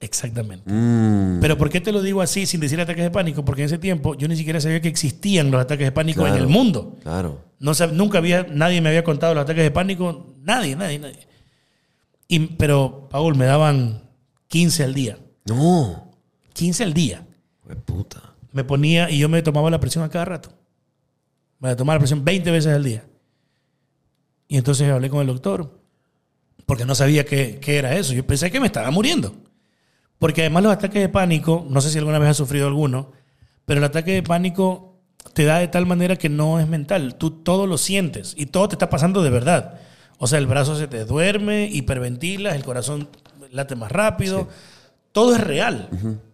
Exactamente. 0.00 0.70
Mm, 0.70 1.40
Pero 1.40 1.56
¿por 1.56 1.70
qué 1.70 1.80
te 1.80 1.90
lo 1.90 2.02
digo 2.02 2.20
así 2.20 2.44
sin 2.46 2.60
decir 2.60 2.78
ataques 2.80 3.02
de 3.04 3.10
pánico? 3.10 3.44
Porque 3.44 3.62
en 3.62 3.66
ese 3.66 3.78
tiempo 3.78 4.14
yo 4.14 4.28
ni 4.28 4.36
siquiera 4.36 4.60
sabía 4.60 4.80
que 4.80 4.88
existían 4.88 5.50
los 5.50 5.60
ataques 5.62 5.86
de 5.86 5.92
pánico 5.92 6.20
en 6.26 6.32
Claro. 6.34 6.44
el 6.44 6.50
mundo. 6.50 6.96
claro. 7.02 7.40
No 7.58 7.72
nunca 7.92 8.18
había, 8.18 8.42
nadie 8.50 8.82
me 8.82 8.90
había 8.90 9.02
contado 9.02 9.34
los 9.34 9.42
ataques 9.44 9.62
de 9.64 9.70
pánico. 9.70 10.34
Nadie, 10.42 10.76
nadie, 10.76 10.98
nadie. 10.98 11.26
Y, 12.28 12.40
pero, 12.40 13.08
Paul, 13.10 13.36
me 13.36 13.46
daban 13.46 14.02
15 14.48 14.84
al 14.84 14.92
día. 14.92 15.18
No. 15.46 16.10
15 16.52 16.84
al 16.84 16.92
día. 16.92 17.26
Hue 17.66 17.76
puta. 17.76 18.34
Me 18.52 18.64
ponía 18.64 19.08
y 19.10 19.18
yo 19.18 19.28
me 19.30 19.40
tomaba 19.40 19.70
la 19.70 19.80
presión 19.80 20.04
a 20.04 20.10
cada 20.10 20.26
rato. 20.26 20.50
Me 21.60 21.74
tomaba 21.76 21.94
la 21.94 22.00
presión 22.00 22.22
20 22.24 22.50
veces 22.50 22.74
al 22.74 22.84
día. 22.84 23.04
Y 24.54 24.56
entonces 24.56 24.88
hablé 24.88 25.10
con 25.10 25.20
el 25.20 25.26
doctor. 25.26 25.80
Porque 26.64 26.84
no 26.84 26.94
sabía 26.94 27.24
qué, 27.24 27.58
qué 27.60 27.76
era 27.76 27.96
eso. 27.96 28.12
Yo 28.12 28.24
pensé 28.24 28.52
que 28.52 28.60
me 28.60 28.66
estaba 28.66 28.88
muriendo. 28.92 29.34
Porque 30.20 30.42
además 30.42 30.62
los 30.62 30.72
ataques 30.72 31.02
de 31.02 31.08
pánico, 31.08 31.66
no 31.68 31.80
sé 31.80 31.90
si 31.90 31.98
alguna 31.98 32.20
vez 32.20 32.28
has 32.28 32.36
sufrido 32.36 32.68
alguno, 32.68 33.10
pero 33.66 33.78
el 33.78 33.84
ataque 33.84 34.12
de 34.12 34.22
pánico 34.22 35.00
te 35.32 35.44
da 35.44 35.58
de 35.58 35.66
tal 35.66 35.86
manera 35.86 36.14
que 36.14 36.28
no 36.28 36.60
es 36.60 36.68
mental. 36.68 37.16
Tú 37.16 37.32
todo 37.32 37.66
lo 37.66 37.78
sientes 37.78 38.32
y 38.36 38.46
todo 38.46 38.68
te 38.68 38.76
está 38.76 38.90
pasando 38.90 39.24
de 39.24 39.30
verdad. 39.30 39.80
O 40.18 40.28
sea, 40.28 40.38
el 40.38 40.46
brazo 40.46 40.76
se 40.76 40.86
te 40.86 41.04
duerme, 41.04 41.68
hiperventilas, 41.72 42.54
el 42.54 42.62
corazón 42.62 43.08
late 43.50 43.74
más 43.74 43.90
rápido. 43.90 44.46
Todo 45.14 45.34
es 45.36 45.40
real. 45.40 45.88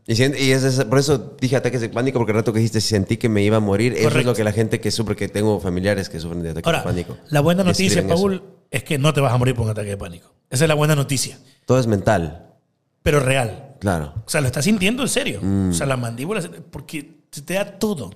Y, 0.06 0.14
sien- 0.14 0.34
y 0.36 0.52
es, 0.52 0.64
es- 0.64 0.84
por 0.86 0.98
eso 0.98 1.36
dije 1.38 1.54
ataques 1.54 1.82
de 1.82 1.90
pánico, 1.90 2.18
porque 2.18 2.32
el 2.32 2.38
rato 2.38 2.50
que 2.52 2.60
dijiste 2.60 2.80
sentí 2.80 3.18
que 3.18 3.28
me 3.28 3.42
iba 3.42 3.58
a 3.58 3.60
morir. 3.60 3.92
Eso 3.94 4.08
es 4.18 4.24
lo 4.24 4.34
que 4.34 4.42
la 4.42 4.52
gente 4.52 4.80
que 4.80 4.90
sufre, 4.90 5.14
que 5.16 5.28
tengo 5.28 5.60
familiares 5.60 6.08
que 6.08 6.18
sufren 6.18 6.42
de 6.42 6.50
ataques 6.50 6.66
Ahora, 6.66 6.78
de 6.78 6.84
pánico. 6.84 7.16
la 7.28 7.40
buena 7.40 7.62
noticia, 7.62 8.00
eso. 8.00 8.08
Paul, 8.08 8.42
es 8.70 8.82
que 8.82 8.96
no 8.98 9.12
te 9.12 9.20
vas 9.20 9.32
a 9.34 9.36
morir 9.36 9.54
por 9.54 9.66
un 9.66 9.70
ataque 9.70 9.90
de 9.90 9.96
pánico. 9.98 10.32
Esa 10.48 10.64
es 10.64 10.68
la 10.68 10.74
buena 10.74 10.96
noticia, 10.96 11.38
Todo 11.66 11.78
es 11.78 11.86
mental, 11.86 12.54
pero 13.02 13.20
real. 13.20 13.76
claro. 13.80 14.14
O 14.26 14.30
sea, 14.30 14.40
lo 14.40 14.46
estás 14.46 14.64
sintiendo 14.64 15.02
en 15.02 15.08
serio. 15.10 15.40
Mm. 15.42 15.70
O 15.70 15.72
sea, 15.74 15.84
la 15.86 15.98
mandíbula, 15.98 16.40
porque 16.70 17.20
te 17.44 17.54
da 17.54 17.78
todo. 17.78 18.10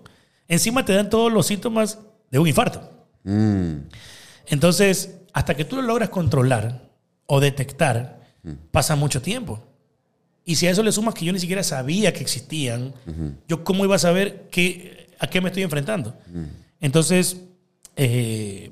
Encima 0.49 0.83
te 0.85 0.95
dan 0.95 1.11
todos 1.11 1.31
los 1.31 1.47
síntomas 1.47 1.99
de 2.31 2.39
un 2.39 2.49
infarto. 2.49 2.91
Mm, 3.25 3.75
Entonces, 4.47 5.17
hasta 5.35 5.55
que 5.55 5.65
tú 5.65 5.77
lo 5.77 5.83
logras 5.83 6.09
controlar 6.09 6.89
o 7.27 7.41
detectar, 7.41 8.21
pasa 8.71 8.97
mucho 8.97 9.21
tiempo. 9.23 9.63
Y 10.45 10.57
si 10.57 10.67
a 10.67 10.71
eso 10.71 10.83
le 10.83 10.93
sumas 10.93 11.15
que 11.15 11.25
yo 11.25 11.33
ni 11.33 11.39
siquiera 11.41 11.63
sabía 11.63 12.13
que 12.13 12.21
existían, 12.21 12.93
yo 13.49 13.65
cómo 13.65 13.85
iba 13.85 13.97
a 13.97 13.99
saber 13.99 14.49
qué, 14.51 15.07
a 15.19 15.27
qué 15.27 15.41
me 15.41 15.49
estoy 15.49 15.63
enfrentando. 15.63 16.15
Entonces, 16.81 17.39
eh, 17.97 18.71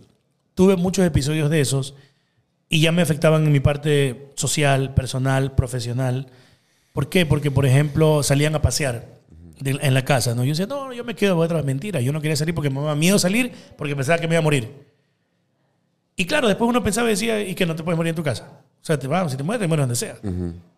tuve 0.55 0.77
muchos 0.77 1.05
episodios 1.07 1.49
de 1.49 1.61
esos 1.61 1.95
y 2.69 2.81
ya 2.81 2.93
me 2.93 3.01
afectaban 3.03 3.45
en 3.47 3.53
mi 3.53 3.61
parte 3.61 4.29
social, 4.35 4.93
personal, 4.95 5.55
profesional. 5.55 6.27
¿Por 6.93 7.09
qué? 7.09 7.25
Porque, 7.25 7.51
por 7.51 7.65
ejemplo, 7.65 8.23
salían 8.23 8.55
a 8.55 8.61
pasear 8.63 9.09
de- 9.61 9.79
en 9.81 9.95
la 9.95 10.05
casa. 10.05 10.35
¿no? 10.35 10.45
Yo 10.45 10.51
decía, 10.51 10.67
no, 10.67 10.93
yo 10.93 11.05
me 11.05 11.15
quedo, 11.15 11.37
voy 11.37 11.47
otra 11.47 11.63
mentira. 11.63 12.01
Yo 12.03 12.13
no 12.13 12.21
quería 12.21 12.37
salir 12.37 12.55
porque 12.55 12.69
me 12.71 12.81
daba 12.81 12.95
miedo 12.95 13.19
salir 13.19 13.51
porque 13.79 13.97
pensaba 13.97 14.19
que 14.19 14.29
me 14.29 14.35
iba 14.35 14.41
a 14.41 14.43
morir. 14.43 14.71
Y 16.17 16.27
claro, 16.27 16.49
después 16.49 16.69
uno 16.69 16.83
pensaba 16.83 17.09
y 17.09 17.13
decía, 17.13 17.41
y 17.43 17.55
que 17.55 17.65
no 17.65 17.75
te 17.75 17.83
puedes 17.83 17.97
morir 17.97 18.11
en 18.11 18.17
tu 18.17 18.23
casa. 18.23 18.61
O 18.83 18.85
sea, 18.85 18.99
te, 18.99 19.07
vamos, 19.07 19.31
si 19.31 19.39
te 19.39 19.45
mueres, 19.45 19.61
te 19.61 19.69
mueres 19.69 19.83
donde 19.85 19.95
sea. 19.97 20.17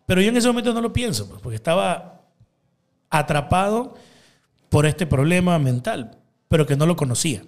Pero 0.07 0.20
yo 0.20 0.28
en 0.28 0.36
ese 0.36 0.46
momento 0.46 0.74
no 0.74 0.82
lo 0.82 0.92
pienso, 0.92 1.26
pues, 1.26 1.40
porque 1.40 1.57
estaba 1.57 2.20
atrapado 3.09 3.94
por 4.68 4.84
este 4.86 5.07
problema 5.07 5.59
mental, 5.59 6.18
pero 6.48 6.66
que 6.66 6.76
no 6.76 6.84
lo 6.84 6.96
conocía. 6.96 7.42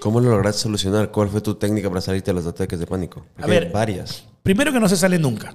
¿Cómo 0.00 0.20
lo 0.20 0.30
lograste 0.30 0.62
solucionar? 0.62 1.10
¿Cuál 1.10 1.28
fue 1.28 1.40
tu 1.40 1.54
técnica 1.54 1.88
para 1.88 2.00
salirte 2.00 2.30
de 2.30 2.34
los 2.34 2.46
ataques 2.46 2.78
de 2.78 2.86
pánico? 2.86 3.24
Porque 3.34 3.44
A 3.44 3.46
ver. 3.46 3.64
hay 3.66 3.72
varias. 3.72 4.24
Primero 4.42 4.72
que 4.72 4.80
no 4.80 4.88
se 4.88 4.96
sale 4.96 5.18
nunca, 5.18 5.54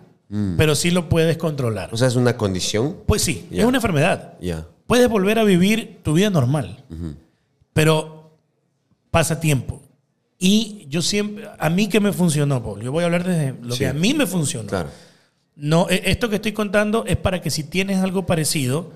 pero 0.58 0.74
sí 0.74 0.90
lo 0.90 1.10
puedes 1.10 1.38
controlar. 1.38 1.90
O 1.94 1.98
sea, 1.98 2.08
es 2.08 2.16
una 2.16 2.38
condición. 2.38 2.98
Pues 3.06 3.22
sí, 3.22 3.48
es 3.52 3.64
una 3.66 3.78
enfermedad. 3.78 4.34
Ya. 4.40 4.66
Puedes 4.88 5.10
volver 5.10 5.38
a 5.38 5.44
vivir 5.44 6.00
tu 6.04 6.14
vida 6.14 6.30
normal, 6.30 6.84
pero 7.74 8.32
pasa 9.12 9.40
tiempo. 9.40 9.82
Y 10.40 10.86
yo 10.90 11.02
siempre, 11.02 11.48
a 11.58 11.70
mí 11.70 11.88
que 11.90 12.00
me 12.00 12.14
funcionó, 12.14 12.62
Paul, 12.64 12.82
yo 12.84 12.92
voy 12.92 13.02
a 13.04 13.06
hablar 13.06 13.24
desde 13.24 13.56
lo 13.62 13.74
Sí. 13.74 13.80
que 13.80 13.88
a 13.88 13.94
mí 13.94 14.14
me 14.14 14.28
funcionó. 14.28 14.68
Claro. 14.70 14.90
No, 15.56 15.88
e- 15.90 16.04
esto 16.12 16.30
que 16.30 16.36
estoy 16.36 16.52
contando 16.52 17.04
es 17.08 17.18
para 17.18 17.42
que 17.42 17.50
si 17.50 17.64
tienes 17.64 17.98
algo 18.00 18.26
parecido, 18.28 18.92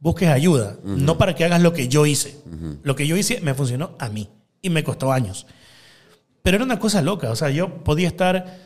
busques 0.00 0.28
ayuda, 0.28 0.76
no 0.84 1.16
para 1.16 1.34
que 1.34 1.44
hagas 1.44 1.62
lo 1.62 1.72
que 1.72 1.88
yo 1.88 2.04
hice. 2.04 2.36
Lo 2.82 2.94
que 2.96 3.06
yo 3.06 3.16
hice 3.16 3.40
me 3.40 3.54
funcionó 3.54 3.92
a 3.98 4.08
mí 4.10 4.28
y 4.60 4.68
me 4.68 4.84
costó 4.84 5.12
años. 5.12 5.46
Pero 6.42 6.56
era 6.56 6.64
una 6.64 6.78
cosa 6.78 7.00
loca, 7.00 7.30
o 7.30 7.36
sea, 7.36 7.48
yo 7.50 7.82
podía 7.84 8.08
estar, 8.08 8.58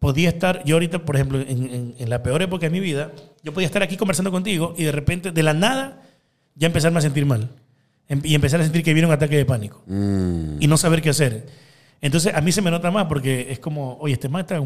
podía 0.00 0.30
estar, 0.30 0.64
yo 0.64 0.74
ahorita, 0.76 1.04
por 1.04 1.14
ejemplo, 1.14 1.38
en, 1.40 1.48
en- 1.72 1.94
en 1.98 2.10
la 2.10 2.22
peor 2.24 2.42
época 2.42 2.66
de 2.66 2.70
mi 2.70 2.80
vida, 2.80 3.12
yo 3.44 3.52
podía 3.52 3.66
estar 3.66 3.82
aquí 3.84 3.96
conversando 3.96 4.32
contigo 4.32 4.74
y 4.76 4.82
de 4.84 4.92
repente, 4.92 5.30
de 5.30 5.42
la 5.44 5.52
nada, 5.54 6.02
ya 6.56 6.66
empezarme 6.66 6.98
a 6.98 7.02
sentir 7.02 7.24
mal. 7.26 7.50
Em- 8.08 8.22
Y 8.24 8.34
empezar 8.34 8.58
a 8.60 8.64
sentir 8.64 8.82
que 8.82 8.94
viene 8.94 9.06
un 9.06 9.12
ataque 9.12 9.36
de 9.36 9.44
pánico 9.44 9.82
Mm, 9.86 10.56
y 10.60 10.66
no 10.66 10.76
saber 10.78 11.02
qué 11.02 11.10
hacer. 11.10 11.46
Entonces, 12.00 12.32
a 12.34 12.40
mí 12.40 12.52
se 12.52 12.62
me 12.62 12.70
nota 12.70 12.90
más 12.90 13.06
porque 13.06 13.48
es 13.50 13.58
como, 13.58 13.96
oye, 14.00 14.14
este 14.14 14.28
man 14.28 14.42
está 14.42 14.60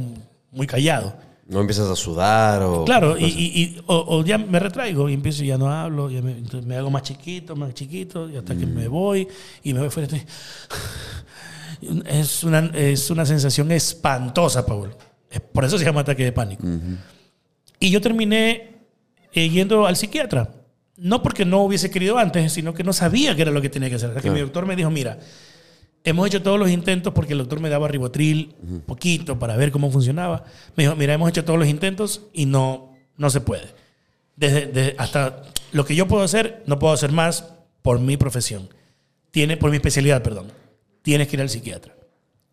muy 0.51 0.67
callado. 0.67 1.17
No 1.47 1.61
empiezas 1.61 1.89
a 1.91 1.97
sudar 1.97 2.63
o... 2.63 2.85
Claro, 2.85 3.19
y, 3.19 3.25
y- 3.25 3.63
y- 3.63 3.83
o, 3.87 4.05
o 4.19 4.25
ya 4.25 4.39
me 4.39 4.59
retraigo 4.59 5.09
y 5.09 5.15
empiezo 5.15 5.43
y 5.43 5.49
ya 5.49 5.59
no 5.59 5.71
hablo, 5.71 6.09
ya 6.11 6.23
me, 6.23 6.33
entonces 6.33 6.65
me 6.65 6.77
hago 6.77 6.89
más 6.91 7.03
chiquito, 7.03 7.57
más 7.57 7.75
chiquito, 7.75 8.31
y 8.31 8.37
hasta 8.37 8.55
que 8.57 8.65
me 8.65 8.87
voy 8.89 9.27
y 9.63 9.75
me 9.75 9.81
voy 9.81 9.91
fuera. 9.91 10.07
estoy- 10.07 10.27
Es, 12.07 12.45
una, 12.45 12.71
es 12.75 13.11
una 13.11 13.27
sensación 13.27 13.73
espantosa, 13.73 14.65
Paul. 14.65 14.95
Es- 15.31 15.41
Por 15.41 15.65
eso 15.65 15.79
se 15.79 15.85
llama 15.85 16.03
ataque 16.03 16.25
de 16.25 16.33
pánico. 16.33 16.65
Y 17.81 17.91
yo 17.91 18.01
terminé 18.01 18.77
eh, 19.33 19.49
yendo 19.49 19.87
al 19.87 19.97
psiquiatra. 19.97 20.51
No 20.97 21.23
porque 21.23 21.45
no 21.45 21.63
hubiese 21.65 21.91
querido 21.91 22.19
antes, 22.19 22.53
sino 22.53 22.73
que 22.75 22.85
no 22.85 22.93
sabía 22.93 23.35
qué 23.35 23.43
era 23.43 23.51
lo 23.51 23.61
que 23.61 23.69
tenía 23.69 23.89
que 23.89 23.97
hacer. 23.97 24.11
Hasta 24.11 24.21
que 24.21 24.29
Claro. 24.29 24.35
mi 24.37 24.41
doctor 24.43 24.67
me 24.67 24.77
dijo, 24.77 24.91
mira, 24.91 25.19
hemos 26.05 26.27
hecho 26.27 26.43
todos 26.43 26.59
los 26.59 26.71
intentos 26.71 27.13
porque 27.13 27.33
el 27.33 27.39
doctor 27.39 27.61
me 27.61 27.69
daba 27.69 27.89
ribotril, 27.89 28.55
poquito, 28.87 29.39
para 29.39 29.57
ver 29.57 29.71
cómo 29.73 29.91
funcionaba. 29.91 30.45
Me 30.77 30.85
dijo, 30.85 30.97
mira, 30.97 31.15
hemos 31.15 31.29
hecho 31.29 31.45
todos 31.45 31.59
los 31.59 31.69
intentos 31.69 32.23
y 32.33 32.47
no, 32.47 32.93
no 33.17 33.31
se 33.31 33.41
puede. 33.41 33.67
Desde, 34.37 34.67
desde- 34.67 34.95
hasta 34.99 35.43
lo 35.73 35.85
que 35.85 35.95
yo 35.95 36.09
puedo 36.09 36.23
hacer, 36.25 36.63
no 36.67 36.79
puedo 36.79 36.93
hacer 36.95 37.13
más 37.13 37.53
por 37.83 38.01
mi 38.01 38.17
profesión. 38.17 38.69
Tiene, 39.31 39.57
por 39.57 39.71
mi 39.71 39.77
especialidad, 39.77 40.23
perdón. 40.23 40.53
Tienes 41.03 41.29
que 41.29 41.37
ir 41.37 41.43
al 41.43 41.49
psiquiatra. 41.51 41.95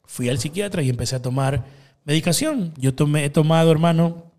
Fui 0.05 0.29
al 0.29 0.39
psiquiatra 0.39 0.81
y 0.81 0.89
empecé 0.89 1.15
a 1.15 1.21
tomar 1.21 1.65
medicación. 2.05 2.73
Yo 2.77 2.93
tomé, 2.95 3.25
he 3.25 3.29
tomado, 3.29 3.71
hermano, 3.71 4.31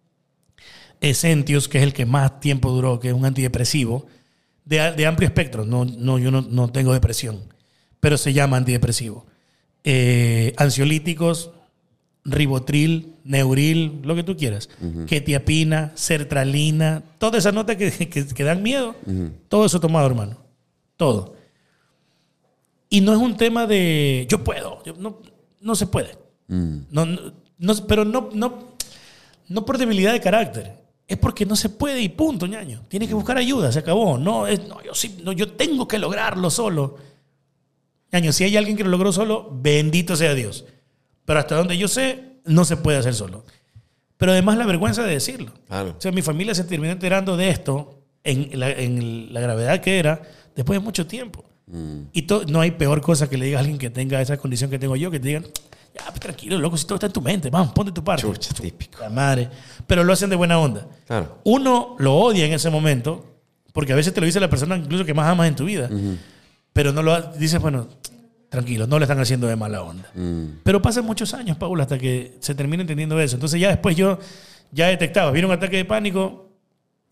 Essentius, 1.00 1.68
que 1.68 1.78
es 1.78 1.84
el 1.84 1.92
que 1.92 2.06
más 2.06 2.40
tiempo 2.40 2.70
duró, 2.70 3.00
que 3.00 3.08
es 3.08 3.14
un 3.14 3.24
antidepresivo, 3.24 4.06
de, 4.64 4.92
de 4.92 5.06
amplio 5.06 5.26
espectro. 5.28 5.64
No, 5.64 5.84
no, 5.84 6.18
yo 6.18 6.30
no, 6.30 6.42
no 6.42 6.70
tengo 6.70 6.92
depresión, 6.92 7.40
pero 8.00 8.16
se 8.18 8.32
llama 8.32 8.56
antidepresivo. 8.56 9.26
Eh, 9.84 10.52
ansiolíticos, 10.56 11.50
ribotril, 12.24 13.14
neuril, 13.24 14.00
lo 14.02 14.14
que 14.14 14.22
tú 14.22 14.36
quieras. 14.36 14.68
Ketiapina, 15.06 15.92
sertralina, 15.94 17.02
toda 17.18 17.38
esa 17.38 17.52
nota 17.52 17.76
que, 17.76 17.90
que, 18.10 18.26
que 18.26 18.44
dan 18.44 18.62
miedo, 18.62 18.94
todo 19.48 19.64
eso 19.66 19.80
tomado, 19.80 20.06
hermano. 20.06 20.36
Todo. 20.96 21.34
Y 22.88 23.00
no 23.00 23.12
es 23.12 23.18
un 23.18 23.36
tema 23.36 23.66
de 23.66 24.26
yo 24.28 24.42
puedo, 24.42 24.82
yo- 24.84 24.94
no, 24.98 25.18
no 25.60 25.74
se 25.74 25.86
puede. 25.86 26.18
Mm, 26.48 26.78
No, 26.90 27.06
no, 27.06 27.32
no- 27.58 27.86
pero 27.86 28.04
no, 28.04 28.30
no, 28.34 28.70
no 29.48 29.64
por 29.64 29.78
debilidad 29.78 30.12
de 30.12 30.20
carácter. 30.20 30.78
Es 31.06 31.16
porque 31.18 31.44
no 31.44 31.56
se 31.56 31.68
puede 31.68 32.00
y 32.00 32.08
punto, 32.08 32.46
ñaño. 32.46 32.82
Tienes 32.88 33.08
que 33.08 33.14
buscar 33.14 33.36
ayuda, 33.36 33.72
se 33.72 33.80
acabó. 33.80 34.16
No, 34.16 34.46
es, 34.46 34.66
no, 34.68 34.80
yo, 34.82 34.94
sí, 34.94 35.18
no, 35.24 35.32
yo 35.32 35.52
tengo 35.52 35.88
que 35.88 35.98
lograrlo 35.98 36.50
solo. 36.50 36.98
Ñaño, 38.12 38.32
si 38.32 38.44
hay 38.44 38.56
alguien 38.56 38.76
que 38.76 38.84
lo 38.84 38.90
logró 38.90 39.12
solo, 39.12 39.48
bendito 39.52 40.16
sea 40.16 40.34
Dios. 40.34 40.64
Pero 41.24 41.38
hasta 41.38 41.56
donde 41.56 41.78
yo 41.78 41.88
sé, 41.88 42.38
no 42.44 42.64
se 42.64 42.76
puede 42.76 42.98
hacer 42.98 43.14
solo. 43.14 43.44
Pero 44.16 44.32
además 44.32 44.58
la 44.58 44.66
vergüenza 44.66 45.02
de 45.02 45.12
decirlo. 45.12 45.52
Claro. 45.68 45.94
O 45.96 46.00
sea, 46.00 46.12
mi 46.12 46.22
familia 46.22 46.54
se 46.54 46.64
terminó 46.64 46.92
enterando 46.92 47.36
de 47.36 47.50
esto 47.50 48.02
en 48.24 48.50
la, 48.58 48.70
en 48.70 49.32
la 49.32 49.40
gravedad 49.40 49.80
que 49.80 49.98
era 49.98 50.22
después 50.54 50.78
de 50.78 50.84
mucho 50.84 51.06
tiempo. 51.06 51.44
mm. 51.66 52.00
Y 52.12 52.26
no 52.48 52.60
hay 52.60 52.72
peor 52.72 53.00
cosa 53.00 53.30
que 53.30 53.38
le 53.38 53.46
diga 53.46 53.58
a 53.58 53.60
alguien 53.60 53.78
que 53.78 53.90
tenga 53.90 54.20
esa 54.20 54.36
condición 54.36 54.70
que 54.70 54.78
tengo 54.78 54.96
yo, 54.96 55.10
que 55.10 55.20
te 55.20 55.28
digan, 55.28 55.44
ya, 55.44 56.04
pues, 56.06 56.20
tranquilo, 56.20 56.58
loco, 56.58 56.76
si 56.76 56.84
todo 56.84 56.96
está 56.96 57.06
en 57.06 57.12
tu 57.12 57.20
mente, 57.20 57.50
vamos, 57.50 57.72
ponte 57.72 57.92
tu 57.92 58.04
parte. 58.04 58.22
Chucha, 58.22 58.52
típico. 58.54 59.00
La 59.00 59.08
madre. 59.10 59.48
Pero 59.86 60.04
lo 60.04 60.12
hacen 60.12 60.30
de 60.30 60.36
buena 60.36 60.58
onda. 60.58 60.86
Claro. 61.06 61.38
Uno 61.44 61.96
lo 61.98 62.14
odia 62.16 62.44
en 62.46 62.52
ese 62.52 62.70
momento, 62.70 63.24
porque 63.72 63.92
a 63.92 63.96
veces 63.96 64.12
te 64.12 64.20
lo 64.20 64.26
dice 64.26 64.38
la 64.40 64.50
persona 64.50 64.76
incluso 64.76 65.04
que 65.04 65.14
más 65.14 65.26
amas 65.28 65.48
en 65.48 65.56
tu 65.56 65.64
vida. 65.64 65.88
Pero 66.72 66.92
no 66.92 67.02
lo 67.02 67.20
dices, 67.32 67.60
bueno, 67.60 67.88
tranquilo, 68.48 68.86
no 68.86 68.98
le 68.98 69.04
están 69.04 69.18
haciendo 69.20 69.46
de 69.46 69.56
mala 69.56 69.82
onda. 69.82 70.08
Mm, 70.14 70.60
Pero 70.62 70.80
pasan 70.82 71.04
muchos 71.04 71.34
años, 71.34 71.56
Paula, 71.56 71.82
hasta 71.84 71.98
que 71.98 72.36
se 72.40 72.54
termina 72.54 72.82
entendiendo 72.82 73.20
eso. 73.20 73.36
Entonces 73.36 73.60
ya 73.60 73.68
después 73.68 73.96
yo 73.96 74.18
ya 74.72 74.86
detectaba, 74.88 75.30
viene 75.32 75.46
un 75.46 75.52
ataque 75.54 75.76
de 75.76 75.84
pánico, 75.84 76.48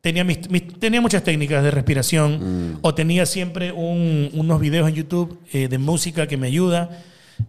tenía, 0.00 0.22
mis, 0.24 0.48
mis- 0.50 0.78
tenía 0.78 1.00
muchas 1.00 1.24
técnicas 1.24 1.62
de 1.64 1.70
respiración 1.72 2.78
o 2.82 2.94
tenía 2.94 3.26
siempre 3.26 3.72
un- 3.72 4.30
unos 4.32 4.60
videos 4.60 4.88
en 4.88 4.94
YouTube 4.94 5.38
eh, 5.52 5.66
de 5.68 5.78
música 5.78 6.26
que 6.28 6.36
me 6.36 6.46
ayuda 6.46 7.02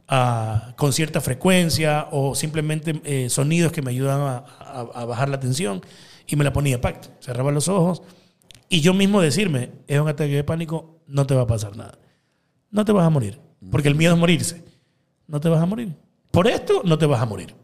a- 0.08 0.74
con 0.78 0.92
cierta 0.94 1.22
frecuencia 1.22 2.08
o 2.12 2.34
simplemente 2.36 3.00
eh, 3.04 3.30
sonidos 3.30 3.72
que 3.72 3.82
me 3.84 3.92
ayudan 3.92 4.20
a, 4.22 4.38
a- 4.60 4.88
a 4.96 5.06
bajar 5.06 5.30
la 5.30 5.40
tensión 5.40 5.82
y 6.28 6.36
me 6.36 6.44
la 6.44 6.54
ponía, 6.54 6.82
pact, 6.82 7.06
cerraba 7.24 7.52
los 7.52 7.68
ojos 7.68 8.02
y 8.70 8.82
yo 8.82 8.94
mismo 8.94 9.20
decirme, 9.20 9.72
es 9.88 10.00
un 10.00 10.08
ataque 10.08 10.36
de 10.36 10.44
pánico, 10.44 11.02
no 11.08 11.26
te 11.26 11.34
va 11.34 11.42
a 11.42 11.48
pasar 11.48 11.76
nada. 11.76 11.98
No 12.70 12.86
te 12.86 12.92
vas 12.92 13.06
a 13.06 13.10
morir, 13.10 13.40
porque 13.72 13.88
el 13.88 13.96
miedo 13.96 14.14
es 14.14 14.20
morirse. 14.20 14.64
No 15.28 15.40
te 15.40 15.50
vas 15.50 15.62
a 15.62 15.66
morir. 15.66 15.96
Por 16.32 16.48
esto 16.48 16.84
no 16.86 16.98
te 16.98 17.08
vas 17.08 17.20
a 17.20 17.26
morir. 17.26 17.56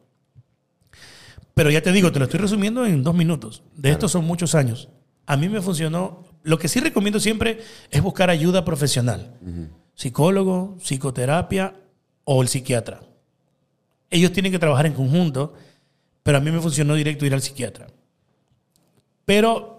Pero 1.53 1.69
ya 1.69 1.81
te 1.81 1.91
digo, 1.91 2.11
te 2.11 2.19
lo 2.19 2.25
estoy 2.25 2.39
resumiendo 2.39 2.85
en 2.85 3.03
dos 3.03 3.15
minutos. 3.15 3.63
De 3.75 3.91
estos 3.91 4.11
son 4.11 4.25
muchos 4.25 4.55
años. 4.55 4.89
A 5.25 5.37
mí 5.37 5.47
me 5.47 5.61
funcionó. 5.61 6.23
Lo 6.43 6.57
que 6.59 6.67
sí 6.67 6.79
recomiendo 6.79 7.19
siempre 7.19 7.59
es 7.91 8.01
buscar 8.01 8.29
ayuda 8.29 8.65
profesional. 8.65 9.39
Psicólogo, 9.93 10.75
psicoterapia 10.79 11.75
o 12.23 12.41
el 12.41 12.49
psiquiatra. 12.49 13.01
Ellos 14.09 14.31
tienen 14.31 14.51
que 14.51 14.59
trabajar 14.59 14.85
en 14.85 14.93
conjunto, 14.93 15.53
pero 16.23 16.37
a 16.37 16.41
mí 16.41 16.51
me 16.51 16.59
funcionó 16.59 16.95
directo 16.95 17.25
ir 17.25 17.33
al 17.33 17.41
psiquiatra. 17.41 17.87
Pero 19.23 19.74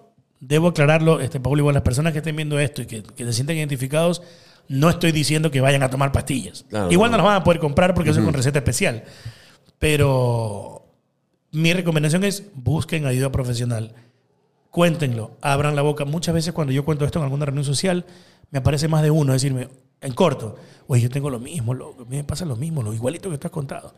debo 0.49 0.68
aclararlo, 0.68 1.20
este, 1.20 1.40
Pablo, 1.40 1.61
igual 1.61 1.74
las 1.74 1.82
personas 1.82 2.12
que 2.12 2.18
estén 2.18 2.36
viendo 2.36 2.59
esto 2.59 2.82
y 2.82 2.86
que, 2.86 3.03
que 3.03 3.24
se 3.24 3.32
sienten 3.32 3.57
identificados, 3.57 4.22
no 4.68 4.90
estoy 4.90 5.12
diciendo 5.12 5.51
que 5.51 5.61
vayan 5.61 5.82
a 5.82 5.90
tomar 5.90 6.12
pastillas. 6.12 6.64
Claro, 6.68 6.90
igual 6.90 7.11
no 7.11 7.16
no. 7.16 7.24
las 7.24 7.32
van 7.32 7.40
a 7.40 7.44
poder 7.44 7.61
comprar 7.61 7.94
porque 7.94 8.11
es 8.11 8.18
con 8.18 8.32
receta 8.32 8.59
especial. 8.59 9.05
Pero 9.78 10.86
mi 11.53 11.72
recomendación 11.72 12.24
es 12.24 12.44
busquen 12.55 13.07
ayuda 13.07 13.30
profesional. 13.30 13.94
Cuéntenlo, 14.70 15.36
abran 15.40 15.76
la 15.76 15.82
boca. 15.82 16.05
Muchas 16.05 16.34
veces 16.34 16.53
cuando 16.53 16.72
yo 16.72 16.84
cuento 16.84 17.05
esto 17.05 17.18
en 17.18 17.24
alguna 17.24 17.47
reunión 17.47 17.64
social, 17.64 18.05
me 18.51 18.59
aparece 18.59 18.88
más 18.88 19.03
de 19.03 19.11
uno 19.11 19.32
decirme, 19.32 19.68
en 20.01 20.12
corto, 20.12 20.57
oye, 20.86 21.03
yo 21.03 21.11
tengo 21.11 21.30
lo 21.30 21.38
mismo, 21.38 21.74
loco, 21.74 22.03
a 22.03 22.07
mí 22.07 22.16
me 22.16 22.24
pasa 22.24 22.44
lo 22.44 22.57
mismo, 22.57 22.82
lo 22.82 22.92
igualito 22.92 23.30
que 23.30 23.38
tú 23.38 23.47
has 23.47 23.53
contado. 23.53 23.94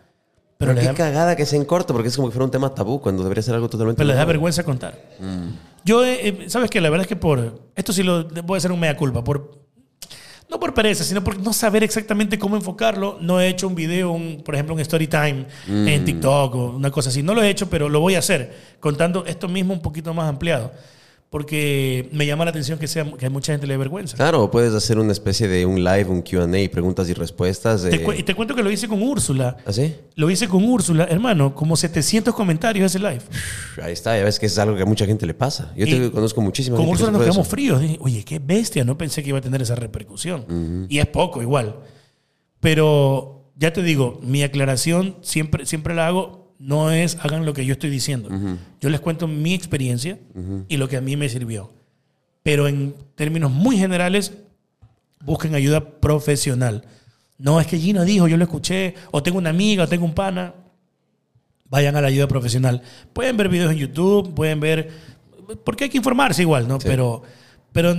Pero, 0.59 0.73
Pero 0.73 0.75
le 0.75 0.81
qué 0.81 0.87
da, 0.87 0.95
cagada 0.95 1.37
que 1.37 1.47
sea 1.47 1.59
en 1.59 1.65
corto, 1.65 1.95
porque 1.95 2.09
es 2.09 2.17
como 2.17 2.29
que 2.29 2.33
fuera 2.33 2.45
un 2.45 2.51
tema 2.51 2.75
tabú 2.75 3.01
cuando 3.01 3.23
debería 3.23 3.43
ser 3.43 3.55
algo 3.55 3.69
totalmente. 3.69 3.97
pero 3.97 4.09
les 4.09 4.17
da 4.17 4.25
vergüenza 4.25 4.65
contar. 4.65 5.01
Yo, 5.85 6.05
eh, 6.05 6.29
eh, 6.29 6.45
¿sabes 6.49 6.69
qué? 6.69 6.81
La 6.81 6.91
verdad 6.91 7.03
es 7.03 7.09
que 7.09 7.15
por, 7.15 7.61
esto 7.77 7.93
sí 7.93 8.03
lo 8.03 8.25
voy 8.45 8.57
a 8.57 8.59
hacer 8.59 8.73
un 8.73 8.81
mea 8.81 8.97
culpa, 8.97 9.23
por, 9.23 9.57
no 10.51 10.59
por 10.59 10.75
pereza, 10.75 11.05
sino 11.05 11.23
por 11.23 11.39
no 11.39 11.53
saber 11.53 11.85
exactamente 11.85 12.41
cómo 12.41 12.57
enfocarlo, 12.57 13.19
no 13.21 13.41
he 13.41 13.49
hecho 13.49 13.69
un 13.69 13.77
video, 13.77 14.11
un, 14.11 14.43
por 14.45 14.57
ejemplo, 14.57 14.75
un 14.75 14.81
story 14.81 15.07
time 15.07 15.47
en 15.69 16.05
TikTok 16.05 16.55
o 16.57 16.71
una 16.71 16.91
cosa 16.91 17.11
así. 17.11 17.23
No 17.23 17.35
lo 17.35 17.43
he 17.43 17.51
hecho, 17.51 17.71
pero 17.71 17.89
lo 17.89 18.01
voy 18.01 18.17
a 18.17 18.19
hacer, 18.19 18.53
contando 18.81 19.25
esto 19.27 19.47
mismo 19.47 19.73
un 19.73 19.81
poquito 19.81 20.13
más 20.13 20.29
ampliado. 20.29 20.73
Porque 21.31 22.09
me 22.13 22.25
llama 22.25 22.45
la 22.47 22.51
atención 22.51 22.79
que, 22.79 22.89
sea, 22.89 23.05
que 23.19 23.27
a 23.27 23.31
mucha 23.31 23.53
gente 23.53 23.67
le 23.67 23.75
dé 23.75 23.79
vergüenza. 23.79 24.17
Claro, 24.17 24.51
puedes 24.51 24.73
hacer 24.73 24.99
una 24.99 25.13
especie 25.13 25.47
de 25.47 25.67
un 25.67 25.85
live, 25.85 26.07
un 26.07 26.23
QA, 26.23 26.47
preguntas 26.73 27.07
y 27.11 27.13
respuestas. 27.13 27.83
De... 27.83 27.91
Te 27.91 28.03
cu- 28.03 28.13
y 28.13 28.23
te 28.23 28.35
cuento 28.35 28.55
que 28.55 28.63
lo 28.63 28.71
hice 28.71 28.89
con 28.89 29.03
Úrsula. 29.03 29.59
¿Ah, 29.67 29.73
sí? 29.73 29.95
Lo 30.15 30.31
hice 30.31 30.49
con 30.49 30.65
Úrsula, 30.65 31.05
hermano, 31.05 31.55
como 31.55 31.77
700 31.77 32.35
comentarios 32.35 32.87
ese 32.87 32.99
live. 32.99 33.21
Ahí 33.83 33.93
está, 33.93 34.17
ya 34.17 34.25
ves 34.25 34.39
que 34.39 34.47
es 34.47 34.59
algo 34.59 34.75
que 34.75 34.83
a 34.83 34.87
mucha 34.87 35.05
gente 35.05 35.27
le 35.27 35.35
pasa. 35.35 35.71
Yo 35.77 35.85
te 35.85 36.11
conozco 36.11 36.41
muchísima 36.41 36.79
Con 36.79 36.89
Úrsula 36.89 37.11
nos 37.11 37.21
quedamos 37.21 37.47
eso. 37.47 37.51
fríos. 37.51 37.81
Dije, 37.83 37.99
Oye, 38.01 38.25
qué 38.25 38.39
bestia, 38.39 38.83
no 38.85 38.97
pensé 38.97 39.23
que 39.23 39.29
iba 39.29 39.39
a 39.39 39.43
tener 39.43 39.61
esa 39.61 39.75
repercusión. 39.75 40.87
Y 40.89 40.99
es 40.99 41.07
poco, 41.09 41.43
igual. 41.43 41.77
Pero 42.61 43.53
ya 43.57 43.73
te 43.73 43.83
digo, 43.83 44.19
mi 44.23 44.43
aclaración 44.43 45.17
siempre, 45.21 45.67
siempre 45.67 45.95
la 45.95 46.07
hago, 46.09 46.48
no 46.59 46.91
es 46.91 47.17
hagan 47.21 47.47
lo 47.47 47.53
que 47.55 47.65
yo 47.65 47.73
estoy 47.73 47.91
diciendo. 47.91 48.29
Yo 48.81 48.91
les 48.91 49.01
cuento 49.01 49.29
mi 49.29 49.55
experiencia 49.55 50.19
y 50.69 50.77
lo 50.77 50.89
que 50.89 50.97
a 50.97 51.01
mí 51.01 51.17
me 51.17 51.29
sirvió. 51.29 51.73
Pero 52.43 52.67
en 52.67 52.95
términos 53.15 53.51
muy 53.51 53.77
generales, 53.77 54.33
busquen 55.25 55.55
ayuda 55.55 56.01
profesional. 56.01 56.85
No 57.37 57.61
es 57.61 57.67
que 57.67 57.79
Gino 57.79 58.05
dijo, 58.05 58.27
yo 58.27 58.37
lo 58.37 58.45
escuché, 58.45 58.95
o 59.11 59.23
tengo 59.23 59.39
una 59.39 59.51
amiga, 59.51 59.85
o 59.85 59.89
tengo 59.89 60.05
un 60.05 60.15
pana. 60.15 60.55
Vayan 61.71 61.95
a 61.97 62.01
la 62.01 62.09
ayuda 62.09 62.27
profesional. 62.27 62.83
Pueden 63.13 63.37
ver 63.37 63.49
videos 63.49 63.73
en 63.73 63.79
YouTube, 63.79 64.35
pueden 64.35 64.59
ver. 64.59 64.91
Porque 65.65 65.85
hay 65.85 65.91
que 65.91 65.99
informarse 65.99 66.43
igual, 66.43 66.67
¿no? 66.67 66.81
Sí. 66.81 66.89
Pero, 66.89 67.23
pero 67.73 67.95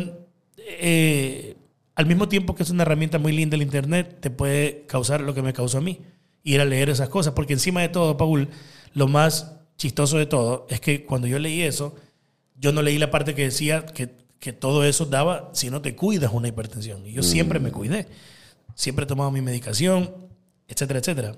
eh, 0.57 1.55
al 1.95 2.05
mismo 2.05 2.27
tiempo 2.27 2.55
que 2.55 2.63
es 2.63 2.69
una 2.69 2.83
herramienta 2.83 3.19
muy 3.19 3.31
linda 3.31 3.55
el 3.55 3.61
Internet, 3.61 4.17
te 4.19 4.29
puede 4.29 4.85
causar 4.87 5.21
lo 5.21 5.33
que 5.33 5.41
me 5.41 5.53
causó 5.53 5.77
a 5.77 5.81
mí. 5.81 5.99
Ir 6.43 6.61
a 6.61 6.65
leer 6.65 6.89
esas 6.89 7.09
cosas. 7.09 7.33
Porque 7.33 7.53
encima 7.53 7.81
de 7.81 7.89
todo, 7.89 8.17
Paul, 8.17 8.49
lo 8.93 9.07
más 9.07 9.53
chistoso 9.77 10.17
de 10.17 10.25
todo 10.25 10.67
es 10.69 10.79
que 10.81 11.05
cuando 11.05 11.27
yo 11.27 11.39
leí 11.39 11.61
eso, 11.61 11.95
yo 12.57 12.71
no 12.71 12.81
leí 12.81 12.97
la 12.97 13.11
parte 13.11 13.35
que 13.35 13.43
decía 13.43 13.85
que, 13.85 14.09
que 14.39 14.53
todo 14.53 14.83
eso 14.83 15.05
daba 15.05 15.49
si 15.53 15.69
no 15.69 15.81
te 15.81 15.95
cuidas 15.95 16.31
una 16.33 16.47
hipertensión. 16.47 17.05
Y 17.05 17.13
yo 17.13 17.23
siempre 17.23 17.59
me 17.59 17.71
cuidé. 17.71 18.07
Siempre 18.75 19.03
he 19.03 19.07
tomado 19.07 19.31
mi 19.31 19.41
medicación, 19.41 20.13
etcétera, 20.67 20.99
etcétera. 20.99 21.35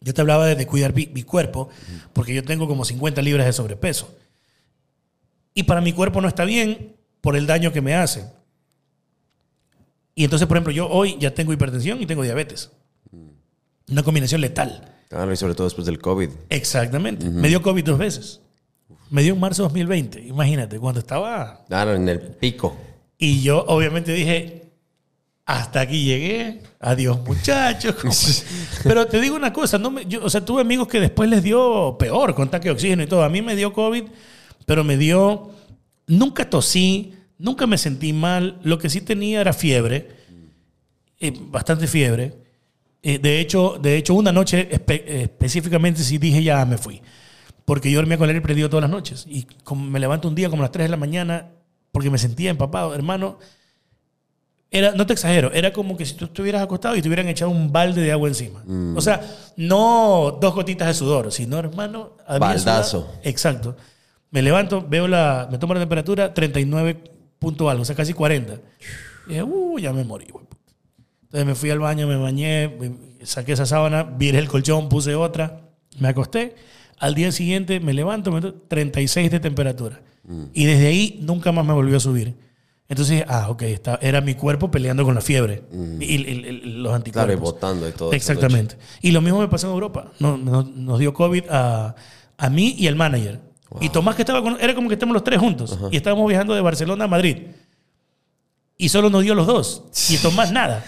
Yo 0.00 0.12
te 0.14 0.20
hablaba 0.20 0.46
de 0.46 0.66
cuidar 0.66 0.94
mi, 0.94 1.06
mi 1.06 1.22
cuerpo 1.22 1.68
porque 2.12 2.34
yo 2.34 2.42
tengo 2.42 2.66
como 2.66 2.84
50 2.84 3.22
libras 3.22 3.46
de 3.46 3.52
sobrepeso. 3.52 4.16
Y 5.54 5.64
para 5.64 5.80
mi 5.80 5.92
cuerpo 5.92 6.20
no 6.20 6.28
está 6.28 6.44
bien 6.44 6.96
por 7.20 7.36
el 7.36 7.46
daño 7.46 7.72
que 7.72 7.80
me 7.80 7.94
hace. 7.94 8.24
Y 10.14 10.24
entonces, 10.24 10.46
por 10.46 10.56
ejemplo, 10.56 10.72
yo 10.72 10.88
hoy 10.88 11.16
ya 11.18 11.34
tengo 11.34 11.52
hipertensión 11.52 12.02
y 12.02 12.06
tengo 12.06 12.22
diabetes. 12.22 12.70
Una 13.88 14.02
combinación 14.02 14.40
letal. 14.40 14.88
Claro, 15.08 15.32
y 15.32 15.36
sobre 15.36 15.54
todo 15.54 15.66
después 15.66 15.86
del 15.86 15.98
COVID. 15.98 16.30
Exactamente. 16.48 17.28
Me 17.28 17.48
dio 17.48 17.60
COVID 17.62 17.84
dos 17.84 17.98
veces. 17.98 18.40
Me 19.10 19.22
dio 19.22 19.34
en 19.34 19.40
marzo 19.40 19.62
de 19.62 19.68
2020. 19.68 20.20
Imagínate, 20.26 20.78
cuando 20.78 21.00
estaba... 21.00 21.64
Claro, 21.68 21.94
en 21.94 22.08
el 22.08 22.18
pico. 22.20 22.76
Y 23.18 23.42
yo 23.42 23.62
obviamente 23.68 24.12
dije, 24.12 24.70
hasta 25.44 25.82
aquí 25.82 26.04
llegué. 26.04 26.62
Adiós, 26.80 27.18
muchachos. 27.26 28.44
Pero 28.84 29.06
te 29.06 29.20
digo 29.20 29.36
una 29.36 29.52
cosa, 29.52 29.76
no 29.78 29.90
me- 29.90 30.06
yo, 30.06 30.24
o 30.24 30.30
sea, 30.30 30.42
tuve 30.44 30.62
amigos 30.62 30.88
que 30.88 30.98
después 31.00 31.28
les 31.28 31.42
dio 31.42 31.96
peor 31.98 32.34
con 32.34 32.48
tanque 32.50 32.68
de 32.68 32.72
oxígeno 32.74 33.02
y 33.02 33.06
todo. 33.06 33.22
A 33.22 33.28
mí 33.28 33.42
me 33.42 33.54
dio 33.54 33.72
COVID, 33.72 34.04
pero 34.66 34.82
me 34.84 34.96
dio... 34.96 35.50
Nunca 36.06 36.48
tosí, 36.50 37.14
nunca 37.38 37.66
me 37.66 37.78
sentí 37.78 38.12
mal. 38.12 38.58
Lo 38.64 38.78
que 38.78 38.88
sí 38.90 39.00
tenía 39.02 39.40
era 39.40 39.52
fiebre, 39.52 40.08
eh, 41.20 41.32
bastante 41.48 41.86
fiebre. 41.86 42.41
Eh, 43.02 43.18
de, 43.18 43.40
hecho, 43.40 43.78
de 43.80 43.96
hecho, 43.96 44.14
una 44.14 44.30
noche 44.32 44.68
espe- 44.70 45.02
específicamente 45.06 46.02
sí 46.02 46.18
dije 46.18 46.42
ya 46.42 46.64
me 46.64 46.78
fui. 46.78 47.02
Porque 47.64 47.90
yo 47.90 47.98
dormía 47.98 48.16
con 48.18 48.24
el 48.24 48.30
aire 48.36 48.40
prendido 48.42 48.68
todas 48.68 48.82
las 48.82 48.90
noches. 48.90 49.24
Y 49.28 49.44
como 49.64 49.84
me 49.88 49.98
levanto 50.00 50.28
un 50.28 50.34
día 50.34 50.48
como 50.50 50.62
a 50.62 50.64
las 50.66 50.72
3 50.72 50.86
de 50.86 50.90
la 50.90 50.96
mañana 50.96 51.50
porque 51.90 52.10
me 52.10 52.18
sentía 52.18 52.50
empapado. 52.50 52.94
Hermano, 52.94 53.38
era, 54.70 54.92
no 54.92 55.06
te 55.06 55.12
exagero, 55.12 55.52
era 55.52 55.72
como 55.72 55.96
que 55.98 56.06
si 56.06 56.14
tú 56.14 56.24
estuvieras 56.24 56.62
acostado 56.62 56.96
y 56.96 57.02
te 57.02 57.08
hubieran 57.08 57.28
echado 57.28 57.50
un 57.50 57.70
balde 57.72 58.00
de 58.00 58.10
agua 58.10 58.28
encima. 58.28 58.64
O 58.96 59.00
sea, 59.02 59.20
no 59.56 60.38
dos 60.40 60.54
gotitas 60.54 60.88
de 60.88 60.94
sudor, 60.94 61.30
sino, 61.30 61.58
hermano, 61.58 62.16
Baldazo. 62.26 63.00
sudado. 63.02 63.12
Exacto. 63.22 63.76
Me 64.30 64.40
levanto, 64.40 64.82
veo 64.88 65.06
la, 65.08 65.46
me 65.50 65.58
tomo 65.58 65.74
la 65.74 65.80
temperatura 65.80 66.32
39 66.32 66.96
punto 67.38 67.68
algo, 67.68 67.82
o 67.82 67.84
sea, 67.84 67.94
casi 67.94 68.14
40. 68.14 68.54
Y 69.26 69.28
dije, 69.28 69.42
uh, 69.42 69.78
ya 69.78 69.92
me 69.92 70.04
morí, 70.04 70.26
güey. 70.30 70.46
Entonces 71.32 71.46
me 71.46 71.54
fui 71.54 71.70
al 71.70 71.78
baño, 71.78 72.06
me 72.06 72.16
bañé, 72.16 72.76
saqué 73.22 73.52
esa 73.52 73.64
sábana, 73.64 74.02
viré 74.02 74.38
el 74.38 74.48
colchón, 74.48 74.90
puse 74.90 75.14
otra, 75.14 75.62
me 75.98 76.08
acosté. 76.08 76.54
Al 76.98 77.14
día 77.14 77.32
siguiente 77.32 77.80
me 77.80 77.94
levanto, 77.94 78.30
me 78.30 78.42
meto 78.42 78.54
36 78.68 79.30
de 79.30 79.40
temperatura. 79.40 80.02
Y 80.52 80.66
desde 80.66 80.88
ahí 80.88 81.18
nunca 81.22 81.50
más 81.50 81.64
me 81.64 81.72
volvió 81.72 81.96
a 81.96 82.00
subir. 82.00 82.34
Entonces, 82.86 83.24
ah, 83.26 83.48
ok, 83.48 83.62
está, 83.62 83.98
era 84.02 84.20
mi 84.20 84.34
cuerpo 84.34 84.70
peleando 84.70 85.04
con 85.04 85.14
la 85.14 85.22
fiebre 85.22 85.62
y, 86.00 86.04
y- 86.04 86.16
y- 86.16 86.46
y 86.48 86.52
los 86.82 86.92
anticuerpos. 86.92 87.12
Claro, 87.12 87.32
y 87.32 87.36
botando 87.36 87.88
y 87.88 87.92
todo. 87.92 88.12
Exactamente. 88.12 88.76
Y 89.00 89.12
lo 89.12 89.22
mismo 89.22 89.40
me 89.40 89.48
pasó 89.48 89.68
en 89.68 89.72
Europa. 89.72 90.12
Nos, 90.20 90.38
nos- 90.38 90.68
nos 90.76 90.98
dio 90.98 91.14
COVID 91.14 91.44
a, 91.48 91.94
a 92.36 92.50
mí 92.50 92.74
y 92.78 92.86
al 92.88 92.96
manager. 92.96 93.40
Y 93.80 93.88
Tomás 93.88 94.14
que 94.16 94.22
estaba 94.22 94.42
con... 94.42 94.60
Era 94.60 94.74
como 94.74 94.88
que 94.88 94.94
estamos 94.94 95.14
los 95.14 95.24
tres 95.24 95.38
juntos. 95.40 95.78
Y 95.90 95.96
estábamos 95.96 96.28
viajando 96.28 96.54
de 96.54 96.60
Barcelona 96.60 97.04
a 97.04 97.08
Madrid. 97.08 97.38
Y 98.82 98.88
solo 98.88 99.10
nos 99.10 99.22
dio 99.22 99.34
los 99.36 99.46
dos. 99.46 99.84
Y 100.10 100.16
Tomás 100.16 100.50
nada. 100.50 100.84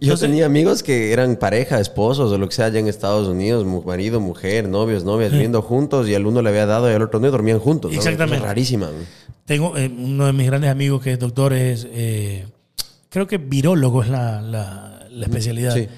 Yo 0.00 0.16
tenía 0.16 0.46
amigos 0.46 0.82
que 0.82 1.12
eran 1.12 1.34
pareja, 1.36 1.80
esposos 1.80 2.30
o 2.30 2.38
lo 2.38 2.48
que 2.48 2.54
sea 2.54 2.66
allá 2.66 2.78
en 2.78 2.86
Estados 2.86 3.26
Unidos, 3.26 3.66
marido, 3.84 4.20
mujer, 4.20 4.68
novios, 4.68 5.02
novias, 5.02 5.32
viviendo 5.32 5.60
juntos 5.60 6.08
y 6.08 6.14
al 6.14 6.24
uno 6.26 6.40
le 6.40 6.50
había 6.50 6.66
dado 6.66 6.88
y 6.90 6.94
al 6.94 7.02
otro 7.02 7.18
no 7.18 7.26
y 7.26 7.30
dormían 7.30 7.58
juntos. 7.58 7.90
¿no? 7.90 7.96
Exactamente. 7.96 8.38
Cosa 8.38 8.48
rarísima. 8.48 8.90
Tengo 9.44 9.76
eh, 9.76 9.88
uno 9.92 10.26
de 10.26 10.32
mis 10.32 10.46
grandes 10.46 10.70
amigos 10.70 11.02
que 11.02 11.12
es 11.14 11.18
doctor, 11.18 11.52
es... 11.52 11.86
eh, 11.90 12.46
creo 13.08 13.26
que 13.26 13.38
virólogo 13.38 14.02
es 14.04 14.08
la, 14.08 14.40
la- 14.40 15.06
la 15.10 15.26
especialidad. 15.26 15.74
Sí. 15.74 15.88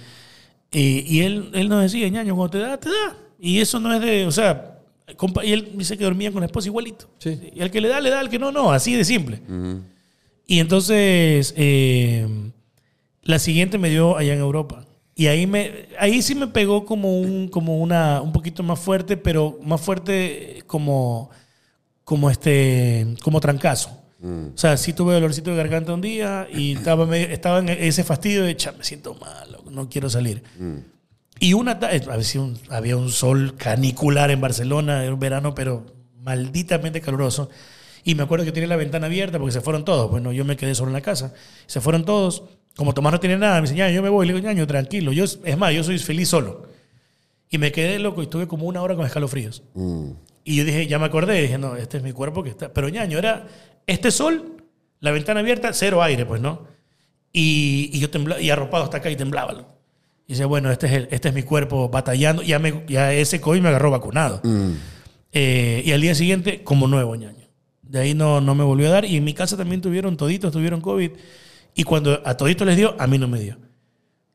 Y, 0.72 1.04
y 1.18 1.20
él, 1.22 1.50
él 1.52 1.68
nos 1.68 1.82
decía, 1.82 2.08
ñaño, 2.08 2.34
cuando 2.34 2.52
te 2.52 2.58
da, 2.64 2.78
te 2.78 2.88
da. 2.88 3.16
Y 3.38 3.60
eso 3.60 3.78
no 3.80 3.92
es 3.94 4.00
de, 4.00 4.24
o 4.26 4.32
sea, 4.32 4.78
compa- 5.18 5.44
y 5.44 5.52
él 5.52 5.72
dice 5.74 5.98
que 5.98 6.04
dormía 6.04 6.32
con 6.32 6.40
la 6.40 6.46
esposa 6.46 6.68
igualito. 6.68 7.06
Sí. 7.18 7.38
Y 7.54 7.60
al 7.60 7.70
que 7.70 7.80
le 7.82 7.88
da, 7.88 8.00
le 8.00 8.08
da, 8.08 8.20
al 8.20 8.30
que 8.30 8.38
no, 8.38 8.50
no, 8.50 8.72
así 8.72 8.94
de 8.94 9.04
simple. 9.04 9.40
Y 10.46 10.60
entonces, 10.60 11.54
eh, 11.56 12.26
la 13.22 13.38
siguiente 13.38 13.78
me 13.78 13.88
dio 13.90 14.16
allá 14.16 14.34
en 14.34 14.40
Europa. 14.40 14.84
Y 15.16 15.28
ahí, 15.28 15.46
me, 15.46 15.86
ahí 15.98 16.20
sí 16.22 16.34
me 16.34 16.48
pegó 16.48 16.84
como, 16.84 17.20
un, 17.20 17.48
como 17.48 17.78
una, 17.78 18.20
un 18.20 18.32
poquito 18.32 18.62
más 18.62 18.78
fuerte, 18.80 19.16
pero 19.16 19.58
más 19.62 19.80
fuerte 19.80 20.62
como, 20.66 21.30
como, 22.04 22.30
este, 22.30 23.06
como 23.22 23.40
trancazo. 23.40 23.90
O 24.54 24.58
sea, 24.58 24.76
sí 24.78 24.92
tuve 24.94 25.12
dolorcito 25.14 25.50
de 25.50 25.56
garganta 25.56 25.92
un 25.94 26.00
día 26.00 26.48
y 26.52 26.72
estaba, 26.76 27.06
medio- 27.06 27.28
estaba 27.28 27.58
en 27.60 27.68
ese 27.68 28.04
fastidio 28.04 28.42
de, 28.42 28.56
"Cha, 28.56 28.72
me 28.72 28.82
siento 28.82 29.14
mal, 29.14 29.58
no 29.70 29.88
quiero 29.88 30.08
salir. 30.10 30.42
Y 31.40 31.52
una 31.52 31.78
eh, 31.90 32.02
había 32.70 32.96
un 32.96 33.10
sol 33.10 33.54
canicular 33.56 34.30
en 34.30 34.40
Barcelona, 34.40 35.02
era 35.04 35.12
un 35.14 35.20
verano, 35.20 35.54
pero 35.54 35.84
malditamente 36.20 37.00
caluroso. 37.00 37.50
Y 38.04 38.14
me 38.14 38.22
acuerdo 38.22 38.44
que 38.44 38.52
tenía 38.52 38.68
la 38.68 38.76
ventana 38.76 39.06
abierta 39.06 39.38
porque 39.38 39.52
se 39.52 39.60
fueron 39.62 39.84
todos. 39.84 40.10
Bueno, 40.10 40.30
yo 40.32 40.44
me 40.44 40.56
quedé 40.56 40.74
solo 40.74 40.90
en 40.90 40.94
la 40.94 41.00
casa. 41.00 41.32
Se 41.66 41.80
fueron 41.80 42.04
todos. 42.04 42.44
Como 42.76 42.92
Tomás 42.92 43.12
no 43.14 43.20
tiene 43.20 43.38
nada, 43.38 43.56
me 43.56 43.62
dice, 43.62 43.74
"Ñaño, 43.74 43.94
yo 43.94 44.02
me 44.02 44.08
voy. 44.10 44.26
Le 44.26 44.34
digo, 44.34 44.44
ñaño, 44.44 44.66
tranquilo. 44.66 45.12
Yo, 45.12 45.24
es 45.24 45.56
más, 45.58 45.72
yo 45.72 45.82
soy 45.82 45.98
feliz 45.98 46.28
solo. 46.28 46.66
Y 47.50 47.58
me 47.58 47.72
quedé 47.72 47.98
loco 47.98 48.20
y 48.20 48.24
estuve 48.24 48.46
como 48.46 48.66
una 48.66 48.82
hora 48.82 48.94
con 48.94 49.06
escalofríos. 49.06 49.62
Y 50.44 50.56
yo 50.56 50.64
dije, 50.64 50.86
ya 50.86 50.98
me 50.98 51.06
acordé, 51.06 51.40
dije, 51.40 51.56
no, 51.56 51.76
este 51.76 51.96
es 51.96 52.02
mi 52.02 52.12
cuerpo 52.12 52.42
que 52.42 52.50
está. 52.50 52.72
Pero 52.72 52.88
ñaño, 52.90 53.16
era 53.16 53.46
este 53.86 54.10
sol, 54.10 54.56
la 55.00 55.10
ventana 55.12 55.40
abierta, 55.40 55.72
cero 55.72 56.02
aire, 56.02 56.26
pues, 56.26 56.40
¿no? 56.42 56.66
Y, 57.32 57.90
y 57.92 58.00
yo 58.00 58.10
temblaba, 58.10 58.40
y 58.42 58.50
arropado 58.50 58.84
hasta 58.84 58.98
acá 58.98 59.10
y 59.10 59.16
temblaba. 59.16 59.66
Y 60.26 60.32
decía, 60.32 60.46
bueno, 60.46 60.70
este 60.70 60.86
es, 60.86 60.92
el- 60.92 61.08
este 61.10 61.28
es 61.28 61.34
mi 61.34 61.42
cuerpo 61.42 61.88
batallando. 61.88 62.42
Ya, 62.42 62.58
me, 62.58 62.84
ya 62.88 63.12
ese 63.14 63.40
COVID 63.40 63.60
me 63.60 63.68
agarró 63.68 63.90
vacunado. 63.90 64.40
Eh, 65.32 65.82
y 65.84 65.92
al 65.92 66.00
día 66.00 66.14
siguiente, 66.14 66.62
como 66.62 66.86
nuevo, 66.88 67.14
ñaño. 67.16 67.43
De 67.94 68.00
ahí 68.00 68.12
no, 68.12 68.40
no 68.40 68.56
me 68.56 68.64
volvió 68.64 68.88
a 68.88 68.90
dar. 68.90 69.04
Y 69.04 69.16
en 69.18 69.22
mi 69.22 69.34
casa 69.34 69.56
también 69.56 69.80
tuvieron, 69.80 70.16
toditos 70.16 70.52
tuvieron 70.52 70.80
COVID. 70.80 71.12
Y 71.76 71.84
cuando 71.84 72.20
a 72.24 72.36
toditos 72.36 72.66
les 72.66 72.76
dio, 72.76 72.96
a 72.98 73.06
mí 73.06 73.18
no 73.18 73.28
me 73.28 73.38
dio. 73.38 73.56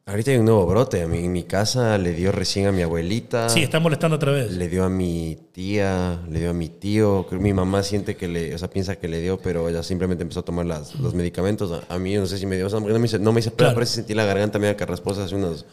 Ahorita 0.05 0.31
hay 0.31 0.37
un 0.37 0.45
nuevo 0.45 0.65
brote. 0.65 1.03
A 1.03 1.07
mí, 1.09 1.17
en 1.25 1.33
mi 1.33 1.43
casa 1.43 1.97
le 1.97 2.13
dio 2.13 2.31
recién 2.31 2.67
a 2.67 2.71
mi 2.71 2.83
abuelita. 2.83 3.49
Sí, 3.49 3.61
está 3.61 3.81
molestando 3.81 4.15
otra 4.15 4.31
vez. 4.31 4.53
Le 4.53 4.69
dio 4.69 4.85
a 4.85 4.89
mi 4.89 5.37
tía, 5.51 6.21
le 6.29 6.39
dio 6.39 6.51
a 6.51 6.53
mi 6.53 6.69
tío. 6.69 7.25
Creo 7.27 7.39
que 7.41 7.43
Mi 7.43 7.51
mamá 7.51 7.83
siente 7.83 8.15
que 8.15 8.29
le, 8.29 8.55
o 8.55 8.57
sea, 8.57 8.69
piensa 8.69 8.95
que 8.95 9.09
le 9.09 9.19
dio, 9.19 9.39
pero 9.39 9.67
ella 9.67 9.83
simplemente 9.83 10.21
empezó 10.21 10.39
a 10.39 10.45
tomar 10.45 10.65
las, 10.65 10.95
los 10.95 11.13
medicamentos. 11.13 11.83
A, 11.89 11.93
a 11.93 11.99
mí 11.99 12.15
no 12.15 12.27
sé 12.27 12.37
si 12.37 12.45
me 12.45 12.55
dio, 12.55 12.67
o 12.67 12.69
sea, 12.69 12.79
porque 12.79 12.93
no 12.93 12.99
me 12.99 13.07
hice, 13.07 13.19
no 13.19 13.33
me 13.33 13.41
hice 13.41 13.51
Claro. 13.51 13.73
pero 13.73 13.85
sí 13.85 13.95
sentí 13.95 14.13
la 14.13 14.23
garganta 14.23 14.57
media 14.57 14.77
carrasposa 14.77 15.25
hace 15.25 15.35
unos. 15.35 15.65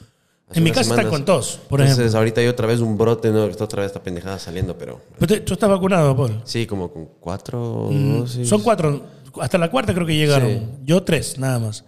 En 0.55 0.63
mi 0.63 0.71
casa 0.71 0.85
semanas. 0.91 1.07
con 1.11 1.25
tos, 1.25 1.61
por 1.69 1.81
Entonces, 1.81 1.99
ejemplo. 2.05 2.19
ahorita 2.19 2.41
hay 2.41 2.47
otra 2.47 2.67
vez 2.69 2.81
un 2.81 2.97
brote, 2.97 3.31
¿no? 3.31 3.47
Está 3.47 3.65
otra 3.65 3.83
vez 3.83 3.89
esta 3.89 4.03
pendejada 4.03 4.39
saliendo, 4.39 4.79
pero. 4.79 5.01
¿Tú 5.45 5.55
estás 5.55 5.69
vacunado, 5.69 6.17
Paul? 6.17 6.41
Sí, 6.45 6.67
como 6.67 6.93
con 6.93 7.07
cuatro. 7.19 7.89
Mm, 7.91 8.19
dosis. 8.21 8.49
Son 8.49 8.63
cuatro. 8.63 9.03
Hasta 9.41 9.59
la 9.59 9.71
cuarta 9.71 9.93
creo 9.93 10.07
que 10.07 10.15
llegaron. 10.15 10.49
Sí. 10.51 10.63
Yo 10.85 11.03
tres, 11.03 11.39
nada 11.39 11.59
más. 11.59 11.85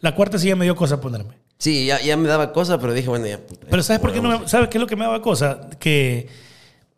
La 0.00 0.14
cuarta 0.14 0.38
sí 0.38 0.46
ya 0.48 0.56
me 0.56 0.64
dio 0.64 0.76
cosa 0.76 1.00
ponerme. 1.00 1.34
Sí, 1.58 1.86
ya, 1.86 2.00
ya 2.00 2.16
me 2.16 2.28
daba 2.28 2.52
cosa, 2.52 2.78
pero 2.78 2.92
dije, 2.92 3.08
bueno, 3.08 3.26
ya. 3.26 3.40
Pero 3.68 3.82
¿sabes 3.82 4.00
por 4.00 4.12
qué 4.12 4.20
no 4.20 4.40
me- 4.40 4.48
¿Sabes 4.48 4.68
qué 4.68 4.78
es 4.78 4.80
lo 4.82 4.86
que 4.86 4.94
me 4.94 5.04
daba 5.04 5.20
cosa? 5.22 5.68
Que 5.80 6.28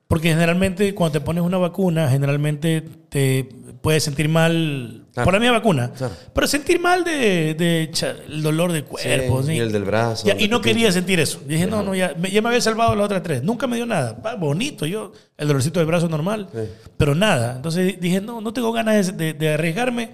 porque 0.08 0.30
generalmente 0.30 0.94
cuando 0.94 1.18
te 1.18 1.24
pones 1.24 1.44
una 1.44 1.58
vacuna, 1.58 2.08
generalmente 2.08 2.82
te 3.10 3.46
puedes 3.82 4.02
sentir 4.02 4.28
mal 4.28 5.04
Claro. 5.12 5.24
por 5.26 5.34
la 5.34 5.40
misma 5.40 5.58
vacuna. 5.58 5.90
Claro. 5.96 6.14
Pero 6.32 6.46
sentir 6.46 6.80
mal 6.80 7.02
de, 7.04 7.54
de 7.54 7.88
cha- 7.92 8.14
el 8.28 8.42
dolor 8.42 8.72
del 8.72 8.84
cuerpo. 8.84 9.42
Sí, 9.42 9.48
¿sí? 9.48 9.54
y 9.54 9.58
el 9.58 9.70
del 9.72 9.84
brazo. 9.84 10.26
Ya, 10.26 10.34
y 10.34 10.42
de 10.44 10.48
no 10.48 10.60
quería 10.60 10.90
sentir 10.92 11.18
eso. 11.20 11.40
Dije, 11.46 11.66
no, 11.66 11.82
no, 11.82 11.94
ya 11.94 12.14
me, 12.18 12.30
ya 12.30 12.40
me 12.40 12.48
había 12.48 12.60
salvado 12.60 12.94
las 12.94 13.04
otras 13.04 13.22
tres. 13.22 13.42
Nunca 13.42 13.66
me 13.66 13.76
dio 13.76 13.84
nada. 13.86 14.12
Bonito, 14.38 14.86
yo, 14.86 15.12
el 15.36 15.46
dolorcito 15.48 15.78
del 15.80 15.86
brazo 15.86 16.08
normal, 16.08 16.48
pero 16.96 17.14
nada. 17.14 17.56
Entonces 17.56 18.00
dije, 18.00 18.20
no, 18.20 18.40
no 18.40 18.52
tengo 18.52 18.72
ganas 18.72 19.08
de, 19.16 19.32
de- 19.32 19.34
de 19.34 19.54
arriesgarme 19.54 20.10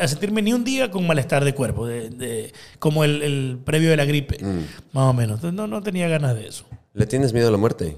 a 0.00 0.08
sentirme 0.08 0.40
ni 0.40 0.52
un 0.52 0.64
día 0.64 0.90
con 0.90 1.06
malestar 1.06 1.44
de 1.44 1.52
cuerpo, 1.54 1.86
de, 1.86 2.10
de- 2.10 2.52
como 2.78 3.04
el, 3.04 3.22
el 3.22 3.58
previo 3.64 3.90
de 3.90 3.96
la 3.96 4.04
gripe, 4.04 4.38
Mm. 4.42 4.60
más 4.92 5.04
o 5.04 5.12
menos. 5.12 5.36
Entonces 5.36 5.54
no, 5.56 5.66
no 5.66 5.82
tenía 5.82 6.08
ganas 6.08 6.34
de 6.34 6.46
eso. 6.48 6.64
¿Le 6.94 7.06
tienes 7.06 7.32
miedo 7.32 7.48
a 7.48 7.52
la 7.52 7.58
muerte? 7.58 7.96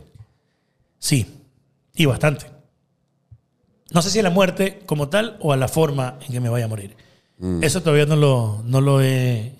Sí, 1.01 1.27
y 1.97 2.07
bastante. 2.07 2.47
No 3.93 4.03
sé 4.03 4.11
si 4.11 4.21
a 4.21 4.23
la 4.23 4.31
muerte 4.31 4.83
como 4.87 5.09
tal 5.09 5.37
o 5.41 5.53
a 5.53 5.57
la 5.57 5.67
forma 5.67 6.19
en 6.25 6.33
que 6.33 6.41
me 6.41 6.49
vaya 6.49 6.67
a 6.67 6.69
morir. 6.69 6.95
Mm. 7.39 7.65
Eso 7.65 7.83
todavía 7.83 8.07
no 8.07 8.15
lo, 8.15 8.63
no 8.65 8.81
lo 8.81 9.03
he, 9.03 9.57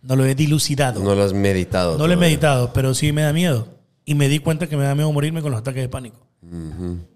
no 0.00 0.16
lo 0.16 0.24
he 0.24 0.34
dilucidado. 0.34 1.02
No 1.02 1.14
lo 1.14 1.22
has 1.22 1.34
meditado. 1.34 1.98
No 1.98 2.06
lo 2.06 2.12
he 2.14 2.16
meditado, 2.16 2.72
pero 2.72 2.94
sí 2.94 3.12
me 3.12 3.22
da 3.22 3.34
miedo. 3.34 3.68
Y 4.06 4.14
me 4.14 4.28
di 4.28 4.38
cuenta 4.38 4.68
que 4.68 4.78
me 4.78 4.84
da 4.84 4.94
miedo 4.94 5.12
morirme 5.12 5.42
con 5.42 5.50
los 5.50 5.60
ataques 5.60 5.82
de 5.82 5.88
pánico. 5.90 6.26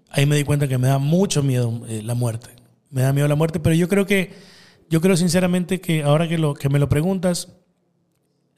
Ahí 0.09 0.25
me 0.25 0.35
di 0.35 0.43
cuenta 0.43 0.67
que 0.67 0.77
me 0.77 0.89
da 0.89 0.99
mucho 0.99 1.41
miedo 1.41 1.81
eh, 1.87 2.03
la 2.03 2.13
muerte. 2.13 2.49
Me 2.89 3.01
da 3.01 3.13
miedo 3.13 3.27
la 3.27 3.35
muerte, 3.35 3.59
pero 3.59 3.73
yo 3.73 3.87
creo 3.87 4.05
que 4.05 4.31
yo 4.89 4.99
creo 4.99 5.15
sinceramente 5.15 5.79
que 5.79 6.03
ahora 6.03 6.27
que, 6.27 6.37
lo, 6.37 6.53
que 6.53 6.67
me 6.67 6.77
lo 6.77 6.89
preguntas, 6.89 7.47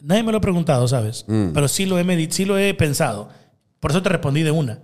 nadie 0.02 0.24
me 0.24 0.32
lo 0.32 0.40
ha 0.40 0.42
preguntado, 0.42 0.88
¿sabes? 0.88 1.26
Pero 1.28 1.68
sí 1.68 1.86
lo, 1.86 2.00
he 2.00 2.32
sí 2.32 2.46
lo 2.46 2.58
he 2.58 2.74
pensado. 2.74 3.30
Por 3.80 3.92
eso 3.92 4.02
te 4.02 4.10
respondí 4.10 4.42
de 4.42 4.50
una. 4.50 4.80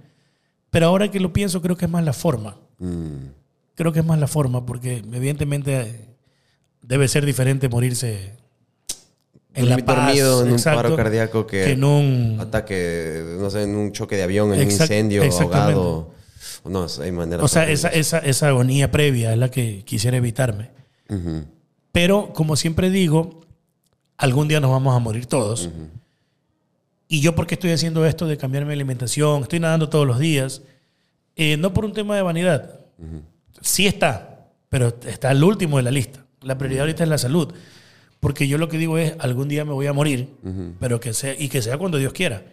Pero 0.70 0.88
ahora 0.88 1.10
que 1.10 1.20
lo 1.20 1.34
pienso, 1.34 1.62
creo 1.62 1.76
que 1.76 1.86
es 1.86 1.92
más 1.92 2.04
la 2.04 2.14
forma. 2.14 2.58
Mm. 2.80 3.32
Creo 3.76 3.94
que 3.94 4.00
es 4.00 4.06
más 4.06 4.20
la 4.20 4.28
forma, 4.28 4.66
porque 4.66 4.98
evidentemente 4.98 5.82
eh, 5.82 6.06
debe 6.82 7.08
ser 7.08 7.26
diferente 7.26 7.70
morirse 7.70 8.34
en 9.54 9.70
la 9.70 9.78
paz. 9.78 9.96
dormido 10.08 10.46
en 10.46 10.54
un 10.54 10.62
paro 10.62 10.96
cardíaco 10.96 11.48
que, 11.48 11.64
que 11.64 11.72
en 11.72 11.84
un... 11.84 12.38
ataque, 12.40 13.38
no 13.40 13.50
sé, 13.50 13.64
en 13.64 13.76
un 13.76 13.92
choque 13.92 14.16
de 14.16 14.24
avión, 14.24 14.54
en 14.54 14.60
un 14.60 14.72
incendio, 14.72 15.24
ahogado. 15.24 16.12
No, 16.66 16.86
hay 17.02 17.12
maneras. 17.12 17.44
O 17.44 17.48
sea, 17.48 17.70
esa, 17.70 17.90
esa, 17.90 18.20
esa 18.20 18.50
agonía 18.50 18.92
previa 18.92 19.32
es 19.32 19.38
la 19.38 19.50
que 19.50 19.84
quisiera 19.86 20.18
evitarme. 20.18 20.72
Ujú. 21.10 21.46
Pero, 21.92 22.34
como 22.34 22.56
siempre 22.56 22.90
digo, 22.90 23.42
algún 24.18 24.48
día 24.48 24.60
nos 24.60 24.72
vamos 24.72 24.96
a 24.96 25.00
morir 25.00 25.26
todos. 25.26 25.70
Y 27.12 27.22
yo, 27.22 27.34
porque 27.36 27.56
estoy 27.56 27.72
haciendo 27.72 28.06
esto 28.06 28.28
de 28.28 28.38
cambiar 28.38 28.66
mi 28.66 28.72
alimentación? 28.74 29.42
Estoy 29.42 29.60
nadando 29.60 29.90
todos 29.90 30.06
los 30.06 30.20
días. 30.20 30.62
Eh, 31.36 31.58
no 31.58 31.74
por 31.74 31.84
un 31.84 31.92
tema 31.92 32.16
de 32.16 32.22
vanidad. 32.22 32.82
Sí 33.62 33.88
está, 33.88 34.48
pero 34.70 34.94
está 35.08 35.32
el 35.32 35.44
último 35.44 35.78
de 35.78 35.84
la 35.84 35.92
lista. 35.92 36.24
La 36.42 36.56
prioridad 36.58 36.82
ahorita 36.82 37.04
es 37.04 37.10
la 37.10 37.18
salud. 37.18 37.52
Porque 38.20 38.48
yo 38.48 38.58
lo 38.60 38.70
que 38.70 38.78
digo 38.78 38.98
es, 39.00 39.16
algún 39.20 39.48
día 39.50 39.66
me 39.66 39.74
voy 39.74 39.88
a 39.88 39.94
morir, 39.94 40.30
pero 40.80 41.00
que 41.00 41.14
sea, 41.14 41.34
y 41.38 41.50
que 41.50 41.62
sea 41.64 41.78
cuando 41.80 41.98
Dios 41.98 42.14
quiera. 42.14 42.44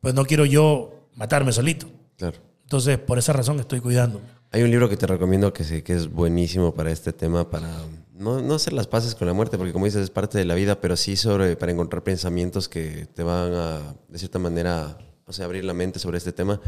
Pues 0.00 0.14
no 0.14 0.24
quiero 0.24 0.46
yo 0.46 1.08
matarme 1.16 1.52
solito. 1.52 1.86
Claro. 2.16 2.38
Entonces, 2.62 2.96
por 2.98 3.18
esa 3.18 3.32
razón 3.34 3.60
estoy 3.60 3.80
cuidándome. 3.80 4.24
Hay 4.52 4.62
un 4.62 4.70
libro 4.70 4.88
que 4.88 4.96
te 4.96 5.06
recomiendo 5.06 5.52
que, 5.52 5.64
se- 5.64 5.82
que 5.82 5.92
es 5.92 6.10
buenísimo 6.10 6.72
para 6.74 6.90
este 6.90 7.12
tema, 7.12 7.50
para 7.50 7.68
no, 8.14 8.40
no 8.40 8.54
hacer 8.54 8.72
las 8.72 8.86
paces 8.86 9.14
con 9.14 9.26
la 9.26 9.34
muerte, 9.34 9.56
porque 9.56 9.72
como 9.72 9.86
dices, 9.86 10.02
es 10.02 10.10
parte 10.10 10.38
de 10.38 10.44
la 10.44 10.54
vida, 10.54 10.80
pero 10.80 10.96
sí 10.96 11.16
sobre, 11.16 11.56
para 11.56 11.72
encontrar 11.72 12.02
pensamientos 12.02 12.68
que 12.68 13.06
te 13.14 13.22
van 13.22 13.52
a, 13.54 13.94
de 14.08 14.18
cierta 14.18 14.38
manera, 14.38 14.98
o 15.26 15.32
sea, 15.32 15.46
abrir 15.46 15.64
la 15.64 15.74
mente 15.74 15.98
sobre 15.98 16.18
este 16.18 16.32
tema. 16.32 16.60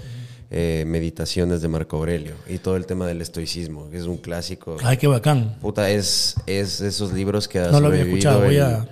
Eh, 0.51 0.85
Meditaciones 0.87 1.63
de 1.63 1.69
Marco 1.69 1.97
Aurelio 1.97 2.35
y 2.47 2.59
todo 2.59 2.77
el 2.77 2.87
tema 2.87 3.07
del 3.07 3.21
estoicismo, 3.21 3.91
que 3.91 3.97
es 3.97 4.05
un 4.05 4.19
clásico. 4.19 4.77
Ay, 4.85 4.99
qué 4.99 5.07
bacán. 5.07 5.59
Puta, 5.61 5.91
es, 5.91 6.37
es 6.47 6.81
esos 6.81 7.13
libros 7.13 7.49
que 7.49 7.59
ha 7.59 7.71
No 7.71 7.81
lo 7.81 7.89
había 7.89 8.03
escuchado. 8.03 8.41
Voy 8.41 8.59
a. 8.59 8.87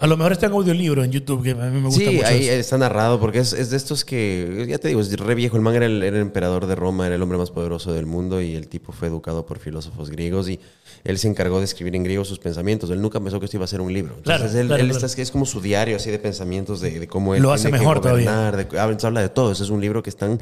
A 0.00 0.06
lo 0.06 0.16
mejor 0.16 0.32
está 0.32 0.46
en 0.46 0.52
audiolibro 0.52 1.04
en 1.04 1.12
YouTube, 1.12 1.42
que 1.42 1.50
a 1.50 1.54
mí 1.54 1.78
me 1.78 1.86
gusta 1.86 2.00
Sí, 2.00 2.16
mucho. 2.16 2.26
ahí 2.26 2.44
eso. 2.48 2.52
está 2.60 2.78
narrado, 2.78 3.20
porque 3.20 3.38
es, 3.38 3.52
es 3.52 3.68
de 3.70 3.76
estos 3.76 4.04
que, 4.04 4.64
ya 4.66 4.78
te 4.78 4.88
digo, 4.88 5.00
es 5.00 5.12
re 5.18 5.34
viejo. 5.34 5.56
El 5.56 5.62
man 5.62 5.74
era 5.74 5.84
el, 5.86 6.02
era 6.02 6.16
el 6.16 6.22
emperador 6.22 6.66
de 6.66 6.74
Roma, 6.74 7.06
era 7.06 7.16
el 7.16 7.22
hombre 7.22 7.36
más 7.36 7.50
poderoso 7.50 7.92
del 7.92 8.06
mundo 8.06 8.40
y 8.40 8.54
el 8.54 8.66
tipo 8.68 8.92
fue 8.92 9.08
educado 9.08 9.44
por 9.44 9.58
filósofos 9.58 10.08
griegos 10.10 10.48
y 10.48 10.58
él 11.04 11.18
se 11.18 11.28
encargó 11.28 11.58
de 11.58 11.66
escribir 11.66 11.94
en 11.96 12.04
griego 12.04 12.24
sus 12.24 12.38
pensamientos. 12.38 12.88
Él 12.90 13.00
nunca 13.02 13.20
pensó 13.20 13.38
que 13.38 13.44
esto 13.44 13.58
iba 13.58 13.64
a 13.64 13.68
ser 13.68 13.82
un 13.82 13.92
libro. 13.92 14.14
Entonces, 14.16 14.38
Claro, 14.40 14.44
él, 14.60 14.66
claro, 14.68 14.82
él 14.82 14.88
claro. 14.90 15.06
está- 15.06 15.20
es 15.22 15.30
como 15.30 15.44
su 15.44 15.60
diario 15.60 15.96
así 15.96 16.10
de 16.10 16.18
pensamientos 16.18 16.80
de, 16.80 16.98
de 16.98 17.06
cómo 17.06 17.34
él 17.34 17.42
Lo 17.42 17.52
hace 17.52 17.64
tiene 17.64 17.76
que 17.78 17.82
mejor 17.84 18.00
todavía. 18.00 18.30
gobernar, 18.32 18.68
de- 18.70 18.78
habla, 19.06 19.20
de 19.20 19.28
todo. 19.28 19.52
Ese 19.52 19.64
es 19.64 19.70
un 19.70 19.80
libro 19.82 20.02
que 20.02 20.08
es 20.10 20.16
tan 20.16 20.38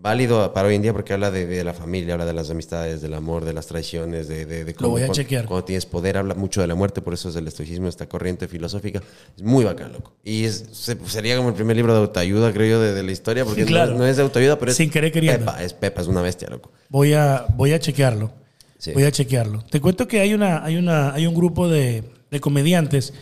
válido 0.00 0.52
para 0.52 0.68
hoy 0.68 0.76
en 0.76 0.82
día 0.82 0.92
porque 0.92 1.12
habla 1.12 1.30
de, 1.30 1.44
de 1.46 1.64
la 1.64 1.74
familia, 1.74 2.14
habla 2.14 2.24
de 2.24 2.32
las 2.32 2.50
amistades, 2.50 3.00
del 3.00 3.14
amor, 3.14 3.44
de 3.44 3.52
las 3.52 3.66
traiciones, 3.66 4.28
de, 4.28 4.46
de, 4.46 4.64
de 4.64 4.74
Lo 4.78 4.90
voy 4.90 5.02
a 5.02 5.06
cuando- 5.06 5.14
chequear. 5.14 5.44
cuando 5.46 5.64
tienes 5.64 5.86
poder, 5.86 6.16
habla 6.16 6.34
mucho 6.34 6.60
de 6.60 6.66
la 6.68 6.74
muerte, 6.76 7.02
por 7.02 7.14
eso 7.14 7.28
es 7.30 7.36
el 7.36 7.48
estoicismo, 7.48 7.88
esta 7.88 8.08
corriente 8.08 8.46
filosófica. 8.46 9.02
Es 9.36 9.42
muy 9.42 9.64
bacán, 9.64 9.92
loco. 9.92 10.14
Y 10.22 10.44
es, 10.44 10.66
se- 10.72 10.96
sería 11.06 11.36
como 11.36 11.48
el 11.48 11.54
primer 11.54 11.76
libro 11.76 11.92
de 11.94 11.98
autoayuda, 12.00 12.52
creo 12.52 12.70
yo, 12.78 12.80
de, 12.80 12.92
de 12.94 13.02
la 13.02 13.10
historia, 13.12 13.44
porque 13.44 13.64
claro. 13.64 13.92
no, 13.92 13.98
no 13.98 14.06
es 14.06 14.16
de 14.16 14.22
autoayuda, 14.22 14.58
pero 14.58 14.70
es 14.70 14.76
Sin 14.76 14.88
querer 14.90 15.10
queriendo. 15.10 15.46
Pepa, 15.46 15.62
es 15.62 15.72
Pepa, 15.74 16.00
es 16.02 16.06
una 16.06 16.22
bestia, 16.22 16.48
loco. 16.48 16.70
Voy 16.88 17.14
a, 17.14 17.46
voy 17.56 17.72
a 17.72 17.80
chequearlo. 17.80 18.30
Sí. 18.78 18.92
Voy 18.92 19.02
a 19.02 19.10
chequearlo. 19.10 19.64
Te 19.64 19.80
cuento 19.80 20.06
que 20.06 20.20
hay, 20.20 20.32
una, 20.34 20.64
hay, 20.64 20.76
una, 20.76 21.12
hay 21.12 21.26
un 21.26 21.34
grupo 21.34 21.68
de, 21.68 22.04
de 22.30 22.40
comediantes 22.40 23.12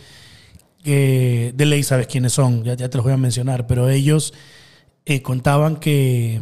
que 0.83 1.51
de 1.55 1.65
ley 1.65 1.81
sabes 1.83 2.05
quiénes 2.07 2.33
son, 2.33 2.63
ya, 2.63 2.75
ya 2.75 2.89
te 2.89 2.97
los 2.97 3.03
voy 3.03 3.13
a 3.13 3.17
mencionar, 3.17 3.65
pero 3.67 3.89
ellos 3.89 4.33
eh, 5.05 5.21
contaban 5.21 5.77
que, 5.77 6.41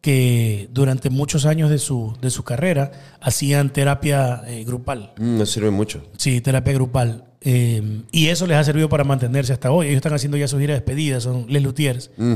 que 0.00 0.68
durante 0.72 1.10
muchos 1.10 1.44
años 1.44 1.70
de 1.70 1.78
su, 1.78 2.16
de 2.20 2.30
su 2.30 2.44
carrera 2.44 2.92
hacían 3.20 3.72
terapia 3.72 4.42
eh, 4.46 4.64
grupal. 4.64 5.12
Mm, 5.18 5.38
nos 5.38 5.50
sirve 5.50 5.70
mucho. 5.70 6.02
Sí, 6.16 6.40
terapia 6.40 6.72
grupal. 6.72 7.24
Eh, 7.40 8.02
y 8.12 8.28
eso 8.28 8.46
les 8.46 8.56
ha 8.56 8.64
servido 8.64 8.88
para 8.88 9.04
mantenerse 9.04 9.52
hasta 9.52 9.70
hoy. 9.70 9.86
Ellos 9.86 9.96
están 9.96 10.14
haciendo 10.14 10.36
ya 10.36 10.48
su 10.48 10.58
gira 10.58 10.74
de 10.74 10.80
despedida, 10.80 11.20
son 11.20 11.46
Les 11.48 11.62
Luthiers. 11.62 12.10
Mm, 12.16 12.34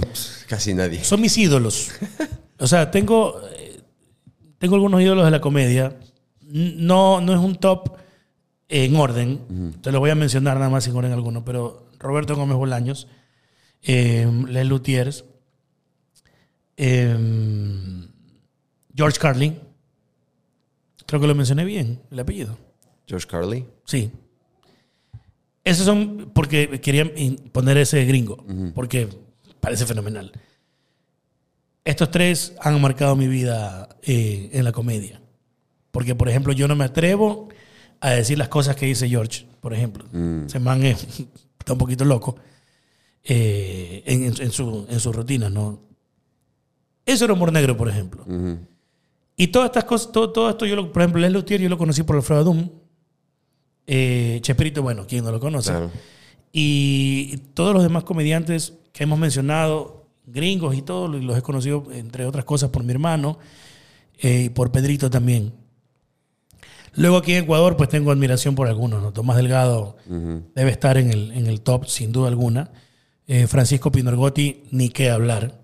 casi 0.49 0.75
nadie. 0.75 1.05
Son 1.05 1.21
mis 1.21 1.37
ídolos. 1.39 1.91
O 2.59 2.67
sea, 2.67 2.93
tengo, 2.93 3.41
eh, 3.57 3.81
tengo 4.59 4.77
algunos 4.77 5.01
ídolos 5.01 5.25
de 5.25 5.31
la 5.31 5.41
comedia. 5.41 5.97
No, 6.41 7.21
no 7.21 7.33
es 7.33 7.41
un 7.41 7.57
top 7.57 7.97
en 8.69 8.95
orden. 8.97 9.75
Te 9.81 9.91
lo 9.91 9.99
voy 9.99 10.11
a 10.11 10.15
mencionar 10.15 10.59
nada 10.59 10.71
más 10.71 10.85
sin 10.85 10.95
orden 10.95 11.13
alguno. 11.13 11.45
Pero 11.45 11.89
Roberto 11.99 12.37
Gómez 12.37 12.57
Bolaños, 12.57 13.09
Les 13.83 14.67
Luthiers, 14.67 15.25
eh, 16.77 18.07
George 18.95 19.19
Carlin. 19.19 19.59
Creo 21.07 21.21
que 21.21 21.27
lo 21.27 21.35
mencioné 21.35 21.65
bien, 21.65 22.01
el 22.11 22.21
apellido. 22.21 22.57
George 23.07 23.27
Carley. 23.27 23.67
Sí. 23.85 24.11
Esos 25.65 25.85
son 25.87 26.31
porque 26.35 26.81
querían 26.81 27.13
poner 27.53 27.77
ese 27.79 28.05
gringo, 28.05 28.45
porque 28.75 29.09
parece 29.61 29.87
fenomenal. 29.87 30.33
Estos 31.85 32.11
tres 32.11 32.55
han 32.61 32.81
marcado 32.81 33.15
mi 33.17 33.27
vida 33.29 33.89
eh, 34.03 34.51
en 34.53 34.65
la 34.65 34.73
comedia. 34.73 35.21
Porque, 35.91 36.15
por 36.15 36.29
ejemplo, 36.29 36.53
yo 36.53 36.67
no 36.69 36.75
me 36.77 36.85
atrevo 36.85 37.49
a 38.01 38.11
decir 38.11 38.39
las 38.39 38.49
cosas 38.49 38.77
que 38.77 38.87
dice 38.87 39.09
George, 39.09 39.47
por 39.61 39.75
ejemplo. 39.75 40.05
Ese 40.47 40.59
man 40.59 40.83
es- 40.85 41.07
está 41.59 41.73
un 41.75 41.79
poquito 41.79 42.05
loco 42.05 42.37
eh, 43.25 44.03
en, 44.07 44.25
en- 44.25 44.51
su, 44.53 44.87
en 44.89 44.99
sus 45.01 45.15
rutinas, 45.15 45.51
¿no? 45.53 45.81
Eso 47.05 47.25
era 47.25 47.35
humor 47.35 47.53
negro, 47.53 47.77
por 47.77 47.89
ejemplo. 47.89 48.25
Y 49.37 49.49
todas 49.49 49.67
estas 49.67 49.85
cosas, 49.85 50.13
todo, 50.13 50.31
todo 50.31 50.51
esto, 50.51 50.67
yo 50.67 50.77
lo, 50.77 50.93
por 50.93 51.03
ejemplo, 51.03 51.21
Les 51.21 51.33
Luthier, 51.33 51.61
yo 51.61 51.69
lo 51.69 51.79
conocí 51.79 52.03
por 52.03 52.17
Alfredo 52.17 52.45
Doom. 52.45 52.69
Eh, 53.87 54.39
Chespirito, 54.43 54.83
bueno, 54.83 55.07
¿quién 55.09 55.25
no 55.25 55.33
lo 55.33 55.41
conoce? 55.41 55.71
Claro. 55.71 55.91
Y 56.53 57.39
todos 57.55 57.75
los 57.75 57.83
demás 57.83 58.05
comediantes 58.05 58.75
que 58.93 59.05
hemos 59.05 59.19
mencionado, 59.19 60.07
gringos 60.27 60.77
y 60.77 60.83
todos, 60.83 61.11
los 61.23 61.37
he 61.37 61.43
conocido, 61.43 61.87
entre 61.93 62.27
otras 62.27 62.45
cosas, 62.45 62.71
por 62.71 62.85
mi 62.85 62.93
hermano 62.93 63.39
eh, 64.19 64.45
y 64.45 64.49
por 64.51 64.71
Pedrito 64.71 65.11
también. 65.11 65.55
Luego 66.95 67.17
aquí 67.17 67.33
en 67.33 67.45
Ecuador, 67.45 67.77
pues 67.77 67.89
tengo 67.89 68.13
admiración 68.13 68.55
por 68.55 68.69
algunos. 68.69 69.03
¿no? 69.03 69.13
Tomás 69.13 69.37
Delgado 69.37 69.97
debe 70.07 70.71
estar 70.71 70.99
en 70.99 71.11
el, 71.11 71.33
en 71.33 71.47
el 71.47 71.63
top, 71.63 71.87
sin 71.87 72.13
duda 72.13 72.29
alguna. 72.29 72.71
Eh, 73.27 73.47
Francisco 73.47 73.91
Pinorgotti, 73.91 74.65
ni 74.71 74.91
qué 74.91 75.09
hablar. 75.09 75.62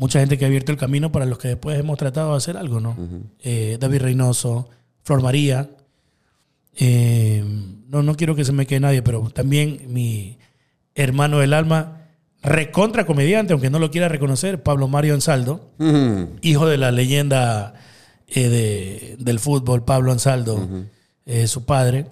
Mucha 0.00 0.18
gente 0.18 0.36
que 0.38 0.44
ha 0.44 0.48
abierto 0.48 0.72
el 0.72 0.78
camino 0.78 1.12
para 1.12 1.26
los 1.26 1.38
que 1.38 1.48
después 1.48 1.78
hemos 1.78 1.96
tratado 1.98 2.30
de 2.32 2.38
hacer 2.38 2.56
algo, 2.56 2.80
¿no? 2.80 2.96
Eh, 3.40 3.76
David 3.78 4.00
Reynoso, 4.00 4.68
Flor 5.04 5.22
María. 5.22 5.70
Eh, 6.76 7.44
no, 7.88 8.02
no 8.02 8.16
quiero 8.16 8.34
que 8.34 8.44
se 8.44 8.52
me 8.52 8.66
quede 8.66 8.80
nadie, 8.80 9.02
pero 9.02 9.28
también 9.30 9.82
mi 9.88 10.38
hermano 10.94 11.38
del 11.40 11.52
alma, 11.52 11.98
recontra 12.42 13.04
comediante, 13.04 13.52
aunque 13.52 13.68
no 13.70 13.78
lo 13.78 13.90
quiera 13.90 14.08
reconocer, 14.08 14.62
Pablo 14.62 14.88
Mario 14.88 15.12
Ansaldo, 15.14 15.70
hijo 16.40 16.66
de 16.66 16.78
la 16.78 16.90
leyenda 16.90 17.74
eh, 18.26 18.48
de- 18.48 19.16
del 19.18 19.38
fútbol, 19.38 19.84
Pablo 19.84 20.12
Ansaldo, 20.12 20.66
su 21.46 21.64
padre. 21.66 22.06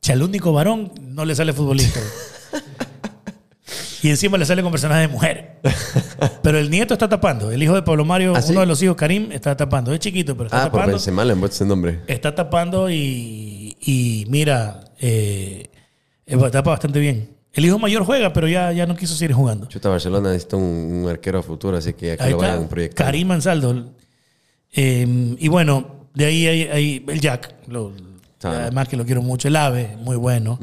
Si 0.00 0.12
al 0.12 0.22
único 0.22 0.52
varón 0.52 0.92
no 1.00 1.24
le 1.24 1.34
sale 1.34 1.52
futbolista. 1.52 1.98
y 4.06 4.10
encima 4.10 4.36
le 4.38 4.44
sale 4.44 4.62
con 4.62 4.70
personaje 4.70 5.00
de 5.02 5.08
mujer. 5.08 5.60
Pero 6.42 6.58
el 6.58 6.70
nieto 6.70 6.92
está 6.94 7.08
tapando. 7.08 7.50
El 7.50 7.62
hijo 7.62 7.74
de 7.74 7.82
Pablo 7.82 8.04
Mario, 8.04 8.34
¿Ah, 8.36 8.42
sí? 8.42 8.52
uno 8.52 8.60
de 8.60 8.66
los 8.66 8.82
hijos, 8.82 8.96
Karim, 8.96 9.32
está 9.32 9.56
tapando. 9.56 9.92
Es 9.94 10.00
chiquito, 10.00 10.36
pero 10.36 10.46
está 10.46 10.58
Ah, 10.64 10.70
por 10.70 10.80
tapando. 10.80 11.24
Le 11.24 11.32
han 11.32 11.40
puesto 11.40 11.54
ese 11.56 11.64
nombre. 11.64 12.00
Está 12.06 12.34
tapando 12.34 12.90
y, 12.90 13.76
y 13.80 14.26
mira, 14.28 14.80
eh, 15.00 15.70
eh, 16.26 16.36
tapa 16.52 16.70
bastante 16.70 17.00
bien. 17.00 17.30
El 17.52 17.64
hijo 17.64 17.78
mayor 17.78 18.04
juega, 18.04 18.32
pero 18.32 18.46
ya, 18.48 18.72
ya 18.72 18.84
no 18.86 18.96
quiso 18.96 19.14
seguir 19.14 19.34
jugando. 19.34 19.66
Chuta, 19.68 19.88
Barcelona 19.88 20.30
necesita 20.32 20.56
un, 20.56 20.64
un 21.04 21.08
arquero 21.08 21.38
a 21.38 21.42
futuro, 21.42 21.76
así 21.76 21.92
que 21.94 22.12
acá 22.12 22.28
lo 22.28 22.38
vayan 22.38 22.56
está, 22.56 22.68
proyectando. 22.68 23.06
Karim 23.06 23.30
Ansaldo. 23.30 23.90
Eh, 24.72 25.36
y 25.38 25.48
bueno, 25.48 26.08
de 26.14 26.24
ahí 26.24 26.46
hay, 26.46 26.62
hay 26.64 27.04
el 27.08 27.20
Jack, 27.20 27.54
lo- 27.68 27.92
además 28.42 28.88
que 28.88 28.96
lo 28.96 29.04
quiero 29.06 29.22
mucho, 29.22 29.48
el 29.48 29.56
Ave, 29.56 29.96
muy 30.00 30.16
bueno. 30.16 30.58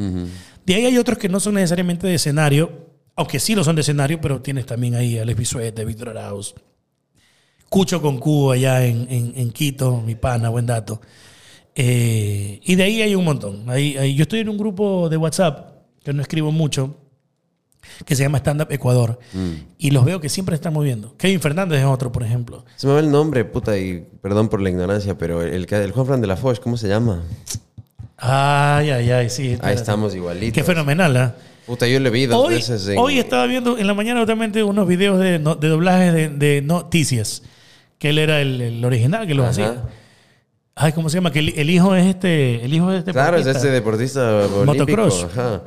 De 0.66 0.76
ahí 0.76 0.86
hay 0.86 0.98
otros 0.98 1.18
que 1.18 1.30
no 1.30 1.40
son 1.40 1.56
necesariamente 1.56 2.06
de 2.08 2.16
escenario, 2.16 2.91
aunque 3.22 3.39
sí 3.39 3.56
lo 3.56 3.64
son 3.64 3.76
de 3.76 3.81
escenario, 3.81 4.19
pero 4.22 4.41
tienes 4.41 4.65
también 4.65 4.95
ahí 4.95 5.18
a 5.18 5.22
Alex 5.23 5.38
Bisuete, 5.39 5.85
Víctor 5.85 6.10
Arauz, 6.10 6.53
Cucho 7.69 8.02
con 8.02 8.18
Cubo 8.19 8.52
allá 8.52 8.85
en, 8.85 9.07
en- 9.10 9.34
en 9.35 9.52
Quito, 9.52 10.02
mi 10.02 10.15
pana, 10.15 10.49
buen 10.49 10.65
dato. 10.65 10.99
Eh, 11.73 12.60
y 12.64 12.76
de 12.76 12.84
ahí 12.84 13.02
hay 13.02 13.15
un 13.15 13.23
montón. 13.23 13.69
Ahí, 13.69 13.95
ahí- 13.98 14.14
yo 14.15 14.23
estoy 14.23 14.39
en 14.41 14.49
un 14.49 14.57
grupo 14.57 15.07
de 15.10 15.15
WhatsApp, 15.18 15.72
que 16.03 16.11
no 16.11 16.22
escribo 16.22 16.52
mucho, 16.52 16.98
que 18.06 18.15
se 18.15 18.23
llama 18.23 18.39
Stand 18.39 18.64
Up 18.64 18.68
Ecuador. 18.72 19.19
Mm. 19.34 19.52
Y 19.77 19.91
los 19.91 20.03
veo 20.03 20.19
que 20.19 20.27
siempre 20.27 20.53
están 20.56 20.73
moviendo. 20.73 21.15
Kevin 21.18 21.39
Fernández 21.39 21.80
es 21.80 21.85
otro, 21.85 22.11
por 22.11 22.23
ejemplo. 22.23 22.65
Se 22.76 22.88
me 22.88 22.93
va 22.93 22.99
el 22.99 23.10
nombre, 23.10 23.45
puta, 23.45 23.77
y 23.77 24.06
perdón 24.22 24.49
por 24.49 24.61
la 24.61 24.69
ignorancia, 24.69 25.18
pero 25.18 25.41
el, 25.41 25.65
el 25.72 25.91
Juan 25.91 26.06
Fran 26.06 26.19
de 26.22 26.27
la 26.27 26.35
Foch, 26.35 26.60
¿cómo 26.60 26.76
se 26.76 26.89
llama? 26.89 27.23
Ay, 28.18 28.89
ay, 28.91 29.10
ay, 29.11 29.30
sí. 29.30 29.57
Ahí 29.61 29.76
estamos 29.76 30.14
igualitos. 30.14 30.53
Qué 30.53 30.64
fenomenal, 30.64 31.15
¿ah? 31.18 31.35
Puta, 31.72 31.88
yo 31.88 32.02
le 32.02 32.10
vi 32.10 32.26
dos 32.26 32.38
Hoy, 32.48 32.56
veces 32.56 32.85
en... 32.89 32.98
hoy 32.98 33.18
estaba 33.18 33.45
viendo 33.45 33.77
en 33.77 33.88
la 33.88 33.93
mañana 33.93 34.19
justamente 34.19 34.61
unos 34.61 34.85
videos 34.89 35.18
de, 35.22 35.39
no- 35.39 35.56
de 35.56 35.69
doblajes 35.69 36.14
de, 36.14 36.27
de 36.27 36.61
noticias. 36.61 37.43
Que 37.98 38.10
él 38.10 38.18
era 38.18 38.41
el, 38.41 38.60
el 38.60 38.84
original 38.84 39.26
que 39.26 39.34
los 39.34 39.43
Ajá. 39.45 39.52
hacía. 39.52 39.84
Ay, 40.76 40.91
¿cómo 40.91 41.07
se 41.10 41.15
llama? 41.19 41.31
Que 41.31 41.39
el, 41.39 41.53
el 41.57 41.69
hijo 41.69 41.95
es 41.95 42.07
este. 42.07 42.65
El 42.65 42.73
hijo 42.73 42.91
de 42.91 42.98
este 42.98 43.14
Claro, 43.14 43.38
es 43.38 43.45
este 43.48 43.69
deportista 43.69 44.35
olímpico. 44.48 44.65
Motocross. 44.65 45.23
Ajá. 45.31 45.61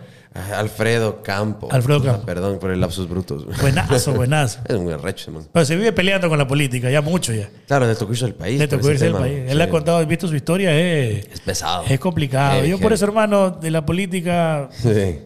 Alfredo 0.59 1.23
Campo. 1.23 1.69
Alfredo 1.71 2.03
Campo. 2.03 2.27
Perdón 2.27 2.59
por 2.59 2.71
el 2.71 2.81
lapsus 2.83 3.09
brutos. 3.09 3.47
Buenazo, 3.63 4.13
buenazo. 4.17 4.59
Es 4.69 4.75
un 4.77 4.91
arrecho, 4.93 5.31
man. 5.31 5.45
Pero 5.53 5.65
se 5.65 5.75
vive 5.75 5.93
peleando 5.93 6.29
con 6.29 6.37
la 6.37 6.47
política, 6.47 6.91
ya 6.91 7.01
mucho 7.01 7.33
ya. 7.33 7.49
Claro, 7.67 7.87
le 7.87 7.95
tocó 7.95 8.13
irse 8.13 8.27
al 8.27 8.35
país. 8.35 8.59
Le 8.59 8.69
tocó 8.69 8.91
irse 8.91 9.07
tema. 9.07 9.21
país. 9.21 9.45
Él 9.49 9.59
ha 9.59 9.65
Sí. 9.65 9.71
contado, 9.71 10.03
he 10.03 10.05
visto 10.07 10.29
su 10.29 10.37
historia, 10.37 10.77
es, 10.79 11.29
Es 11.33 11.41
pesado. 11.41 11.85
es 11.89 11.99
complicado. 11.99 12.63
Yo 12.67 12.79
por 12.79 12.93
eso, 12.93 13.07
hermano, 13.07 13.51
de 13.53 13.71
la 13.71 13.87
política 13.87 14.69
Sí. 14.73 15.19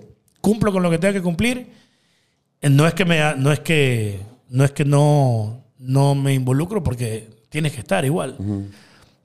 Cumplo 0.49 0.73
con 0.73 0.83
lo 0.83 0.91
que 0.91 0.99
tenga 0.99 1.13
que 1.13 1.23
cumplir. 1.23 1.67
Eh, 2.63 2.71
No 2.71 2.87
es 2.87 2.95
que 2.95 3.05
me 3.05 3.19
no 3.37 3.53
es 3.53 3.61
que 3.61 4.21
no 4.49 4.65
es 4.65 4.73
que 4.73 4.85
no, 4.85 5.63
no 5.79 6.15
me 6.15 6.33
involucro 6.33 6.83
porque 6.83 7.29
tienes 7.51 7.73
que 7.73 7.81
estar 7.81 8.05
igual. 8.05 8.37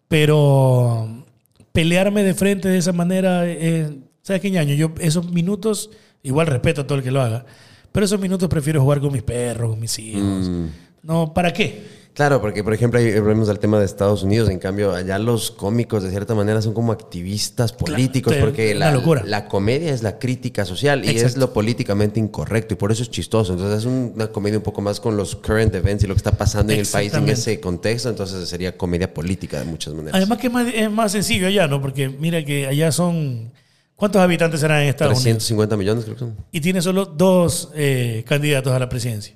Pero 0.08 1.26
pelearme 1.72 2.24
de 2.24 2.34
frente 2.34 2.68
de 2.68 2.78
esa 2.78 2.92
manera, 2.92 3.48
eh, 3.48 3.98
¿sabes 4.22 4.42
qué 4.42 4.52
ñaño? 4.52 4.76
Yo 4.76 4.92
esos 5.00 5.32
minutos, 5.32 5.90
igual 6.24 6.48
respeto 6.48 6.82
a 6.82 6.88
todo 6.88 6.98
el 6.98 7.04
que 7.04 7.12
lo 7.12 7.22
haga, 7.22 7.46
pero 7.92 8.06
esos 8.06 8.20
minutos 8.20 8.50
prefiero 8.50 8.82
jugar 8.82 9.00
con 9.00 9.14
mis 9.14 9.24
perros, 9.24 9.72
con 9.72 9.80
mis 9.80 9.98
hijos. 10.00 10.50
Mm. 10.50 10.66
No, 11.04 11.34
¿para 11.34 11.52
qué? 11.54 12.03
Claro, 12.14 12.40
porque 12.42 12.64
por 12.64 12.74
ejemplo, 12.76 13.00
ahí 13.00 13.06
vemos 13.20 13.50
el 13.50 13.58
tema 13.58 13.80
de 13.80 13.86
Estados 13.86 14.22
Unidos, 14.22 14.48
en 14.50 14.60
cambio, 14.60 14.94
allá 14.94 15.18
los 15.18 15.50
cómicos 15.50 16.04
de 16.04 16.12
cierta 16.12 16.36
manera 16.36 16.62
son 16.62 16.76
como 16.76 16.92
activistas 16.92 17.74
políticos, 17.74 18.36
porque 18.40 18.76
la, 18.76 18.92
locura. 18.92 19.24
la 19.26 19.48
comedia 19.48 19.92
es 19.92 20.04
la 20.04 20.20
crítica 20.20 20.64
social 20.64 21.04
y 21.06 21.10
es 21.18 21.38
lo 21.38 21.52
políticamente 21.54 22.20
incorrecto 22.20 22.76
y 22.76 22.78
por 22.78 22.92
eso 22.92 23.02
es 23.02 23.10
chistoso. 23.10 23.54
Entonces 23.54 23.80
es 23.80 23.86
un- 23.86 24.12
una 24.14 24.28
comedia 24.28 24.58
un 24.60 24.64
poco 24.64 24.80
más 24.82 25.00
con 25.00 25.18
los 25.18 25.36
current 25.36 25.74
events 25.74 26.04
y 26.04 26.08
lo 26.08 26.14
que 26.14 26.20
está 26.20 26.34
pasando 26.34 26.72
en 26.72 26.82
el 26.82 26.86
país 26.88 27.12
en 27.16 27.28
ese 27.30 27.60
contexto, 27.60 28.10
entonces 28.10 28.48
sería 28.48 28.78
comedia 28.78 29.12
política 29.12 29.58
de 29.58 29.66
muchas 29.66 29.96
maneras. 29.96 30.14
Además 30.16 30.38
que 30.38 30.48
es 30.48 30.54
más, 30.54 30.68
es 30.72 30.92
más 30.92 31.12
sencillo 31.12 31.48
allá, 31.48 31.68
¿no? 31.68 31.82
Porque 31.82 32.10
mira 32.10 32.46
que 32.46 32.68
allá 32.68 32.92
son... 32.92 33.52
¿Cuántos 33.96 34.22
habitantes 34.22 34.60
serán 34.60 34.82
en 34.84 34.90
Estados 34.90 35.14
Unidos? 35.14 35.38
350 35.46 35.78
millones 35.78 36.04
creo 36.04 36.16
que 36.16 36.20
son. 36.20 36.36
y 36.52 36.62
tiene 36.62 36.80
solo 36.82 37.06
dos 37.06 37.70
eh, 37.74 38.24
candidatos 38.28 38.72
a 38.74 38.78
la 38.78 38.90
presidencia. 38.90 39.34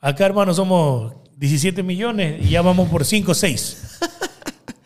Acá, 0.00 0.26
hermano, 0.26 0.52
somos 0.52 1.14
17 1.36 1.82
millones 1.82 2.42
y 2.44 2.50
ya 2.50 2.62
vamos 2.62 2.88
por 2.88 3.04
5 3.04 3.32
o 3.32 3.34
6. 3.34 3.82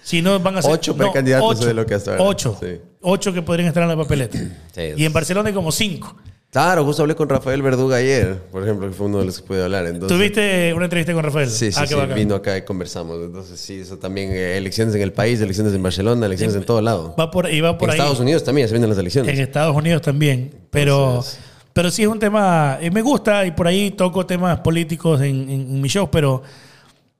Si 0.02 0.22
no, 0.22 0.40
van 0.40 0.56
a 0.56 0.62
ser. 0.62 0.72
Ocho 0.72 0.96
precandidatos 0.96 1.60
de 1.64 1.72
lo 1.74 1.86
que 1.86 1.94
hasta 1.94 2.12
ahora. 2.12 2.24
8. 2.24 2.58
Sí. 2.60 2.80
8 3.02 3.32
que 3.32 3.42
podrían 3.42 3.68
estar 3.68 3.82
en 3.84 3.88
la 3.88 3.96
papeleta. 3.96 4.38
Sí. 4.74 4.82
Y 4.96 5.04
en 5.04 5.12
Barcelona 5.12 5.48
hay 5.48 5.54
como 5.54 5.70
5. 5.70 6.16
Claro, 6.50 6.84
justo 6.84 7.02
hablé 7.02 7.14
con 7.14 7.28
Rafael 7.28 7.62
Verduga 7.62 7.98
ayer, 7.98 8.36
por 8.50 8.64
ejemplo, 8.64 8.88
que 8.88 8.92
fue 8.92 9.06
uno 9.06 9.20
de 9.20 9.26
los 9.26 9.40
que 9.40 9.46
pude 9.46 9.62
hablar. 9.62 9.86
Entonces, 9.86 10.08
¿Tuviste 10.18 10.74
una 10.74 10.86
entrevista 10.86 11.12
con 11.14 11.22
Rafael? 11.22 11.48
Sí, 11.48 11.70
sí, 11.70 11.78
Ah, 11.80 11.86
sí, 11.86 11.94
vino 12.12 12.34
acá 12.34 12.56
y 12.56 12.62
conversamos. 12.62 13.18
Entonces, 13.24 13.60
sí, 13.60 13.78
eso 13.78 13.98
también, 13.98 14.32
eh, 14.32 14.56
elecciones 14.56 14.92
en 14.96 15.02
el 15.02 15.12
país, 15.12 15.40
elecciones 15.40 15.72
en 15.74 15.82
Barcelona, 15.84 16.26
elecciones 16.26 16.56
en 16.56 16.64
todo 16.64 16.80
lado. 16.82 17.14
Va 17.16 17.30
por, 17.30 17.48
y 17.48 17.60
va 17.60 17.78
por 17.78 17.88
en 17.88 17.92
ahí. 17.92 17.98
Estados 18.00 18.18
Unidos 18.18 18.42
también 18.42 18.66
se 18.66 18.74
vienen 18.74 18.90
las 18.90 18.98
elecciones. 18.98 19.32
En 19.32 19.40
Estados 19.40 19.76
Unidos 19.76 20.02
también. 20.02 20.52
Pero, 20.70 21.06
Entonces- 21.10 21.38
pero 21.72 21.90
sí 21.90 22.02
es 22.02 22.08
un 22.08 22.18
tema. 22.18 22.78
eh, 22.80 22.90
me 22.90 23.02
gusta 23.02 23.44
y 23.46 23.50
por 23.52 23.66
ahí 23.66 23.90
toco 23.90 24.26
temas 24.26 24.60
políticos 24.60 25.20
en, 25.20 25.48
en, 25.48 25.60
en 25.60 25.80
mis 25.80 25.92
shows, 25.92 26.08
pero, 26.10 26.42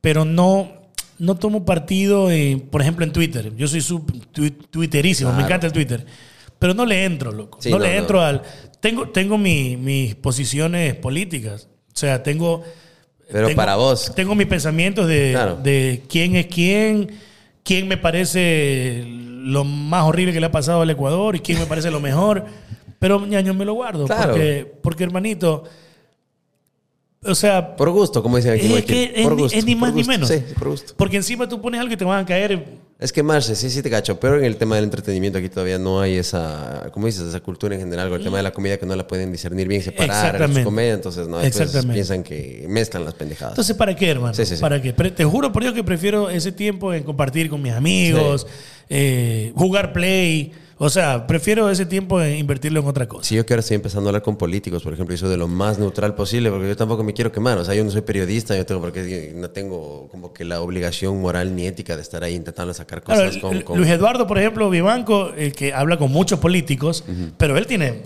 pero 0.01 0.25
no, 0.25 0.69
no 1.19 1.35
tomo 1.37 1.65
partido, 1.65 2.31
en, 2.31 2.61
por 2.61 2.81
ejemplo, 2.83 3.05
en 3.05 3.13
Twitter. 3.13 3.55
Yo 3.57 3.69
soy 3.69 3.81
sub 3.81 4.11
twi- 4.33 4.55
twitterísimo, 4.71 5.31
me 5.31 5.37
Claro. 5.37 5.47
encanta 5.49 5.67
el 5.67 5.73
Twitter. 5.73 6.05
Pero 6.59 6.75
no 6.75 6.85
le 6.85 7.05
entro, 7.05 7.33
loco. 7.33 7.59
Sí, 7.63 7.71
no, 7.71 7.79
no, 7.79 7.85
le 7.85 7.93
no. 7.95 7.99
entro 8.01 8.21
al. 8.21 8.43
Tengo, 8.81 9.09
tengo 9.09 9.39
mi- 9.39 9.77
mis 9.77 10.15
posiciones 10.15 10.95
políticas. 10.95 11.69
O 11.95 11.97
sea, 11.97 12.23
tengo. 12.23 12.63
Pero 13.33 13.47
tengo- 13.49 13.57
para 13.57 13.77
vos. 13.77 14.13
Tengo 14.15 14.35
mis 14.35 14.47
pensamientos 14.47 15.07
de, 15.07 15.31
Claro. 15.33 15.57
de 15.57 16.03
quién 16.09 16.37
es 16.37 16.47
quién, 16.47 17.11
quién 17.63 17.89
me 17.89 17.97
parece 17.97 19.05
lo 19.07 19.65
más 19.65 20.05
horrible 20.05 20.33
que 20.35 20.41
le 20.41 20.47
ha 20.47 20.51
pasado 20.53 20.83
al 20.83 20.91
Ecuador 20.91 21.35
y 21.37 21.41
quién 21.41 21.59
me 21.59 21.67
parece 21.67 21.91
lo 21.91 22.01
mejor. 22.01 22.45
Pero, 23.01 23.27
ñaño, 23.27 23.53
me 23.55 23.65
lo 23.65 23.75
guardo. 23.75 24.07
Claro. 24.07 24.33
Porque, 24.35 24.73
porque, 24.83 25.03
hermanito, 25.05 25.65
o 27.23 27.35
sea, 27.35 27.77
Por 27.77 27.91
gusto, 27.91 28.23
como 28.23 28.39
dicen 28.39 28.53
aquí. 28.53 28.61
es 28.61 28.67
que 28.67 28.71
Guayaquil. 28.71 29.11
es, 29.15 29.23
por 29.25 29.37
ni- 29.37 29.43
gusto. 29.43 29.59
es 29.59 29.65
ni 29.67 29.75
por 29.75 29.89
más 29.89 29.95
ni 29.95 30.05
menos. 30.05 30.29
Sí, 30.29 30.43
por 30.59 30.69
gusto. 30.71 30.95
Porque 30.97 31.17
encima 31.19 31.47
tú 31.49 31.61
pones 31.61 31.79
algo 31.81 31.93
y 31.93 31.97
te 31.97 32.05
van 32.05 32.23
a 32.23 32.27
caer. 32.27 32.65
Es 32.99 33.13
que 33.13 33.23
Marce, 33.23 33.55
sí, 33.57 33.69
sí 33.69 33.83
te 33.83 33.91
cacho. 33.91 34.19
Pero 34.21 34.39
en 34.39 34.45
el 34.45 34.57
tema 34.57 34.77
del 34.77 34.85
entretenimiento 34.85 35.39
aquí 35.39 35.49
todavía 35.51 35.79
no 35.79 36.01
hay 36.01 36.17
esa, 36.17 36.89
¿cómo 36.93 37.07
dices? 37.07 37.23
Esa 37.25 37.41
cultura 37.41 37.75
en 37.75 37.81
general. 37.83 38.09
Con 38.09 38.19
el 38.19 38.25
tema 38.25 38.39
de 38.39 38.43
la 38.43 38.53
comida 38.53 38.79
que 38.79 38.87
no 38.87 38.97
la 38.97 39.07
pueden 39.07 39.31
discernir 39.33 39.69
bien, 39.69 39.83
separar. 39.83 40.11
Exactamente. 40.27 40.65
Comedia, 40.65 40.93
entonces 40.95 41.29
no. 41.29 41.41
Exactamente. 41.43 41.93
piensan 41.95 42.23
que 42.23 42.65
mezclan 42.69 43.05
las 43.05 43.13
pendejadas. 43.15 43.53
Entonces, 43.53 43.77
¿para 43.77 43.95
qué, 43.97 44.11
hermano? 44.11 44.33
Sí, 44.35 44.45
sí, 44.47 44.57
sí. 44.57 44.61
¿Para 44.63 44.81
qué? 44.81 44.93
Pero 44.95 45.13
te 45.13 45.25
juro 45.25 45.53
por 45.53 45.63
Dios 45.63 45.75
que 45.75 45.85
prefiero 45.85 46.31
ese 46.31 46.53
tiempo 46.53 46.93
en 46.95 47.03
compartir 47.03 47.51
con 47.51 47.61
mis 47.61 47.73
amigos, 47.73 48.47
eh, 48.89 49.53
jugar 49.57 49.93
play. 49.93 50.53
O 50.83 50.89
sea, 50.89 51.27
prefiero 51.27 51.69
ese 51.69 51.85
tiempo 51.85 52.23
en 52.23 52.39
invertirlo 52.39 52.81
en 52.81 52.87
otra 52.87 53.07
cosa. 53.07 53.23
Si 53.29 53.35
yo 53.35 53.45
que 53.45 53.53
ahora 53.53 53.61
estoy 53.61 53.75
empezando 53.75 54.09
a 54.09 54.11
hablar 54.11 54.23
con 54.23 54.37
políticos, 54.37 54.83
por 54.83 54.95
ejemplo, 54.95 55.15
y 55.15 55.19
soy 55.19 55.29
de 55.29 55.37
lo 55.37 55.47
más 55.47 55.79
neutral 55.79 56.15
posible, 56.15 56.49
porque 56.51 56.69
yo 56.69 56.77
tampoco 56.77 57.05
me 57.05 57.13
quiero 57.13 57.31
quemar. 57.31 57.59
O 57.59 57.65
sea, 57.67 57.75
yo 57.75 57.85
no 57.85 57.91
soy 57.91 58.01
periodista, 58.01 58.57
yo 58.57 58.65
tengo 58.65 58.81
porque 58.81 59.33
no 59.37 59.51
tengo 59.51 60.09
como 60.11 60.33
que 60.33 60.45
la 60.47 60.63
obligación 60.63 61.21
moral 61.21 61.55
ni 61.55 61.67
ética 61.67 61.97
de 61.97 62.03
estar 62.03 62.25
ahí 62.25 62.35
intentando 62.35 62.73
sacar 62.73 63.03
Claro, 63.03 63.27
cosas 63.27 63.43
con, 63.43 63.57
Lu- 63.59 63.65
con- 63.65 63.77
Luis 63.79 63.91
Eduardo, 63.91 64.27
por 64.27 64.39
ejemplo, 64.39 64.71
Vivanco, 64.71 65.33
el 65.37 65.53
que 65.53 65.75
habla 65.75 65.99
con 65.99 66.11
muchos 66.11 66.39
políticos, 66.39 67.05
pero 67.37 67.59
él 67.59 67.67
tiene 67.67 67.87
eh, 67.89 68.03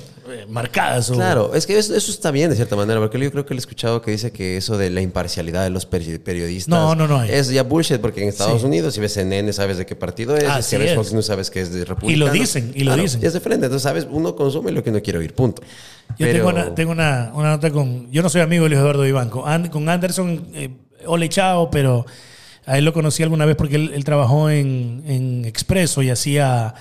marcadas 0.48 1.06
su... 1.06 1.14
Claro, 1.14 1.54
es 1.54 1.66
que 1.66 1.78
eso, 1.78 1.94
eso 1.94 2.10
está 2.10 2.30
bien 2.30 2.50
de 2.50 2.56
cierta 2.56 2.76
manera, 2.76 3.00
porque 3.00 3.18
yo 3.18 3.30
creo 3.30 3.44
que 3.46 3.54
le 3.54 3.58
he 3.58 3.60
escuchado 3.60 4.02
que 4.02 4.10
dice 4.10 4.30
que 4.32 4.56
eso 4.56 4.76
de 4.78 4.90
la 4.90 5.00
imparcialidad 5.00 5.62
de 5.64 5.70
los 5.70 5.88
peri- 5.90 6.18
periodistas 6.20 6.68
No, 6.68 6.94
no, 6.94 7.06
no 7.08 7.18
hay. 7.20 7.30
es 7.30 7.48
ya 7.50 7.62
bullshit, 7.62 8.00
porque 8.00 8.22
en 8.22 8.28
Estados 8.28 8.60
Sí. 8.60 8.66
Unidos 8.66 8.94
si 8.94 9.00
ves 9.00 9.12
CNN 9.14 9.52
sabes 9.52 9.78
de 9.78 9.86
qué 9.86 9.96
partido 9.96 10.36
es, 10.36 10.44
Así 10.44 10.70
si 10.70 10.76
ves 10.76 10.90
es. 10.90 10.96
Fox 10.96 11.12
News 11.12 11.26
sabes 11.26 11.50
que 11.50 11.60
es 11.60 11.72
de 11.72 11.84
República. 11.84 12.12
Y 12.12 12.16
lo 12.16 12.30
dicen, 12.30 12.72
y 12.74 12.84
lo 12.84 12.96
dicen. 12.96 13.20
Y 13.22 13.26
es 13.26 13.32
de 13.32 13.40
frente, 13.40 13.66
entonces 13.66 13.82
sabes, 13.82 14.06
uno 14.10 14.34
consume 14.36 14.72
lo 14.72 14.82
que 14.82 14.90
uno 14.90 15.00
quiere 15.02 15.18
oír, 15.18 15.34
punto. 15.34 15.62
Yo 16.10 16.26
Pero- 16.26 16.32
tengo, 16.32 16.48
una, 16.48 16.74
tengo 16.74 16.92
una, 16.92 17.30
una 17.34 17.50
nota 17.50 17.70
con... 17.70 18.10
Yo 18.12 18.22
no 18.22 18.28
soy 18.28 18.40
amigo 18.42 18.64
de 18.64 18.70
Luis 18.70 18.80
Eduardo 18.80 19.02
Vivanco. 19.02 19.46
An- 19.46 19.68
con 19.68 19.88
Anderson, 19.88 20.46
eh, 20.54 20.70
ole 21.06 21.28
chao, 21.28 21.70
pero 21.70 22.04
a 22.66 22.78
él 22.78 22.84
lo 22.84 22.92
conocí 22.92 23.22
alguna 23.22 23.44
vez 23.46 23.56
porque 23.56 23.76
él, 23.76 23.90
él 23.94 24.04
trabajó 24.04 24.48
en, 24.50 25.02
en 25.06 25.44
Expreso 25.44 26.02
y 26.02 26.10
hacía 26.10 26.74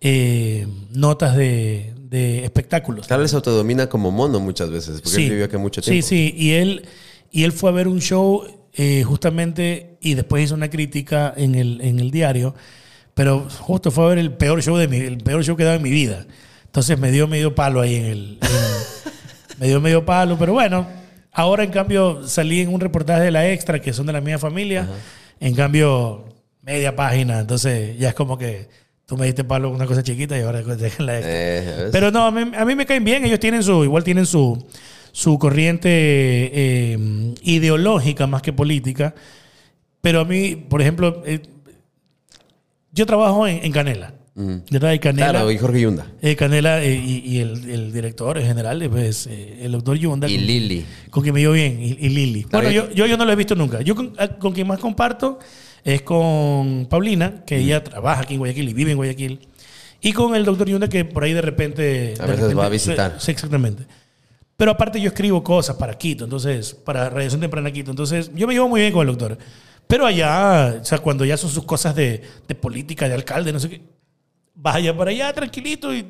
eh, 0.00 0.66
notas 0.92 1.36
de, 1.36 1.92
de 2.08 2.44
espectáculos. 2.44 3.06
Tal 3.06 3.20
vez 3.20 3.32
autodomina 3.34 3.88
como 3.88 4.10
mono 4.10 4.40
muchas 4.40 4.70
veces, 4.70 5.00
porque 5.00 5.22
él 5.24 5.30
vivió 5.30 5.44
aquí 5.44 5.56
mucho 5.56 5.82
tiempo. 5.82 6.06
Sí, 6.06 6.30
sí. 6.30 6.34
Y 6.36 6.52
él, 6.52 6.86
y 7.30 7.44
él 7.44 7.52
fue 7.52 7.70
a 7.70 7.72
ver 7.72 7.88
un 7.88 8.00
show 8.00 8.44
eh, 8.74 9.02
justamente 9.04 9.96
y 10.00 10.14
después 10.14 10.44
hizo 10.44 10.54
una 10.54 10.70
crítica 10.70 11.32
en 11.36 11.54
el, 11.54 11.80
en 11.82 11.98
el 12.00 12.10
diario. 12.10 12.54
Pero 13.14 13.48
justo 13.50 13.90
fue 13.90 14.04
a 14.04 14.08
ver 14.08 14.18
el 14.18 14.32
peor 14.32 14.62
show 14.62 14.76
de 14.76 14.88
mi, 14.88 14.96
el 14.98 15.18
peor 15.18 15.44
show 15.44 15.56
que 15.56 15.62
he 15.62 15.66
dado 15.66 15.76
en 15.76 15.82
mi 15.82 15.90
vida. 15.90 16.26
Entonces 16.64 16.98
me 16.98 17.10
dio 17.10 17.26
medio 17.26 17.54
palo 17.54 17.80
ahí 17.80 17.96
en 17.96 18.04
el. 18.06 18.38
en- 18.40 19.58
me 19.60 19.66
dio 19.66 19.80
medio 19.80 20.06
palo. 20.06 20.38
Pero 20.38 20.52
bueno, 20.54 20.86
ahora 21.32 21.64
en 21.64 21.70
cambio 21.70 22.26
salí 22.26 22.60
en 22.60 22.72
un 22.72 22.80
reportaje 22.80 23.22
de 23.24 23.30
la 23.30 23.50
extra, 23.50 23.80
que 23.80 23.92
son 23.92 24.06
de 24.06 24.12
la 24.14 24.20
misma 24.20 24.38
familia. 24.38 24.88
En 25.40 25.54
cambio, 25.54 26.24
media 26.62 26.94
página. 26.96 27.40
Entonces 27.40 27.98
ya 27.98 28.10
es 28.10 28.14
como 28.14 28.38
que 28.38 28.68
tú 29.10 29.16
me 29.16 29.26
diste 29.26 29.42
palo 29.42 29.70
una 29.70 29.86
cosa 29.86 30.04
chiquita 30.04 30.38
y 30.38 30.42
ahora 30.42 30.62
te 30.64 30.76
dejan 30.76 31.04
la 31.06 31.16
extra. 31.18 31.34
Eh. 31.34 31.88
Pero 31.90 32.12
no, 32.12 32.26
a 32.26 32.30
mí, 32.30 32.52
a 32.56 32.64
mí 32.64 32.74
me 32.76 32.86
caen 32.86 33.02
bien. 33.02 33.24
Ellos 33.24 33.40
tienen 33.40 33.64
su, 33.64 33.82
igual 33.82 34.04
tienen 34.04 34.24
su, 34.24 34.64
su 35.10 35.36
corriente 35.36 35.88
eh, 35.92 37.34
ideológica 37.42 38.28
más 38.28 38.40
que 38.40 38.52
política. 38.52 39.12
Pero 40.00 40.20
a 40.20 40.24
mí, 40.24 40.54
por 40.54 40.80
ejemplo, 40.80 41.24
eh, 41.26 41.40
yo 42.92 43.04
trabajo 43.04 43.48
en, 43.48 43.64
en 43.64 43.72
Canela. 43.72 44.14
Yo 44.36 44.78
trabajo 44.78 44.92
en 44.94 44.98
Canela. 45.00 45.30
Claro, 45.30 45.50
y 45.50 45.58
Jorge 45.58 45.80
Yunda. 45.80 46.06
eh, 46.22 46.34
Canela 46.36 46.82
eh, 46.82 46.94
y, 46.94 47.18
y 47.26 47.38
el, 47.40 47.68
el 47.68 47.92
director 47.92 48.40
general, 48.40 48.88
pues, 48.90 49.26
eh, 49.26 49.58
el 49.62 49.72
doctor 49.72 49.98
Yunda. 49.98 50.28
Y 50.30 50.36
con- 50.36 50.46
Lili. 50.46 50.84
Con 51.10 51.22
quien 51.24 51.34
me 51.34 51.40
dio 51.40 51.52
bien, 51.52 51.78
y, 51.82 51.96
y 52.00 52.08
Lili. 52.10 52.44
Claro, 52.44 52.68
Bueno, 52.68 52.70
y- 52.70 52.88
yo, 52.90 52.94
yo, 52.94 53.06
yo 53.06 53.16
no 53.18 53.24
lo 53.24 53.32
he 53.32 53.36
visto 53.36 53.54
nunca. 53.56 53.82
Yo 53.82 53.94
con, 53.96 54.12
a- 54.18 54.28
con 54.28 54.52
quien 54.54 54.66
más 54.68 54.78
comparto 54.78 55.40
es 55.84 56.02
con 56.02 56.86
Paulina, 56.90 57.44
que 57.46 57.58
ella 57.58 57.82
trabaja 57.82 58.22
aquí 58.22 58.34
en 58.34 58.40
Guayaquil 58.40 58.68
y 58.68 58.74
vive 58.74 58.90
en 58.92 58.96
Guayaquil. 58.96 59.48
Y 60.00 60.12
con 60.12 60.34
el 60.34 60.44
doctor 60.44 60.68
Yunda, 60.68 60.88
que 60.88 61.04
por 61.04 61.24
ahí 61.24 61.32
de 61.32 61.42
repente... 61.42 61.82
de 61.82 62.14
A 62.20 62.26
veces 62.26 62.40
repente- 62.40 62.54
va 62.54 62.66
a 62.66 62.68
visitar. 62.70 63.16
Sí, 63.18 63.30
exactamente. 63.30 63.84
Pero 64.56 64.72
aparte 64.72 65.00
yo 65.00 65.08
escribo 65.08 65.42
cosas 65.42 65.76
para 65.76 65.96
Quito, 65.96 66.24
entonces, 66.24 66.74
para 66.74 67.08
Radiación 67.10 67.40
Temprana 67.40 67.70
Quito. 67.70 67.90
Entonces, 67.90 68.30
yo 68.34 68.46
me 68.46 68.54
llevo 68.54 68.68
muy 68.68 68.80
bien 68.80 68.92
con 68.92 69.08
el 69.08 69.14
doctor. 69.16 69.38
Pero 69.86 70.06
allá, 70.06 70.78
o 70.80 70.84
sea, 70.84 70.98
cuando 70.98 71.24
ya 71.24 71.36
son 71.36 71.50
sus 71.50 71.64
cosas 71.64 71.94
de, 71.96 72.22
de 72.46 72.54
política, 72.54 73.08
de 73.08 73.14
alcalde, 73.14 73.52
no 73.52 73.58
sé 73.60 73.68
qué, 73.70 73.80
vaya 74.54 74.96
para 74.96 75.10
allá 75.10 75.32
tranquilito 75.32 75.94
y 75.94 76.06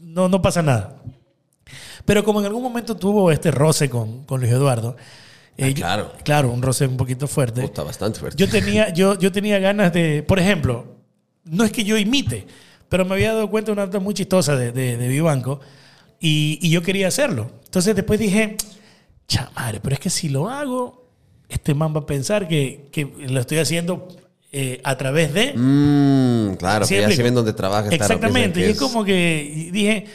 no, 0.00 0.28
no 0.28 0.40
pasa 0.42 0.62
nada. 0.62 0.96
Pero 2.04 2.24
como 2.24 2.40
en 2.40 2.46
algún 2.46 2.62
momento 2.62 2.96
tuvo 2.96 3.30
este 3.30 3.50
roce 3.50 3.88
con, 3.88 4.24
con 4.24 4.40
Luis 4.40 4.52
Eduardo. 4.52 4.96
Eh, 5.56 5.68
yo- 5.68 5.74
claro. 5.74 6.12
claro, 6.24 6.50
un 6.50 6.62
roce 6.62 6.86
un 6.86 6.96
poquito 6.96 7.26
fuerte. 7.28 7.62
Puta, 7.62 7.82
bastante 7.82 8.18
fuerte. 8.20 8.36
Yo 8.38 8.48
tenía, 8.48 8.92
yo, 8.92 9.18
yo 9.18 9.30
tenía 9.32 9.58
ganas 9.58 9.92
de, 9.92 10.22
por 10.22 10.38
ejemplo, 10.38 10.96
no 11.44 11.64
es 11.64 11.70
que 11.72 11.84
yo 11.84 11.96
imite, 11.98 12.46
pero 12.88 13.04
me 13.04 13.14
había 13.14 13.32
dado 13.32 13.50
cuenta 13.50 13.66
de 13.70 13.72
una 13.74 13.86
nota 13.86 14.00
muy 14.00 14.14
chistosa 14.14 14.56
de, 14.56 14.72
de, 14.72 14.96
de 14.96 15.08
Vivanco 15.08 15.60
y, 16.20 16.58
y 16.62 16.70
yo 16.70 16.82
quería 16.82 17.08
hacerlo. 17.08 17.50
Entonces 17.64 17.94
después 17.94 18.18
dije, 18.20 18.56
chamadre, 19.28 19.80
pero 19.80 19.94
es 19.94 20.00
que 20.00 20.10
si 20.10 20.28
lo 20.28 20.48
hago, 20.48 21.08
este 21.48 21.74
man 21.74 21.94
va 21.94 22.00
a 22.00 22.06
pensar 22.06 22.48
que, 22.48 22.88
que 22.92 23.04
lo 23.28 23.40
estoy 23.40 23.58
haciendo 23.58 24.08
eh, 24.52 24.80
a 24.84 24.96
través 24.96 25.32
de... 25.34 25.52
Mmm, 25.54 26.54
claro, 26.56 26.84
Sí, 26.86 26.94
que 26.94 27.00
ya 27.02 27.10
se 27.10 27.22
ven 27.22 27.34
dónde 27.34 27.52
trabajas. 27.52 27.88
claro, 27.90 28.04
Exactamente. 28.04 28.60
y 28.60 28.64
es 28.64 28.78
como 28.78 29.04
que 29.04 29.70
dije. 29.72 30.06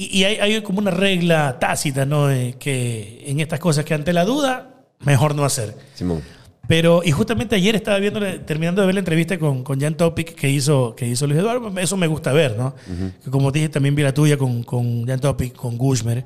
Y, 0.00 0.18
y 0.20 0.24
hay, 0.24 0.36
hay 0.36 0.62
como 0.62 0.78
una 0.78 0.92
regla 0.92 1.58
tácita, 1.58 2.06
¿no? 2.06 2.28
De 2.28 2.52
que 2.56 3.24
en 3.26 3.40
estas 3.40 3.58
cosas 3.58 3.84
que 3.84 3.94
ante 3.94 4.12
la 4.12 4.24
duda, 4.24 4.84
mejor 5.00 5.34
no 5.34 5.44
hacer. 5.44 5.74
Simón. 5.94 6.22
Pero, 6.68 7.00
y 7.04 7.10
justamente 7.10 7.56
ayer 7.56 7.74
estaba 7.74 7.98
viendo, 7.98 8.20
terminando 8.44 8.80
de 8.82 8.86
ver 8.86 8.94
la 8.94 9.00
entrevista 9.00 9.38
con, 9.40 9.64
con 9.64 9.80
Jan 9.80 9.96
Topic 9.96 10.34
que 10.36 10.50
hizo, 10.50 10.94
que 10.94 11.04
hizo 11.08 11.26
Luis 11.26 11.40
Eduardo. 11.40 11.72
Eso 11.80 11.96
me 11.96 12.06
gusta 12.06 12.30
ver, 12.32 12.56
¿no? 12.56 12.76
Que 13.24 13.28
como 13.30 13.50
dije, 13.50 13.70
también 13.70 13.94
vi 13.96 14.02
la 14.04 14.14
tuya 14.14 14.36
con, 14.36 14.62
con 14.62 15.04
Jan 15.06 15.18
Topic, 15.18 15.52
con 15.54 15.76
Gushmer. 15.78 16.24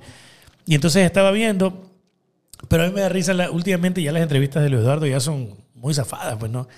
Y 0.66 0.74
entonces 0.74 1.06
estaba 1.06 1.30
viendo, 1.30 1.90
pero 2.68 2.82
a 2.82 2.86
mí 2.88 2.92
me 2.92 3.00
da 3.00 3.08
risa, 3.08 3.32
la- 3.34 3.50
últimamente 3.50 4.02
ya 4.02 4.12
las 4.12 4.22
entrevistas 4.22 4.62
de 4.64 4.68
Luis 4.68 4.82
Eduardo 4.82 5.06
ya 5.06 5.18
son 5.20 5.54
muy 5.76 5.94
zafadas, 5.94 6.36
pues, 6.38 6.50
¿no? 6.52 6.68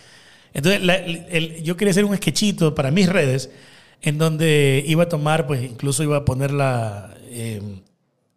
Entonces, 0.53 0.83
la- 0.85 0.97
el- 0.97 1.63
yo 1.65 1.77
quería 1.77 1.91
hacer 1.91 2.05
un 2.05 2.15
sketchito 2.17 2.75
para 2.75 2.91
mis 2.91 3.09
redes, 3.09 3.51
en 4.03 4.19
donde 4.19 4.83
iba 4.87 5.05
a 5.05 5.09
tomar, 5.09 5.47
pues 5.47 5.63
incluso 5.63 6.03
iba 6.03 6.17
a 6.19 6.25
poner 6.25 6.51
la, 6.53 7.15
eh, 7.29 7.61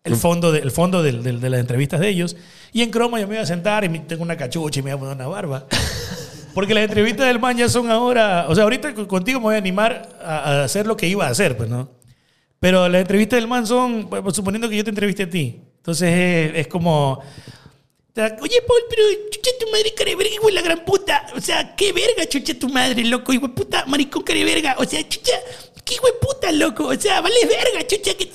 el 0.03 0.15
fondo, 0.15 0.51
de, 0.51 0.59
el 0.59 0.71
fondo 0.71 1.03
de 1.03 1.11
las 1.13 1.59
entrevistas 1.59 1.99
de 1.99 2.09
ellos. 2.09 2.35
Y 2.73 2.81
en 2.81 2.89
croma 2.91 3.19
yo 3.19 3.27
me 3.27 3.35
iba 3.35 3.43
a 3.43 3.47
sentar 3.47 3.83
y 3.83 3.89
tengo 3.99 4.23
una 4.23 4.37
cachucha 4.37 4.79
y 4.79 4.83
me 4.83 4.89
iba 4.91 4.97
a 4.97 4.99
poner 4.99 5.15
una 5.15 5.27
barba. 5.27 5.65
Porque 6.53 6.73
las 6.73 6.85
entrevistas 6.85 7.27
del 7.27 7.39
man 7.39 7.55
ya 7.57 7.69
son 7.69 7.91
ahora. 7.91 8.45
O 8.49 8.55
sea, 8.55 8.63
ahorita 8.63 8.93
co- 8.95 9.07
contigo 9.07 9.39
me 9.39 9.43
voy 9.45 9.55
a 9.55 9.57
animar 9.59 10.09
a, 10.23 10.37
a 10.37 10.63
hacer 10.63 10.87
lo 10.87 10.97
que 10.97 11.07
iba 11.07 11.27
a 11.27 11.29
hacer, 11.29 11.55
pues, 11.55 11.69
¿no? 11.69 11.89
Pero 12.59 12.89
las 12.89 13.01
entrevistas 13.01 13.37
del 13.39 13.47
man 13.47 13.67
son, 13.67 14.07
pues, 14.09 14.35
suponiendo 14.35 14.67
que 14.67 14.77
yo 14.77 14.83
te 14.83 14.89
entreviste 14.89 15.23
a 15.23 15.29
ti. 15.29 15.61
Entonces 15.77 16.09
es, 16.09 16.55
es 16.61 16.67
como. 16.67 17.21
Oye, 18.41 18.61
Paul, 18.67 18.81
pero 18.89 19.03
chucha 19.29 19.51
tu 19.59 19.69
madre, 19.71 19.93
cara 19.93 20.09
de 20.09 20.15
verga, 20.15 20.33
hijo 20.33 20.47
de 20.47 20.53
la 20.53 20.61
gran 20.61 20.83
puta. 20.85 21.27
O 21.35 21.41
sea, 21.41 21.75
qué 21.75 21.93
verga, 21.93 22.27
chucha 22.27 22.57
tu 22.57 22.67
madre, 22.69 23.03
loco, 23.03 23.31
hijo 23.31 23.47
de 23.47 23.53
puta, 23.53 23.85
maricón, 23.85 24.23
cara 24.23 24.39
de 24.39 24.45
verga. 24.45 24.75
O 24.79 24.85
sea, 24.85 25.07
chucha, 25.07 25.33
qué 25.85 25.93
hijo 25.93 26.07
de 26.07 26.13
puta, 26.13 26.51
loco. 26.51 26.87
O 26.87 26.95
sea, 26.95 27.21
vale 27.21 27.35
verga, 27.45 27.85
chucha. 27.85 28.15
Que 28.15 28.29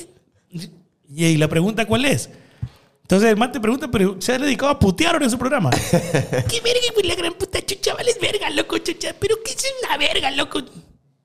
Y 1.14 1.36
la 1.36 1.48
pregunta, 1.48 1.84
¿cuál 1.84 2.04
es? 2.04 2.30
Entonces 3.02 3.28
el 3.30 3.36
man 3.36 3.52
te 3.52 3.60
pregunta, 3.60 3.90
pero 3.90 4.16
se 4.20 4.32
ha 4.32 4.38
dedicado 4.38 4.70
a 4.70 4.78
putear 4.78 5.14
ahora 5.14 5.24
en 5.24 5.30
su 5.30 5.38
programa. 5.38 5.70
¿Qué 5.90 6.60
verga, 6.60 6.86
pues 6.94 7.06
la 7.06 7.14
gran 7.14 7.34
puta 7.34 7.60
chucha? 7.60 7.94
Vales 7.94 8.18
verga, 8.20 8.48
loco, 8.50 8.78
chucha. 8.78 9.14
Pero 9.18 9.36
¿qué 9.44 9.52
es 9.52 9.64
una 9.84 9.98
verga, 9.98 10.30
loco? 10.30 10.62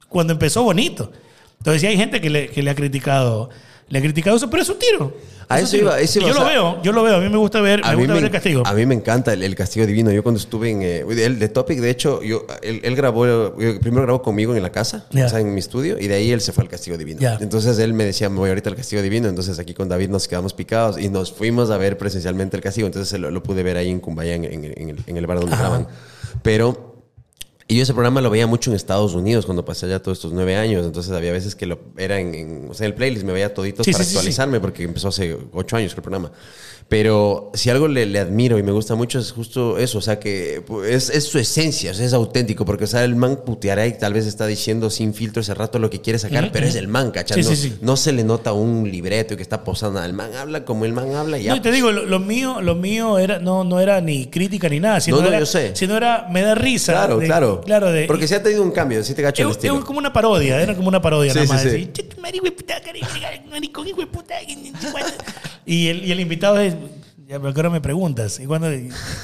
Cuando 0.09 0.33
empezó 0.33 0.63
bonito. 0.63 1.11
Entonces 1.59 1.81
sí 1.81 1.87
hay 1.87 1.95
gente 1.95 2.19
que 2.19 2.29
le, 2.29 2.49
que 2.49 2.61
le 2.63 2.71
ha 2.71 2.75
criticado. 2.75 3.49
Le 3.89 3.99
ha 3.99 4.01
criticado 4.01 4.35
eso, 4.35 4.49
pero 4.49 4.63
es 4.63 4.69
un 4.69 4.77
tiro. 4.79 5.13
A 5.49 5.61
eso 5.61 5.71
tiro. 5.71 5.83
iba, 5.83 5.99
eso 6.01 6.19
iba, 6.19 6.27
yo 6.27 6.33
o 6.33 6.37
lo 6.39 6.41
sea, 6.43 6.49
veo, 6.51 6.83
yo 6.83 6.91
lo 6.91 7.03
veo. 7.03 7.15
A 7.15 7.19
mí 7.21 7.29
me 7.29 7.37
gusta 7.37 7.61
ver, 7.61 7.81
me 7.81 7.95
gusta 7.95 8.07
me, 8.09 8.13
ver 8.15 8.23
el 8.25 8.31
castigo. 8.31 8.63
a 8.65 8.73
mí 8.73 8.85
me 8.85 8.95
encanta 8.95 9.31
el, 9.31 9.43
el 9.43 9.55
castigo 9.55 9.85
divino. 9.85 10.11
Yo 10.11 10.21
cuando 10.23 10.41
estuve 10.41 10.71
en... 10.71 10.81
eh, 10.81 11.05
el 11.23 11.39
de 11.39 11.47
Topic, 11.47 11.79
de 11.79 11.89
hecho, 11.89 12.21
yo, 12.21 12.45
él, 12.61 12.81
él 12.83 12.95
grabó... 12.97 13.25
eh, 13.25 13.79
Primero 13.81 14.01
grabó 14.03 14.21
conmigo 14.21 14.53
en 14.55 14.61
la 14.61 14.73
casa, 14.73 15.05
Ya. 15.11 15.27
o 15.27 15.29
sea, 15.29 15.39
en 15.39 15.53
mi 15.53 15.59
estudio, 15.61 15.97
y 15.99 16.07
de 16.07 16.15
ahí 16.15 16.31
él 16.31 16.41
se 16.41 16.51
fue 16.51 16.65
al 16.65 16.69
castigo 16.69 16.97
divino. 16.97 17.21
Ya. 17.21 17.37
Entonces 17.39 17.79
él 17.79 17.93
me 17.93 18.03
decía, 18.03 18.27
me 18.29 18.39
voy 18.39 18.49
ahorita 18.49 18.69
al 18.69 18.75
castigo 18.75 19.01
divino. 19.01 19.29
Entonces 19.29 19.57
aquí 19.57 19.73
con 19.73 19.87
David 19.87 20.09
nos 20.09 20.27
quedamos 20.27 20.53
picados 20.53 20.99
y 20.99 21.07
nos 21.07 21.31
fuimos 21.31 21.69
a 21.71 21.77
ver 21.77 21.97
presencialmente 21.97 22.57
el 22.57 22.63
castigo. 22.63 22.87
Entonces 22.87 23.17
lo, 23.17 23.31
lo 23.31 23.41
pude 23.41 23.63
ver 23.63 23.77
ahí 23.77 23.89
en 23.89 24.01
Cumbaya, 24.01 24.35
en, 24.35 24.43
en- 24.43 24.65
en 24.65 24.89
el, 24.89 24.97
en 25.07 25.15
el 25.15 25.27
bar 25.27 25.39
donde 25.39 25.55
graban. 25.55 25.87
Pero... 26.43 26.96
Y 27.69 27.75
yo 27.75 27.83
ese 27.83 27.93
programa 27.93 28.21
lo 28.21 28.29
veía 28.29 28.47
mucho 28.47 28.69
en 28.69 28.77
Estados 28.77 29.13
Unidos 29.13 29.45
cuando 29.45 29.65
pasé 29.65 29.87
allá 29.87 30.01
todos 30.01 30.19
estos 30.19 30.31
nueve 30.31 30.55
años. 30.55 30.85
Entonces 30.85 31.11
había 31.11 31.33
veces 31.33 31.53
que 31.53 31.65
lo 31.65 31.79
era 31.97 32.17
en, 32.19 32.33
en- 32.33 32.67
o 32.69 32.73
sea, 32.73 32.85
en 32.85 32.93
el 32.93 32.95
playlist, 32.97 33.25
me 33.25 33.33
veía 33.33 33.53
toditos 33.53 33.83
Sí, 33.85 33.91
para 33.91 34.03
sí, 34.03 34.07
sí, 34.09 34.11
sí. 34.13 34.17
actualizarme 34.19 34.59
porque 34.61 34.83
empezó 34.83 35.09
hace 35.09 35.37
ocho 35.51 35.75
años 35.75 35.93
el 35.93 36.01
programa. 36.01 36.31
Pero 36.89 37.51
si 37.53 37.69
algo 37.69 37.89
le, 37.89 38.05
le 38.05 38.17
admiro 38.19 38.57
y 38.57 38.63
me 38.63 38.71
gusta 38.71 38.95
mucho 38.95 39.19
es 39.19 39.33
justo 39.33 39.77
eso, 39.77 39.97
o 39.97 40.01
sea, 40.01 40.19
que 40.19 40.63
pues, 40.65 40.89
es, 40.89 41.09
es 41.09 41.25
su 41.25 41.37
esencia, 41.37 41.91
o 41.91 41.93
sea, 41.93 42.05
es 42.05 42.13
auténtico, 42.13 42.63
porque 42.63 42.85
o 42.85 42.87
sea, 42.87 43.03
el 43.03 43.17
man 43.17 43.39
puteará 43.45 43.85
y 43.87 43.97
tal 43.97 44.13
vez 44.13 44.25
está 44.25 44.47
diciendo 44.47 44.89
sin 44.89 45.13
filtro 45.13 45.41
ese 45.41 45.53
rato 45.53 45.79
lo 45.79 45.89
que 45.89 45.99
quiere 45.99 46.17
sacar, 46.17 46.49
pero 46.53 46.65
es 46.65 46.75
el 46.75 46.87
man, 46.87 47.11
¿cachai? 47.11 47.43
Sí, 47.43 47.49
no, 47.49 47.55
sí, 47.55 47.69
sí. 47.69 47.77
no 47.81 47.97
se 47.97 48.13
le 48.13 48.23
nota 48.23 48.53
un 48.53 48.89
libreto 48.89 49.33
y 49.33 49.37
que 49.37 49.43
está 49.43 49.65
posando, 49.65 50.01
el 50.01 50.13
man 50.13 50.33
habla 50.33 50.63
como 50.63 50.85
el 50.85 50.93
man 50.93 51.13
habla 51.13 51.37
y 51.37 51.43
ya. 51.43 51.51
No, 51.51 51.57
y 51.57 51.59
te 51.59 51.71
digo, 51.73 51.91
lo, 51.91 52.05
lo 52.05 52.19
mío, 52.19 52.61
lo 52.61 52.75
mío 52.75 53.19
era, 53.19 53.39
no, 53.39 53.65
no 53.65 53.81
era 53.81 53.99
ni 53.99 54.27
crítica 54.27 54.69
ni 54.69 54.79
nada, 54.79 55.01
sino 55.01 55.17
No, 55.17 55.23
no, 55.23 55.27
era, 55.27 55.39
yo 55.39 55.45
sé. 55.45 55.71
sino 55.75 55.97
era, 55.97 56.27
me 56.31 56.41
da 56.41 56.55
risa. 56.55 56.93
Claro, 56.93 57.17
de- 57.19 57.25
claro. 57.25 57.61
Claro, 57.65 57.91
de, 57.91 58.05
porque 58.05 58.29
sí 58.29 58.33
ha 58.33 58.41
tenido 58.41 58.63
un 58.63 58.71
cambio, 58.71 59.03
sí 59.03 59.13
te 59.13 59.21
gacho 59.23 59.43
el 59.43 59.49
Es, 59.49 59.57
estilo. 59.57 59.77
es 59.77 59.83
como 59.83 59.99
una 59.99 60.13
parodia, 60.13 60.61
era 60.61 60.73
como 60.73 60.87
una 60.87 61.01
parodia 61.01 61.33
nada 61.33 61.47
más. 61.47 61.65
y, 65.65 65.87
el, 65.89 66.05
y 66.05 66.11
el 66.13 66.19
invitado 66.21 66.59
es, 66.61 66.76
ya 67.27 67.35
ahora 67.35 67.69
me 67.69 67.81
preguntas, 67.81 68.39
¿y 68.39 68.45
cuándo- 68.45 68.69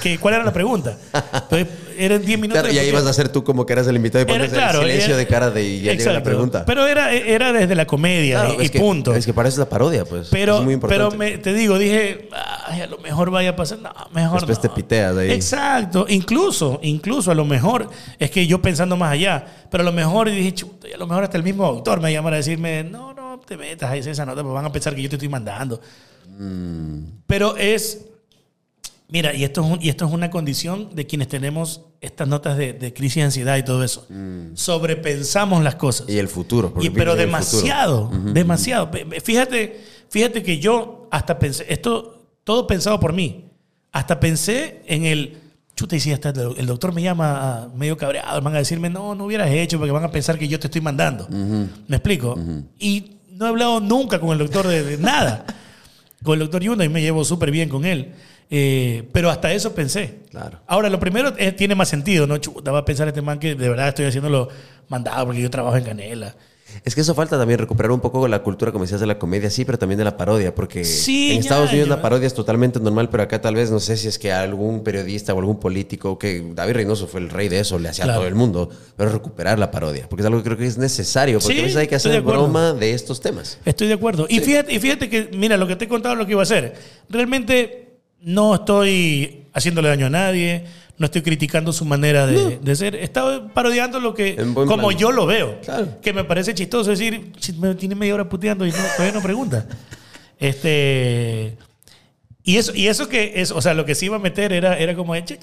qué- 0.01 0.17
¿cuál 0.19 0.33
era 0.33 0.43
la 0.43 0.51
pregunta? 0.51 0.97
Entonces, 1.13 1.67
eran 1.97 2.21
10 2.25 2.37
minutos. 2.37 2.61
Claro, 2.61 2.75
y 2.75 2.77
ahí 2.77 2.89
ibas 2.89 3.05
a 3.05 3.13
ser 3.13 3.29
tú 3.29 3.45
como 3.45 3.65
que 3.65 3.71
eras 3.71 3.87
el 3.87 3.95
invitado 3.95 4.23
y 4.23 4.27
pones 4.27 4.51
claro, 4.51 4.79
el 4.81 4.87
silencio 4.87 5.09
era- 5.11 5.17
de 5.17 5.27
cara 5.27 5.49
de 5.51 5.63
y 5.63 5.81
ya 5.81 5.91
llega 5.93 6.05
la 6.05 6.09
Exacto. 6.17 6.23
pregunta. 6.29 6.65
Pero 6.65 6.85
era, 6.85 7.13
era 7.13 7.53
desde 7.53 7.75
la 7.75 7.85
comedia 7.85 8.41
Claro, 8.41 8.61
y, 8.61 8.65
y 8.65 8.69
que- 8.69 8.79
punto. 8.79 9.13
Es 9.15 9.25
que 9.25 9.31
es 9.45 9.57
la 9.57 9.69
parodia, 9.69 10.03
pues. 10.03 10.27
Pero, 10.31 10.57
es 10.57 10.63
muy 10.65 10.73
importante. 10.73 11.05
pero 11.05 11.17
me- 11.17 11.37
te 11.37 11.53
digo, 11.53 11.77
dije, 11.79 12.27
"Ay, 12.67 12.81
a 12.81 12.87
lo 12.87 12.97
mejor 12.97 13.29
vaya 13.31 13.51
a 13.51 13.55
pasar. 13.55 13.79
No, 13.79 13.93
mejor 14.13 14.39
Después 14.41 14.57
no. 14.57 14.61
te 14.63 14.69
piteas 14.69 15.15
ahí. 15.15 15.31
Exacto. 15.31 16.05
Incluso, 16.09 16.79
incluso 16.83 17.31
a 17.31 17.35
lo 17.35 17.45
mejor, 17.45 17.89
es 18.19 18.29
que 18.31 18.45
yo 18.47 18.61
pensando 18.61 18.97
más 18.97 19.13
allá, 19.13 19.45
pero 19.71 19.81
a 19.81 19.85
lo 19.85 19.93
mejor 19.93 20.29
dije, 20.29 20.53
chuta, 20.53 20.89
y 20.89 20.91
a 20.93 20.97
lo 20.97 21.07
mejor 21.07 21.23
hasta 21.23 21.37
el 21.37 21.43
mismo 21.43 21.63
autor 21.65 22.01
me 22.01 22.11
llama 22.11 22.31
a 22.31 22.35
decirme, 22.35 22.83
no, 22.83 23.13
no 23.13 23.39
te 23.47 23.55
metas 23.55 23.89
a 23.91 23.95
esa 23.95 24.25
nota, 24.25 24.41
pues 24.41 24.53
van 24.53 24.65
a 24.65 24.71
pensar 24.73 24.93
que 24.93 25.01
yo 25.01 25.07
te 25.09 25.15
estoy 25.15 25.29
mandando. 25.29 25.79
Mm. 26.37 27.05
Pero 27.27 27.55
es, 27.57 28.05
mira, 29.09 29.33
y 29.33 29.43
esto 29.43 29.61
es, 29.63 29.71
un- 29.71 29.81
y 29.81 29.89
esto 29.89 30.05
es 30.05 30.11
una 30.11 30.29
condición 30.29 30.89
de 30.95 31.05
quienes 31.07 31.27
tenemos 31.27 31.81
estas 32.01 32.27
notas 32.27 32.57
de, 32.57 32.73
de 32.73 32.93
crisis 32.93 33.15
de 33.17 33.21
ansiedad 33.23 33.57
y 33.57 33.63
todo 33.63 33.83
eso. 33.83 34.05
Sobrepensamos 34.55 35.63
las 35.63 35.75
cosas. 35.75 36.07
Mm. 36.07 36.11
Y 36.11 36.17
el 36.17 36.27
futuro. 36.27 36.73
Y- 36.81 36.89
pero 36.89 37.13
el 37.13 37.17
futuro. 37.19 37.25
demasiado, 37.25 38.11
demasiado. 38.33 38.89
Ve- 38.91 39.03
ve- 39.03 39.21
Fíjate, 39.21 39.81
fíjate 40.09 40.43
que 40.43 40.59
yo 40.59 41.07
hasta 41.11 41.37
pensé, 41.39 41.65
esto 41.69 42.27
todo 42.43 42.67
pensado 42.67 42.99
por 42.99 43.13
mí, 43.13 43.45
hasta 43.91 44.19
pensé 44.19 44.81
en 44.87 45.05
el, 45.05 45.37
chuta, 45.75 45.95
y 45.95 45.99
si 45.99 46.11
hasta 46.11 46.29
el 46.29 46.65
doctor 46.65 46.93
me 46.93 47.01
llama 47.01 47.69
medio 47.75 47.95
cabreado, 47.97 48.41
van 48.41 48.55
a 48.55 48.57
decirme, 48.59 48.89
no, 48.89 49.15
no 49.15 49.25
hubieras 49.25 49.49
hecho 49.51 49.77
porque 49.77 49.91
van 49.91 50.03
a 50.03 50.11
pensar 50.11 50.37
que 50.37 50.47
yo 50.47 50.59
te 50.59 50.67
estoy 50.67 50.81
mandando. 50.81 51.27
¿Me 51.29 51.95
explico? 51.97 52.37
Y 52.79 53.11
no 53.31 53.45
he 53.45 53.49
hablado 53.49 53.79
nunca 53.79 54.19
con 54.19 54.31
el 54.31 54.39
doctor 54.39 54.67
de, 54.67 54.83
de 54.83 54.97
nada. 54.97 55.45
Con 56.23 56.33
el 56.33 56.39
doctor 56.39 56.61
Yunda 56.63 56.83
y 56.85 56.89
me 56.89 57.01
llevo 57.01 57.23
súper 57.23 57.51
bien 57.51 57.69
con 57.69 57.85
él. 57.85 58.13
Eh, 58.49 59.07
pero 59.11 59.29
hasta 59.29 59.51
eso 59.53 59.73
pensé. 59.73 60.19
Claro. 60.29 60.59
Ahora, 60.67 60.89
lo 60.89 60.99
primero 60.99 61.33
es- 61.37 61.55
tiene 61.55 61.75
más 61.75 61.89
sentido, 61.89 62.27
¿no? 62.27 62.37
Chuta, 62.37 62.71
va 62.71 62.79
a 62.79 62.85
pensar 62.85 63.07
este 63.07 63.21
man 63.21 63.39
que 63.39 63.55
de 63.55 63.69
verdad 63.69 63.87
estoy 63.89 64.05
haciéndolo 64.05 64.49
mandado 64.89 65.25
porque 65.25 65.41
yo 65.41 65.49
trabajo 65.49 65.75
en 65.77 65.83
Canela. 65.83 66.35
Es 66.83 66.95
que 66.95 67.01
eso 67.01 67.13
falta 67.15 67.37
también 67.37 67.59
recuperar 67.59 67.91
un 67.91 67.99
poco 67.99 68.27
la 68.27 68.43
cultura, 68.43 68.71
como 68.71 68.83
decías, 68.83 68.99
de 69.01 69.07
la 69.07 69.17
comedia, 69.19 69.49
sí, 69.49 69.65
pero 69.65 69.77
también 69.77 69.97
de 69.97 70.03
la 70.03 70.17
parodia, 70.17 70.53
porque 70.55 70.83
Sí, 70.83 71.31
en 71.33 71.39
Estados 71.39 71.67
ya, 71.69 71.73
Unidos 71.73 71.89
ya. 71.89 71.95
la 71.95 72.01
parodia 72.01 72.27
es 72.27 72.33
totalmente 72.33 72.79
normal, 72.79 73.09
pero 73.09 73.23
acá 73.23 73.39
tal 73.41 73.55
vez 73.55 73.71
no 73.71 73.79
sé 73.79 73.97
si 73.97 74.07
es 74.07 74.19
que 74.19 74.31
algún 74.31 74.83
periodista 74.83 75.33
o 75.33 75.39
algún 75.39 75.59
político, 75.59 76.17
que 76.19 76.43
David 76.53 76.73
Reynoso 76.73 77.07
fue 77.07 77.19
el 77.21 77.29
rey 77.29 77.49
de 77.49 77.59
eso, 77.59 77.79
le 77.79 77.89
hacía 77.89 78.05
Claro. 78.05 78.19
a 78.19 78.21
todo 78.21 78.27
el 78.27 78.35
mundo, 78.35 78.69
pero 78.97 79.11
recuperar 79.11 79.59
la 79.59 79.71
parodia, 79.71 80.07
porque 80.09 80.21
es 80.21 80.25
algo 80.25 80.39
que 80.39 80.45
creo 80.45 80.57
que 80.57 80.65
es 80.65 80.77
necesario, 80.77 81.39
porque 81.39 81.53
Sí, 81.55 81.59
a 81.59 81.63
veces 81.63 81.77
hay 81.77 81.85
que 81.87 81.91
de 81.91 81.95
hacer 81.97 82.21
broma 82.21 82.73
de 82.73 82.93
estos 82.93 83.21
temas. 83.21 83.57
Estoy 83.65 83.87
de 83.87 83.93
acuerdo. 83.93 84.25
Y, 84.29 84.39
fíjate, 84.39 84.73
y 84.73 84.79
fíjate 84.79 85.09
que, 85.09 85.29
mira, 85.35 85.57
lo 85.57 85.67
que 85.67 85.75
te 85.75 85.85
he 85.85 85.87
contado 85.87 86.13
es 86.13 86.19
lo 86.19 86.25
que 86.25 86.31
iba 86.33 86.41
a 86.41 86.43
hacer. 86.43 86.73
Realmente 87.09 87.97
no 88.21 88.55
estoy 88.55 89.45
haciéndole 89.53 89.89
daño 89.89 90.07
a 90.07 90.09
nadie, 90.09 90.65
no 90.97 91.05
estoy 91.05 91.21
criticando 91.23 91.73
su 91.73 91.85
manera 91.85 92.27
de, 92.27 92.59
de 92.59 92.75
ser. 92.75 92.95
Estaba 92.95 93.47
parodiando 93.53 93.99
lo 93.99 94.13
que, 94.13 94.35
como 94.35 94.65
plan. 94.89 94.97
yo 94.97 95.11
lo 95.11 95.25
veo. 95.25 95.59
Claro. 95.61 95.99
Que 96.01 96.13
me 96.13 96.23
parece 96.23 96.53
chistoso 96.53 96.91
decir, 96.91 97.31
"Ch, 97.39 97.53
me 97.57 97.73
tiene 97.75 97.95
media 97.95 98.13
hora 98.13 98.29
puteando 98.29 98.65
y 98.65 98.71
no- 98.71 98.77
todavía 98.95 99.13
no 99.13 99.21
pregunta. 99.21 99.65
Este. 100.39 101.57
Y 102.43 102.57
eso, 102.57 102.73
y 102.75 102.87
eso 102.87 103.07
que 103.07 103.33
es, 103.37 103.51
o 103.51 103.61
sea, 103.61 103.73
lo 103.73 103.85
que 103.85 103.95
sí 103.95 104.07
iba 104.07 104.17
a 104.17 104.19
meter 104.19 104.51
era, 104.51 104.77
era 104.77 104.93
como, 104.95 105.13
viste, 105.13 105.39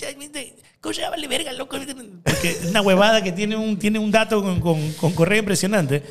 cosa 0.80 1.08
vale 1.08 1.26
verga, 1.26 1.52
loco. 1.54 1.78
Porque 2.22 2.50
es 2.50 2.66
una 2.66 2.82
huevada 2.82 3.22
que 3.22 3.32
tiene 3.32 3.56
un, 3.56 3.78
tiene 3.78 3.98
un 3.98 4.10
dato 4.10 4.42
con, 4.42 4.60
con, 4.60 4.92
con 4.92 5.12
correa 5.12 5.38
impresionante. 5.38 6.02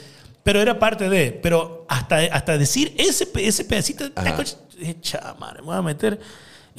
Pero 0.43 0.59
era 0.61 0.79
parte 0.79 1.07
de. 1.09 1.31
Pero 1.31 1.85
hasta, 1.87 2.17
hasta 2.17 2.57
decir 2.57 2.93
ese, 2.97 3.27
ese 3.35 3.65
pedacito 3.65 4.09
de 4.09 4.99
chamar, 5.01 5.57
me 5.59 5.65
voy 5.67 5.75
a 5.75 5.81
meter 5.83 6.19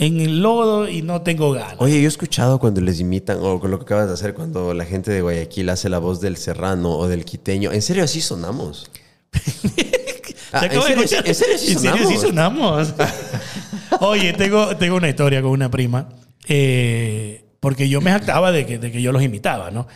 en 0.00 0.18
el 0.18 0.40
lodo 0.42 0.88
y 0.88 1.02
no 1.02 1.20
tengo 1.20 1.52
ganas. 1.52 1.74
Oye, 1.78 1.96
yo 2.00 2.06
he 2.06 2.08
escuchado 2.08 2.58
cuando 2.58 2.80
les 2.80 2.98
imitan, 3.00 3.38
o 3.42 3.60
con 3.60 3.70
lo 3.70 3.78
que 3.78 3.82
acabas 3.84 4.08
de 4.08 4.14
hacer, 4.14 4.32
cuando 4.32 4.72
la 4.72 4.86
gente 4.86 5.10
de 5.10 5.20
Guayaquil 5.20 5.68
hace 5.68 5.90
la 5.90 5.98
voz 5.98 6.22
del 6.22 6.38
serrano 6.38 6.96
o 6.96 7.06
del 7.06 7.26
quiteño. 7.26 7.70
¿En 7.70 7.82
serio 7.82 8.02
así 8.02 8.20
sonamos? 8.20 8.90
Ah, 10.52 10.64
¿en 10.66 10.82
serio? 10.82 10.96
escuchar. 11.04 11.28
¿En 11.28 11.34
serio 11.36 11.58
sí 11.58 11.70
¿En 11.74 11.78
serio 11.78 12.08
sí 12.08 12.16
sonamos? 12.16 12.92
Oye, 14.00 14.32
tengo, 14.32 14.76
tengo 14.76 14.96
una 14.96 15.08
historia 15.08 15.42
con 15.42 15.52
una 15.52 15.70
prima. 15.70 16.08
eh, 16.48 17.44
porque 17.60 17.88
yo 17.88 18.00
me 18.00 18.10
jactaba 18.10 18.50
de 18.50 18.66
que, 18.66 18.78
de 18.80 18.90
que 18.90 19.00
yo 19.00 19.12
los 19.12 19.22
imitaba, 19.22 19.70
¿no? 19.70 19.86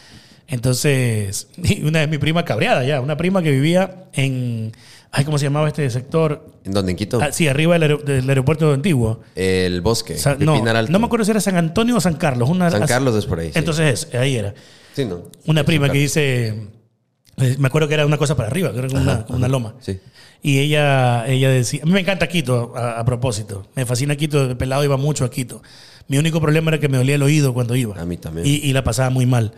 Entonces, 0.47 1.49
una 1.83 2.01
de 2.01 2.07
mi 2.07 2.19
prima 2.19 2.45
cabreada 2.45 2.85
ya, 2.85 3.01
una 3.01 3.17
prima 3.17 3.43
que 3.43 3.51
vivía 3.51 4.05
en. 4.13 4.71
Ay, 5.17 5.25
¿cómo 5.25 5.39
se 5.39 5.45
llamaba 5.45 5.69
este 5.69 5.89
sector? 5.91 6.45
¿En 6.65 6.73
dónde? 6.73 6.91
¿En 6.93 6.97
Quito? 6.97 7.21
Ah, 7.23 7.31
sí, 7.33 7.47
arriba 7.47 7.79
del, 7.79 7.91
aer- 7.93 8.03
del 8.05 8.29
aeropuerto 8.29 8.73
antiguo. 8.73 9.21
El 9.37 9.81
bosque. 9.81 10.17
Sa- 10.19 10.35
de 10.35 10.45
no, 10.45 10.55
Alto. 10.55 10.91
no 10.93 10.99
me 10.99 11.07
acuerdo 11.07 11.25
si 11.25 11.31
era 11.31 11.41
San 11.41 11.57
Antonio 11.57 11.97
o 11.97 12.01
San 12.01 12.15
Carlos. 12.15 12.49
Una, 12.49 12.71
San 12.71 12.87
Carlos 12.87 13.15
es 13.15 13.27
por 13.27 13.39
ahí. 13.39 13.53
sí. 13.53 13.59
Entonces, 13.59 14.09
ahí 14.13 14.37
era. 14.37 14.55
Sí, 14.95 15.05
¿no? 15.05 15.23
Una 15.47 15.65
prima 15.65 15.89
que 15.89 15.99
dice. 15.99 16.49
eh, 17.37 17.57
Me 17.59 17.67
acuerdo 17.69 17.87
que 17.89 17.95
era 17.95 18.07
una 18.07 18.19
cosa 18.19 18.37
para 18.37 18.49
arriba, 18.49 18.73
que 18.73 18.79
era 18.81 18.89
como 18.89 19.03
una, 19.03 19.25
una 19.29 19.49
loma. 19.49 19.75
Sí. 19.81 19.99
Y 20.43 20.59
ella, 20.59 21.27
ella 21.27 21.49
decía, 21.49 21.81
a 21.83 21.87
mí 21.87 21.93
me 21.93 22.01
encanta 22.01 22.27
Quito 22.29 22.73
a, 22.77 22.99
a 23.01 23.05
propósito. 23.05 23.67
Me 23.77 23.87
fascina 23.87 24.17
Quito, 24.17 24.49
de 24.49 24.57
pelado 24.57 24.85
iba 24.85 24.97
mucho 24.97 25.25
a 25.25 25.31
Quito. 25.31 25.63
Mi 26.09 26.19
único 26.19 26.41
problema 26.41 26.71
era 26.71 26.79
que 26.81 26.89
me 26.89 26.99
dolía 26.99 27.15
el 27.15 27.23
oído 27.23 27.55
cuando 27.55 27.75
iba. 27.77 27.99
A 28.01 28.05
mí 28.05 28.17
también. 28.19 28.47
Y, 28.47 28.57
y 28.57 28.73
la 28.73 28.85
pasaba 28.85 29.09
muy 29.11 29.25
mal. 29.27 29.53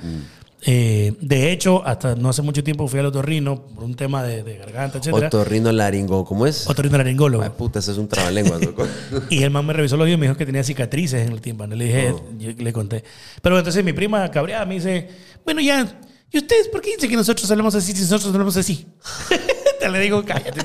Eh, 0.62 1.14
de 1.20 1.52
hecho, 1.52 1.86
hasta 1.86 2.14
no 2.16 2.30
hace 2.30 2.42
mucho 2.42 2.64
tiempo 2.64 2.88
fui 2.88 2.98
al 2.98 3.06
otorrino 3.06 3.66
por 3.66 3.84
un 3.84 3.94
tema 3.94 4.22
de, 4.22 4.42
de 4.42 4.56
garganta, 4.56 4.98
etc. 4.98 5.12
Otorrino 5.12 5.70
laringo, 5.70 6.24
¿cómo 6.24 6.46
es? 6.46 6.68
Otorrino 6.68 6.96
laringólogo. 6.96 7.44
Ay, 7.44 7.50
puta, 7.56 7.78
ese 7.78 7.92
es 7.92 7.98
un 7.98 8.08
trabalenguas, 8.08 8.64
loco. 8.64 8.86
Y 9.30 9.42
el 9.42 9.50
man 9.50 9.66
me 9.66 9.72
revisó 9.72 9.96
los 9.96 10.04
oídos 10.04 10.16
y 10.16 10.20
me 10.20 10.26
dijo 10.26 10.36
que 10.36 10.46
tenía 10.46 10.64
cicatrices 10.64 11.26
en 11.26 11.32
el 11.32 11.40
tímpano. 11.40 11.76
Le 11.76 11.84
dije, 11.84 12.14
yo 12.38 12.50
le 12.56 12.72
conté. 12.72 13.04
Pero 13.42 13.58
entonces 13.58 13.84
mi 13.84 13.92
prima 13.92 14.28
cabreada 14.30 14.64
me 14.64 14.74
dice, 14.74 15.08
bueno, 15.44 15.60
ya, 15.60 16.00
¿y 16.32 16.38
ustedes 16.38 16.68
por 16.68 16.80
qué 16.80 16.94
dicen 16.94 17.10
que 17.10 17.16
nosotros 17.16 17.50
hablamos 17.50 17.74
así 17.74 17.92
si 17.92 18.00
nosotros 18.02 18.32
hablamos 18.32 18.56
así? 18.56 18.86
Te 19.80 19.88
le 19.88 20.00
digo, 20.00 20.24
cállate. 20.24 20.62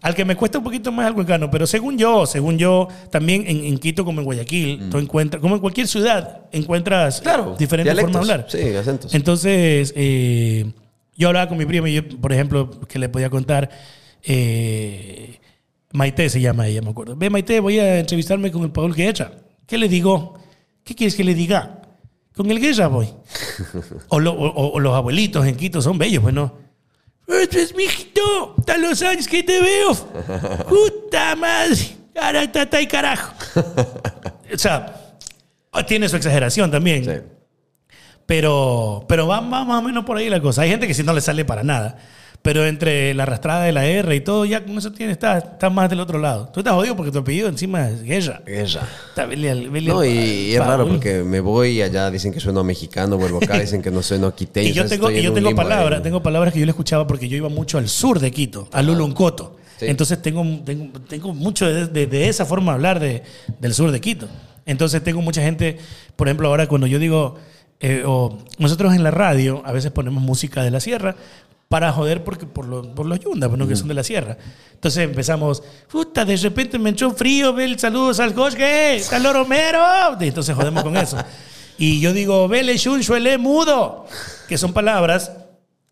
Al 0.00 0.14
que 0.14 0.24
me 0.24 0.36
cuesta 0.36 0.58
un 0.58 0.64
poquito 0.64 0.92
más 0.92 1.08
el 1.08 1.14
cuencano, 1.14 1.50
pero 1.50 1.66
según 1.66 1.98
yo, 1.98 2.24
según 2.24 2.56
yo, 2.56 2.86
también 3.10 3.44
en, 3.48 3.64
en 3.64 3.78
Quito 3.78 4.04
como 4.04 4.20
en 4.20 4.24
Guayaquil, 4.26 4.88
tú 4.90 4.98
encuentras, 4.98 5.40
como 5.40 5.56
en 5.56 5.60
cualquier 5.60 5.88
ciudad, 5.88 6.42
encuentras 6.52 7.20
Claro, 7.20 7.56
diferentes 7.58 7.92
dialectos. 7.94 8.12
formas 8.12 8.28
de 8.28 8.32
hablar. 8.34 8.50
Sí, 8.72 8.76
acentos. 8.76 9.12
Entonces, 9.14 9.92
eh, 9.96 10.70
yo 11.16 11.26
hablaba 11.28 11.48
con 11.48 11.58
mi 11.58 11.66
prima 11.66 11.88
y 11.90 11.94
yo, 11.94 12.08
por 12.20 12.32
ejemplo, 12.32 12.70
que 12.86 12.98
le 13.00 13.08
podía 13.08 13.28
contar, 13.28 13.70
eh, 14.22 15.40
Maite 15.92 16.28
se 16.28 16.40
llama 16.40 16.66
ella, 16.68 16.80
me 16.82 16.90
acuerdo. 16.90 17.16
Ve, 17.16 17.28
Maite, 17.30 17.58
voy 17.60 17.78
a 17.80 17.98
entrevistarme 17.98 18.52
con 18.52 18.62
el 18.62 18.70
Paul 18.70 18.94
Guerra. 18.94 19.32
¿Qué 19.66 19.78
le 19.78 19.88
digo? 19.88 20.34
¿Qué 20.84 20.94
quieres 20.94 21.14
que 21.16 21.24
le 21.24 21.34
diga? 21.34 21.82
Con 22.36 22.50
el 22.50 22.60
Guerra 22.60 22.86
voy. 22.88 23.08
o, 24.08 24.20
lo- 24.20 24.32
o- 24.34 24.72
o 24.74 24.80
los 24.80 24.94
abuelitos 24.94 25.44
en 25.46 25.56
Quito 25.56 25.82
son 25.82 25.98
bellos, 25.98 26.22
pues 26.22 26.34
no. 26.34 26.67
Este 27.28 27.62
es 27.62 27.74
mijito, 27.74 28.54
hasta 28.58 28.78
los 28.78 29.02
años 29.02 29.28
que 29.28 29.42
te 29.42 29.60
veo. 29.60 29.94
Puta 30.68 31.36
madre. 31.36 31.76
Cara, 32.14 32.50
tata 32.50 32.80
y 32.80 32.86
carajo. 32.86 33.34
o 34.54 34.58
sea, 34.58 35.16
tiene 35.86 36.08
su 36.08 36.16
exageración 36.16 36.70
también. 36.70 37.04
Sí. 37.04 37.10
Pero, 38.26 39.04
pero 39.08 39.26
va, 39.26 39.40
va 39.40 39.64
más 39.64 39.78
o 39.78 39.82
menos 39.82 40.04
por 40.04 40.16
ahí 40.16 40.28
la 40.28 40.40
cosa. 40.40 40.62
Hay 40.62 40.70
gente 40.70 40.86
que 40.86 40.94
si 40.94 41.02
no 41.02 41.12
le 41.12 41.20
sale 41.20 41.44
para 41.44 41.62
nada. 41.62 41.98
Pero 42.40 42.64
entre 42.66 43.12
la 43.14 43.24
arrastrada 43.24 43.64
de 43.64 43.72
la 43.72 43.84
R 43.84 44.14
y 44.14 44.20
todo, 44.20 44.44
ya 44.44 44.64
con 44.64 44.78
eso 44.78 44.92
tiene, 44.92 45.12
está, 45.12 45.38
está 45.38 45.68
más 45.70 45.90
del 45.90 46.00
otro 46.00 46.18
lado. 46.18 46.48
Tú 46.52 46.60
estás 46.60 46.72
jodido 46.72 46.96
porque 46.96 47.10
tu 47.12 47.18
apellido 47.18 47.48
encima 47.48 47.88
es 47.90 48.02
Guerra. 48.02 48.40
Guerra. 48.46 48.88
Está, 49.08 49.26
vele 49.26 49.50
al- 49.50 49.68
vele 49.68 49.88
No, 49.90 50.00
al- 50.00 50.06
y, 50.06 50.10
y 50.50 50.54
es 50.54 50.64
raro 50.64 50.88
porque 50.88 51.24
me 51.24 51.40
voy 51.40 51.70
y 51.78 51.82
allá 51.82 52.10
dicen 52.10 52.32
que 52.32 52.40
sueno 52.40 52.62
mexicano, 52.64 53.18
vuelvo 53.18 53.38
acá, 53.38 53.58
dicen 53.58 53.82
que 53.82 53.90
no 53.90 54.02
sueno 54.02 54.34
quiteño. 54.34 54.68
Y 54.68 54.72
yo 54.72 54.86
tengo, 54.86 55.10
y 55.10 55.20
yo 55.20 55.32
tengo 55.32 55.54
palabras, 55.54 56.02
tengo 56.02 56.22
palabras 56.22 56.54
que 56.54 56.60
yo 56.60 56.64
le 56.64 56.70
escuchaba 56.70 57.06
porque 57.06 57.28
yo 57.28 57.36
iba 57.36 57.48
mucho 57.50 57.76
al 57.76 57.88
sur 57.88 58.18
de 58.20 58.30
Quito, 58.30 58.68
a 58.72 58.82
Luluncoto. 58.82 59.56
Sí. 59.78 59.86
Entonces 59.86 60.22
tengo, 60.22 60.44
tengo, 60.64 60.98
tengo 61.08 61.34
mucho 61.34 61.66
de, 61.66 61.86
de- 61.88 62.06
de 62.06 62.28
esa 62.28 62.46
forma 62.46 62.72
de 62.72 62.74
hablar 62.76 63.00
de, 63.00 63.22
del 63.58 63.74
sur 63.74 63.90
de 63.90 64.00
Quito. 64.00 64.26
Entonces 64.64 65.02
tengo 65.02 65.20
mucha 65.22 65.42
gente, 65.42 65.76
por 66.16 66.28
ejemplo, 66.28 66.48
ahora 66.48 66.66
cuando 66.66 66.86
yo 66.86 66.98
digo, 66.98 67.34
eh, 67.80 68.04
o 68.06 68.38
nosotros 68.58 68.94
en 68.94 69.02
la 69.02 69.10
radio 69.10 69.60
a 69.66 69.72
veces 69.72 69.90
ponemos 69.90 70.22
música 70.22 70.62
de 70.62 70.70
la 70.70 70.80
sierra 70.80 71.14
para 71.68 71.92
joder 71.92 72.24
porque, 72.24 72.46
por, 72.46 72.66
los 72.66 72.86
por 72.88 73.04
los 73.06 73.20
yundas, 73.20 73.48
pues, 73.48 73.58
¿no? 73.58 73.68
que 73.68 73.76
son 73.76 73.88
de 73.88 73.94
la 73.94 74.02
sierra. 74.02 74.36
Entonces 74.72 75.04
empezamos, 75.04 75.62
puta, 75.90 76.24
de 76.24 76.36
repente 76.36 76.78
me 76.78 76.90
entró 76.90 77.10
frío, 77.10 77.52
ve 77.52 77.64
el 77.64 77.78
saludos 77.78 78.20
al 78.20 78.32
Cosque, 78.32 79.02
al 79.12 79.32
Romero. 79.32 79.80
Entonces 80.18 80.54
jodemos 80.56 80.82
con 80.82 80.96
eso. 80.96 81.18
Y 81.76 82.00
yo 82.00 82.12
digo, 82.12 82.48
vele 82.48 82.76
shun 82.76 83.02
suele 83.04 83.36
mudo, 83.38 84.06
que 84.48 84.56
son 84.56 84.72
palabras 84.72 85.32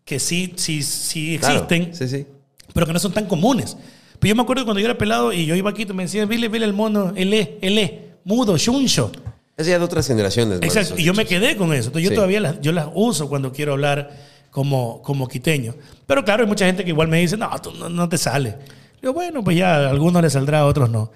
que 0.03 0.19
sí, 0.19 0.53
sí, 0.55 0.81
sí 0.81 1.37
Claro, 1.39 1.67
existen, 1.69 1.93
Sí, 1.93 2.07
sí. 2.07 2.25
pero 2.73 2.87
que 2.87 2.93
no 2.93 2.99
son 2.99 3.11
tan 3.13 3.25
comunes. 3.25 3.77
Pero 4.19 4.29
yo 4.29 4.35
me 4.35 4.41
acuerdo 4.41 4.65
cuando 4.65 4.79
yo 4.79 4.85
era 4.87 4.97
pelado 4.97 5.31
y 5.31 5.45
yo 5.45 5.53
iba 5.53 5.69
a 5.69 5.73
Quito, 5.73 5.93
me 5.93 6.03
decían, 6.03 6.27
vele, 6.27 6.47
vele 6.47 6.65
el 6.65 6.73
mono, 6.73 7.13
ele, 7.15 7.59
ele, 7.61 8.13
mudo, 8.23 8.57
shuncho. 8.57 9.11
Es 9.55 9.67
ya 9.67 9.77
de 9.77 9.85
otras 9.85 10.07
generaciones. 10.07 10.59
Exacto. 10.61 10.95
Y 10.97 11.03
yo 11.03 11.13
me 11.13 11.25
quedé 11.25 11.55
con 11.55 11.71
eso. 11.73 11.87
Entonces 11.87 12.03
yo 12.03 12.09
Sí. 12.09 12.15
todavía 12.15 12.39
las, 12.39 12.61
yo 12.61 12.71
las 12.71 12.87
uso 12.93 13.27
cuando 13.29 13.51
quiero 13.51 13.73
hablar 13.73 14.11
como, 14.57 15.03
como 15.03 15.27
quiteño. 15.27 15.75
Pero 16.07 16.25
claro, 16.25 16.41
hay 16.41 16.49
mucha 16.49 16.65
gente 16.65 16.83
que 16.83 16.89
igual 16.89 17.07
me 17.07 17.19
dice, 17.19 17.37
no, 17.37 17.47
tú 17.61 17.71
no, 17.73 17.89
no 17.89 18.09
te 18.09 18.17
sale. 18.17 18.55
Yo, 19.03 19.13
bueno, 19.13 19.43
pues 19.43 19.55
ya 19.55 19.75
a 19.75 19.89
algunos 19.91 20.19
les 20.19 20.33
saldrá, 20.33 20.61
a 20.61 20.65
otros 20.65 20.89
no. 20.89 21.11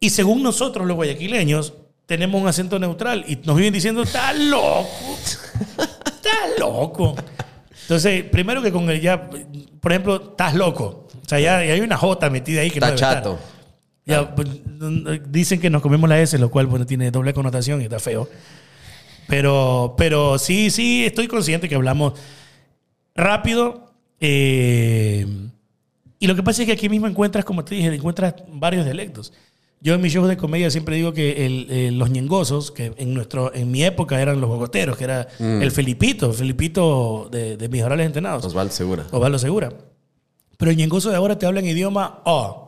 Y 0.00 0.10
según 0.10 0.42
nosotros, 0.42 0.84
los 0.84 0.96
guayaquileños, 0.96 1.74
tenemos 2.06 2.42
un 2.42 2.48
acento 2.48 2.80
neutral 2.80 3.24
y 3.28 3.36
nos 3.44 3.56
viven 3.56 3.72
diciendo, 3.72 4.02
estás 4.02 4.36
loco, 4.36 4.88
estás 5.78 6.58
loco. 6.58 7.14
Entonces, 7.82 8.24
primero 8.24 8.60
que 8.60 8.72
con 8.72 8.90
el 8.90 9.00
ya, 9.00 9.30
por 9.80 9.92
ejemplo, 9.92 10.30
estás 10.30 10.56
loco. 10.56 11.06
O 11.24 11.28
sea, 11.28 11.38
ya, 11.38 11.64
ya 11.64 11.72
hay 11.72 11.80
una 11.82 11.96
J 11.96 12.30
metida 12.30 12.62
ahí 12.62 12.70
que 12.72 12.80
Está 12.80 12.90
no 12.90 12.96
debe 12.96 13.06
estar. 13.06 13.22
chato. 13.22 13.38
Ya, 14.06 14.34
pues, 14.34 14.48
dicen 15.28 15.60
que 15.60 15.70
nos 15.70 15.82
comemos 15.82 16.08
la 16.08 16.20
S, 16.20 16.36
lo 16.36 16.50
cual 16.50 16.66
bueno, 16.66 16.84
tiene 16.84 17.12
doble 17.12 17.32
connotación 17.32 17.80
y 17.80 17.84
está 17.84 18.00
feo. 18.00 18.28
Pero, 19.28 19.94
pero 19.96 20.36
sí, 20.40 20.70
sí, 20.70 21.04
estoy 21.04 21.28
consciente 21.28 21.68
que 21.68 21.76
hablamos 21.76 22.14
rápido. 23.16 23.92
eh, 24.20 25.26
y 26.18 26.26
lo 26.26 26.34
que 26.34 26.42
pasa 26.42 26.62
es 26.62 26.66
que 26.66 26.72
aquí 26.72 26.88
mismo 26.88 27.06
encuentras, 27.06 27.44
como 27.44 27.64
te 27.64 27.74
dije, 27.74 27.94
encuentras 27.94 28.34
varios 28.48 28.84
dialectos. 28.86 29.32
Yo 29.82 29.92
en 29.94 30.00
mis 30.00 30.12
shows 30.14 30.26
de 30.28 30.38
comedia 30.38 30.70
siempre 30.70 30.96
digo 30.96 31.12
que 31.12 31.44
el- 31.44 31.66
eh, 31.68 31.90
los 31.92 32.08
ñengosos, 32.10 32.70
que 32.72 32.94
en, 32.96 33.12
nuestro, 33.12 33.54
en 33.54 33.70
mi 33.70 33.84
época 33.84 34.20
eran 34.22 34.40
los 34.40 34.48
bogoteros, 34.48 34.96
que 34.96 35.04
era 35.04 35.28
el 35.38 35.70
Felipito, 35.70 36.30
el 36.30 36.32
Felipito 36.34 37.28
de, 37.30 37.58
de 37.58 37.68
mis 37.68 37.82
orales 37.82 38.06
entrenados. 38.06 38.44
Osvaldo 38.46 38.72
Segura. 38.72 39.04
Osvaldo 39.10 39.38
Segura. 39.38 39.68
Pero 40.56 40.70
el 40.70 40.76
ñengoso 40.78 41.10
de 41.10 41.16
ahora 41.16 41.38
te 41.38 41.44
habla 41.44 41.60
en 41.60 41.66
idioma 41.66 42.22
O. 42.24 42.65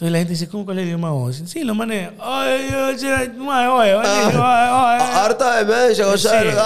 Entonces 0.00 0.12
la 0.12 0.18
gente 0.20 0.30
dice, 0.32 0.48
¿cómo 0.48 0.64
cuál 0.64 0.78
es 0.78 0.82
el 0.84 0.88
idioma 0.88 1.12
O? 1.12 1.28
Dicen, 1.28 1.46
sí, 1.46 1.62
lo 1.62 1.74
manes. 1.74 2.08
Ay, 2.18 2.70
ay, 2.72 2.74
ay, 2.74 2.96
ay, 3.04 3.32
ay, 3.38 3.68
ay, 3.68 3.90
ay, 4.02 4.32
ay. 4.34 5.00
Harta 5.12 5.62
de 5.62 5.92
eh, 5.92 6.56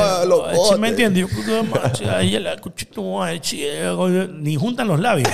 ah, 0.00 0.24
locote. 0.26 0.56
sí, 0.72 0.80
¿Me 0.80 0.88
entiendes? 0.88 1.26
Ni 4.38 4.56
juntan 4.56 4.88
los 4.88 4.98
labios. 4.98 5.28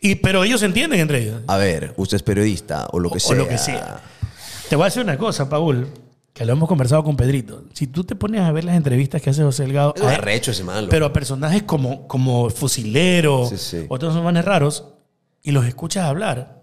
Y, 0.00 0.16
pero 0.16 0.44
ellos 0.44 0.60
se 0.60 0.66
entienden 0.66 1.00
entre 1.00 1.22
ellos. 1.22 1.40
A 1.46 1.56
ver, 1.56 1.94
usted 1.96 2.16
es 2.16 2.22
periodista 2.22 2.88
o 2.92 2.98
lo 2.98 3.10
que 3.10 3.16
O 3.16 3.20
sea. 3.20 3.34
lo 3.34 3.48
que 3.48 3.56
sea. 3.56 4.00
Te 4.68 4.76
voy 4.76 4.82
a 4.82 4.86
decir 4.88 5.02
una 5.02 5.16
cosa, 5.16 5.48
Paul, 5.48 5.88
que 6.34 6.44
lo 6.44 6.52
hemos 6.52 6.68
conversado 6.68 7.02
con 7.04 7.16
Pedrito. 7.16 7.64
Si 7.72 7.86
tú 7.86 8.04
te 8.04 8.14
pones 8.16 8.42
a 8.42 8.52
ver 8.52 8.64
las 8.64 8.76
entrevistas 8.76 9.22
que 9.22 9.30
hace 9.30 9.42
José 9.42 9.62
Delgado, 9.62 9.94
Es 9.96 10.02
arrecho 10.02 10.50
ese 10.50 10.62
malo. 10.62 10.88
pero 10.90 11.06
a 11.06 11.12
personajes 11.14 11.62
como, 11.62 12.06
como 12.06 12.50
Fusilero, 12.50 13.46
Sí, 13.48 13.56
sí. 13.56 13.86
otros 13.88 14.14
manes 14.22 14.44
raros, 14.44 14.84
y 15.48 15.52
los 15.52 15.64
escuchas 15.66 16.04
hablar, 16.04 16.62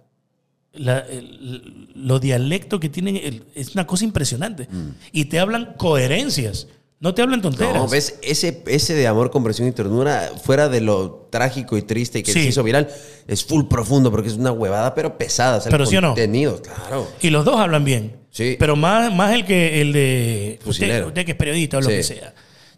la- 0.74 1.00
el- 1.00 1.90
los 1.96 2.22
dialectos 2.22 2.80
que 2.80 2.90
tienen 2.90 3.16
el- 3.16 3.44
es 3.56 3.74
una 3.74 3.88
cosa 3.88 4.04
impresionante. 4.04 4.68
Y 5.12 5.26
te 5.26 5.40
hablan 5.40 5.74
coherencias, 5.78 6.68
no 7.00 7.14
te 7.16 7.22
hablan 7.24 7.42
tonteras. 7.42 7.74
Mm. 7.74 7.78
No, 7.78 7.88
ves, 7.88 8.20
ese, 8.22 8.62
ese 8.68 8.94
de 8.94 9.08
amor, 9.08 9.32
conversión 9.32 9.68
y 9.68 9.72
ternura, 9.72 10.32
fuera 10.44 10.70
de 10.70 10.82
lo 10.82 11.28
trágico 11.32 11.78
y 11.78 11.82
triste 11.82 12.20
y 12.20 12.24
que 12.24 12.32
Sí. 12.32 12.44
se 12.44 12.50
hizo 12.50 12.62
viral, 12.64 12.90
es 13.28 13.44
full 13.44 13.66
profundo 13.66 14.12
porque 14.12 14.28
es 14.30 14.36
una 14.36 14.52
huevada, 14.52 14.94
pero 14.94 15.18
pesada. 15.18 15.58
O 15.58 15.62
sea, 15.62 15.70
el 15.70 15.74
Pero 15.74 15.86
sí 15.88 15.98
o 15.98 16.02
no. 16.02 16.10
contenido, 16.10 16.62
claro. 16.62 17.08
Y 17.22 17.30
los 17.32 17.44
dos 17.44 17.60
hablan 17.60 17.84
bien. 17.84 18.18
Sí. 18.30 18.56
Pero 18.60 18.76
más, 18.76 19.14
más 19.16 19.34
el 19.34 19.46
que 19.46 19.82
el 19.82 19.94
de 19.94 20.56
usted, 20.60 20.66
Fusilero. 20.66 21.08
usted 21.08 21.26
que 21.26 21.32
es 21.32 21.38
periodista 21.38 21.78
o 21.78 21.82
lo 21.82 21.90
Sí. 21.90 21.96
que 21.96 22.04
sea. 22.04 22.34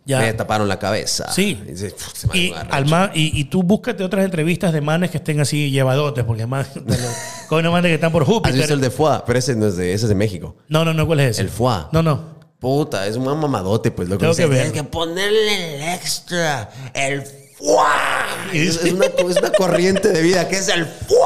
Ya. 0.07 0.19
Me 0.21 0.33
taparon 0.33 0.67
la 0.69 0.79
cabeza. 0.79 1.29
Sí. 1.33 1.61
Y 1.67 1.71
dice, 1.71 1.91
"Puf, 1.91 2.13
se 2.15 2.27
me 2.27 2.37
Y, 2.37 2.51
agarra". 2.53 2.69
al 2.77 2.85
ma- 2.85 3.11
y, 3.13 3.39
y 3.39 3.43
tú 3.43 3.61
búscate 3.61 4.03
otras 4.05 4.23
entrevistas 4.23 4.71
de 4.71 4.79
manes 4.81 5.11
que 5.11 5.17
estén 5.17 5.39
así 5.41 5.69
llevadotes, 5.69 6.23
porque 6.23 6.47
más 6.47 6.69
con 7.49 7.59
unos 7.59 7.71
manes 7.73 7.89
que 7.89 7.95
están 7.95 8.11
por 8.13 8.23
¿Has 8.23 8.27
visto 8.29 8.49
Júpiter. 8.51 8.71
el 8.71 8.79
de 8.81 8.89
Foie? 8.89 9.19
Pero 9.27 9.37
ese 9.37 9.55
no 9.55 9.67
es 9.67 9.75
de, 9.75 9.93
ese 9.93 10.05
es 10.05 10.09
de 10.09 10.15
México. 10.15 10.55
No, 10.69 10.85
no, 10.85 10.93
no, 10.93 11.05
¿cuál 11.05 11.19
es 11.19 11.31
ese? 11.31 11.41
El 11.41 11.49
foie. 11.49 11.75
No, 11.91 12.01
no. 12.01 12.37
Puta, 12.59 13.05
es 13.05 13.17
un 13.17 13.25
mamadote, 13.25 13.91
pues. 13.91 14.07
Lo 14.09 14.17
que. 14.17 14.25
Tienes 14.33 14.71
que 14.71 14.83
ponerle 14.83 15.75
el 15.75 15.93
extra. 15.93 16.69
El. 16.93 17.23
Y 18.53 18.59
Es, 18.67 18.77
es 18.83 18.93
una, 18.93 19.05
es 19.07 19.37
una 19.37 19.51
corriente 19.51 20.09
de 20.09 20.21
vida 20.21 20.47
que 20.47 20.55
es 20.57 20.67
el 20.69 20.85
foie. 20.85 21.17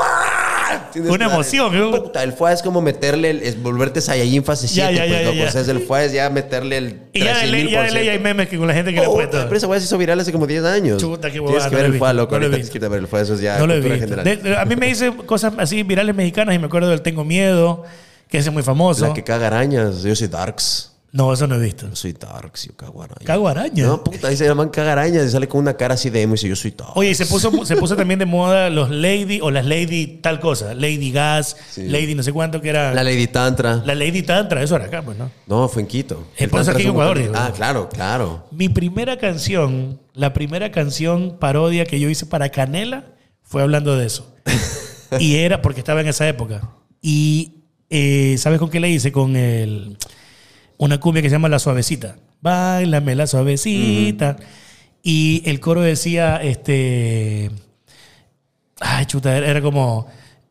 ¡Ah! 0.71 0.91
Una 0.95 1.25
emoción. 1.25 1.91
Puta, 1.91 2.23
el 2.23 2.33
FUA 2.33 2.53
es 2.53 2.61
como 2.61 2.81
meterle, 2.81 3.29
el, 3.31 3.41
es 3.43 3.61
volverte 3.61 4.01
Saiyajin 4.01 4.43
fase 4.43 4.67
7. 4.67 4.93
Ya, 4.95 5.05
ya, 5.05 5.09
pues, 5.11 5.21
ya, 5.23 5.31
loco. 5.31 5.47
O 5.47 5.51
sea, 5.51 5.61
es 5.61 5.67
el 5.67 6.11
ya 6.13 6.29
meterle 6.29 6.77
el 6.77 6.99
Y 7.13 7.19
ya 7.23 7.37
de, 7.39 7.47
13,000%. 7.47 7.51
ley, 7.51 7.69
ya 7.71 7.83
de 7.83 7.91
ley 7.91 8.09
hay 8.09 8.19
memes 8.19 8.47
que 8.49 8.57
con 8.57 8.67
la 8.67 8.73
gente 8.73 8.93
que 8.93 8.99
le 9.01 9.07
Oh, 9.07 9.13
puesto. 9.13 9.37
pero 9.45 9.55
esa 9.57 9.67
weá 9.67 9.79
se 9.79 9.85
hizo 9.85 9.97
viral 9.97 10.19
hace 10.19 10.31
como 10.31 10.47
10 10.47 10.63
años. 10.65 11.01
Chuta, 11.01 11.29
qué 11.31 11.39
Tienes 11.39 11.63
que 11.65 11.69
no 11.71 11.77
ver 11.77 11.85
el 11.85 11.93
FUA, 11.97 12.09
visto, 12.11 12.21
loco. 12.23 12.39
no 12.39 12.49
tienes 12.49 12.69
que 12.69 12.79
ver 12.79 12.99
el 12.99 13.07
FUA. 13.07 13.21
Eso 13.21 13.33
es 13.35 13.41
ya 13.41 13.59
No 13.59 13.67
lo 13.67 13.73
he 13.73 13.79
visto. 13.81 14.15
De- 14.15 14.55
a 14.57 14.65
mí 14.65 14.75
me 14.75 14.87
dice 14.87 15.11
cosas 15.25 15.53
así 15.57 15.83
virales 15.83 16.15
mexicanas 16.15 16.55
y 16.55 16.59
me 16.59 16.65
acuerdo 16.67 16.89
del 16.89 17.01
Tengo 17.01 17.23
Miedo, 17.23 17.83
que 18.29 18.37
es 18.37 18.51
muy 18.51 18.63
famoso. 18.63 19.07
La 19.07 19.13
que 19.13 19.23
caga 19.23 19.47
arañas. 19.47 20.03
Yo 20.03 20.15
soy 20.15 20.27
Darks. 20.27 20.90
No, 21.13 21.33
eso 21.33 21.45
no 21.45 21.55
he 21.55 21.59
visto. 21.59 21.89
Yo 21.89 21.95
soy 21.95 22.13
Darks. 22.13 22.67
Yo 22.67 22.75
cago 22.75 23.03
arañas. 23.03 23.25
Cago 23.25 23.47
araña. 23.49 23.85
No, 23.85 24.01
puta, 24.01 24.29
dice 24.29 24.45
el 24.45 24.55
man 24.55 24.69
caga 24.69 24.93
arañas 24.93 25.25
y 25.25 25.29
sale 25.29 25.47
con 25.47 25.59
una 25.59 25.75
cara 25.75 25.95
así 25.95 26.09
de 26.09 26.21
emo 26.21 26.33
y 26.33 26.35
dice 26.35 26.47
yo 26.47 26.55
soy 26.55 26.71
Darks. 26.71 26.93
Oye, 26.95 27.09
y 27.09 27.15
se 27.15 27.25
puso, 27.25 27.65
se 27.65 27.75
puso 27.75 27.97
también 27.97 28.19
de 28.19 28.25
moda 28.25 28.69
los 28.69 28.89
Lady 28.89 29.41
o 29.41 29.51
las 29.51 29.65
Lady 29.65 30.19
tal 30.21 30.39
cosa. 30.39 30.73
Lady 30.73 31.11
Gas, 31.11 31.57
Sí. 31.69 31.87
Lady 31.87 32.15
no 32.15 32.23
sé 32.23 32.31
cuánto 32.31 32.61
que 32.61 32.69
era. 32.69 32.93
La 32.93 33.03
Lady 33.03 33.27
Tantra. 33.27 33.81
La 33.85 33.93
Lady 33.93 34.21
Tantra, 34.21 34.63
eso 34.63 34.77
era 34.77 34.85
acá, 34.85 35.01
pues, 35.01 35.17
¿no? 35.17 35.29
No, 35.47 35.67
fue 35.67 35.81
en 35.81 35.87
Quito. 35.89 36.27
El 36.37 36.49
por 36.49 36.61
eso 36.61 36.71
aquí 36.71 36.83
en 36.83 36.89
Ecuador, 36.89 37.17
digo. 37.19 37.33
Ah, 37.35 37.51
claro, 37.53 37.89
claro. 37.89 38.47
Mi 38.51 38.69
primera 38.69 39.17
canción, 39.17 39.99
la 40.13 40.31
primera 40.31 40.71
canción 40.71 41.37
parodia 41.39 41.85
que 41.85 41.99
yo 41.99 42.09
hice 42.09 42.25
para 42.25 42.49
Canela 42.49 43.05
fue 43.43 43.61
hablando 43.61 43.97
de 43.97 44.05
eso. 44.05 44.33
y 45.19 45.35
era 45.35 45.61
porque 45.61 45.81
estaba 45.81 45.99
en 45.99 46.07
esa 46.07 46.25
época. 46.27 46.69
Y 47.01 47.65
eh, 47.89 48.35
¿sabes 48.37 48.59
con 48.59 48.69
qué 48.69 48.79
le 48.79 48.89
hice? 48.89 49.11
Con 49.11 49.35
el, 49.35 49.97
una 50.81 50.99
cumbia 50.99 51.21
que 51.21 51.29
se 51.29 51.35
llama 51.35 51.47
La 51.47 51.59
Suavecita. 51.59 52.15
Báilame 52.41 53.13
la 53.13 53.27
suavecita. 53.27 54.35
Y 55.03 55.43
el 55.45 55.59
coro 55.59 55.81
decía, 55.81 56.37
este... 56.37 57.51
Ay, 58.79 59.05
chuta, 59.05 59.37
era, 59.37 59.47
era 59.47 59.61
como... 59.61 60.07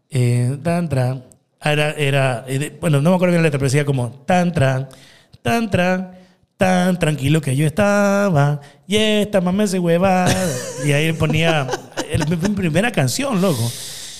Eh, 0.08 0.56
tan, 0.62 0.88
tran. 0.88 1.24
Era, 1.60 1.90
era, 1.92 2.44
eh, 2.46 2.76
bueno, 2.80 3.00
no 3.00 3.10
me 3.10 3.16
acuerdo 3.16 3.32
bien 3.32 3.42
la 3.42 3.48
letra, 3.48 3.58
pero 3.58 3.66
decía 3.66 3.84
como 3.84 4.10
tan, 4.24 4.52
tran, 4.52 4.88
tan, 5.42 5.68
tran, 5.68 6.12
tan 6.56 6.98
tranquilo 6.98 7.40
que 7.40 7.54
yo 7.54 7.66
estaba, 7.66 8.60
y 8.86 8.96
esta 8.96 9.40
mamá 9.40 9.66
se 9.66 9.78
hueva. 9.78 10.26
Y 10.84 10.92
ahí 10.92 11.12
ponía 11.12 11.66
mi 12.30 12.36
primera 12.36 12.90
canción, 12.90 13.42
loco. 13.42 13.70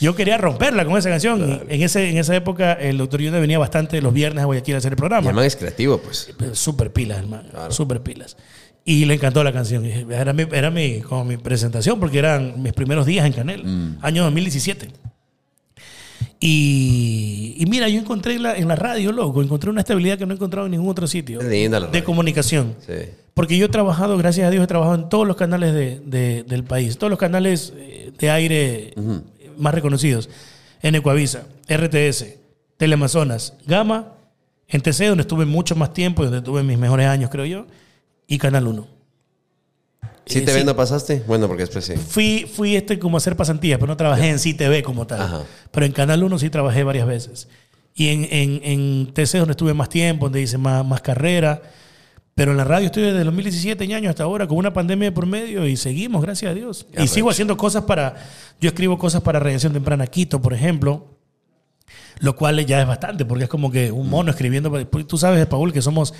Yo 0.00 0.14
quería 0.14 0.38
romperla 0.38 0.84
con 0.84 0.96
esa 0.96 1.10
canción. 1.10 1.62
En, 1.68 1.82
ese, 1.82 2.08
en 2.10 2.16
esa 2.18 2.34
época, 2.34 2.72
el 2.72 2.96
doctor 2.98 3.20
Yunda 3.20 3.38
venía 3.38 3.58
bastante 3.58 4.00
los 4.00 4.12
viernes 4.14 4.42
a 4.42 4.46
Guayaquil 4.46 4.74
a 4.76 4.78
hacer 4.78 4.92
el 4.92 4.96
Y 4.96 4.98
programa. 4.98 5.28
el 5.28 5.34
man 5.36 5.44
es 5.44 5.56
creativo, 5.56 5.98
pues. 5.98 6.32
Súper 6.52 6.92
pilas, 6.92 7.18
hermano. 7.18 7.48
Súper 7.70 8.00
pilas. 8.02 8.36
Y 8.84 9.04
le 9.04 9.14
encantó 9.14 9.44
la 9.44 9.52
canción. 9.52 9.84
Era, 9.84 10.32
mi, 10.32 10.46
era 10.52 10.70
mi, 10.70 11.00
como 11.00 11.24
mi 11.26 11.36
presentación 11.36 12.00
porque 12.00 12.18
eran 12.18 12.62
mis 12.62 12.72
primeros 12.72 13.04
días 13.04 13.26
en 13.26 13.32
Canel, 13.34 13.96
año 14.00 14.24
2017. 14.24 14.88
Y, 16.42 17.54
y 17.58 17.66
mira, 17.66 17.88
yo 17.88 18.00
encontré 18.00 18.34
en 18.34 18.42
la, 18.42 18.56
en 18.56 18.66
la 18.68 18.76
radio, 18.76 19.12
loco, 19.12 19.42
encontré 19.42 19.68
una 19.70 19.80
estabilidad 19.80 20.16
que 20.16 20.24
no 20.24 20.32
he 20.32 20.36
encontrado 20.36 20.66
en 20.66 20.72
ningún 20.72 20.88
otro 20.88 21.06
sitio 21.06 21.38
de 21.38 22.02
comunicación. 22.04 22.74
Sí. 22.86 22.94
Porque 23.34 23.58
yo 23.58 23.66
he 23.66 23.68
trabajado, 23.68 24.16
gracias 24.16 24.46
a 24.48 24.50
Dios, 24.50 24.64
he 24.64 24.66
trabajado 24.66 24.96
en 24.96 25.08
todos 25.08 25.26
los 25.26 25.36
canales 25.36 25.72
de- 25.74 26.00
de- 26.00 26.42
del 26.44 26.64
país, 26.64 26.96
todos 26.98 27.10
los 27.10 27.18
canales 27.18 27.72
eh, 27.76 28.12
de 28.18 28.30
aire 28.30 28.94
más 29.60 29.74
reconocidos. 29.74 30.28
En 30.82 30.94
Ecuavisa, 30.94 31.44
RTS, 31.68 32.24
Teleamazonas, 32.76 33.54
Gama, 33.66 34.14
en 34.68 34.80
TC, 34.80 35.08
donde 35.08 35.22
estuve 35.22 35.44
mucho 35.44 35.76
más 35.76 35.92
tiempo, 35.92 36.24
donde 36.24 36.42
tuve 36.42 36.62
mis 36.62 36.78
mejores 36.78 37.06
años, 37.06 37.30
creo 37.30 37.44
yo, 37.44 37.66
y 38.26 38.38
Canal 38.38 38.66
1. 38.66 38.86
¿Sí 40.26 40.38
Eh, 40.38 40.46
sí. 40.46 40.52
ven 40.54 40.66
no 40.66 40.76
pasaste? 40.76 41.22
Bueno, 41.26 41.48
porque 41.48 41.64
después 41.64 41.84
sí. 41.84 41.94
Fui, 41.96 42.48
fui 42.52 42.76
este 42.76 42.98
como 42.98 43.16
a 43.16 43.18
hacer 43.18 43.36
pasantías, 43.36 43.78
pero 43.78 43.88
no 43.88 43.96
trabajé 43.96 44.28
en 44.30 44.38
CTV 44.38 44.82
como 44.82 45.06
tal. 45.06 45.20
Ajá. 45.20 45.42
Pero 45.70 45.86
en 45.86 45.92
Canal 45.92 46.22
1 46.22 46.38
sí 46.38 46.50
trabajé 46.50 46.84
varias 46.84 47.06
veces. 47.06 47.48
Y 47.94 48.08
en, 48.08 48.28
en, 48.30 48.60
en 48.62 49.12
TC 49.12 49.38
donde 49.38 49.52
estuve 49.52 49.74
más 49.74 49.88
tiempo, 49.88 50.26
donde 50.26 50.40
hice 50.40 50.56
más, 50.56 50.86
más 50.86 51.00
carrera. 51.00 51.60
Pero 52.40 52.52
en 52.52 52.56
la 52.56 52.64
radio 52.64 52.86
estoy 52.86 53.02
desde 53.02 53.18
el 53.18 53.24
2017 53.26 53.84
años 53.94 54.08
hasta 54.08 54.22
ahora, 54.22 54.48
con 54.48 54.56
una 54.56 54.72
pandemia 54.72 55.10
de 55.10 55.12
por 55.12 55.26
medio 55.26 55.66
y 55.66 55.76
seguimos, 55.76 56.22
gracias 56.22 56.50
a 56.50 56.54
Dios. 56.54 56.86
Ya 56.90 57.04
y 57.04 57.06
sigo 57.06 57.28
haciendo 57.28 57.54
cosas 57.54 57.82
para. 57.84 58.14
Yo 58.58 58.68
escribo 58.70 58.96
cosas 58.96 59.20
para 59.20 59.38
Radiación 59.40 59.74
Temprana 59.74 60.06
Quito, 60.06 60.40
por 60.40 60.54
ejemplo. 60.54 61.04
Lo 62.20 62.34
cual 62.36 62.64
ya 62.64 62.80
es 62.80 62.88
bastante, 62.88 63.26
porque 63.26 63.44
es 63.44 63.50
como 63.50 63.70
que 63.70 63.92
un 63.92 64.08
mono 64.08 64.30
escribiendo. 64.30 64.70
porque 64.70 65.04
Tú 65.04 65.18
sabes, 65.18 65.44
Paul, 65.48 65.70
que 65.70 65.82
somos. 65.82 66.14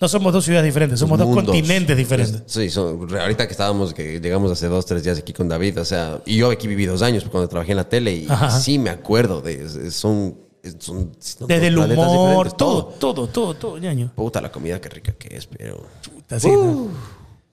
No 0.00 0.08
somos 0.08 0.32
dos 0.32 0.44
ciudades 0.44 0.64
diferentes, 0.66 0.98
somos 0.98 1.16
dos 1.16 1.32
continentes 1.32 1.96
diferentes. 1.96 2.42
Sí, 2.46 2.68
son- 2.68 3.06
ahorita 3.16 3.46
que 3.46 3.52
estábamos, 3.52 3.94
que 3.94 4.18
llegamos 4.18 4.50
hace 4.50 4.66
dos, 4.66 4.84
tres 4.86 5.04
días 5.04 5.20
aquí 5.20 5.32
con 5.32 5.48
David, 5.48 5.78
o 5.80 5.84
sea, 5.84 6.20
y 6.26 6.36
yo 6.36 6.50
aquí 6.50 6.66
viví 6.66 6.84
dos 6.86 7.00
años 7.02 7.24
cuando 7.30 7.48
trabajé 7.48 7.70
en 7.70 7.76
la 7.76 7.88
tele 7.88 8.12
y 8.12 8.26
Ajá. 8.28 8.50
sí 8.50 8.76
me 8.80 8.90
acuerdo 8.90 9.40
de, 9.40 9.92
son, 9.92 10.34
son, 10.78 11.12
son 11.18 11.48
Desde 11.48 11.68
el 11.68 11.78
humor, 11.78 12.52
todo, 12.52 12.86
todo, 12.86 13.28
todo, 13.28 13.54
todo, 13.54 13.78
ñaño. 13.78 14.12
Puta 14.14 14.40
la 14.40 14.50
comida, 14.50 14.80
qué 14.80 14.88
rica 14.88 15.12
que 15.12 15.36
es, 15.36 15.46
pero... 15.46 15.86
Así, 16.28 16.50
¿no? 16.50 16.88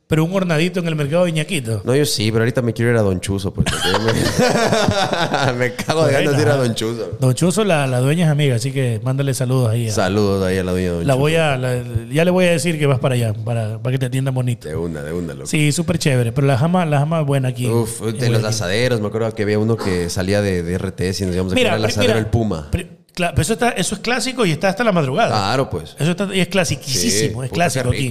Pero 0.09 0.23
un 0.23 0.33
hornadito 0.33 0.79
en 0.79 0.87
el 0.87 0.95
mercado 0.95 1.25
de 1.25 1.31
Iñaquito. 1.31 1.81
No, 1.83 1.93
yo 1.93 2.05
sí, 2.05 2.31
pero 2.31 2.43
ahorita 2.43 2.61
me 2.61 2.71
quiero 2.71 2.91
ir 2.91 2.97
a 2.97 3.01
Don 3.01 3.19
Chuzo, 3.19 3.53
porque 3.53 3.73
me... 4.05 5.53
me 5.53 5.73
cago 5.73 6.05
de 6.05 6.13
ganas 6.13 6.37
de 6.37 6.41
ir 6.43 6.47
a 6.47 6.55
Don 6.55 6.73
Chuzo. 6.75 7.17
Don 7.19 7.33
Chuzo, 7.33 7.65
la, 7.65 7.85
la 7.87 7.99
dueña 7.99 8.25
es 8.25 8.31
amiga, 8.31 8.55
así 8.55 8.71
que 8.71 9.01
mándale 9.03 9.33
saludos 9.33 9.69
ahí. 9.69 9.89
a- 9.89 9.91
Saludos 9.91 10.45
ahí 10.45 10.57
a 10.59 10.63
la 10.63 10.71
dueña 10.71 10.87
de 10.91 10.95
Don 10.99 11.07
la 11.07 11.13
Chuzo. 11.13 11.19
voy 11.19 11.35
a, 11.35 11.57
la- 11.57 11.83
ya 12.09 12.23
le 12.23 12.31
voy 12.31 12.45
a 12.45 12.51
decir 12.51 12.79
que 12.79 12.85
vas 12.85 12.99
para 12.99 13.15
allá, 13.15 13.33
para, 13.33 13.79
para 13.79 13.91
que 13.91 13.99
te 13.99 14.05
atiendan 14.05 14.33
bonito. 14.33 14.69
De 14.69 14.77
una, 14.77 15.03
de 15.03 15.11
una, 15.11 15.33
loco. 15.33 15.45
Sí, 15.47 15.73
súper 15.73 15.97
chévere, 15.99 16.31
pero 16.31 16.47
la 16.47 16.57
jama, 16.57 16.85
la 16.85 16.99
jama 16.99 17.19
buena 17.21 17.49
aquí. 17.49 17.67
Uf, 17.67 18.01
de 18.01 18.29
los 18.29 18.45
asaderos, 18.45 19.01
me 19.01 19.07
acuerdo 19.07 19.33
que 19.35 19.43
había 19.43 19.59
uno 19.59 19.75
que 19.75 20.09
salía 20.09 20.41
de, 20.41 20.63
de 20.63 20.77
RTS 20.77 21.19
y 21.21 21.25
nos 21.25 21.35
íbamos 21.35 21.51
a 21.51 21.55
comer 21.57 21.67
al 21.71 21.83
asadero 21.83 22.17
El 22.17 22.27
Puma. 22.27 22.69
pri- 22.71 22.87
cla- 23.13 23.31
pero 23.31 23.41
eso, 23.41 23.53
está, 23.53 23.71
eso 23.71 23.95
es 23.95 23.99
clásico 24.01 24.45
y 24.45 24.51
está 24.51 24.69
hasta 24.69 24.85
la 24.85 24.93
madrugada. 24.93 25.29
Claro, 25.35 25.69
pues. 25.69 25.97
Eso 25.99 26.11
está, 26.11 26.33
y 26.33 26.39
es 26.39 26.47
clasiquísimo, 26.47 27.41
Sí, 27.41 27.45
es 27.47 27.51
clásico 27.51 27.89
aquí. 27.89 28.09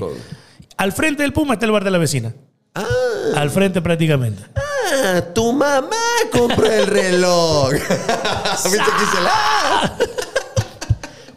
Al 0.77 0.93
frente 0.93 1.23
del 1.23 1.33
Puma 1.33 1.55
está 1.55 1.67
el 1.67 1.73
bar 1.73 1.85
de 1.85 1.91
la 1.91 1.99
vecina. 1.99 2.35
Ah, 2.75 2.85
Al 3.37 3.51
frente 3.51 3.81
prácticamente. 3.81 4.43
ah, 4.55 5.21
tu 5.35 5.53
mamá 5.53 5.91
compró 6.33 6.67
el 6.71 6.87
reloj. 6.87 7.71
¿Viste 8.65 8.79
que 8.79 9.07
se 9.17 9.23
la- 9.23 9.97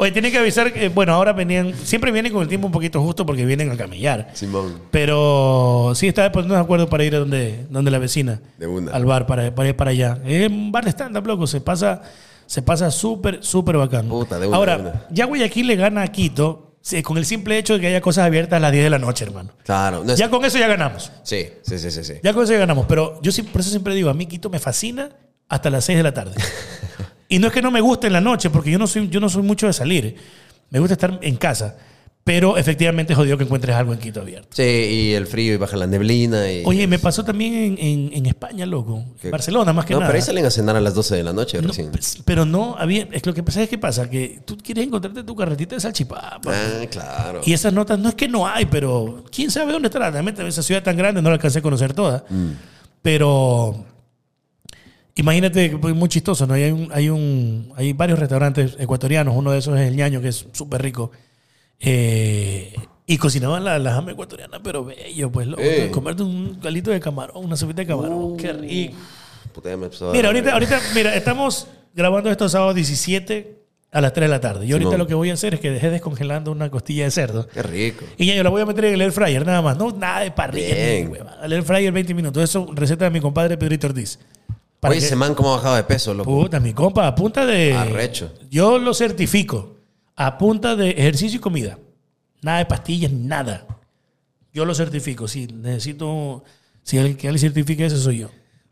Oye, 0.01 0.11
tiene 0.13 0.31
que 0.31 0.37
avisar 0.37 0.71
que, 0.71 0.87
bueno, 0.87 1.13
ahora 1.13 1.33
venían, 1.33 1.73
siempre 1.83 2.09
vienen 2.13 2.31
con 2.31 2.41
el 2.41 2.47
tiempo 2.47 2.67
un 2.67 2.71
poquito 2.71 3.01
justo 3.01 3.25
porque 3.25 3.45
vienen 3.45 3.69
a 3.69 3.75
camellar. 3.75 4.29
Simón. 4.33 4.79
Pero 4.91 5.91
sí 5.93 6.07
estaba 6.07 6.31
poniendo 6.31 6.55
de 6.55 6.61
acuerdo 6.61 6.87
para 6.89 7.03
ir 7.03 7.15
a 7.15 7.19
donde, 7.19 7.65
donde 7.69 7.91
la 7.91 7.97
vecina. 7.99 8.39
De 8.57 8.65
una. 8.65 8.93
Al 8.93 9.03
bar, 9.03 9.27
para, 9.27 9.53
para 9.53 9.67
ir 9.69 9.75
para 9.75 9.91
allá. 9.91 10.17
Es 10.25 10.47
un 10.49 10.71
bar 10.71 10.85
de 10.85 10.91
stand-up, 10.91 11.27
loco. 11.27 11.47
Se 11.47 11.59
pasa 11.59 12.01
se 12.45 12.61
pasa 12.61 12.89
súper, 12.91 13.43
súper 13.43 13.75
bacán. 13.77 14.07
Puta, 14.07 14.39
de 14.39 14.47
una, 14.47 14.55
Ahora, 14.57 14.77
de 14.77 14.81
una. 14.83 15.05
ya 15.11 15.25
Guayaquil 15.25 15.67
le 15.67 15.75
gana 15.75 16.01
a 16.03 16.07
Quito 16.07 16.68
sí, 16.81 17.01
con 17.03 17.17
el 17.17 17.25
simple 17.25 17.57
hecho 17.57 17.73
de 17.75 17.79
que 17.81 17.87
haya 17.87 18.01
cosas 18.01 18.25
abiertas 18.25 18.57
a 18.57 18.59
las 18.59 18.71
10 18.71 18.83
de 18.85 18.89
la 18.89 18.99
noche, 18.99 19.25
hermano. 19.25 19.51
Claro. 19.63 20.03
no 20.03 20.13
es- 20.13 20.19
Ya 20.19 20.29
con 20.29 20.43
eso 20.45 20.57
ya 20.57 20.67
ganamos. 20.67 21.11
Sí, 21.23 21.47
sí, 21.61 21.77
sí, 21.79 21.91
sí. 21.91 22.03
sí. 22.03 22.13
Ya 22.23 22.33
con 22.33 22.43
eso 22.43 22.53
ya 22.53 22.59
ganamos. 22.59 22.85
Pero 22.87 23.21
yo 23.21 23.31
por 23.51 23.61
eso 23.61 23.69
siempre 23.69 23.93
digo, 23.95 24.09
a 24.09 24.13
mí 24.13 24.25
Quito 24.25 24.49
me 24.49 24.59
fascina 24.59 25.09
hasta 25.47 25.69
las 25.69 25.85
6 25.85 25.97
de 25.97 26.03
la 26.03 26.13
tarde. 26.13 26.35
y 27.29 27.39
no 27.39 27.47
es 27.47 27.53
que 27.53 27.61
no 27.61 27.71
me 27.71 27.81
guste 27.81 28.07
en 28.07 28.13
la 28.13 28.21
noche, 28.21 28.49
porque 28.49 28.71
yo 28.71 28.79
no 28.79 28.87
soy, 28.87 29.09
yo 29.09 29.19
no 29.19 29.29
soy 29.29 29.43
mucho 29.43 29.67
de 29.67 29.73
salir. 29.73 30.15
Me 30.69 30.79
gusta 30.79 30.93
estar 30.93 31.19
en 31.21 31.35
casa. 31.37 31.77
Pero 32.31 32.57
efectivamente 32.57 33.13
es 33.13 33.17
jodido 33.17 33.39
que 33.39 33.43
encuentres 33.43 33.75
algo 33.75 33.91
en 33.91 33.97
Quito 33.97 34.21
abierto. 34.21 34.49
Sí, 34.51 34.61
y 34.61 35.13
el 35.13 35.25
frío 35.25 35.55
y 35.55 35.57
baja 35.57 35.75
la 35.77 35.87
neblina. 35.87 36.51
Y... 36.51 36.61
Oye, 36.63 36.85
me 36.85 36.99
pasó 36.99 37.25
también 37.25 37.55
en, 37.55 37.77
en- 37.79 38.11
en 38.13 38.25
España, 38.27 38.67
loco. 38.67 39.03
En 39.23 39.31
Barcelona, 39.31 39.73
más 39.73 39.83
que 39.85 39.93
no, 39.95 40.01
nada. 40.01 40.11
pero 40.11 40.17
ahí 40.17 40.25
salen 40.25 40.45
a 40.45 40.51
cenar 40.51 40.75
a 40.75 40.79
las 40.81 40.93
12 40.93 41.15
de 41.15 41.23
la 41.23 41.33
noche 41.33 41.59
No, 41.59 41.69
recién. 41.69 41.89
pues, 41.89 42.21
pero 42.23 42.45
no 42.45 42.75
había. 42.77 43.07
Es 43.11 43.25
lo 43.25 43.33
que 43.33 43.41
pasa 43.41 43.63
es 43.63 43.69
que 43.69 43.79
pasa 43.79 44.07
que 44.11 44.41
tú 44.45 44.55
quieres 44.57 44.85
encontrarte 44.85 45.23
tu 45.23 45.35
carretita 45.35 45.73
de 45.73 45.81
salchipapa. 45.81 46.39
Ah, 46.45 46.85
claro. 46.91 47.41
Y 47.45 47.53
esas 47.53 47.73
notas 47.73 47.97
no 47.97 48.09
es 48.09 48.13
que 48.15 48.27
no 48.27 48.45
hay, 48.47 48.65
pero 48.67 49.23
quién 49.31 49.49
sabe 49.49 49.71
dónde 49.73 49.87
estará. 49.87 50.11
Realmente 50.11 50.47
esa 50.47 50.61
ciudad 50.61 50.83
tan 50.83 50.97
grande 50.97 51.23
no 51.23 51.29
la 51.29 51.33
alcancé 51.37 51.57
a 51.57 51.61
conocer 51.63 51.93
toda. 51.95 52.25
Mm. 52.29 52.51
Pero 53.01 53.85
imagínate 55.15 55.71
que 55.71 55.87
es 55.87 55.95
muy 55.95 56.09
chistoso, 56.09 56.45
¿no? 56.45 56.53
Hay, 56.53 56.69
un, 56.69 56.89
hay, 56.93 57.09
un, 57.09 57.73
hay 57.75 57.93
varios 57.93 58.19
restaurantes 58.19 58.75
ecuatorianos. 58.79 59.35
Uno 59.35 59.51
de 59.51 59.57
esos 59.57 59.79
es 59.79 59.87
el 59.87 59.95
ñaño, 59.95 60.21
que 60.21 60.27
es 60.27 60.45
súper 60.53 60.83
rico. 60.83 61.09
Eh, 61.79 62.73
y 63.05 63.17
cocinaban 63.17 63.63
la, 63.63 63.79
la 63.79 63.93
jama 63.93 64.11
ecuatoriana, 64.11 64.61
pero 64.61 64.85
bello, 64.85 65.31
pues, 65.31 65.47
loco. 65.47 65.61
Eh. 65.63 65.89
Comerte 65.91 66.21
un 66.23 66.59
calito 66.61 66.91
de 66.91 66.99
camarón, 66.99 67.43
una 67.45 67.55
sopita 67.55 67.81
de 67.81 67.87
camarón. 67.87 68.37
Qué 68.37 68.53
rico. 68.53 68.97
Puta, 69.53 69.75
me 69.75 69.89
Mira, 70.13 70.27
ahorita, 70.27 70.53
ahorita, 70.53 70.79
mira, 70.93 71.15
estamos 71.15 71.67
grabando 71.93 72.29
estos 72.29 72.51
sábados 72.51 72.75
17 72.75 73.59
a 73.91 74.01
las 74.01 74.13
3 74.13 74.25
de 74.25 74.29
la 74.29 74.39
tarde. 74.39 74.65
Y 74.67 74.71
ahorita 74.73 74.89
Simón. 74.89 74.99
lo 74.99 75.07
que 75.07 75.15
voy 75.15 75.31
a 75.31 75.33
hacer 75.33 75.55
es 75.55 75.59
que 75.59 75.71
dejé 75.71 75.89
descongelando 75.89 76.51
una 76.51 76.69
costilla 76.69 77.05
de 77.05 77.11
cerdo. 77.11 77.47
Qué 77.47 77.63
rico. 77.63 78.05
Y 78.17 78.27
ya 78.27 78.35
yo 78.35 78.43
la 78.43 78.51
voy 78.51 78.61
a 78.61 78.65
meter 78.67 78.85
en 78.85 78.93
el 78.93 79.01
air 79.01 79.11
fryer, 79.11 79.43
nada 79.45 79.61
más. 79.63 79.75
No, 79.77 79.89
nada 79.91 80.19
de 80.19 80.29
parrilla. 80.31 80.75
Bien. 80.75 81.11
El 81.43 81.53
air 81.53 81.63
fryer 81.63 81.91
20 81.91 82.13
minutos. 82.13 82.43
Eso, 82.43 82.67
receta 82.73 83.05
de 83.05 83.11
mi 83.11 83.19
compadre 83.21 83.57
Pedrito 83.57 83.87
Ortiz. 83.87 84.19
Oye, 84.81 84.99
que- 84.99 85.05
ese 85.05 85.15
man 85.15 85.33
cómo 85.33 85.53
ha 85.53 85.57
bajado 85.57 85.75
de 85.77 85.83
peso, 85.83 86.13
loco. 86.13 86.29
Puta, 86.29 86.59
mi 86.59 86.73
compa, 86.73 87.07
a 87.07 87.15
punta 87.15 87.45
de. 87.45 87.73
Arrecho. 87.73 88.31
Yo 88.51 88.77
lo 88.77 88.93
certifico. 88.93 89.78
A 90.19 90.37
punta 90.37 90.75
de 90.75 90.89
ejercicio 90.91 91.37
y 91.37 91.41
comida. 91.41 91.79
Nada 92.41 92.57
de 92.59 92.65
pastillas, 92.65 93.11
nada. 93.11 93.65
Yo 94.53 94.65
lo 94.65 94.75
certifico. 94.75 95.27
Si 95.27 95.47
necesito. 95.47 96.43
Si 96.83 96.97
alguien 96.97 97.15
que 97.17 97.27
alguien 97.27 97.39
certifique 97.51 97.85
eso, 97.85 97.97
soy 97.97 98.19
yo. 98.19 98.29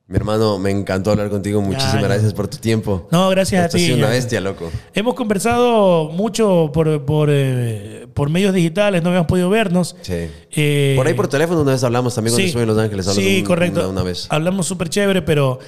Mi 0.09 0.15
hermano, 0.17 0.57
me 0.57 0.71
encantó 0.71 1.11
hablar 1.11 1.29
contigo. 1.29 1.61
Muchísimas 1.61 1.95
Ay, 1.95 2.03
gracias 2.03 2.33
por 2.33 2.47
tu 2.47 2.57
tiempo. 2.57 3.07
No, 3.11 3.29
gracias 3.29 3.65
Esto 3.65 3.77
a 3.77 3.77
ha 3.77 3.79
ti. 3.79 3.85
sido 3.85 3.97
una 3.97 4.07
bestia, 4.09 4.39
loco. 4.41 4.69
Hemos 4.93 5.15
conversado 5.15 6.09
mucho 6.09 6.69
por, 6.73 7.05
por, 7.05 7.29
eh, 7.31 8.07
por 8.13 8.29
medios 8.29 8.53
digitales, 8.53 9.03
no 9.03 9.09
habíamos 9.09 9.27
podido 9.27 9.49
vernos. 9.49 9.95
Sí. 10.01 10.29
Eh, 10.51 10.93
Por 10.97 11.07
ahí 11.07 11.13
por 11.13 11.27
teléfono 11.27 11.61
una 11.61 11.71
vez 11.73 11.83
hablamos 11.83 12.15
también 12.15 12.31
cuando 12.33 12.41
sí. 12.43 12.47
estuve 12.47 12.63
en 12.63 12.67
Los 12.69 12.77
Ángeles. 12.77 13.05
Sí, 13.07 13.39
un- 13.39 13.45
correcto. 13.45 13.79
Una, 13.81 13.89
una 13.89 14.03
vez. 14.03 14.27
Hablamos 14.29 14.65
súper 14.65 14.87
chévere, 14.89 15.21
pero, 15.21 15.59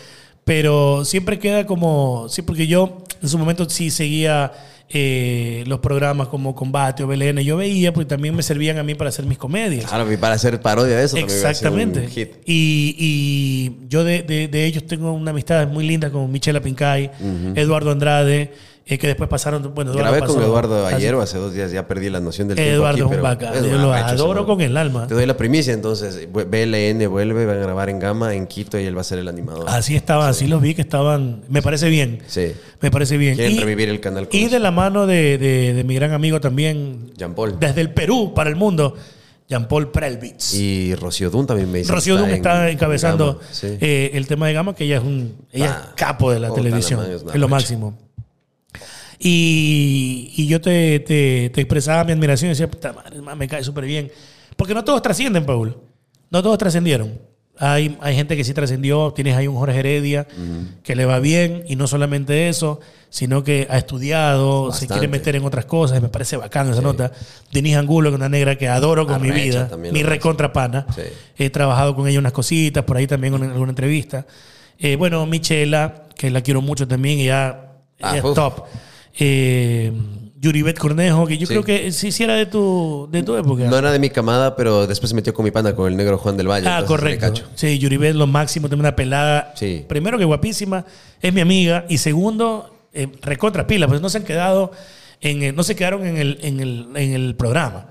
pero 0.46 1.04
siempre 1.06 1.38
queda 1.38 1.66
como. 1.66 2.28
Sí, 2.30 2.42
porque 2.42 2.66
yo 2.66 3.04
en 3.22 3.28
su 3.30 3.38
momento 3.38 3.70
sí 3.70 3.90
seguía 3.92 4.54
eh, 4.92 5.64
los 5.68 5.80
programas 5.80 6.28
como 6.30 6.56
Combate 6.56 7.04
o 7.04 7.08
BLN. 7.08 7.40
Yo 7.40 7.58
veía, 7.58 7.94
porque 7.94 8.08
también 8.08 8.36
me 8.36 8.42
servían 8.44 8.78
a 8.78 8.84
mí 8.84 8.96
para 8.96 9.10
hacer 9.10 9.26
mis 9.26 9.38
comedias. 9.38 9.86
Claro, 9.86 10.12
y 10.12 10.18
para 10.18 10.36
hacer 10.36 10.60
parodia 10.62 10.98
de 10.98 11.06
eso 11.06 11.16
un 11.18 11.24
Exactamente. 11.24 12.08
hit. 12.08 12.30
Y, 12.46 12.96
y 12.98 13.88
yo 13.88 14.04
de, 14.04 14.24
de- 14.24 14.48
de 14.48 14.66
ellos 14.66 14.86
tengo 14.88 15.12
una 15.14 15.32
amistad 15.32 15.68
muy 15.68 15.88
linda 15.88 16.10
con 16.10 16.32
Michela 16.32 16.60
Pincay, 16.62 17.12
Eduardo 17.56 17.92
Andrade, 17.92 18.52
eh, 18.90 18.98
que 18.98 19.08
después 19.08 19.30
pasaron. 19.30 19.62
Bueno, 19.76 19.92
Eduardo 19.92 20.12
Grabé 20.12 20.26
con 20.34 20.42
Eduardo 20.44 20.86
ayer 20.88 21.14
o 21.16 21.22
hace 21.22 21.38
dos 21.38 21.54
días, 21.54 21.72
ya 21.72 21.88
perdí 21.88 22.10
la 22.10 22.20
noción 22.20 22.48
del 22.48 22.58
tiempo. 22.58 22.74
Eduardo 22.74 22.90
aquí, 22.96 23.00
es 23.00 23.06
un 23.06 23.10
pero 23.12 23.24
bacán, 23.24 23.54
es 23.56 23.64
yo 23.64 23.76
un 23.76 23.82
lo 23.84 23.94
adoro 23.94 24.46
con 24.46 24.62
el 24.62 24.76
alma. 24.76 25.08
Te 25.08 25.14
doy 25.14 25.26
la 25.26 25.38
primicia, 25.38 25.74
entonces. 25.74 26.28
BLN 26.32 27.08
vuelve, 27.10 27.46
van 27.46 27.58
a 27.58 27.62
grabar 27.62 27.90
en 27.90 28.00
Gama, 28.00 28.34
en 28.34 28.48
Quito, 28.48 28.80
y 28.80 28.86
él 28.86 28.98
va 28.98 29.02
a 29.02 29.04
ser 29.04 29.20
el 29.20 29.28
animador. 29.28 29.66
Así 29.68 29.96
estaban, 29.96 30.30
así 30.30 30.48
los 30.48 30.62
vi 30.62 30.74
que 30.76 30.82
estaban. 30.82 31.44
Me 31.50 31.62
parece 31.62 31.88
bien. 31.90 32.20
Sí. 32.28 32.54
Me 32.82 32.92
parece 32.92 33.18
bien. 33.18 33.36
Quieren 33.36 33.56
Y- 33.56 33.60
revivir 33.60 33.90
el 33.90 34.00
canal 34.00 34.28
Y 34.32 34.48
de 34.48 34.60
la 34.60 34.72
mano 34.72 35.06
de, 35.08 35.38
de- 35.38 35.74
de 35.74 35.84
mi 35.84 35.96
gran 35.96 36.12
amigo 36.14 36.40
también, 36.42 37.12
Jean 37.18 37.36
Paul. 37.36 37.58
desde 37.60 37.82
el 37.82 37.92
Perú 37.94 38.34
para 38.34 38.50
el 38.50 38.56
mundo, 38.56 38.96
Jean-Paul 39.48 39.90
Prelvitz. 39.90 40.54
Y 40.54 40.94
Rocío 40.94 41.32
Dun 41.32 41.48
también 41.48 41.72
me 41.72 41.80
dice. 41.80 41.92
Rocío 41.92 42.18
Dum 42.18 42.30
está 42.30 42.68
en 42.68 42.74
encabezando 42.74 43.34
Gama, 43.38 43.48
sí. 43.52 43.78
eh, 43.82 44.12
el 44.14 44.28
tema 44.28 44.46
de 44.48 44.54
Gama, 44.54 44.76
que 44.76 44.84
ella 44.84 44.98
es 44.98 45.04
un 45.04 45.34
ella 45.52 45.76
Ah, 45.76 45.86
es 45.90 45.94
capo 45.96 46.32
de 46.32 46.40
la 46.40 46.54
televisión. 46.54 47.00
es 47.12 47.36
lo 47.40 47.48
máximo. 47.48 47.98
Y, 49.20 50.32
y 50.38 50.48
yo 50.48 50.62
te, 50.62 51.00
te- 51.02 51.50
te 51.54 51.62
expresaba 51.62 52.04
mi 52.06 52.14
admiración 52.14 52.48
y 52.48 52.52
decía, 52.52 52.70
puta 52.72 52.94
madre, 52.94 53.22
me 53.36 53.48
cae 53.48 53.64
súper 53.64 53.86
bien. 53.86 54.12
Porque 54.56 54.74
no 54.74 54.84
todos 54.84 55.02
trascienden, 55.02 55.46
Paul. 55.46 55.78
No 56.32 56.42
todos 56.42 56.58
trascendieron. 56.58 57.20
Hay, 57.62 57.98
hay 58.00 58.16
gente 58.16 58.38
que 58.38 58.44
sí 58.46 58.54
trascendió. 58.54 59.12
Tienes 59.14 59.36
ahí 59.36 59.48
un 59.48 59.58
Jorge 59.58 59.78
Heredia 59.80 60.26
que 60.84 60.96
le 60.96 61.06
va 61.06 61.20
bien. 61.20 61.64
Y 61.68 61.76
no 61.76 61.88
solamente 61.88 62.48
eso, 62.48 62.80
sino 63.10 63.44
que 63.44 63.68
ha 63.70 63.78
estudiado, 63.78 64.72
se 64.72 64.88
quiere 64.88 65.10
meter 65.10 65.36
en 65.36 65.44
otras 65.44 65.66
cosas. 65.66 65.98
y 65.98 66.02
Me 66.02 66.08
parece 66.08 66.38
bacán 66.38 66.70
esa 66.70 66.82
nota. 66.82 67.12
Denise 67.52 67.76
Angulo, 67.78 68.10
que 68.10 68.16
es 68.16 68.20
una 68.20 68.30
negra 68.30 68.56
que 68.58 68.70
adoro 68.70 69.06
con 69.06 69.22
mi 69.22 69.32
vida. 69.32 69.70
Mi 69.78 69.90
arrecha. 69.90 70.08
recontra 70.08 70.54
pana. 70.54 70.86
Sí. 70.96 71.02
He 71.38 71.50
trabajado 71.50 71.96
con 71.96 72.08
ella 72.08 72.20
unas 72.20 72.32
cositas, 72.32 72.86
por 72.86 72.96
ahí 72.96 73.08
también 73.08 73.34
en 73.34 73.44
alguna 73.44 73.72
entrevista. 73.72 74.26
Eh, 74.78 74.96
bueno, 74.96 75.26
Michela, 75.26 76.06
que 76.16 76.30
la 76.30 76.42
quiero 76.42 76.62
mucho 76.62 76.88
también, 76.88 77.20
y 77.20 77.26
ya 77.26 77.66
Ah, 78.02 78.18
es 78.18 78.24
uf. 78.24 78.34
top. 78.34 78.64
Eh, 79.20 79.92
Yuribet 80.42 80.78
Cornejo, 80.78 81.28
que 81.28 81.38
yo 81.38 81.46
Sí. 81.46 81.52
creo 81.54 81.64
que 81.66 81.92
sí, 81.92 82.14
sí 82.14 82.24
era 82.24 82.36
de 82.36 82.46
tu, 82.46 83.10
de 83.12 83.24
tu 83.24 83.36
época. 83.36 83.66
No 83.66 83.78
era 83.78 83.92
de 83.92 84.00
mi 84.00 84.10
camada, 84.10 84.56
pero 84.56 84.88
después 84.88 85.10
se 85.10 85.16
metió 85.16 85.34
con 85.34 85.44
mi 85.44 85.52
pana, 85.52 85.76
con 85.76 85.92
el 85.92 85.98
negro 85.98 86.18
Juan 86.18 86.38
del 86.38 86.48
Valle. 86.48 86.68
ah, 86.70 86.86
correcto. 86.88 87.34
Sí, 87.56 87.78
Yuribet 87.78 88.16
lo 88.16 88.26
máximo, 88.26 88.70
tiene 88.70 88.80
una 88.80 88.96
pelada. 88.96 89.52
Sí. 89.58 89.84
Primero 89.88 90.18
que 90.18 90.24
guapísima, 90.24 90.86
es 91.22 91.34
mi 91.34 91.42
amiga. 91.42 91.86
Y 91.90 91.98
segundo, 91.98 92.74
eh, 92.94 93.08
recontra 93.22 93.68
pila, 93.68 93.88
pues 93.90 94.00
no 94.00 94.08
se 94.10 94.20
han 94.20 94.24
quedado. 94.24 94.72
En, 95.22 95.44
el- 95.44 95.54
no 95.54 95.64
se 95.64 95.76
quedaron 95.76 96.08
en 96.08 96.16
el, 96.16 96.38
en 96.42 96.62
el, 96.62 96.88
en 96.96 97.12
el 97.12 97.36
programa. 97.36 97.88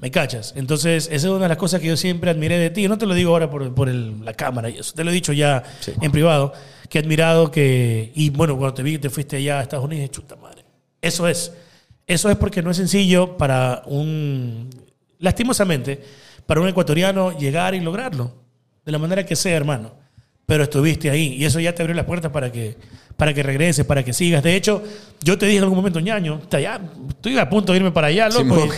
¿Me 0.00 0.10
cachas? 0.10 0.54
Entonces, 0.56 1.04
esa 1.12 1.14
es 1.26 1.30
una 1.30 1.40
de 1.42 1.48
las 1.50 1.58
cosas 1.58 1.82
que 1.82 1.88
yo 1.88 1.96
siempre 1.98 2.30
admiré 2.30 2.56
de 2.58 2.70
ti. 2.70 2.88
No 2.88 2.96
te 2.96 3.04
lo 3.04 3.12
digo 3.12 3.32
ahora 3.32 3.50
por, 3.50 3.74
por 3.74 3.88
la 3.88 4.32
cámara, 4.32 4.70
y 4.70 4.78
eso 4.78 4.94
te 4.94 5.04
lo 5.04 5.10
he 5.10 5.12
dicho 5.12 5.34
ya 5.34 5.62
Sí. 5.80 5.92
en 6.00 6.10
privado, 6.10 6.54
que 6.88 6.96
he 6.98 7.02
admirado 7.02 7.50
que. 7.50 8.10
Y 8.14 8.30
bueno, 8.30 8.56
cuando 8.56 8.72
te 8.72 8.82
vi 8.82 8.92
que 8.92 8.98
te 9.00 9.10
fuiste 9.10 9.36
allá 9.36 9.58
a 9.58 9.62
Estados 9.64 9.84
Unidos, 9.84 10.10
chuta 10.10 10.36
madre. 10.36 10.59
Eso 11.02 11.26
es. 11.28 11.52
Eso 12.06 12.28
es 12.30 12.36
porque 12.36 12.62
no 12.62 12.70
es 12.70 12.76
sencillo 12.76 13.36
para 13.36 13.82
un. 13.86 14.68
Lastimosamente, 15.18 16.02
para 16.46 16.60
un 16.60 16.68
ecuatoriano 16.68 17.36
llegar 17.38 17.74
y 17.74 17.80
lograrlo. 17.80 18.34
De 18.84 18.92
la 18.92 18.98
manera 18.98 19.24
que 19.24 19.36
sea, 19.36 19.56
hermano. 19.56 19.92
Pero 20.46 20.64
estuviste 20.64 21.10
ahí 21.10 21.34
y 21.34 21.44
eso 21.44 21.60
ya 21.60 21.74
te 21.74 21.82
abrió 21.82 21.94
las 21.94 22.06
puertas 22.06 22.32
para 22.32 22.50
que, 22.50 22.76
para 23.16 23.32
que 23.32 23.42
regreses, 23.42 23.84
para 23.86 24.02
que 24.02 24.12
sigas. 24.12 24.42
De 24.42 24.56
hecho, 24.56 24.82
yo 25.22 25.38
te 25.38 25.46
dije 25.46 25.58
en 25.58 25.62
algún 25.62 25.78
momento, 25.78 26.00
ñaño, 26.00 26.40
ya, 26.50 26.80
estoy 27.08 27.38
a 27.38 27.48
punto 27.48 27.72
de 27.72 27.78
irme 27.78 27.92
para 27.92 28.08
allá, 28.08 28.28
loco. 28.28 28.40
Simón. 28.42 28.68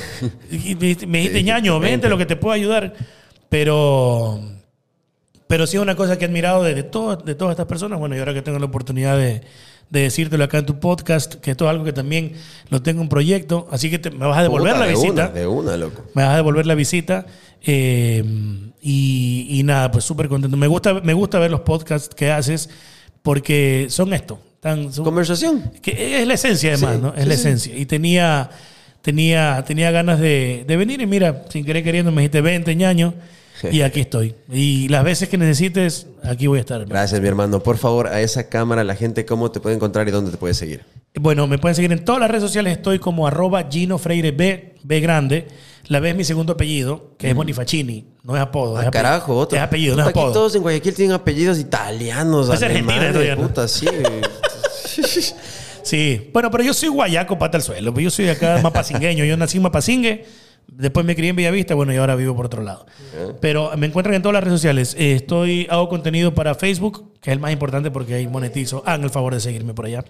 Y, 0.50 0.72
y 0.72 0.74
me, 1.06 1.18
dijiste, 1.18 1.42
ñaño, 1.42 1.78
vente, 1.80 1.92
vente. 1.92 2.08
lo 2.10 2.18
que 2.18 2.26
te 2.26 2.36
puedo 2.36 2.52
ayudar. 2.52 2.92
Pero, 3.48 4.40
pero 5.46 5.66
sí 5.66 5.76
es 5.76 5.82
una 5.82 5.94
cosa 5.96 6.18
que 6.18 6.24
he 6.24 6.28
admirado 6.28 6.62
de, 6.62 6.74
de, 6.74 6.82
todo- 6.82 7.16
de 7.16 7.34
todas 7.34 7.52
estas 7.52 7.66
personas. 7.66 7.98
Bueno, 7.98 8.16
y 8.16 8.18
ahora 8.18 8.34
que 8.34 8.42
tengo 8.42 8.58
la 8.58 8.66
oportunidad 8.66 9.16
de, 9.16 9.42
de 9.92 10.00
decírtelo 10.00 10.42
acá 10.44 10.56
en 10.58 10.64
tu 10.66 10.80
podcast, 10.80 11.34
que 11.34 11.50
esto 11.50 11.66
es 11.66 11.70
algo 11.70 11.84
que 11.84 11.92
también 11.92 12.32
lo 12.70 12.80
tengo 12.82 13.02
en 13.02 13.08
proyecto. 13.10 13.68
Así 13.70 13.90
que 13.90 13.98
te- 13.98 14.10
me 14.10 14.26
vas 14.26 14.38
a 14.38 14.42
devolver 14.42 14.72
Puta, 14.72 14.80
la 14.80 14.86
de 14.86 14.92
visita. 14.94 15.12
Una, 15.12 15.28
de 15.28 15.46
una, 15.46 15.76
loco. 15.76 16.04
Me 16.14 16.22
vas 16.22 16.32
a 16.32 16.36
devolver 16.36 16.64
la 16.66 16.74
visita. 16.74 17.26
eh, 17.64 18.24
y, 18.80 19.46
y 19.50 19.62
nada, 19.62 19.90
pues 19.92 20.04
súper 20.04 20.28
contento. 20.28 20.56
Me 20.56 20.66
gusta, 20.66 20.94
me 20.94 21.12
gusta 21.14 21.38
ver 21.38 21.50
los 21.50 21.60
podcasts 21.60 22.14
que 22.14 22.30
haces 22.32 22.68
porque 23.22 23.86
son 23.90 24.12
esto. 24.14 24.40
Tan, 24.60 24.92
son- 24.92 25.04
Conversación. 25.04 25.72
que 25.82 26.20
es 26.22 26.26
la 26.26 26.34
esencia 26.34 26.72
además, 26.74 26.96
Sí, 26.96 27.00
¿no? 27.02 27.08
Es 27.14 27.22
sí, 27.22 27.28
la 27.28 27.34
sí. 27.34 27.40
esencia. 27.40 27.76
Y 27.76 27.86
tenía, 27.86 28.50
tenía, 29.02 29.62
tenía 29.66 29.90
ganas 29.90 30.18
de, 30.20 30.64
de 30.66 30.76
venir 30.76 31.00
y 31.02 31.06
mira, 31.06 31.44
sin 31.50 31.64
querer 31.64 31.84
queriendo 31.84 32.10
me 32.12 32.22
dijiste 32.22 32.40
20 32.40 32.74
ñaño 32.76 33.14
y 33.70 33.82
aquí 33.82 34.00
estoy. 34.00 34.34
Y 34.50 34.88
las 34.88 35.04
veces 35.04 35.28
que 35.28 35.38
necesites, 35.38 36.06
aquí 36.24 36.46
voy 36.46 36.58
a 36.58 36.60
estar. 36.60 36.80
hermano. 36.80 36.94
Gracias, 36.98 37.20
mi 37.20 37.28
hermano. 37.28 37.62
Por 37.62 37.78
favor, 37.78 38.08
a 38.08 38.20
esa 38.20 38.48
cámara, 38.48 38.82
la 38.84 38.94
gente, 38.96 39.24
¿cómo 39.24 39.50
te 39.50 39.60
puede 39.60 39.76
encontrar 39.76 40.08
y 40.08 40.10
dónde 40.10 40.30
te 40.30 40.36
puede 40.36 40.54
seguir? 40.54 40.84
Bueno, 41.14 41.46
me 41.46 41.58
pueden 41.58 41.74
seguir 41.74 41.92
en 41.92 42.04
todas 42.04 42.20
las 42.20 42.30
redes 42.30 42.42
sociales. 42.44 42.72
Estoy 42.76 42.98
como 42.98 43.26
arroba 43.26 43.66
Gino 43.70 43.98
Freire 43.98 44.32
B, 44.32 44.74
B 44.82 45.00
grande. 45.00 45.46
La 45.88 46.00
B 46.00 46.10
es 46.10 46.16
mi 46.16 46.24
segundo 46.24 46.54
apellido, 46.54 47.14
que 47.18 47.28
es 47.30 47.34
Bonifacini. 47.34 48.06
No 48.22 48.34
es 48.36 48.40
apodo. 48.42 48.78
es 48.80 48.84
Ah, 48.86 48.88
ape- 48.88 48.92
carajo, 48.92 49.36
otro. 49.36 49.58
Es 49.58 49.62
apellido, 49.64 49.94
no 49.96 50.02
es 50.02 50.06
Puta, 50.08 50.10
aquí 50.10 50.20
apodo. 50.20 50.32
todos 50.32 50.54
en 50.54 50.62
Guayaquil 50.62 50.94
tienen 50.94 51.12
apellidos 51.14 51.58
italianos, 51.58 52.48
Es 52.48 52.62
alemanes, 52.62 53.12
todavía, 53.12 53.36
¿no? 53.36 53.42
puta, 53.42 53.68
sí. 53.68 53.86
Sí, 55.82 56.30
bueno, 56.32 56.48
pero 56.50 56.62
yo 56.62 56.72
soy 56.72 56.88
guayaco 56.90 57.36
pata 57.38 57.56
al 57.58 57.62
suelo. 57.62 57.92
Yo 57.98 58.10
soy 58.10 58.28
acá 58.28 58.58
mapasingueño. 58.62 59.24
Yo 59.24 59.36
nací 59.36 59.56
en 59.56 59.64
Mapasingue, 59.64 60.24
después 60.68 61.04
me 61.06 61.14
crié 61.14 61.30
en 61.30 61.36
Bellavista, 61.36 61.74
bueno, 61.74 61.92
y 61.92 61.96
ahora 61.96 62.16
vivo 62.16 62.34
por 62.34 62.46
otro 62.46 62.62
lado. 62.62 62.86
Pero 63.40 63.70
me 63.76 63.86
encuentran 63.86 64.14
en 64.14 64.22
todas 64.22 64.34
las 64.34 64.44
redes 64.44 64.58
sociales. 64.58 64.96
Eh, 64.98 65.14
Estoy, 65.14 65.66
hago 65.70 65.88
contenido 65.88 66.34
para 66.34 66.54
Facebook, 66.54 67.12
que 67.20 67.30
es 67.30 67.34
el 67.34 67.40
más 67.40 67.52
importante 67.52 67.90
porque 67.90 68.14
ahí 68.14 68.26
monetizo. 68.26 68.82
Hagan 68.86 69.04
el 69.04 69.10
favor 69.10 69.34
de 69.34 69.40
seguirme 69.40 69.74
por 69.74 69.86
allá. 69.86 70.04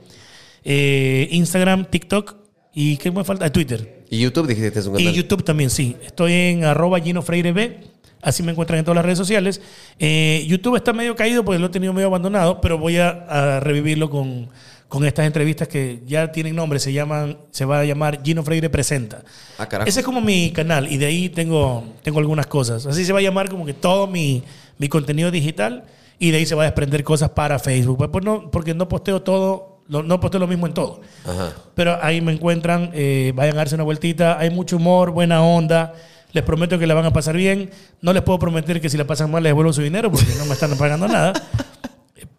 Eh, 0.64 1.28
Instagram, 1.32 1.86
TikTok 1.86 2.36
y 2.74 2.96
¿qué 2.96 3.10
me 3.10 3.24
falta? 3.24 3.46
Eh, 3.46 3.50
Twitter. 3.50 4.04
Y 4.10 4.18
YouTube 4.18 4.46
dijiste 4.46 4.72
que 4.72 4.78
es 4.78 4.86
un 4.86 4.94
canal. 4.94 5.12
Y 5.12 5.16
YouTube 5.16 5.44
también, 5.44 5.70
sí. 5.70 5.96
Estoy 6.04 6.32
en 6.32 6.64
arroba 6.64 7.00
Gino 7.00 7.22
Freire 7.22 7.52
B. 7.52 7.80
Así 8.22 8.44
me 8.44 8.52
encuentran 8.52 8.78
en 8.78 8.84
todas 8.84 8.96
las 8.96 9.04
redes 9.04 9.18
sociales. 9.18 9.60
Eh, 9.98 10.44
YouTube 10.46 10.76
está 10.76 10.92
medio 10.92 11.16
caído 11.16 11.44
porque 11.44 11.58
lo 11.58 11.66
he 11.66 11.70
tenido 11.70 11.92
medio 11.92 12.06
abandonado, 12.06 12.60
pero 12.60 12.78
voy 12.78 12.98
a, 12.98 13.08
a 13.08 13.60
revivirlo 13.60 14.10
con, 14.10 14.48
con 14.93 15.06
estas 15.06 15.24
entrevistas 15.24 15.69
que 15.69 16.02
ya 16.06 16.31
tienen 16.32 16.55
nombre. 16.55 16.78
Se, 16.78 16.93
llaman, 16.93 17.39
se 17.51 17.64
va 17.64 17.81
a 17.81 17.85
llamar 17.86 18.20
Gino 18.23 18.43
Freire 18.43 18.69
Presenta. 18.69 19.23
Ah. 19.59 19.66
Ese 19.86 20.01
es 20.01 20.05
como 20.05 20.20
mi 20.20 20.51
canal 20.52 20.93
y 20.93 20.98
de 20.98 21.06
ahí 21.06 21.31
tengo, 21.31 21.82
tengo 22.02 22.19
algunas 22.19 22.47
cosas. 22.47 22.85
Así 22.85 23.02
se 23.06 23.10
va 23.14 23.20
a 23.20 23.23
llamar 23.23 23.48
como 23.48 23.64
que 23.64 23.73
todo 23.73 24.06
mi, 24.06 24.43
mi 24.77 24.89
contenido 24.90 25.31
digital 25.31 25.85
y 26.19 26.31
de 26.31 26.36
ahí 26.36 26.44
se 26.44 26.55
va 26.55 26.64
a 26.64 26.66
desprender 26.66 27.05
cosas 27.05 27.31
para 27.31 27.59
Facebook. 27.59 28.06
Pues 28.12 28.23
no, 28.23 28.51
porque 28.51 28.74
no 28.74 28.86
posteo 28.86 29.23
todo, 29.23 29.81
lo- 29.89 30.02
no 30.02 30.20
posteo 30.20 30.40
lo 30.40 30.47
mismo 30.47 30.66
en 30.66 30.74
todo. 30.74 31.01
Ajá. 31.24 31.55
Pero 31.74 31.98
ahí 32.02 32.20
me 32.20 32.32
encuentran, 32.32 32.90
eh, 32.93 33.32
vayan 33.35 33.55
a 33.55 33.60
darse 33.60 33.77
una 33.77 33.85
vueltita. 33.85 34.39
Hay 34.39 34.51
mucho 34.51 34.77
humor, 34.77 35.10
buena 35.12 35.43
onda. 35.43 35.94
Les 36.35 36.44
prometo 36.44 36.78
que 36.78 36.86
la 36.86 36.93
van 36.93 37.06
a 37.06 37.14
pasar 37.14 37.35
bien. 37.35 37.70
No 38.02 38.12
les 38.12 38.23
puedo 38.23 38.39
prometer 38.39 38.78
que 38.78 38.90
si 38.90 38.98
la 38.98 39.06
pasan 39.06 39.31
mal 39.31 39.43
les 39.43 39.48
devuelvo 39.51 39.73
su 39.73 39.81
dinero 39.81 40.10
porque 40.12 40.35
no 40.36 40.44
me 40.44 40.52
están 40.52 40.77
pagando 40.77 41.09
nada. 41.09 41.32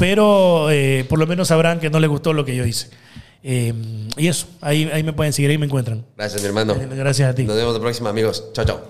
Pero 0.04 0.70
eh, 0.70 1.06
por 1.08 1.18
lo 1.18 1.26
menos 1.26 1.48
sabrán 1.48 1.80
que 1.80 1.90
no 1.90 1.98
les 1.98 2.10
gustó 2.10 2.34
lo 2.34 2.44
que 2.44 2.54
yo 2.58 2.66
hice. 2.66 2.90
Eh, 3.42 3.74
y 4.18 4.28
eso, 4.28 4.48
ahí, 4.60 4.90
ahí 4.92 5.02
me 5.02 5.14
pueden 5.14 5.32
seguir, 5.32 5.50
ahí 5.50 5.58
me 5.58 5.66
encuentran. 5.66 6.04
Gracias, 6.18 6.42
mi 6.42 6.48
hermano. 6.50 6.76
Gracias 6.94 7.30
a 7.30 7.34
ti. 7.34 7.44
Nos 7.46 7.56
vemos 7.56 7.74
la 7.74 7.80
próxima, 7.80 8.10
amigos. 8.10 8.52
Chao, 8.52 8.66
chao. 8.66 8.90